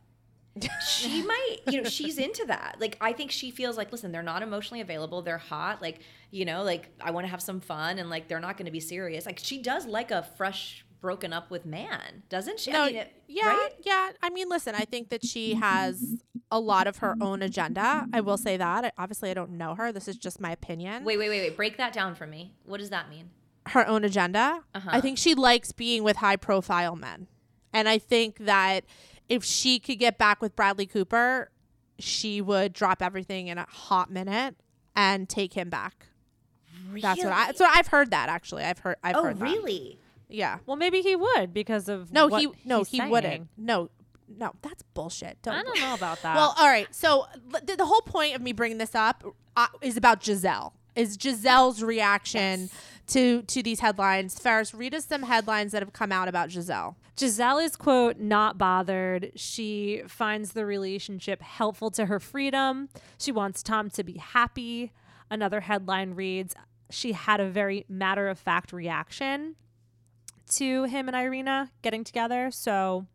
She 0.88 1.22
might, 1.28 1.58
you 1.68 1.82
know, 1.82 1.90
she's 1.90 2.18
into 2.18 2.46
that. 2.46 2.78
Like, 2.80 2.98
I 3.02 3.14
think 3.14 3.32
she 3.32 3.52
feels 3.52 3.78
like, 3.78 3.92
listen, 3.92 4.12
they're 4.12 4.24
not 4.24 4.42
emotionally 4.42 4.82
available. 4.82 5.22
They're 5.22 5.38
hot. 5.38 5.82
Like, 5.82 6.00
you 6.32 6.46
know, 6.46 6.64
like, 6.64 6.90
I 7.02 7.12
want 7.12 7.26
to 7.26 7.32
have 7.32 7.42
some 7.42 7.60
fun 7.60 8.00
and, 8.00 8.10
like, 8.10 8.28
they're 8.28 8.40
not 8.40 8.58
going 8.58 8.66
to 8.66 8.72
be 8.72 8.80
serious. 8.80 9.26
Like, 9.26 9.40
she 9.40 9.62
does 9.62 9.86
like 9.86 10.12
a 10.12 10.24
fresh, 10.38 10.84
broken 11.00 11.32
up 11.32 11.52
with 11.52 11.66
man, 11.66 12.24
doesn't 12.28 12.60
she? 12.60 12.72
No, 12.72 12.84
I 12.84 12.88
mean, 12.88 12.96
it, 12.96 13.14
yeah, 13.28 13.48
right? 13.48 13.70
yeah. 13.86 14.12
I 14.24 14.30
mean, 14.32 14.50
listen, 14.50 14.74
I 14.74 14.86
think 14.86 15.10
that 15.10 15.24
she 15.24 15.54
has 15.54 16.16
a 16.52 16.60
lot 16.60 16.88
of 16.88 16.98
her 16.98 17.16
own 17.22 17.42
agenda. 17.44 18.08
I 18.12 18.22
will 18.22 18.38
say 18.38 18.58
that. 18.58 18.86
I- 18.86 18.92
Obviously, 18.98 19.30
I 19.30 19.34
don't 19.36 19.52
know 19.52 19.76
her. 19.76 19.92
This 19.92 20.08
is 20.08 20.18
just 20.18 20.40
my 20.42 20.52
opinion. 20.52 21.04
Wait, 21.04 21.18
wait, 21.18 21.30
wait, 21.30 21.42
wait. 21.42 21.56
Break 21.56 21.78
that 21.78 21.94
down 21.94 22.16
for 22.16 22.26
me. 22.26 22.56
What 22.66 22.80
does 22.80 22.90
that 22.90 23.10
mean? 23.10 23.30
her 23.72 23.86
own 23.86 24.06
agenda. 24.06 24.64
Uh-huh. 24.74 24.90
I 24.94 25.02
think 25.02 25.18
she 25.18 25.36
likes 25.36 25.74
being 25.74 26.02
with 26.04 26.16
high 26.16 26.38
profile 26.38 26.96
men. 26.96 27.28
And 27.74 27.90
I 27.90 27.98
think 27.98 28.38
that 28.40 28.86
if 29.30 29.44
she 29.44 29.80
could 29.80 30.00
get 30.00 30.18
back 30.18 30.42
with 30.42 30.56
Bradley 30.56 30.86
Cooper, 30.86 31.52
she 32.00 32.42
would 32.42 32.74
drop 32.74 33.02
everything 33.02 33.48
in 33.48 33.58
a 33.58 33.66
hot 33.70 34.10
minute 34.12 34.56
and 34.96 35.28
take 35.28 35.54
him 35.54 35.70
back. 35.70 36.08
That's 36.94 37.24
what 37.24 37.34
I. 37.34 37.52
So 37.54 37.66
I've 37.66 37.88
heard 37.88 38.12
that 38.12 38.30
actually. 38.30 38.64
I've 38.64 38.80
heard. 38.80 38.96
I've 39.04 39.16
Oh, 39.18 39.24
heard 39.24 39.40
that. 39.40 39.44
really? 39.44 40.00
Yeah. 40.30 40.60
Well, 40.66 40.78
maybe 40.78 41.02
he 41.02 41.16
would 41.16 41.54
because 41.54 41.90
of 41.90 42.12
No, 42.14 42.28
what 42.28 42.42
he. 42.42 42.48
No, 42.66 42.80
he's 42.80 42.90
he 42.90 42.98
saying. 43.00 43.10
wouldn't. 43.12 43.48
No, 43.58 43.90
no, 44.28 44.54
that's 44.62 44.84
bullshit. 44.94 45.42
Don't. 45.42 45.56
I 45.56 45.64
don't 45.64 45.80
know 45.80 45.94
about 45.94 46.22
that. 46.22 46.36
Well, 46.36 46.56
all 46.58 46.68
right. 46.68 46.88
So 46.96 47.26
the, 47.64 47.76
the 47.76 47.86
whole 47.86 48.02
point 48.02 48.36
of 48.36 48.42
me 48.42 48.54
bringing 48.54 48.78
this 48.78 48.96
up 48.96 49.24
uh, 49.56 49.68
is 49.82 49.98
about 49.98 50.22
Gisele. 50.22 50.74
Is 50.96 51.18
Gisele's 51.18 51.84
reaction 51.84 52.70
to 53.08 53.42
to 53.44 53.64
these 53.64 53.80
headlines? 53.80 54.38
Ferris, 54.40 54.74
read 54.74 54.94
us 54.94 55.06
some 55.06 55.24
headlines 55.24 55.72
that 55.72 55.82
have 55.82 55.94
come 55.94 56.12
out 56.12 56.28
about 56.28 56.50
Gisele. 56.50 56.96
Gisele 57.16 57.60
is 57.60 57.76
quote 57.76 58.20
not 58.20 58.58
bothered. 58.58 59.32
She 59.36 60.04
finds 60.08 60.54
the 60.54 60.66
relationship 60.66 61.42
helpful 61.42 61.92
to 61.92 62.06
her 62.06 62.20
freedom. 62.20 62.90
She 63.18 63.32
wants 63.32 63.64
Tom 63.64 63.90
to 63.92 64.04
be 64.04 64.18
happy. 64.18 64.92
Another 65.30 65.62
headline 65.62 66.14
reads 66.14 66.56
she 66.90 67.14
had 67.14 67.40
a 67.40 67.50
very 67.50 67.86
matter 67.90 68.28
of 68.28 68.40
fact 68.40 68.72
reaction 68.72 69.56
to 70.52 70.84
him 70.86 71.08
and 71.08 71.18
Irina 71.18 71.72
getting 71.82 72.04
together. 72.04 72.50
So 72.52 73.08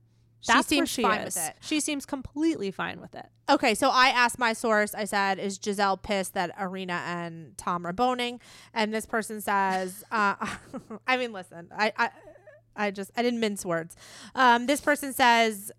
that's 0.46 0.70
where 0.70 0.78
seems 0.78 0.90
she 0.90 1.02
fine 1.02 1.20
is. 1.20 1.36
with 1.36 1.48
it. 1.48 1.56
She 1.60 1.80
seems 1.80 2.04
completely 2.06 2.70
fine 2.70 3.00
with 3.00 3.14
it. 3.14 3.26
Okay, 3.48 3.74
so 3.74 3.90
I 3.90 4.08
asked 4.08 4.38
my 4.38 4.52
source. 4.52 4.94
I 4.94 5.04
said, 5.04 5.38
"Is 5.38 5.58
Gisele 5.58 5.96
pissed 5.98 6.34
that 6.34 6.50
Irina 6.58 7.02
and 7.06 7.56
Tom 7.58 7.86
are 7.86 7.92
boning?" 7.92 8.40
And 8.74 8.92
this 8.92 9.06
person 9.06 9.40
says, 9.40 10.04
uh, 10.10 10.34
"I 11.06 11.16
mean, 11.16 11.32
listen, 11.32 11.68
I, 11.76 11.92
I, 11.96 12.10
I 12.76 12.90
just 12.90 13.10
I 13.16 13.22
didn't 13.22 13.40
mince 13.40 13.64
words. 13.64 13.96
Um, 14.34 14.66
this 14.66 14.80
person 14.80 15.12
says, 15.12 15.70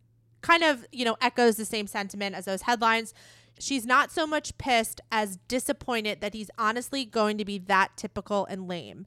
kind 0.41 0.63
of, 0.63 0.85
you 0.91 1.05
know, 1.05 1.17
echoes 1.21 1.57
the 1.57 1.65
same 1.65 1.87
sentiment 1.87 2.35
as 2.35 2.45
those 2.45 2.63
headlines. 2.63 3.13
She's 3.59 3.85
not 3.85 4.11
so 4.11 4.25
much 4.25 4.57
pissed 4.57 4.99
as 5.11 5.37
disappointed 5.47 6.21
that 6.21 6.33
he's 6.33 6.49
honestly 6.57 7.05
going 7.05 7.37
to 7.37 7.45
be 7.45 7.57
that 7.59 7.97
typical 7.97 8.45
and 8.45 8.67
lame." 8.67 9.05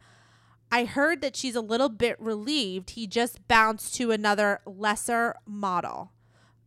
I 0.70 0.84
heard 0.84 1.20
that 1.22 1.36
she's 1.36 1.54
a 1.54 1.60
little 1.60 1.88
bit 1.88 2.20
relieved 2.20 2.90
he 2.90 3.06
just 3.06 3.46
bounced 3.48 3.94
to 3.96 4.10
another 4.10 4.60
lesser 4.66 5.36
model. 5.46 6.12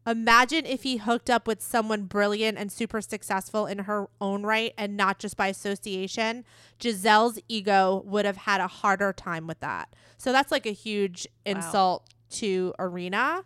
Imagine 0.07 0.65
if 0.65 0.83
he 0.83 0.97
hooked 0.97 1.29
up 1.29 1.45
with 1.45 1.61
someone 1.61 2.03
brilliant 2.03 2.57
and 2.57 2.71
super 2.71 3.01
successful 3.01 3.65
in 3.65 3.79
her 3.79 4.07
own 4.19 4.43
right 4.43 4.73
and 4.77 4.97
not 4.97 5.19
just 5.19 5.37
by 5.37 5.47
association. 5.47 6.45
Gisele's 6.79 7.39
ego 7.47 8.01
would 8.05 8.25
have 8.25 8.37
had 8.37 8.61
a 8.61 8.67
harder 8.67 9.13
time 9.13 9.45
with 9.45 9.59
that. 9.59 9.93
So 10.17 10.31
that's 10.31 10.51
like 10.51 10.65
a 10.65 10.71
huge 10.71 11.27
insult 11.45 12.07
to 12.31 12.73
Irina. 12.79 13.43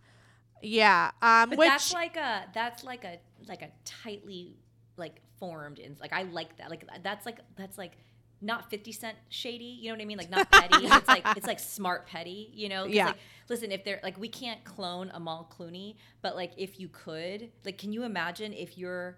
Yeah. 0.62 1.12
Um 1.22 1.50
But 1.50 1.60
which 1.60 1.68
that's 1.68 1.94
like 1.94 2.16
a 2.16 2.46
that's 2.54 2.84
like 2.84 3.04
a 3.04 3.18
like 3.48 3.62
a 3.62 3.70
tightly 3.84 4.56
like 4.96 5.22
formed 5.40 5.80
in 5.80 5.98
like 6.00 6.14
I 6.14 6.24
like 6.24 6.58
that. 6.58 6.70
Like 6.70 6.86
that's 7.02 7.26
like 7.26 7.40
that's 7.58 7.78
like 7.78 7.98
not 8.44 8.70
50 8.70 8.92
cent 8.92 9.18
shady, 9.30 9.64
you 9.64 9.90
know 9.90 9.96
what 9.96 10.02
I 10.02 10.06
mean? 10.06 10.18
Like 10.18 10.30
not 10.30 10.52
petty. 10.52 10.86
it's 10.86 11.08
like 11.08 11.26
it's 11.38 11.48
like 11.48 11.60
smart 11.78 12.08
petty, 12.08 12.52
you 12.54 12.70
know 12.70 12.86
Yeah. 12.86 13.08
Like, 13.08 13.16
listen, 13.50 13.72
if 13.72 13.84
they're 13.84 14.00
like 14.04 14.18
we 14.20 14.28
can't 14.28 14.64
clone 14.64 15.10
Amal 15.14 15.50
Clooney, 15.58 15.96
but 16.22 16.36
like 16.36 16.52
if 16.58 16.80
you 16.80 16.90
could, 16.90 17.50
like 17.66 17.78
can 17.78 17.94
you 17.94 18.04
imagine 18.04 18.54
if 18.54 18.78
you're 18.78 19.18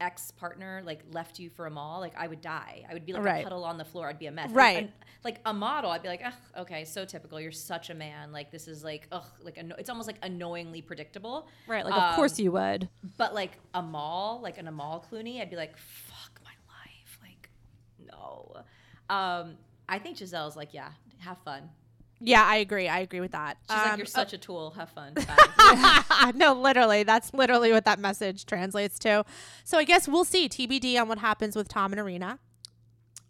ex 0.00 0.32
partner 0.32 0.82
like 0.84 1.00
left 1.12 1.38
you 1.38 1.48
for 1.48 1.66
a 1.66 1.70
mall, 1.70 2.00
like 2.00 2.14
I 2.16 2.26
would 2.26 2.40
die. 2.40 2.84
I 2.90 2.94
would 2.94 3.06
be 3.06 3.12
like 3.12 3.22
Right. 3.24 3.40
a 3.40 3.44
puddle 3.44 3.64
on 3.64 3.78
the 3.78 3.84
floor. 3.84 4.08
I'd 4.08 4.18
be 4.18 4.26
a 4.26 4.32
mess. 4.32 4.50
Right. 4.50 4.90
Like, 5.24 5.38
a 5.46 5.54
model, 5.54 5.92
I'd 5.92 6.02
be 6.02 6.08
like, 6.08 6.22
ugh, 6.24 6.32
okay, 6.58 6.84
so 6.84 7.04
typical. 7.04 7.40
You're 7.40 7.52
such 7.52 7.90
a 7.90 7.94
man. 7.94 8.32
Like 8.32 8.50
this 8.50 8.66
is 8.66 8.82
like, 8.82 9.06
ugh, 9.12 9.24
like 9.40 9.56
anno- 9.56 9.76
it's 9.78 9.88
almost 9.88 10.08
like 10.08 10.18
annoyingly 10.24 10.82
predictable. 10.82 11.46
Right. 11.68 11.84
Like, 11.84 11.94
of 11.94 12.16
course 12.16 12.40
um, 12.40 12.44
you 12.44 12.50
would. 12.52 12.88
But 13.16 13.32
like 13.32 13.52
a 13.72 13.80
mall, 13.82 14.40
like 14.42 14.58
an 14.58 14.66
Amal 14.66 15.06
Clooney, 15.08 15.40
I'd 15.40 15.48
be 15.50 15.54
like, 15.54 15.76
fuck. 15.78 16.40
No. 18.32 19.14
Um, 19.14 19.54
I 19.88 19.98
think 19.98 20.16
Gisele's 20.18 20.56
like, 20.56 20.72
yeah, 20.72 20.88
have 21.18 21.38
fun. 21.38 21.70
Yeah, 22.24 22.44
I 22.44 22.56
agree. 22.56 22.88
I 22.88 23.00
agree 23.00 23.20
with 23.20 23.32
that. 23.32 23.58
She's 23.68 23.76
like, 23.76 23.92
Um, 23.92 23.98
you're 23.98 24.06
such 24.06 24.32
a 24.32 24.38
tool. 24.38 24.70
Have 24.70 24.90
fun. 24.90 25.14
No, 26.36 26.52
literally. 26.52 27.02
That's 27.02 27.34
literally 27.34 27.72
what 27.72 27.84
that 27.84 27.98
message 27.98 28.46
translates 28.46 28.98
to. 29.00 29.24
So 29.64 29.76
I 29.76 29.84
guess 29.84 30.06
we'll 30.06 30.24
see 30.24 30.48
TBD 30.48 31.00
on 31.00 31.08
what 31.08 31.18
happens 31.18 31.56
with 31.56 31.68
Tom 31.68 31.92
and 31.92 31.98
Irina. 31.98 32.38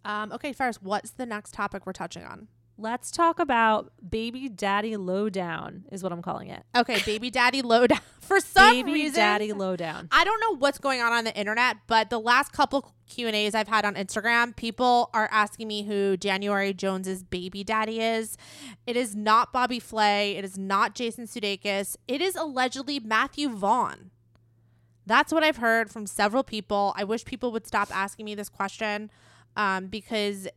Um, 0.05 0.31
okay, 0.33 0.53
first, 0.53 0.83
what's 0.83 1.11
the 1.13 1.25
next 1.25 1.55
topic 1.55 1.87
we're 1.87 1.93
touching 1.93 2.25
on? 2.25 2.49
Let's 2.83 3.13
talk 3.13 3.39
about 3.39 3.93
baby 4.11 4.49
daddy 4.49 4.97
lowdown, 4.97 5.85
is 5.93 6.03
what 6.03 6.11
I'm 6.11 6.21
calling 6.21 6.49
it. 6.49 6.65
Okay, 6.75 7.01
baby 7.07 7.31
daddy 7.31 7.63
lowdown. 7.63 8.01
For 8.21 8.41
some 8.41 8.73
baby 8.73 8.93
reason, 8.93 9.21
daddy 9.21 9.53
lowdown. 9.53 10.09
I 10.11 10.25
don't 10.25 10.41
know 10.41 10.57
what's 10.57 10.79
going 10.79 11.01
on 11.01 11.13
on 11.13 11.23
the 11.23 11.33
internet, 11.39 11.77
but 11.87 12.11
the 12.11 12.19
last 12.19 12.53
couple 12.53 12.93
Q 13.07 13.29
and 13.29 13.37
A's 13.37 13.55
I've 13.55 13.69
had 13.69 13.85
on 13.85 13.95
Instagram, 13.95 14.57
people 14.57 15.11
are 15.15 15.29
asking 15.31 15.69
me 15.69 15.85
who 15.85 16.17
January 16.17 16.75
Jones's 16.75 17.23
baby 17.23 17.63
daddy 17.63 18.01
is. 18.01 18.37
It 18.85 18.97
is 18.97 19.15
not 19.15 19.53
Bobby 19.53 19.79
Flay. 19.79 20.33
It 20.33 20.45
is 20.45 20.59
not 20.59 20.97
Jason 20.97 21.27
Sudeikis. 21.29 21.97
It 22.09 22.21
is 22.21 22.35
allegedly 22.35 22.99
Matthew 22.99 23.49
Vaughn. 23.49 24.11
That's 25.07 25.33
what 25.33 25.45
I've 25.45 25.59
heard 25.59 25.89
from 25.89 26.07
several 26.07 26.43
people. 26.43 26.95
I 26.97 27.05
wish 27.05 27.25
people 27.25 27.53
would 27.53 27.65
stop 27.69 27.95
asking 27.95 28.25
me 28.25 28.35
this 28.35 28.49
question 28.49 29.09
um, 29.57 29.87
because 29.87 30.49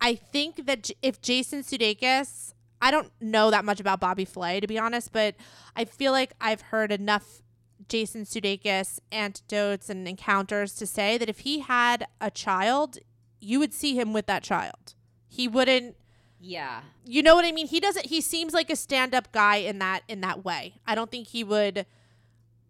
I 0.00 0.14
think 0.14 0.66
that 0.66 0.90
if 1.02 1.20
Jason 1.20 1.62
Sudeikis, 1.62 2.54
I 2.80 2.90
don't 2.90 3.10
know 3.20 3.50
that 3.50 3.64
much 3.64 3.80
about 3.80 4.00
Bobby 4.00 4.24
Flay 4.24 4.60
to 4.60 4.66
be 4.66 4.78
honest, 4.78 5.12
but 5.12 5.34
I 5.74 5.84
feel 5.84 6.12
like 6.12 6.32
I've 6.40 6.60
heard 6.60 6.92
enough 6.92 7.42
Jason 7.88 8.24
Sudeikis 8.24 9.00
anecdotes 9.10 9.88
and 9.88 10.06
encounters 10.06 10.74
to 10.74 10.86
say 10.86 11.18
that 11.18 11.28
if 11.28 11.40
he 11.40 11.60
had 11.60 12.06
a 12.20 12.30
child, 12.30 12.98
you 13.40 13.58
would 13.58 13.72
see 13.72 13.98
him 13.98 14.12
with 14.12 14.26
that 14.26 14.42
child. 14.42 14.94
He 15.26 15.48
wouldn't 15.48 15.96
yeah. 16.40 16.82
you 17.04 17.22
know 17.22 17.34
what 17.34 17.44
I 17.44 17.50
mean? 17.52 17.66
He 17.66 17.80
doesn't 17.80 18.06
he 18.06 18.20
seems 18.20 18.54
like 18.54 18.70
a 18.70 18.76
stand-up 18.76 19.32
guy 19.32 19.56
in 19.56 19.78
that 19.80 20.02
in 20.08 20.20
that 20.20 20.44
way. 20.44 20.74
I 20.86 20.94
don't 20.94 21.10
think 21.10 21.28
he 21.28 21.42
would 21.42 21.86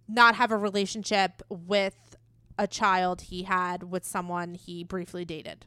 not 0.09 0.37
have 0.37 0.51
a 0.51 0.57
relationship 0.57 1.43
with 1.51 2.17
a 2.59 2.67
child 2.67 3.23
he 3.23 3.43
had 3.43 3.85
with 3.85 4.05
someone 4.05 4.55
he 4.55 4.83
briefly 4.83 5.25
dated. 5.25 5.67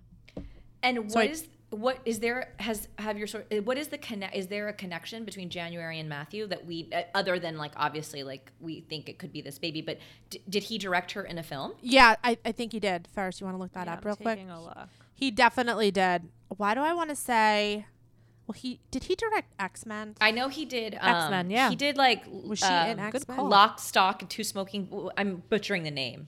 And 0.83 0.99
what 1.05 1.11
So 1.11 1.19
I- 1.19 1.23
is 1.25 1.47
what 1.69 1.99
is 2.03 2.19
there 2.19 2.53
has 2.59 2.89
have 2.97 3.17
your 3.17 3.27
sort 3.27 3.47
what 3.63 3.77
is 3.77 3.87
the 3.87 3.97
connect 3.97 4.35
is 4.35 4.47
there 4.47 4.67
a 4.67 4.73
connection 4.73 5.23
between 5.23 5.49
January 5.49 5.99
and 6.01 6.09
Matthew 6.09 6.45
that 6.47 6.65
we 6.65 6.89
uh, 6.93 7.03
other 7.15 7.39
than 7.39 7.57
like 7.57 7.71
obviously 7.77 8.23
like 8.23 8.51
we 8.59 8.81
think 8.81 9.07
it 9.07 9.17
could 9.17 9.31
be 9.31 9.41
this 9.41 9.57
baby 9.57 9.81
but 9.81 9.97
d- 10.29 10.41
did 10.49 10.63
he 10.63 10.77
direct 10.77 11.13
her 11.13 11.23
in 11.23 11.37
a 11.37 11.43
film? 11.43 11.71
Yeah, 11.81 12.15
I, 12.25 12.37
I 12.43 12.51
think 12.51 12.73
he 12.73 12.81
did. 12.81 13.07
Ferris, 13.15 13.39
you 13.39 13.45
want 13.45 13.55
to 13.55 13.61
look 13.61 13.71
that 13.71 13.87
Yeah, 13.87 13.93
up 13.93 13.99
I'm 13.99 14.05
real 14.07 14.15
quick? 14.17 14.37
a 14.49 14.59
look. 14.59 14.89
He 15.15 15.31
definitely 15.31 15.91
did. 15.91 16.23
Why 16.57 16.73
do 16.73 16.81
I 16.81 16.93
want 16.93 17.09
to 17.09 17.15
say 17.15 17.85
well 18.47 18.53
he 18.53 18.81
did 18.91 19.05
he 19.05 19.15
direct 19.15 19.53
X-Men? 19.57 20.15
I 20.19 20.31
know 20.31 20.49
he 20.49 20.65
did 20.65 20.95
um, 20.99 21.15
X-Men, 21.15 21.49
yeah. 21.51 21.69
He 21.69 21.77
did 21.77 21.95
like 21.95 22.25
Was 22.27 22.59
she 22.59 22.65
um, 22.65 22.89
in 22.89 22.99
X-Men? 22.99 23.37
Lock, 23.37 23.79
Stock 23.79 24.21
and 24.21 24.29
Two 24.29 24.43
Smoking 24.43 25.09
I'm 25.15 25.43
butchering 25.47 25.83
the 25.83 25.91
name. 25.91 26.27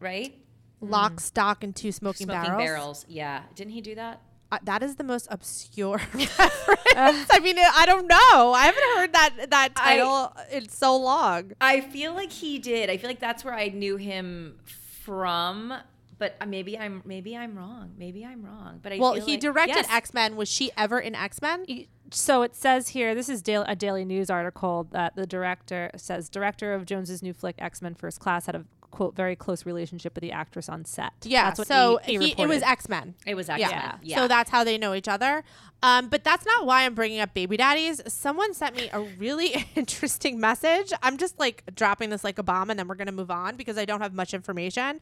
Right? 0.00 0.38
Lock, 0.80 1.20
Stock, 1.20 1.64
and 1.64 1.74
Two 1.74 1.90
Smoking, 1.92 2.26
Smoking 2.26 2.42
Barrels. 2.42 2.58
barrels. 2.64 3.06
Yeah. 3.08 3.42
Didn't 3.54 3.72
he 3.72 3.80
do 3.80 3.94
that? 3.94 4.20
Uh, 4.52 4.58
that 4.62 4.80
is 4.82 4.94
the 4.96 5.02
most 5.04 5.26
obscure 5.30 5.96
reference. 6.14 7.26
I 7.30 7.40
mean, 7.42 7.56
I 7.58 7.84
don't 7.84 8.06
know. 8.06 8.52
I 8.52 8.66
haven't 8.66 8.82
heard 8.96 9.12
that 9.12 9.50
that 9.50 9.72
I- 9.76 9.96
title 9.96 10.32
in 10.52 10.68
so 10.68 10.96
long. 10.96 11.52
I 11.60 11.80
feel 11.80 12.14
like 12.14 12.30
he 12.30 12.58
did. 12.58 12.88
I 12.90 12.96
feel 12.96 13.10
like 13.10 13.18
that's 13.20 13.44
where 13.44 13.54
I 13.54 13.68
knew 13.68 13.96
him 13.96 14.58
from. 14.64 15.74
But 16.18 16.34
uh, 16.40 16.46
maybe 16.46 16.78
I'm 16.78 17.02
maybe 17.04 17.36
I'm 17.36 17.56
wrong. 17.58 17.92
Maybe 17.98 18.24
I'm 18.24 18.42
wrong. 18.44 18.80
But 18.82 18.92
I 18.94 18.98
Well, 18.98 19.14
feel 19.14 19.24
he 19.26 19.32
like- 19.32 19.40
directed 19.40 19.76
yes. 19.76 19.86
X 19.90 20.14
Men. 20.14 20.36
Was 20.36 20.48
she 20.48 20.70
ever 20.76 20.98
in 20.98 21.14
X 21.14 21.42
Men? 21.42 21.66
So 22.12 22.42
it 22.42 22.54
says 22.54 22.88
here, 22.90 23.14
this 23.16 23.28
is 23.28 23.42
daily, 23.42 23.64
a 23.68 23.74
Daily 23.74 24.04
News 24.04 24.30
article 24.30 24.86
that 24.92 25.16
the 25.16 25.26
director 25.26 25.90
says 25.96 26.28
director 26.28 26.72
of 26.72 26.86
Jones's 26.86 27.20
new 27.22 27.32
flick 27.34 27.56
X 27.58 27.82
Men 27.82 27.94
First 27.94 28.20
Class 28.20 28.46
had 28.46 28.54
a 28.54 28.64
quote 28.96 29.14
very 29.14 29.36
close 29.36 29.66
relationship 29.66 30.14
with 30.14 30.22
the 30.22 30.32
actress 30.32 30.70
on 30.70 30.86
set. 30.86 31.12
Yeah. 31.22 31.44
That's 31.44 31.58
what 31.58 31.68
so 31.68 32.00
E- 32.08 32.16
E 32.16 32.34
he, 32.34 32.42
it 32.42 32.48
was. 32.48 32.62
X 32.62 32.88
Men. 32.88 33.14
It 33.26 33.34
was 33.34 33.50
X-Men. 33.50 33.98
Yeah. 34.02 34.16
So 34.16 34.26
that's 34.26 34.48
how 34.48 34.64
they 34.64 34.78
know 34.78 34.94
each 34.94 35.06
other. 35.06 35.44
Um, 35.82 36.08
but 36.08 36.24
that's 36.24 36.46
not 36.46 36.64
why 36.64 36.86
I'm 36.86 36.94
bringing 36.94 37.20
up 37.20 37.34
baby 37.34 37.58
daddies. 37.58 38.00
Someone 38.10 38.54
sent 38.54 38.74
me 38.74 38.88
a 38.90 39.02
really 39.18 39.66
interesting 39.74 40.40
message. 40.40 40.94
I'm 41.02 41.18
just 41.18 41.38
like 41.38 41.62
dropping 41.74 42.08
this 42.08 42.24
like 42.24 42.38
a 42.38 42.42
bomb, 42.42 42.70
and 42.70 42.78
then 42.78 42.88
we're 42.88 42.94
gonna 42.94 43.12
move 43.12 43.30
on 43.30 43.56
because 43.56 43.76
I 43.76 43.84
don't 43.84 44.00
have 44.00 44.14
much 44.14 44.32
information. 44.32 44.98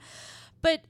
But 0.60 0.82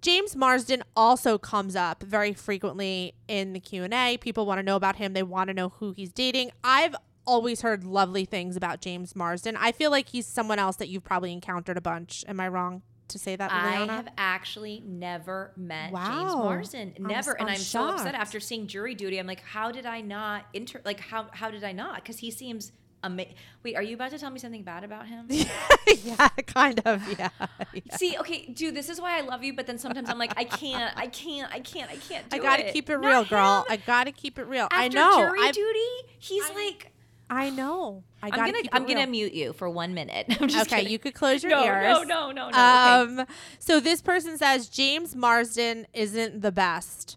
James 0.00 0.36
Marsden 0.36 0.84
also 0.94 1.38
comes 1.38 1.74
up 1.74 2.04
very 2.04 2.34
frequently 2.34 3.14
in 3.26 3.52
the 3.52 3.58
Q&A. 3.58 4.16
People 4.18 4.46
want 4.46 4.58
to 4.58 4.62
know 4.62 4.76
about 4.76 4.96
him. 4.96 5.12
They 5.12 5.22
want 5.24 5.48
to 5.48 5.54
know 5.54 5.70
who 5.70 5.92
he's 5.92 6.12
dating. 6.12 6.52
I've 6.62 6.94
always 7.26 7.62
heard 7.62 7.84
lovely 7.84 8.24
things 8.24 8.56
about 8.56 8.80
James 8.80 9.14
Marsden. 9.16 9.56
I 9.56 9.72
feel 9.72 9.90
like 9.90 10.08
he's 10.08 10.26
someone 10.26 10.58
else 10.58 10.76
that 10.76 10.88
you've 10.88 11.04
probably 11.04 11.32
encountered 11.32 11.76
a 11.76 11.80
bunch. 11.80 12.24
Am 12.28 12.40
I 12.40 12.48
wrong 12.48 12.82
to 13.08 13.18
say 13.18 13.36
that, 13.36 13.52
I 13.52 13.84
have 13.86 14.08
actually 14.16 14.82
never 14.86 15.52
met 15.56 15.92
James 15.92 15.92
Wow. 15.92 16.44
Marsden. 16.44 16.94
I'm 16.96 17.04
Never. 17.06 17.32
s- 17.32 17.36
and 17.38 17.48
I'm 17.50 17.54
I'm 17.56 17.60
so 17.60 17.88
upset 17.90 18.14
after 18.14 18.40
seeing 18.40 18.66
jury 18.66 18.94
duty. 18.94 19.18
I'm 19.18 19.26
like, 19.26 19.42
how 19.42 19.70
did 19.70 19.84
I 19.86 20.00
not 20.00 20.46
inter 20.54 20.80
like 20.84 21.00
how 21.00 21.26
how 21.32 21.50
did 21.50 21.64
I 21.64 21.72
not? 21.72 21.96
Because 21.96 22.18
he 22.18 22.30
seems 22.30 22.72
amazing. 23.02 23.34
Wait, 23.62 23.76
are 23.76 23.82
you 23.82 23.94
about 23.94 24.10
to 24.12 24.18
tell 24.18 24.30
me 24.30 24.38
something 24.38 24.62
bad 24.62 24.84
about 24.84 25.06
him? 25.06 25.26
yeah, 26.02 26.28
kind 26.46 26.80
of. 26.86 27.06
Yeah. 27.18 27.28
yeah. 27.74 27.96
See, 27.96 28.16
okay, 28.18 28.46
dude, 28.46 28.74
this 28.74 28.88
is 28.88 28.98
why 29.00 29.18
I 29.18 29.20
love 29.20 29.44
you, 29.44 29.52
but 29.54 29.66
then 29.66 29.76
sometimes 29.76 30.08
I'm 30.08 30.18
like, 30.18 30.32
I 30.38 30.44
can't, 30.44 30.96
I 30.96 31.06
can't, 31.08 31.52
I 31.52 31.60
can't, 31.60 31.90
I 31.90 31.96
can't 31.96 32.28
do 32.30 32.36
I 32.38 32.40
gotta 32.40 32.72
keep 32.72 32.88
it 32.88 32.98
Not 32.98 33.06
real, 33.06 33.24
girl. 33.26 33.66
I 33.68 33.76
gotta 33.76 34.12
keep 34.12 34.38
it 34.38 34.44
real. 34.46 34.64
After 34.70 34.76
I 34.76 34.88
know. 34.88 35.18
jury 35.18 35.40
I, 35.42 35.52
duty, 35.52 36.14
he's 36.18 36.48
like, 36.54 36.92
I 37.30 37.50
know. 37.50 38.02
I 38.22 38.26
I'm 38.26 38.32
gotta 38.32 38.52
gonna, 38.52 38.68
I'm 38.72 38.86
gonna 38.86 39.06
mute 39.06 39.32
you 39.32 39.52
for 39.52 39.68
one 39.68 39.94
minute. 39.94 40.26
Okay, 40.44 40.64
kidding. 40.64 40.92
you 40.92 40.98
could 40.98 41.14
close 41.14 41.42
your 41.42 41.50
no, 41.50 41.64
ears. 41.64 41.82
no, 41.82 42.02
no, 42.02 42.32
no, 42.32 42.32
no. 42.32 42.48
okay. 42.48 43.20
Um, 43.20 43.26
so 43.58 43.80
this 43.80 44.00
person 44.02 44.36
says 44.38 44.68
James 44.68 45.16
Marsden 45.16 45.86
isn't 45.92 46.42
the 46.42 46.52
best. 46.52 47.16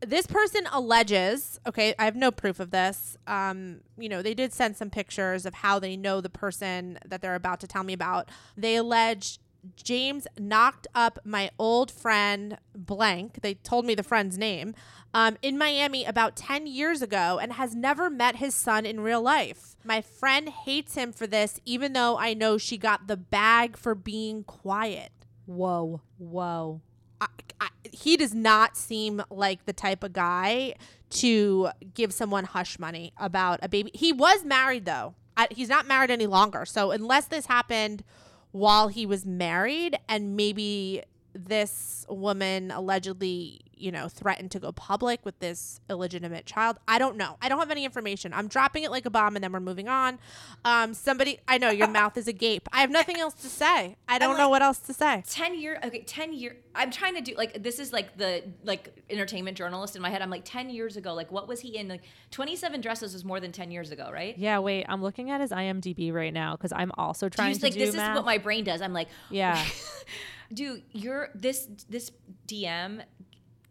This 0.00 0.26
person 0.26 0.66
alleges, 0.72 1.58
okay, 1.66 1.94
I 1.98 2.04
have 2.04 2.16
no 2.16 2.30
proof 2.30 2.60
of 2.60 2.70
this. 2.70 3.16
Um, 3.26 3.80
you 3.96 4.08
know, 4.08 4.20
they 4.20 4.34
did 4.34 4.52
send 4.52 4.76
some 4.76 4.90
pictures 4.90 5.46
of 5.46 5.54
how 5.54 5.78
they 5.78 5.96
know 5.96 6.20
the 6.20 6.28
person 6.28 6.98
that 7.06 7.22
they're 7.22 7.34
about 7.34 7.60
to 7.60 7.66
tell 7.66 7.82
me 7.82 7.92
about. 7.92 8.30
They 8.56 8.76
allege 8.76 9.38
James 9.76 10.26
knocked 10.38 10.86
up 10.94 11.18
my 11.24 11.50
old 11.58 11.90
friend 11.90 12.58
blank. 12.74 13.40
They 13.42 13.54
told 13.54 13.84
me 13.84 13.94
the 13.94 14.02
friend's 14.02 14.38
name 14.38 14.74
um, 15.14 15.36
in 15.42 15.56
Miami 15.56 16.04
about 16.04 16.36
10 16.36 16.66
years 16.66 17.02
ago 17.02 17.38
and 17.40 17.54
has 17.54 17.74
never 17.74 18.10
met 18.10 18.36
his 18.36 18.54
son 18.54 18.84
in 18.84 19.00
real 19.00 19.22
life. 19.22 19.76
My 19.84 20.00
friend 20.00 20.48
hates 20.48 20.94
him 20.94 21.12
for 21.12 21.26
this, 21.26 21.60
even 21.64 21.92
though 21.94 22.18
I 22.18 22.34
know 22.34 22.58
she 22.58 22.76
got 22.76 23.06
the 23.06 23.16
bag 23.16 23.76
for 23.76 23.94
being 23.94 24.44
quiet. 24.44 25.12
Whoa, 25.46 26.02
whoa. 26.18 26.82
I, 27.20 27.26
I, 27.60 27.68
he 27.92 28.16
does 28.16 28.34
not 28.34 28.76
seem 28.76 29.22
like 29.30 29.64
the 29.64 29.72
type 29.72 30.04
of 30.04 30.12
guy 30.12 30.74
to 31.08 31.70
give 31.94 32.12
someone 32.12 32.44
hush 32.44 32.78
money 32.78 33.12
about 33.16 33.60
a 33.62 33.68
baby. 33.68 33.90
He 33.94 34.12
was 34.12 34.44
married 34.44 34.84
though. 34.84 35.14
I, 35.36 35.48
he's 35.50 35.68
not 35.68 35.86
married 35.86 36.10
any 36.10 36.26
longer. 36.26 36.66
So 36.66 36.90
unless 36.90 37.26
this 37.26 37.46
happened 37.46 38.02
while 38.56 38.88
he 38.88 39.04
was 39.04 39.26
married 39.26 39.98
and 40.08 40.34
maybe 40.34 41.02
this 41.36 42.04
woman 42.08 42.70
allegedly, 42.70 43.60
you 43.74 43.92
know, 43.92 44.08
threatened 44.08 44.50
to 44.52 44.58
go 44.60 44.72
public 44.72 45.24
with 45.24 45.38
this 45.40 45.80
illegitimate 45.90 46.46
child. 46.46 46.78
I 46.88 46.98
don't 46.98 47.16
know. 47.16 47.36
I 47.42 47.48
don't 47.48 47.58
have 47.58 47.70
any 47.70 47.84
information. 47.84 48.32
I'm 48.32 48.48
dropping 48.48 48.84
it 48.84 48.90
like 48.90 49.04
a 49.06 49.10
bomb 49.10 49.36
and 49.36 49.42
then 49.44 49.52
we're 49.52 49.60
moving 49.60 49.88
on. 49.88 50.18
Um, 50.64 50.94
somebody, 50.94 51.38
I 51.46 51.58
know 51.58 51.70
your 51.70 51.88
mouth 52.00 52.16
is 52.16 52.26
agape. 52.28 52.68
I 52.72 52.80
have 52.80 52.90
nothing 52.90 53.18
else 53.18 53.34
to 53.34 53.48
say. 53.48 53.96
I 54.08 54.18
don't 54.18 54.38
know 54.38 54.48
what 54.48 54.62
else 54.62 54.78
to 54.80 54.92
say. 54.94 55.22
10 55.28 55.58
year 55.60 55.78
okay 55.84 56.00
10 56.02 56.32
year 56.32 56.56
i'm 56.74 56.90
trying 56.90 57.14
to 57.14 57.20
do 57.20 57.34
like 57.36 57.62
this 57.62 57.78
is 57.78 57.92
like 57.92 58.16
the 58.16 58.42
like 58.64 58.94
entertainment 59.10 59.56
journalist 59.56 59.96
in 59.96 60.02
my 60.02 60.10
head 60.10 60.20
i'm 60.22 60.30
like 60.30 60.42
10 60.44 60.68
years 60.70 60.96
ago 60.96 61.14
like 61.14 61.30
what 61.32 61.48
was 61.48 61.60
he 61.60 61.76
in 61.76 61.88
like 61.88 62.02
27 62.30 62.80
dresses 62.80 63.12
was 63.14 63.24
more 63.24 63.40
than 63.40 63.52
10 63.52 63.70
years 63.70 63.90
ago 63.90 64.10
right 64.12 64.36
Yeah, 64.38 64.58
wait. 64.60 64.84
I'm 64.88 65.02
looking 65.02 65.30
at 65.30 65.40
his 65.40 65.50
IMDb 65.50 66.12
right 66.12 66.32
now 66.32 66.56
because 66.56 66.72
I'm 66.72 66.92
also 66.96 67.28
Do 67.28 67.36
trying 67.36 67.52
you, 67.52 67.58
to 67.58 67.64
like 67.66 67.72
do 67.74 67.78
this 67.80 67.94
math. 67.94 68.12
is 68.12 68.16
what 68.16 68.24
my 68.26 68.38
brain 68.38 68.64
does 68.64 68.80
i'm 68.82 68.92
like 68.92 69.08
yeah. 69.30 69.62
dude 70.52 70.82
you're 70.92 71.28
this 71.34 71.68
this 71.88 72.10
dm 72.46 73.02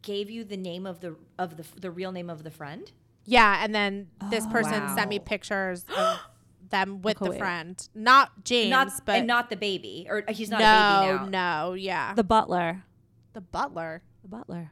gave 0.02 0.30
you 0.30 0.43
the 0.43 0.57
name 0.57 0.85
of 0.85 0.99
the 0.99 1.15
of 1.39 1.57
the 1.57 1.65
the 1.80 1.89
real 1.91 2.11
name 2.11 2.30
of 2.30 2.43
the 2.43 2.52
friend 2.52 2.91
Yeah, 3.26 3.64
and 3.64 3.73
then 3.73 4.07
this 4.30 4.43
oh, 4.47 4.52
person 4.52 4.84
wow. 4.84 4.95
sent 4.95 5.10
me 5.10 5.18
pictures 5.19 5.84
of 5.97 6.19
them 6.69 7.02
with 7.02 7.18
the 7.19 7.30
Kuwait. 7.30 7.38
friend, 7.39 7.89
not 7.95 8.43
James, 8.43 8.69
not 8.69 8.91
but 9.06 9.15
and 9.18 9.27
not 9.27 9.49
the 9.49 9.56
baby, 9.56 10.06
or 10.10 10.23
uh, 10.27 10.31
he's 10.34 10.49
not 10.52 10.61
a 10.61 10.64
no, 10.64 11.18
baby 11.18 11.31
now. 11.31 11.65
no, 11.69 11.73
yeah, 11.73 12.14
The 12.14 12.23
butler. 12.23 12.84
the 13.34 13.41
butler. 13.41 14.02
The 14.22 14.27
butler. 14.30 14.72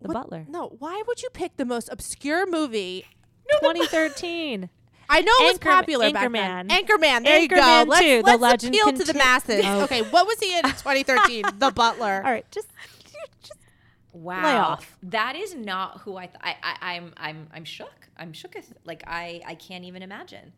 The 0.00 0.08
What- 0.08 0.14
butler. 0.14 0.46
No, 0.48 0.74
why 0.80 1.02
would 1.06 1.22
you 1.22 1.28
pick 1.32 1.56
the 1.56 1.64
most 1.64 1.88
obscure 1.92 2.46
movie? 2.50 3.04
2013. 3.60 4.70
I 5.12 5.20
know 5.20 5.32
it 5.40 5.44
was 5.44 5.52
Anchor- 5.54 5.68
popular 5.70 6.10
back 6.10 6.32
then. 6.32 6.68
Anchorman. 6.68 6.86
Anchorman. 6.86 7.24
There 7.24 7.38
you 7.38 7.48
go. 7.48 7.56
Anchorman 7.56 7.86
Let's, 7.88 8.00
2, 8.00 8.16
The 8.16 8.22
let's 8.22 8.42
Legend 8.42 8.74
appeal 8.74 8.92
to 8.92 9.04
the 9.04 9.14
masses. 9.14 9.64
Oh. 9.64 9.82
Okay, 9.84 10.02
what 10.02 10.26
was 10.26 10.38
he 10.40 10.56
in 10.56 10.64
2013? 10.64 11.44
the 11.58 11.70
Butler. 11.70 12.22
All 12.24 12.32
right, 12.32 12.50
just 12.50 12.68
Wow, 14.12 14.42
Lay 14.42 14.56
off. 14.56 14.98
That 15.02 15.36
is 15.36 15.54
not 15.54 16.02
who 16.02 16.16
I. 16.16 16.26
Th- 16.26 16.38
I, 16.42 16.56
I 16.62 16.94
I'm 16.94 17.12
I'm 17.16 17.48
I'm 17.54 17.64
shook. 17.64 18.08
I'm 18.18 18.32
shook. 18.34 18.54
Like 18.84 19.02
I 19.06 19.40
I 19.46 19.54
can't 19.54 19.84
even 19.84 20.02
imagine. 20.02 20.52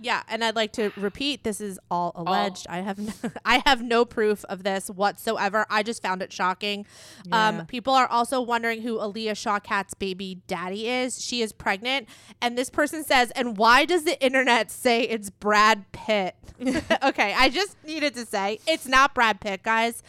Yeah, 0.00 0.22
and 0.28 0.44
I'd 0.44 0.56
like 0.56 0.72
to 0.74 0.92
repeat: 0.96 1.44
this 1.44 1.60
is 1.60 1.78
all 1.90 2.12
alleged. 2.14 2.66
I 2.68 2.78
have 2.80 2.98
no, 2.98 3.30
I 3.44 3.62
have 3.66 3.82
no 3.82 4.04
proof 4.04 4.44
of 4.46 4.62
this 4.62 4.88
whatsoever. 4.88 5.66
I 5.68 5.82
just 5.82 6.02
found 6.02 6.22
it 6.22 6.32
shocking. 6.32 6.86
Yeah. 7.26 7.48
Um, 7.48 7.66
people 7.66 7.92
are 7.94 8.06
also 8.06 8.40
wondering 8.40 8.82
who 8.82 9.00
Alia 9.00 9.34
Shawkat's 9.34 9.94
baby 9.94 10.40
daddy 10.46 10.88
is. 10.88 11.22
She 11.22 11.42
is 11.42 11.52
pregnant, 11.52 12.08
and 12.40 12.56
this 12.56 12.70
person 12.70 13.04
says, 13.04 13.30
"And 13.32 13.56
why 13.56 13.84
does 13.84 14.04
the 14.04 14.22
internet 14.24 14.70
say 14.70 15.02
it's 15.02 15.30
Brad 15.30 15.90
Pitt?" 15.92 16.36
okay, 17.02 17.34
I 17.36 17.48
just 17.48 17.76
needed 17.84 18.14
to 18.14 18.26
say 18.26 18.60
it's 18.66 18.86
not 18.86 19.14
Brad 19.14 19.40
Pitt, 19.40 19.62
guys. 19.62 20.02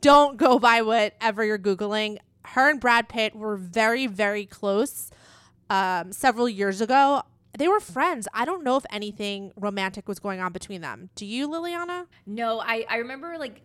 Don't 0.00 0.36
go 0.36 0.58
by 0.58 0.82
whatever 0.82 1.44
you're 1.44 1.58
googling. 1.58 2.18
Her 2.44 2.70
and 2.70 2.80
Brad 2.80 3.08
Pitt 3.08 3.34
were 3.34 3.56
very, 3.56 4.06
very 4.06 4.46
close 4.46 5.10
um, 5.70 6.12
several 6.12 6.48
years 6.48 6.80
ago. 6.80 7.22
They 7.58 7.68
were 7.68 7.80
friends. 7.80 8.28
I 8.32 8.44
don't 8.44 8.64
know 8.64 8.76
if 8.76 8.84
anything 8.90 9.52
romantic 9.56 10.08
was 10.08 10.18
going 10.18 10.40
on 10.40 10.52
between 10.52 10.80
them. 10.80 11.10
Do 11.14 11.26
you, 11.26 11.48
Lilliana? 11.48 12.06
No, 12.26 12.60
I 12.60 12.84
I 12.88 12.96
remember 12.96 13.36
like 13.38 13.62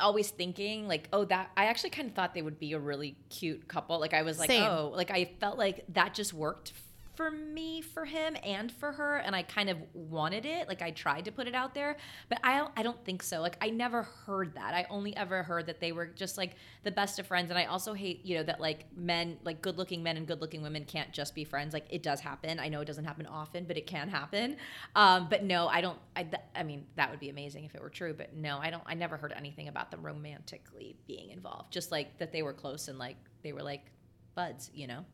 always 0.00 0.30
thinking 0.30 0.86
like 0.86 1.08
oh 1.12 1.24
that 1.24 1.50
I 1.56 1.66
actually 1.66 1.90
kind 1.90 2.08
of 2.08 2.14
thought 2.14 2.34
they 2.34 2.42
would 2.42 2.58
be 2.58 2.72
a 2.72 2.78
really 2.78 3.16
cute 3.30 3.68
couple. 3.68 3.98
Like 3.98 4.14
I 4.14 4.22
was 4.22 4.38
like 4.38 4.50
Same. 4.50 4.64
oh 4.64 4.92
like 4.94 5.10
I 5.10 5.30
felt 5.40 5.58
like 5.58 5.84
that 5.90 6.14
just 6.14 6.34
worked 6.34 6.72
for 7.18 7.32
me 7.32 7.80
for 7.80 8.04
him 8.04 8.36
and 8.44 8.70
for 8.70 8.92
her 8.92 9.16
and 9.16 9.34
I 9.34 9.42
kind 9.42 9.68
of 9.68 9.76
wanted 9.92 10.46
it. 10.46 10.68
Like 10.68 10.82
I 10.82 10.92
tried 10.92 11.24
to 11.24 11.32
put 11.32 11.48
it 11.48 11.54
out 11.54 11.74
there, 11.74 11.96
but 12.28 12.38
I 12.44 12.56
don't 12.56 12.70
I 12.76 12.84
don't 12.84 13.04
think 13.04 13.24
so. 13.24 13.40
Like 13.40 13.56
I 13.60 13.70
never 13.70 14.04
heard 14.04 14.54
that. 14.54 14.72
I 14.72 14.86
only 14.88 15.16
ever 15.16 15.42
heard 15.42 15.66
that 15.66 15.80
they 15.80 15.90
were 15.90 16.06
just 16.06 16.38
like 16.38 16.54
the 16.84 16.92
best 16.92 17.18
of 17.18 17.26
friends 17.26 17.50
and 17.50 17.58
I 17.58 17.64
also 17.64 17.92
hate, 17.92 18.24
you 18.24 18.36
know, 18.36 18.44
that 18.44 18.60
like 18.60 18.84
men 18.96 19.36
like 19.42 19.62
good-looking 19.62 20.00
men 20.00 20.16
and 20.16 20.28
good-looking 20.28 20.62
women 20.62 20.84
can't 20.84 21.10
just 21.10 21.34
be 21.34 21.42
friends. 21.42 21.74
Like 21.74 21.86
it 21.90 22.04
does 22.04 22.20
happen. 22.20 22.60
I 22.60 22.68
know 22.68 22.82
it 22.82 22.84
doesn't 22.84 23.04
happen 23.04 23.26
often, 23.26 23.64
but 23.64 23.76
it 23.76 23.88
can 23.88 24.08
happen. 24.08 24.56
Um 24.94 25.26
but 25.28 25.42
no, 25.42 25.66
I 25.66 25.80
don't 25.80 25.98
I 26.14 26.22
th- 26.22 26.42
I 26.54 26.62
mean, 26.62 26.86
that 26.94 27.10
would 27.10 27.18
be 27.18 27.30
amazing 27.30 27.64
if 27.64 27.74
it 27.74 27.82
were 27.82 27.90
true, 27.90 28.14
but 28.16 28.36
no, 28.36 28.58
I 28.58 28.70
don't 28.70 28.84
I 28.86 28.94
never 28.94 29.16
heard 29.16 29.34
anything 29.36 29.66
about 29.66 29.90
them 29.90 30.06
romantically 30.06 30.94
being 31.08 31.30
involved. 31.30 31.72
Just 31.72 31.90
like 31.90 32.16
that 32.18 32.30
they 32.30 32.42
were 32.42 32.52
close 32.52 32.86
and 32.86 32.96
like 32.96 33.16
they 33.42 33.52
were 33.52 33.64
like 33.64 33.86
buds, 34.36 34.70
you 34.72 34.86
know. 34.86 35.04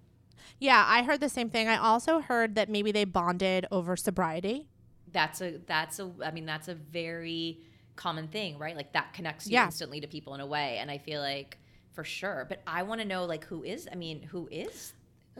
Yeah, 0.60 0.84
I 0.86 1.02
heard 1.02 1.20
the 1.20 1.28
same 1.28 1.50
thing. 1.50 1.68
I 1.68 1.76
also 1.76 2.20
heard 2.20 2.54
that 2.54 2.68
maybe 2.68 2.92
they 2.92 3.04
bonded 3.04 3.66
over 3.70 3.96
sobriety. 3.96 4.68
that's 5.12 5.40
a 5.40 5.58
that's 5.66 6.00
a 6.00 6.10
i 6.24 6.30
mean 6.32 6.44
that's 6.44 6.66
a 6.66 6.74
very 6.74 7.60
common 7.94 8.26
thing 8.26 8.58
right 8.58 8.74
like 8.74 8.92
that 8.94 9.12
connects 9.12 9.46
you 9.46 9.52
Yeah. 9.52 9.66
instantly 9.66 10.00
to 10.00 10.08
people 10.08 10.34
in 10.34 10.40
a 10.40 10.46
way 10.46 10.78
and 10.80 10.90
i 10.90 10.98
feel 10.98 11.20
like 11.20 11.56
for 11.92 12.02
sure 12.02 12.46
but 12.48 12.60
i 12.66 12.82
want 12.82 13.00
to 13.00 13.06
know 13.06 13.24
like 13.24 13.44
who 13.44 13.62
is 13.62 13.86
i 13.92 13.94
mean 13.94 14.22
who 14.22 14.48
is 14.50 14.92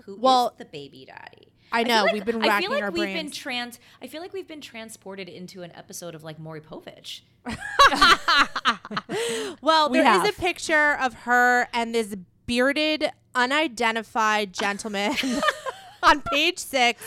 who 0.04 0.14
is 0.14 0.20
Well, 0.20 0.54
the 0.58 0.64
baby 0.64 1.04
daddy 1.06 1.48
I 1.72 1.82
know, 1.82 2.04
like- 2.04 2.12
we've 2.12 2.24
been 2.24 2.40
I 2.44 2.60
feel 2.60 2.70
like 2.70 2.84
our 2.84 2.92
we've 2.92 3.12
been 3.20 3.32
trans 3.32 3.80
i 4.00 4.06
feel 4.06 4.20
like 4.22 4.32
we've 4.32 4.46
been 4.46 4.60
transported 4.60 5.28
into 5.28 5.62
an 5.64 5.72
episode 5.74 6.14
of 6.14 6.22
like 6.22 6.38
Maury 6.38 6.60
Povich 6.60 7.22
Well, 9.60 9.90
We 9.90 9.98
there 9.98 10.14
is 10.14 10.22
have. 10.22 10.38
a 10.38 10.40
picture 10.40 10.96
of 11.00 11.14
her 11.24 11.68
and 11.72 11.94
this 11.94 12.14
bearded, 12.46 13.10
unidentified 13.34 14.52
gentleman 14.52 15.14
on 16.02 16.20
page 16.22 16.58
six 16.58 17.02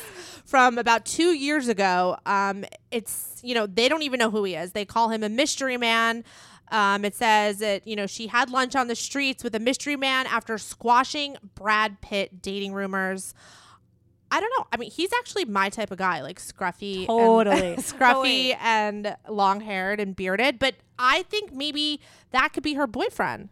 from 0.45 0.77
about 0.77 1.05
two 1.05 1.33
years 1.33 1.67
ago. 1.67 2.17
Um, 2.25 2.65
it's, 2.91 3.39
you 3.43 3.53
know, 3.53 3.67
they 3.67 3.89
don't 3.89 4.03
even 4.03 4.19
know 4.19 4.31
who 4.31 4.43
he 4.43 4.55
is. 4.55 4.71
They 4.71 4.85
call 4.85 5.09
him 5.09 5.23
a 5.23 5.29
mystery 5.29 5.77
man. 5.77 6.23
Um, 6.69 7.05
it 7.05 7.15
says 7.15 7.59
that, 7.59 7.87
you 7.87 7.95
know, 7.95 8.07
she 8.07 8.27
had 8.27 8.49
lunch 8.49 8.75
on 8.75 8.87
the 8.87 8.95
streets 8.95 9.43
with 9.43 9.55
a 9.55 9.59
mystery 9.59 9.95
man 9.95 10.27
after 10.27 10.57
squashing 10.57 11.37
Brad 11.55 12.01
Pitt 12.01 12.41
dating 12.41 12.73
rumors. 12.73 13.33
I 14.29 14.41
don't 14.41 14.51
know. 14.57 14.67
I 14.73 14.77
mean, 14.77 14.91
he's 14.91 15.11
actually 15.17 15.45
my 15.45 15.69
type 15.69 15.91
of 15.91 15.97
guy, 15.97 16.21
like 16.21 16.39
scruffy, 16.41 16.97
and- 16.99 17.07
Totally. 17.07 17.75
scruffy 17.77 18.57
and 18.61 19.15
long 19.29 19.61
haired 19.61 20.01
and 20.01 20.13
bearded. 20.13 20.59
But 20.59 20.75
I 20.99 21.23
think 21.23 21.53
maybe 21.53 22.01
that 22.31 22.51
could 22.51 22.63
be 22.63 22.73
her 22.73 22.87
boyfriend 22.87 23.49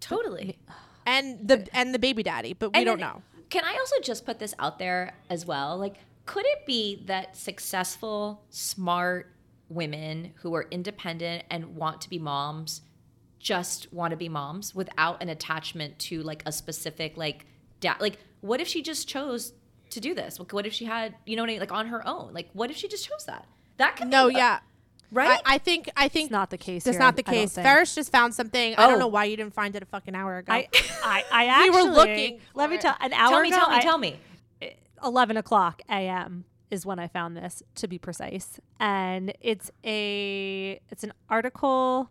totally 0.00 0.58
and 1.06 1.46
the 1.48 1.66
and 1.72 1.94
the 1.94 1.98
baby 1.98 2.22
daddy. 2.22 2.52
But 2.52 2.72
we 2.72 2.78
And 2.78 2.86
don't 2.86 2.98
then- 3.00 3.08
know. 3.08 3.22
Can 3.50 3.64
I 3.64 3.76
also 3.78 3.96
just 4.02 4.24
put 4.24 4.38
this 4.38 4.54
out 4.58 4.78
there 4.78 5.14
as 5.28 5.44
well? 5.44 5.76
Like, 5.76 5.96
could 6.24 6.46
it 6.46 6.64
be 6.64 7.02
that 7.06 7.36
successful, 7.36 8.42
smart 8.48 9.30
women 9.68 10.32
who 10.36 10.54
are 10.54 10.66
independent 10.70 11.44
and 11.50 11.76
want 11.76 12.00
to 12.02 12.08
be 12.10 12.18
moms 12.18 12.80
just 13.38 13.92
want 13.92 14.12
to 14.12 14.16
be 14.16 14.28
moms 14.28 14.74
without 14.74 15.22
an 15.22 15.28
attachment 15.28 15.98
to 15.98 16.22
like 16.22 16.42
a 16.46 16.52
specific 16.52 17.16
like 17.16 17.44
dad? 17.80 17.96
Like, 18.00 18.18
what 18.40 18.60
if 18.60 18.68
she 18.68 18.82
just 18.82 19.06
chose 19.08 19.52
to 19.90 20.00
do 20.00 20.14
this? 20.14 20.38
What 20.38 20.64
if 20.64 20.72
she 20.72 20.84
had, 20.86 21.14
you 21.26 21.36
know 21.36 21.42
what 21.42 21.50
I 21.50 21.52
mean, 21.54 21.60
like 21.60 21.72
on 21.72 21.88
her 21.88 22.06
own? 22.08 22.32
Like, 22.32 22.48
what 22.54 22.70
if 22.70 22.76
she 22.78 22.88
just 22.88 23.06
chose 23.06 23.24
that? 23.26 23.46
That 23.76 23.96
could 23.96 24.08
No, 24.08 24.28
be, 24.28 24.34
yeah. 24.34 24.60
Right. 25.12 25.40
I, 25.44 25.54
I 25.54 25.58
think 25.58 25.88
I 25.96 26.08
think 26.08 26.26
It's 26.26 26.32
not 26.32 26.50
the 26.50 26.58
case. 26.58 26.84
That's 26.84 26.96
here, 26.96 27.00
not 27.04 27.16
the 27.16 27.22
I 27.26 27.30
case. 27.30 27.54
Ferris 27.54 27.94
just 27.94 28.10
found 28.10 28.34
something. 28.34 28.74
I 28.76 28.84
Oh. 28.86 28.90
don't 28.90 28.98
know 28.98 29.06
why 29.06 29.24
you 29.24 29.36
didn't 29.36 29.54
find 29.54 29.76
it 29.76 29.82
a 29.82 29.86
fucking 29.86 30.14
hour 30.14 30.38
ago. 30.38 30.52
I, 30.52 30.68
I, 31.04 31.24
I 31.30 31.62
We 31.64 31.70
were 31.70 31.90
looking 31.90 32.40
Let 32.54 32.70
me 32.70 32.78
tell. 32.78 32.96
An 33.00 33.12
hour 33.12 33.30
tell 33.30 33.42
me, 33.42 33.48
ago, 33.48 33.56
tell 33.58 33.68
me, 33.70 33.76
I- 33.76 33.80
tell 33.80 33.98
me. 33.98 34.16
11 35.04 35.36
o'clock 35.36 35.82
a.m. 35.88 36.44
is 36.70 36.86
when 36.86 36.98
I 37.00 37.08
found 37.08 37.36
this, 37.36 37.62
to 37.76 37.88
be 37.88 37.98
precise. 37.98 38.60
And 38.78 39.32
it's 39.40 39.70
a 39.84 40.80
it's 40.90 41.04
an 41.04 41.12
article. 41.28 42.10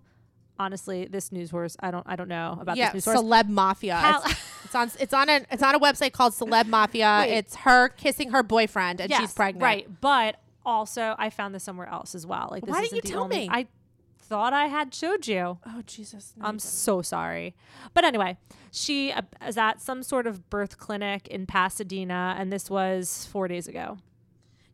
Honestly, 0.59 1.05
this 1.09 1.31
news 1.31 1.49
source, 1.49 1.75
I 1.79 1.89
don't 1.89 2.05
I 2.05 2.15
don't 2.15 2.27
know 2.27 2.57
about 2.61 2.77
yeah, 2.77 2.87
this 2.91 2.95
news 2.95 3.03
source. 3.05 3.19
celeb 3.19 3.47
mafia. 3.49 3.95
How- 3.95 4.21
It's, 4.23 4.35
it's 4.65 4.75
on 4.75 4.91
it's 4.99 5.13
on 5.13 5.29
a 5.29 5.45
it's 5.51 5.63
on 5.63 5.73
a 5.75 5.79
website 5.79 6.11
called 6.13 6.33
Celeb 6.33 6.67
Mafia. 6.67 7.19
Wait. 7.27 7.37
It's 7.37 7.55
her 7.55 7.89
kissing 7.89 8.31
her 8.31 8.43
boyfriend 8.43 9.01
and 9.01 9.11
she's 9.13 9.33
pregnant. 9.33 9.63
Right, 9.63 10.01
but 10.01 10.35
also 10.65 11.15
I 11.17 11.29
found 11.29 11.53
this 11.55 11.63
somewhere 11.63 11.87
else 11.87 12.15
as 12.15 12.25
well. 12.25 12.47
Like, 12.51 12.63
this 12.65 12.71
Why 12.71 12.81
isn't 12.81 12.95
didn't 12.95 12.95
you 12.95 13.01
the 13.01 13.13
tell 13.15 13.23
only- 13.23 13.37
me? 13.37 13.49
I 13.51 13.67
thought 14.19 14.53
I 14.53 14.67
had 14.67 14.93
showed 14.95 15.27
you. 15.27 15.57
Oh 15.65 15.81
Jesus. 15.85 16.33
no, 16.37 16.45
I'm 16.45 16.59
so 16.59 17.01
sorry. 17.01 17.53
But 17.93 18.05
anyway, 18.05 18.37
she 18.71 19.11
uh, 19.11 19.23
is 19.45 19.57
at 19.57 19.81
some 19.81 20.03
sort 20.03 20.25
of 20.27 20.49
birth 20.49 20.77
clinic 20.77 21.27
in 21.27 21.45
Pasadena, 21.45 22.35
and 22.37 22.51
this 22.51 22.69
was 22.69 23.27
four 23.31 23.47
days 23.49 23.67
ago. 23.67 23.97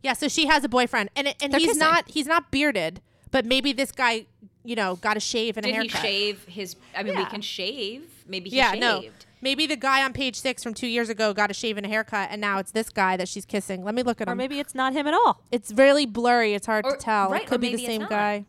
Yeah, 0.04 0.14
so 0.14 0.28
she 0.28 0.46
has 0.46 0.64
a 0.64 0.70
boyfriend, 0.70 1.10
and 1.16 1.28
it, 1.30 1.38
and 1.42 1.52
They're 1.52 1.60
he's 1.60 1.70
kissing. 1.70 1.80
not 1.80 2.08
he's 2.10 2.28
not 2.28 2.52
bearded, 2.52 3.02
but 3.32 3.46
maybe 3.46 3.74
this 3.74 3.92
guy, 3.92 4.28
you 4.64 4.76
know, 4.76 4.96
got 4.98 5.18
a 5.18 5.20
shave 5.20 5.58
and 5.58 5.66
a 5.66 5.70
Did 5.70 5.82
he 5.82 5.88
haircut. 5.88 6.02
shave 6.02 6.46
his? 6.46 6.76
I 6.96 7.02
mean, 7.02 7.18
we 7.18 7.26
can 7.26 7.42
shave. 7.42 8.04
Maybe 8.28 8.52
he 8.52 8.58
yeah, 8.58 8.72
shaved. 8.72 8.82
no, 8.82 9.04
maybe 9.42 9.68
the 9.68 9.76
guy 9.76 10.04
on 10.04 10.14
page 10.14 10.36
six 10.40 10.64
from 10.64 10.74
two 10.74 10.88
years 10.88 11.10
ago 11.10 11.34
got 11.34 11.52
a 11.52 11.54
shave 11.54 11.78
and 11.78 11.86
a 11.86 11.90
haircut, 11.90 12.30
and 12.32 12.40
now 12.42 12.58
it's 12.60 12.72
this 12.72 12.90
guy 12.90 13.18
that 13.18 13.28
she's 13.28 13.46
kissing. 13.46 13.84
Let 13.84 13.96
me 13.96 14.04
look 14.04 14.22
at 14.22 14.28
Or 14.28 14.32
him. 14.32 14.38
maybe 14.38 14.60
it's 14.60 14.76
not 14.76 14.94
him 14.94 15.08
at 15.08 15.14
all. 15.14 15.42
it's 15.52 15.72
really 15.74 16.06
blurry. 16.06 16.54
It's 16.54 16.66
hard 16.66 16.86
Or- 16.86 16.92
to 16.96 16.98
tell. 16.98 17.30
right, 17.30 17.42
it 17.42 17.46
or 17.46 17.50
could 17.50 17.62
be 17.62 17.68
the 17.68 17.74
maybe 17.74 17.84
it's 17.84 17.92
same 17.94 18.02
not. 18.02 18.10
guy. 18.10 18.46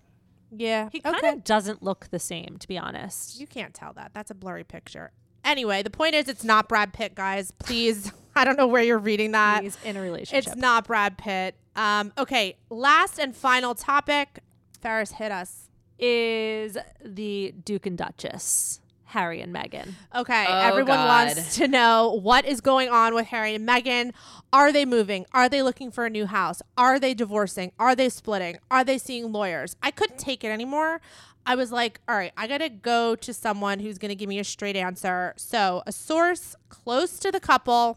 Yeah. 0.51 0.89
He 0.90 1.01
kind 1.01 1.16
okay. 1.16 1.28
of 1.31 1.44
doesn't 1.44 1.82
look 1.82 2.09
the 2.10 2.19
same, 2.19 2.56
to 2.59 2.66
be 2.69 2.78
honest. 2.78 3.39
You 3.39 3.47
can't 3.47 3.74
tell 3.74 3.93
that. 3.94 4.12
That's 4.15 4.31
a 4.31 4.35
blurry 4.35 4.65
picture. 4.65 5.12
Anyway, 5.44 5.82
the 5.82 5.90
point 5.90 6.15
is, 6.15 6.27
it's 6.28 6.43
not 6.44 6.69
Brad 6.69 6.93
Pitt, 6.94 7.15
guys. 7.15 7.51
Please, 7.59 8.12
I 8.36 8.44
don't 8.44 8.56
know 8.56 8.66
where 8.66 8.82
you're 8.82 8.98
reading 8.98 9.32
that. 9.32 9.62
He's 9.62 9.77
in 9.85 9.97
a 9.97 10.01
relationship. 10.01 10.47
It's 10.52 10.56
not 10.60 10.86
Brad 10.86 11.19
Pitt. 11.19 11.55
Um, 11.77 12.12
okay, 12.19 12.56
last 12.70 13.19
and 13.19 13.36
final 13.36 13.74
topic. 13.74 14.40
Ferris 14.81 15.12
hit 15.12 15.31
us. 15.32 15.69
is 15.98 16.78
the 17.05 17.52
Duke 17.65 17.85
and 17.86 17.98
Duchess, 17.98 18.81
Harry 19.09 19.41
and 19.41 19.55
Meghan. 19.55 19.95
Okay, 20.15 20.45
Oh, 20.47 20.59
everyone 20.59 20.97
God. 20.99 21.27
wants 21.37 21.57
to 21.57 21.67
know 21.67 22.19
what 22.23 22.45
is 22.45 22.61
going 22.61 22.91
on 22.91 23.15
with 23.15 23.27
Harry 23.29 23.55
and 23.55 23.67
Meghan. 23.67 24.13
Are 24.53 24.71
they 24.71 24.85
moving? 24.85 25.25
Are 25.33 25.49
they 25.49 25.63
looking 25.63 25.91
for 25.91 26.05
a 26.05 26.11
new 26.11 26.27
house? 26.27 26.61
Are 26.77 26.99
they 27.01 27.15
divorcing? 27.15 27.73
Are 27.79 27.95
they 27.97 28.11
splitting? 28.11 28.59
Are 28.71 28.85
they 28.85 28.99
seeing 28.99 29.33
lawyers? 29.33 29.77
I 29.83 29.91
couldn't 29.91 30.19
take 30.19 30.45
it 30.45 30.49
anymore. 30.49 31.01
I 31.47 31.55
was 31.55 31.73
like, 31.73 32.01
all 32.07 32.17
right, 32.17 32.33
I 32.37 32.47
got 32.47 32.59
to 32.59 32.69
go 32.69 33.17
to 33.17 33.33
someone 33.33 33.79
who's 33.81 33.97
going 33.97 34.11
to 34.11 34.15
give 34.15 34.29
me 34.29 34.39
a 34.39 34.45
straight 34.45 34.77
answer. 34.77 35.33
So, 35.39 35.83
a 35.87 35.93
source 35.93 36.55
close 36.69 37.19
to 37.21 37.33
the 37.33 37.41
couple. 37.41 37.97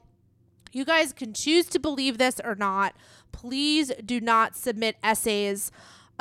You 0.71 0.85
guys 0.85 1.11
can 1.11 1.33
choose 1.33 1.65
to 1.67 1.79
believe 1.79 2.17
this 2.17 2.39
or 2.41 2.55
not. 2.55 2.95
Please 3.33 3.91
do 4.05 4.21
not 4.21 4.55
submit 4.55 4.95
essays 5.03 5.69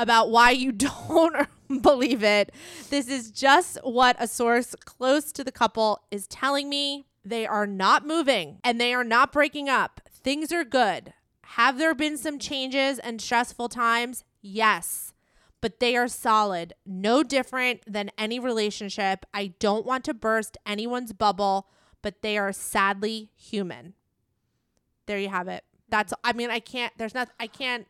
about 0.01 0.31
why 0.31 0.51
you 0.51 0.73
don't 1.11 1.49
believe 1.83 2.23
it. 2.23 2.53
This 2.89 3.09
is 3.09 3.31
just 3.31 3.79
what 3.83 4.17
a 4.19 4.27
source 4.27 4.75
close 4.85 5.33
to 5.33 5.45
the 5.45 5.53
couple 5.53 6.01
is 6.11 6.27
telling 6.27 6.69
me. 6.69 7.07
They 7.23 7.47
are 7.47 7.67
not 7.67 8.07
moving 8.07 8.61
and 8.65 8.81
they 8.81 8.95
are 8.95 9.05
not 9.05 9.31
breaking 9.31 9.69
up. 9.69 10.01
Things 10.11 10.53
are 10.53 10.65
good. 10.65 11.13
Have 11.43 11.79
there 11.79 11.95
been 11.95 12.17
some 12.17 12.39
changes 12.39 12.99
and 12.99 13.21
stressful 13.21 13.69
times? 13.69 14.25
Yes. 14.41 15.13
But 15.61 15.81
they 15.81 15.97
are 15.97 16.09
solid, 16.09 16.73
no 16.87 17.23
different 17.23 17.83
than 17.87 18.11
any 18.17 18.39
relationship. 18.39 19.27
I 19.35 19.49
don't 19.59 19.85
want 19.85 20.05
to 20.05 20.15
burst 20.15 20.57
anyone's 20.65 21.13
bubble, 21.13 21.69
but 22.01 22.23
they 22.23 22.39
are 22.39 22.53
sadly 22.53 23.31
human. 23.37 23.93
There 25.05 25.19
you 25.19 25.29
have 25.29 25.49
it. 25.49 25.65
That's 25.91 26.15
I 26.25 26.33
mean, 26.33 26.51
I 26.51 26.61
can't 26.61 26.93
there's 26.97 27.15
not 27.15 27.29
I 27.39 27.49
can't 27.49 27.87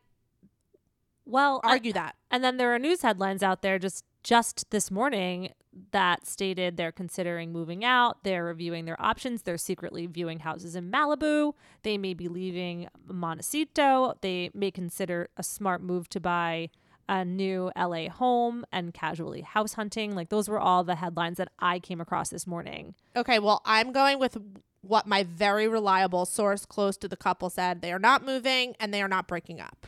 Well, 1.30 1.60
I- 1.64 1.70
argue 1.70 1.92
that. 1.94 2.16
And 2.30 2.42
then 2.44 2.56
there 2.56 2.74
are 2.74 2.78
news 2.78 3.02
headlines 3.02 3.42
out 3.42 3.62
there 3.62 3.78
just 3.78 4.04
just 4.22 4.70
this 4.70 4.90
morning 4.90 5.50
that 5.92 6.26
stated 6.26 6.76
they're 6.76 6.92
considering 6.92 7.52
moving 7.52 7.84
out, 7.84 8.22
they're 8.22 8.44
reviewing 8.44 8.84
their 8.84 9.00
options, 9.00 9.42
they're 9.42 9.56
secretly 9.56 10.06
viewing 10.06 10.40
houses 10.40 10.76
in 10.76 10.90
Malibu, 10.90 11.54
they 11.84 11.96
may 11.96 12.12
be 12.12 12.28
leaving 12.28 12.88
Montecito, 13.06 14.14
they 14.20 14.50
may 14.52 14.70
consider 14.70 15.28
a 15.36 15.42
smart 15.42 15.80
move 15.82 16.08
to 16.10 16.20
buy 16.20 16.68
a 17.08 17.24
new 17.24 17.70
LA 17.76 18.08
home 18.08 18.64
and 18.72 18.92
casually 18.92 19.40
house 19.40 19.74
hunting. 19.74 20.14
Like 20.14 20.28
those 20.28 20.48
were 20.48 20.60
all 20.60 20.84
the 20.84 20.96
headlines 20.96 21.38
that 21.38 21.48
I 21.58 21.78
came 21.78 22.00
across 22.00 22.30
this 22.30 22.46
morning. 22.46 22.94
Okay, 23.16 23.38
well, 23.38 23.62
I'm 23.64 23.92
going 23.92 24.18
with 24.18 24.36
what 24.82 25.06
my 25.06 25.24
very 25.24 25.68
reliable 25.68 26.24
source 26.24 26.64
close 26.64 26.96
to 26.98 27.08
the 27.08 27.16
couple 27.16 27.50
said. 27.50 27.80
They 27.82 27.92
are 27.92 27.98
not 27.98 28.24
moving 28.24 28.74
and 28.78 28.92
they 28.94 29.02
are 29.02 29.08
not 29.08 29.26
breaking 29.26 29.60
up. 29.60 29.86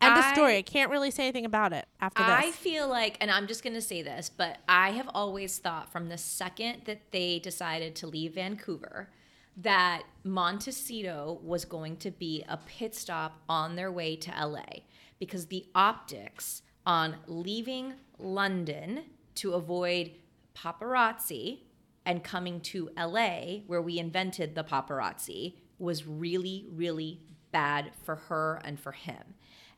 End 0.00 0.16
of 0.16 0.24
story. 0.26 0.58
I 0.58 0.62
can't 0.62 0.90
really 0.90 1.10
say 1.10 1.24
anything 1.24 1.44
about 1.44 1.72
it 1.72 1.86
after 2.00 2.22
I 2.22 2.46
this. 2.46 2.54
I 2.54 2.56
feel 2.56 2.88
like, 2.88 3.16
and 3.20 3.30
I'm 3.30 3.46
just 3.46 3.64
going 3.64 3.74
to 3.74 3.82
say 3.82 4.02
this, 4.02 4.30
but 4.34 4.58
I 4.68 4.90
have 4.90 5.08
always 5.12 5.58
thought 5.58 5.90
from 5.90 6.08
the 6.08 6.18
second 6.18 6.82
that 6.84 7.10
they 7.10 7.38
decided 7.38 7.96
to 7.96 8.06
leave 8.06 8.34
Vancouver 8.34 9.10
that 9.56 10.04
Montecito 10.22 11.40
was 11.42 11.64
going 11.64 11.96
to 11.96 12.12
be 12.12 12.44
a 12.48 12.56
pit 12.56 12.94
stop 12.94 13.42
on 13.48 13.74
their 13.74 13.90
way 13.90 14.14
to 14.14 14.30
LA 14.30 14.82
because 15.18 15.46
the 15.46 15.66
optics 15.74 16.62
on 16.86 17.16
leaving 17.26 17.94
London 18.18 19.02
to 19.34 19.54
avoid 19.54 20.12
paparazzi 20.54 21.60
and 22.06 22.24
coming 22.24 22.60
to 22.60 22.88
LA, 22.96 23.58
where 23.66 23.82
we 23.82 23.98
invented 23.98 24.54
the 24.54 24.64
paparazzi, 24.64 25.56
was 25.78 26.06
really, 26.06 26.66
really 26.72 27.20
bad 27.52 27.90
for 28.02 28.16
her 28.16 28.60
and 28.64 28.80
for 28.80 28.92
him. 28.92 29.34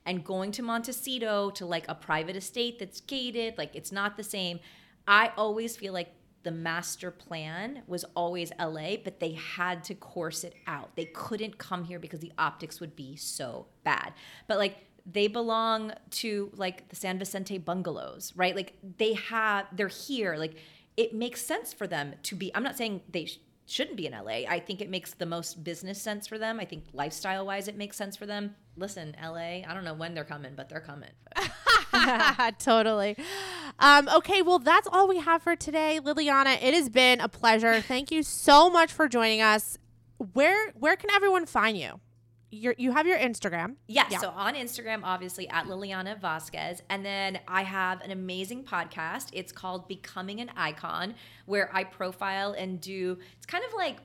And 0.07 0.25
going 0.25 0.53
to 0.53 0.63
Montecito 0.63 1.51
to 1.51 1.67
like 1.67 1.85
a 1.89 1.95
private 1.95 2.37
estate 2.37 2.79
that's 2.79 3.01
gated, 3.01 3.59
like 3.59 3.77
it's 3.77 3.93
not 3.93 4.17
the 4.17 4.25
same. 4.25 4.61
I 5.07 5.33
always 5.37 5.77
feel 5.77 5.93
like 5.93 6.15
the 6.43 6.51
master 6.51 7.11
plan 7.11 7.83
was 7.87 8.05
always 8.17 8.51
LA, 8.59 8.97
but 9.03 9.21
they 9.21 9.33
had 9.33 9.85
to 9.85 9.95
course 9.95 10.43
it 10.43 10.55
out. 10.67 10.97
They 10.97 11.05
couldn't 11.07 11.59
come 11.59 11.85
here 11.85 11.99
because 11.99 12.21
the 12.21 12.33
optics 12.39 12.81
would 12.81 12.97
be 12.97 13.17
so 13.17 13.67
bad. 13.85 14.15
But 14.47 14.59
like 14.59 14.87
they 15.05 15.27
belong 15.27 15.93
to 16.11 16.51
like 16.57 16.89
the 16.89 16.97
San 16.97 17.19
Vicente 17.19 17.59
bungalows, 17.59 18.33
right? 18.37 18.57
Like 18.57 18.75
they 18.99 19.15
have, 19.15 19.67
they're 19.73 19.89
here. 19.89 20.37
Like 20.37 20.57
it 20.97 21.15
makes 21.15 21.43
sense 21.43 21.73
for 21.73 21.87
them 21.87 22.15
to 22.25 22.35
be. 22.35 22.55
I'm 22.55 22.63
not 22.63 22.77
saying 22.77 23.03
they 23.11 23.29
shouldn't 23.71 23.97
be 23.97 24.07
in 24.07 24.13
LA. 24.13 24.49
I 24.49 24.61
think 24.61 24.81
it 24.81 24.91
makes 24.91 25.15
the 25.15 25.27
most 25.27 25.63
business 25.63 26.01
sense 26.01 26.27
for 26.27 26.39
them. 26.39 26.59
I 26.59 26.65
think 26.65 26.85
lifestyle 26.93 27.47
wise, 27.47 27.69
it 27.69 27.77
makes 27.77 27.97
sense 27.97 28.17
for 28.17 28.27
them. 28.27 28.57
Listen, 28.77 29.15
LA, 29.23 29.63
I 29.67 29.71
don't 29.75 29.85
know 29.85 29.95
when 29.95 30.15
they're 30.15 30.25
coming, 30.25 30.53
but 30.57 30.69
they're 30.69 30.81
coming. 30.81 31.11
totally. 32.59 33.17
Um, 33.79 34.09
okay, 34.09 34.43
well, 34.43 34.59
that's 34.59 34.89
all 34.91 35.09
we 35.09 35.19
have 35.19 35.43
for 35.43 35.55
today, 35.55 36.01
Lilliana. 36.03 36.61
It 36.63 36.75
has 36.75 36.89
been 36.89 37.21
a 37.21 37.29
pleasure. 37.29 37.81
Thank 37.81 38.11
you 38.11 38.23
so 38.23 38.71
much 38.71 38.93
for 38.93 39.09
joining 39.09 39.41
us. 39.41 39.79
Where 40.33 40.73
where 40.73 40.97
can 40.97 41.11
everyone 41.11 41.47
find 41.47 41.79
you? 41.79 42.01
You're, 42.51 42.75
you 42.79 42.93
have 42.93 43.07
your 43.07 43.19
Instagram. 43.19 43.77
Yeah, 43.87 44.07
Yeah. 44.11 44.19
so 44.19 44.31
on 44.31 44.55
Instagram, 44.55 45.01
obviously 45.05 45.49
at 45.49 45.67
Lilliana 45.67 46.21
Vazquez. 46.21 46.81
And 46.89 47.05
then 47.05 47.39
I 47.47 47.63
have 47.63 48.01
an 48.01 48.11
amazing 48.11 48.65
podcast. 48.65 49.29
It's 49.33 49.53
called 49.53 49.87
Becoming 49.87 50.41
an 50.41 50.51
Icon, 50.57 51.15
where 51.47 51.71
I 51.75 51.85
profile 51.85 52.53
and 52.53 52.81
do, 52.81 53.19
it's 53.37 53.47
kind 53.47 53.65
of 53.65 53.73
like, 53.75 53.99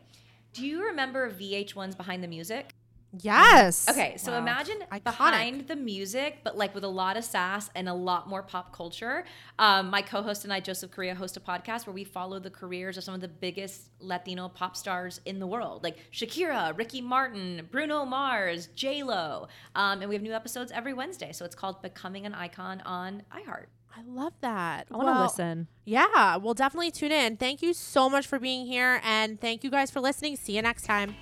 do 0.53 0.65
you 0.65 0.83
remember 0.85 1.29
VH1's 1.31 1.95
Behind 1.95 2.23
the 2.23 2.27
Music? 2.27 2.73
Yes. 3.21 3.87
Okay, 3.89 4.17
so 4.17 4.31
Wow. 4.31 4.39
imagine 4.39 4.77
Iconic. 4.91 5.03
behind 5.03 5.67
the 5.67 5.75
music, 5.75 6.39
but 6.43 6.57
like 6.57 6.73
with 6.75 6.83
a 6.83 6.87
lot 6.89 7.17
of 7.17 7.23
sass 7.23 7.69
and 7.75 7.87
a 7.87 7.93
lot 7.93 8.27
more 8.27 8.43
pop 8.43 8.73
culture. 8.75 9.25
Um, 9.59 9.89
my 9.89 10.01
co-host 10.01 10.43
and 10.43 10.51
I, 10.53 10.59
Joseph 10.59 10.91
Correa, 10.91 11.15
host 11.15 11.37
a 11.37 11.39
podcast 11.39 11.87
where 11.87 11.93
we 11.93 12.03
follow 12.03 12.39
the 12.39 12.49
careers 12.49 12.97
of 12.97 13.03
some 13.03 13.13
of 13.15 13.21
the 13.21 13.27
biggest 13.27 13.89
Latino 13.99 14.49
pop 14.49 14.75
stars 14.75 15.21
in 15.25 15.39
the 15.39 15.47
world, 15.47 15.83
like 15.83 15.97
Shakira, 16.11 16.77
Ricky 16.77 17.01
Martin, 17.01 17.67
Bruno 17.71 18.05
Mars, 18.05 18.67
J 18.75 19.03
Lo, 19.03 19.47
um, 19.75 20.01
and 20.01 20.09
we 20.09 20.15
have 20.15 20.21
new 20.23 20.33
episodes 20.33 20.71
every 20.71 20.93
Wednesday. 20.93 21.31
So 21.31 21.45
it's 21.45 21.55
called 21.55 21.81
Becoming 21.81 22.25
an 22.25 22.33
Icon 22.33 22.81
on 22.85 23.23
iHeart. 23.31 23.65
I 23.97 24.01
love 24.05 24.33
that. 24.41 24.87
I 24.91 24.95
want 24.97 25.07
to 25.07 25.11
Well, 25.13 25.23
listen. 25.23 25.67
Yeah, 25.85 26.35
we'll 26.35 26.53
definitely 26.53 26.91
tune 26.91 27.13
in. 27.13 27.37
Thank 27.37 27.61
you 27.61 27.73
so 27.73 28.09
much 28.09 28.27
for 28.27 28.39
being 28.39 28.65
here, 28.65 28.99
and 29.05 29.39
thank 29.39 29.63
you 29.63 29.69
guys 29.69 29.89
for 29.89 30.01
listening. 30.01 30.35
See 30.35 30.55
you 30.57 30.61
next 30.61 30.83
time. 30.83 31.15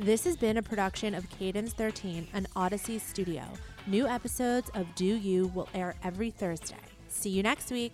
This 0.00 0.24
has 0.24 0.36
been 0.36 0.56
a 0.56 0.62
production 0.62 1.14
of 1.14 1.30
Cadence 1.30 1.72
13, 1.72 2.26
and 2.32 2.50
Audacy 2.54 3.00
studio. 3.00 3.44
New 3.86 4.08
episodes 4.08 4.68
of 4.74 4.92
Deux 4.96 5.14
U 5.18 5.52
will 5.54 5.68
air 5.72 5.94
every 6.02 6.32
Thursday. 6.32 6.74
See 7.06 7.30
you 7.30 7.44
next 7.44 7.70
week. 7.70 7.92